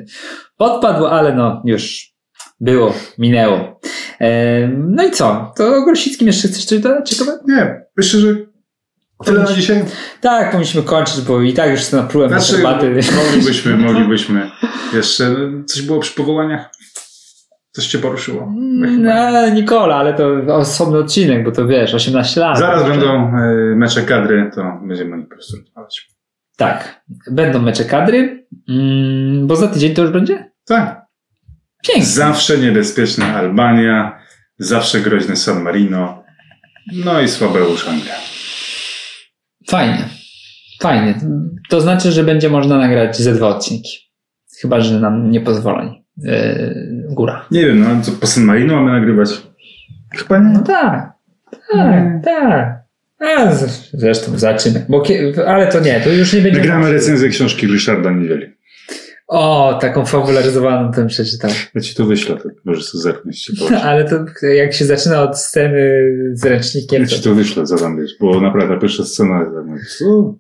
podpadł, 0.57 1.05
ale 1.05 1.35
no 1.35 1.61
już 1.65 2.13
było, 2.59 2.93
minęło. 3.17 3.79
E, 4.21 4.67
no 4.67 5.03
i 5.03 5.11
co? 5.11 5.53
To 5.57 5.75
o 5.77 5.85
Grosickim 5.85 6.27
jeszcze 6.27 6.47
chcesz 6.47 6.65
coś 6.65 6.79
dodać? 6.79 7.09
ciekawe? 7.09 7.39
Nie, 7.47 7.81
myślę, 7.97 8.19
że 8.19 8.35
tyle 9.25 9.43
na 9.43 9.53
dzisiaj. 9.53 9.85
Tak, 10.21 10.51
powinniśmy 10.51 10.83
kończyć, 10.83 11.21
bo 11.21 11.41
i 11.41 11.53
tak 11.53 11.71
już 11.71 11.91
naplułem 11.91 12.31
na 12.31 12.39
Znaczy, 12.39 12.63
herbaty. 12.63 12.99
moglibyśmy, 13.25 13.77
moglibyśmy. 13.87 14.51
Jeszcze 14.93 15.35
coś 15.65 15.81
było 15.81 15.99
przy 15.99 16.15
powołaniach? 16.15 16.69
Coś 17.71 17.87
cię 17.87 17.99
poruszyło? 17.99 18.53
No, 18.55 19.49
Nikola, 19.49 19.95
ale 19.95 20.13
to 20.13 20.55
osobny 20.55 20.97
odcinek, 20.97 21.43
bo 21.43 21.51
to 21.51 21.67
wiesz, 21.67 21.93
18 21.93 22.41
lat. 22.41 22.59
Zaraz 22.59 22.83
będą 22.83 23.07
e, 23.07 23.31
mecze 23.75 24.01
kadry, 24.01 24.51
to 24.55 24.61
będziemy 24.87 25.23
po 25.23 25.29
prostu 25.29 25.57
rozmawiać. 25.57 26.12
Tak, 26.57 27.03
będą 27.31 27.61
mecze 27.61 27.85
kadry, 27.85 28.47
mm, 28.69 29.47
bo 29.47 29.55
za 29.55 29.67
tydzień 29.67 29.93
to 29.93 30.01
już 30.01 30.11
będzie? 30.11 30.51
Tak. 30.65 31.05
Pięknie. 31.83 32.05
Zawsze 32.05 32.57
niebezpieczna 32.57 33.25
Albania, 33.35 34.19
zawsze 34.59 34.99
groźny 34.99 35.35
San 35.35 35.61
Marino, 35.63 36.23
no 37.05 37.21
i 37.21 37.27
Słabeusz 37.27 37.87
Anglia. 37.87 38.13
Fajnie. 39.69 40.05
Fajnie. 40.81 41.15
To 41.69 41.81
znaczy, 41.81 42.11
że 42.11 42.23
będzie 42.23 42.49
można 42.49 42.77
nagrać 42.77 43.17
ze 43.17 43.33
dwa 43.33 43.47
odcinki. 43.47 43.97
Chyba, 44.61 44.81
że 44.81 44.99
nam 44.99 45.31
nie 45.31 45.41
pozwoli 45.41 46.05
yy, 46.17 47.05
góra. 47.09 47.45
Nie 47.51 47.65
wiem, 47.65 47.79
no 47.79 48.01
co 48.01 48.11
po 48.11 48.27
San 48.27 48.43
Marino 48.43 48.75
mamy 48.75 48.91
nagrywać? 48.99 49.29
Chyba 50.15 50.39
No 50.39 50.59
nie. 50.59 50.65
tak. 50.65 51.13
Tak, 51.71 52.03
tak. 52.23 52.82
A, 53.19 53.55
zresztą 53.93 54.39
zaczymy. 54.39 54.85
Bo, 54.89 55.03
ale 55.47 55.71
to 55.71 55.79
nie, 55.79 56.01
to 56.01 56.09
już 56.09 56.33
nie 56.33 56.41
będzie. 56.41 56.59
Nagramy 56.59 56.91
recenzję 56.91 57.29
książki 57.29 57.67
Ryszarda 57.67 58.11
Niewieli. 58.11 58.53
O, 59.27 59.77
taką 59.81 60.05
fabularyzowaną 60.05 60.91
to 60.91 60.97
bym 60.97 61.07
przeczytał. 61.07 61.51
Ja 61.75 61.81
ci 61.81 61.95
to 61.95 62.05
wyślę, 62.05 62.37
to 62.37 62.49
możesz 62.65 62.85
sobie 62.85 63.01
zerknąć. 63.01 63.51
Ale 63.83 64.05
to 64.09 64.47
jak 64.47 64.73
się 64.73 64.85
zaczyna 64.85 65.21
od 65.21 65.39
sceny 65.39 66.01
z 66.33 66.45
ręcznikiem, 66.45 67.01
Ja 67.01 67.07
to... 67.07 67.15
ci 67.15 67.21
to 67.21 67.35
wyślę, 67.35 67.63
tam 67.79 68.01
wiesz, 68.01 68.11
bo 68.19 68.41
naprawdę 68.41 68.75
ta 68.75 68.81
pierwsza 68.81 69.03
scena... 69.03 69.45
co? 69.97 70.35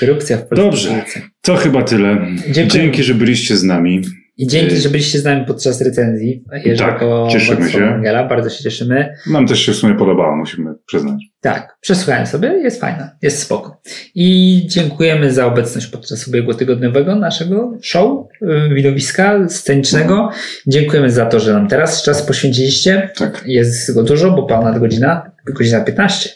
Korupcja 0.00 0.36
w 0.36 0.40
polskiej 0.48 0.64
Dobrze. 0.64 1.04
To 1.40 1.56
chyba 1.56 1.82
tyle. 1.82 2.26
Dziękuję. 2.36 2.66
Dzięki, 2.66 3.02
że 3.02 3.14
byliście 3.14 3.56
z 3.56 3.64
nami. 3.64 4.02
I 4.36 4.46
dzięki, 4.46 4.74
Yy. 4.74 4.80
że 4.80 4.88
byliście 4.88 5.18
z 5.18 5.24
nami 5.24 5.46
podczas 5.46 5.80
recenzji. 5.80 6.44
Jeżeli 6.64 6.78
Tak, 6.78 7.00
cieszymy 7.30 7.70
się. 7.70 7.84
Angela, 7.84 8.28
bardzo 8.28 8.50
się 8.50 8.64
cieszymy. 8.64 9.14
Nam 9.30 9.46
też 9.46 9.58
się 9.60 9.72
w 9.72 9.76
sumie 9.76 9.94
podobało, 9.94 10.36
musimy 10.36 10.70
przyznać. 10.86 11.22
Tak, 11.40 11.76
przesłuchałem 11.80 12.26
sobie, 12.26 12.48
jest 12.48 12.80
fajna, 12.80 13.10
jest 13.22 13.38
spoko. 13.38 13.80
I 14.14 14.60
dziękujemy 14.68 15.32
za 15.32 15.46
obecność 15.46 15.86
podczas 15.86 16.28
ubiegłotygodniowego 16.28 17.16
naszego 17.16 17.78
show, 17.82 18.26
y, 18.42 18.74
widowiska 18.74 19.48
scenicznego. 19.48 20.30
Dziękujemy 20.66 21.10
za 21.10 21.26
to, 21.26 21.40
że 21.40 21.52
nam 21.52 21.68
teraz 21.68 22.02
czas 22.02 22.22
poświęciliście. 22.22 23.10
Tak. 23.16 23.42
Jest 23.46 23.94
go 23.94 24.02
dużo, 24.02 24.30
bo 24.30 24.42
ponad 24.42 24.78
godzina, 24.78 25.30
godzina 25.46 25.80
15. 25.80 26.30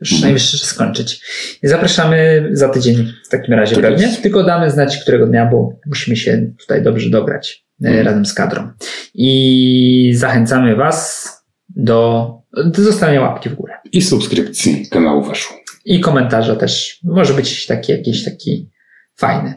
Już 0.00 0.20
najwyższy 0.20 0.58
czas 0.58 0.68
skończyć. 0.68 1.20
Zapraszamy 1.62 2.48
za 2.52 2.68
tydzień 2.68 3.12
w 3.26 3.28
takim 3.28 3.54
razie 3.54 3.74
Tak 3.74 3.84
pewnie. 3.84 4.06
jest. 4.06 4.22
Tylko 4.22 4.44
damy 4.44 4.70
znać, 4.70 4.96
którego 4.98 5.26
dnia, 5.26 5.46
bo 5.46 5.72
musimy 5.86 6.16
się 6.16 6.50
tutaj 6.60 6.82
dobrze 6.82 7.10
dograć 7.10 7.64
e, 7.84 7.88
Mhm. 7.88 8.06
razem 8.06 8.26
z 8.26 8.34
kadrą. 8.34 8.70
I 9.14 10.12
zachęcamy 10.16 10.76
Was 10.76 11.28
do, 11.68 12.30
do 12.64 12.82
zostawienia 12.82 13.20
łapki 13.20 13.48
w 13.48 13.54
górę. 13.54 13.74
I 13.92 14.02
subskrypcji 14.02 14.88
kanału 14.90 15.24
weszło. 15.24 15.56
I 15.84 16.00
komentarza 16.00 16.56
też. 16.56 17.00
Może 17.04 17.34
być 17.34 17.66
taki 17.66 17.92
jakiś 17.92 18.24
taki 18.24 18.70
fajny. 19.16 19.54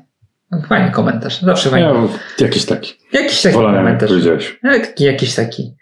Fajny 0.69 0.91
komentarz. 0.91 1.41
Zawsze 1.41 1.69
fajny. 1.69 1.87
Ja, 1.87 2.45
jakiś 2.45 2.65
taki. 2.65 2.93
Jakiś 3.13 3.41
taki 3.41 3.55
Wolałem, 3.55 3.75
jak 3.75 3.83
komentarz. 3.85 4.09
powiedziałeś. 4.09 4.59
Jak, 4.63 4.99
jakiś 4.99 5.35
taki. 5.35 5.73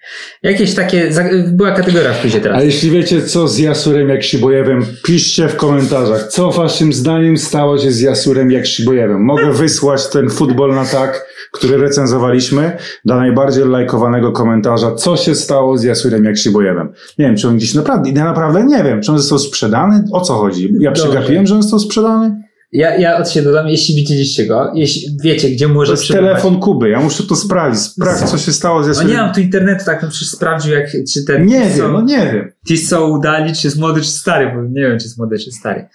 Jakieś 0.44 0.76
takie. 0.76 1.10
Była 1.48 1.72
kategoria 1.72 2.14
w 2.14 2.22
quizie 2.22 2.41
teraz. 2.41 2.57
A 2.60 2.64
jeśli 2.64 2.91
wiecie, 2.91 3.22
co 3.22 3.48
z 3.48 3.57
Jasurem 3.60 4.10
Jakszybojewem, 4.10 4.85
piszcie 5.03 5.48
w 5.48 5.56
komentarzach, 5.56 6.27
co 6.27 6.52
waszym 6.52 6.94
zdaniem 6.94 7.38
stało 7.38 7.77
się 7.77 7.91
z 7.91 8.02
Jasurem 8.02 8.52
Jakszybojewem. 8.52 9.23
Mogę 9.26 9.52
wysłać 9.52 10.07
ten 10.10 10.30
futbol 10.30 10.76
na 10.76 10.85
tak, 10.85 11.26
który 11.52 11.77
recenzowaliśmy, 11.77 12.77
dla 13.06 13.15
najbardziej 13.15 13.65
lajkowanego 13.65 14.31
komentarza, 14.31 14.95
co 14.95 15.18
się 15.18 15.35
stało 15.35 15.77
z 15.77 15.84
Jasurem 15.84 16.26
Jakszybojewem. 16.26 16.89
Nie 17.18 17.26
wiem, 17.26 17.35
czy 17.35 17.48
on 17.48 17.57
gdzieś 17.57 17.73
naprawdę, 17.73 18.10
ja 18.10 18.26
naprawdę 18.26 18.64
nie 18.65 18.84
wiem, 18.84 19.02
czy 19.02 19.11
on 19.11 19.18
został 19.18 19.39
sprzedany, 19.39 20.03
o 20.11 20.22
co 20.22 20.34
chodzi? 20.34 20.73
Ja 20.80 20.91
Dobrze. 20.91 21.03
przegapiłem, 21.03 21.48
że 21.48 21.56
on 21.56 21.61
został 21.61 21.80
sprzedany? 21.80 22.46
Ja, 22.72 22.95
ja 22.98 23.18
od 23.18 23.30
siebie 23.30 23.45
dodam, 23.45 23.68
jeśli 23.68 23.95
widzieliście 23.95 24.45
go, 24.45 24.72
jeśli 24.76 25.18
wiecie, 25.23 25.49
gdzie 25.49 25.68
To 25.68 25.73
może 25.73 25.91
jest 25.94 26.03
przebywać. 26.03 26.30
telefon 26.30 26.60
Kuby, 26.60 26.89
ja 26.89 26.99
muszę 26.99 27.23
to 27.23 27.35
sprawdzić, 27.35 27.81
sprawdź, 27.81 28.30
co 28.31 28.38
się 28.38 28.53
stało 28.53 28.84
z 28.84 28.85
No 28.85 28.89
Jasurem. 28.91 29.11
nie 29.11 29.18
mam 29.18 29.34
tu 29.34 29.41
internetu, 29.41 29.85
tak 29.85 30.02
bym 30.02 30.10
przecież 30.10 30.30
sprawdził, 30.30 30.73
jak, 30.73 30.91
czy 31.14 31.23
ten 31.27 31.45
Nie 31.45 31.69
wiem, 31.69 31.91
no 31.94 32.02
nie 32.02 32.18
wiem. 32.34 32.52
Tiso 32.68 33.07
udali, 33.07 33.53
czy 33.56 33.68
jest 33.68 33.77
młody, 33.80 34.02
czy 34.02 34.07
stary, 34.10 34.52
bo 34.56 34.61
nie 34.61 34.81
wiem, 34.81 34.99
czy 34.99 35.06
jest 35.06 35.18
młody, 35.18 35.39
czy 35.39 35.52
stary. 35.52 35.88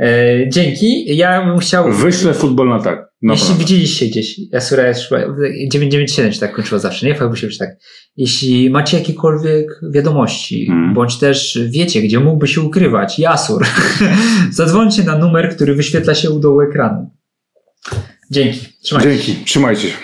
E, 0.00 0.48
dzięki. 0.48 1.16
Ja 1.16 1.46
bym 1.46 1.58
chciał. 1.58 1.92
Wyślę 1.92 2.34
futbol 2.34 2.68
na 2.68 2.82
tak. 2.82 3.07
Jeśli 3.22 3.42
Naprawdę. 3.42 3.64
widzieliście 3.64 4.06
gdzieś, 4.06 4.40
Jasura 4.52 4.88
jest 4.88 5.00
997 5.68 6.32
się 6.32 6.40
tak 6.40 6.52
kończyło 6.54 6.78
zawsze, 6.78 7.06
nie? 7.06 7.14
Się 7.36 7.58
tak. 7.58 7.70
Jeśli 8.16 8.70
macie 8.70 8.98
jakiekolwiek 8.98 9.80
wiadomości, 9.94 10.66
Hmm. 10.66 10.94
bądź 10.94 11.18
też 11.18 11.58
wiecie, 11.70 12.02
gdzie 12.02 12.20
mógłby 12.20 12.48
się 12.48 12.60
ukrywać 12.60 13.18
Jasur, 13.18 13.64
zadzwońcie 14.50 15.02
na 15.02 15.18
numer, 15.18 15.56
który 15.56 15.74
wyświetla 15.74 16.14
się 16.14 16.30
u 16.30 16.40
dołu 16.40 16.60
ekranu. 16.60 17.10
Dzięki. 18.30 18.60
Trzymajcie. 18.82 19.10
Dzięki, 19.10 19.44
trzymajcie 19.44 19.88
się. 19.88 19.94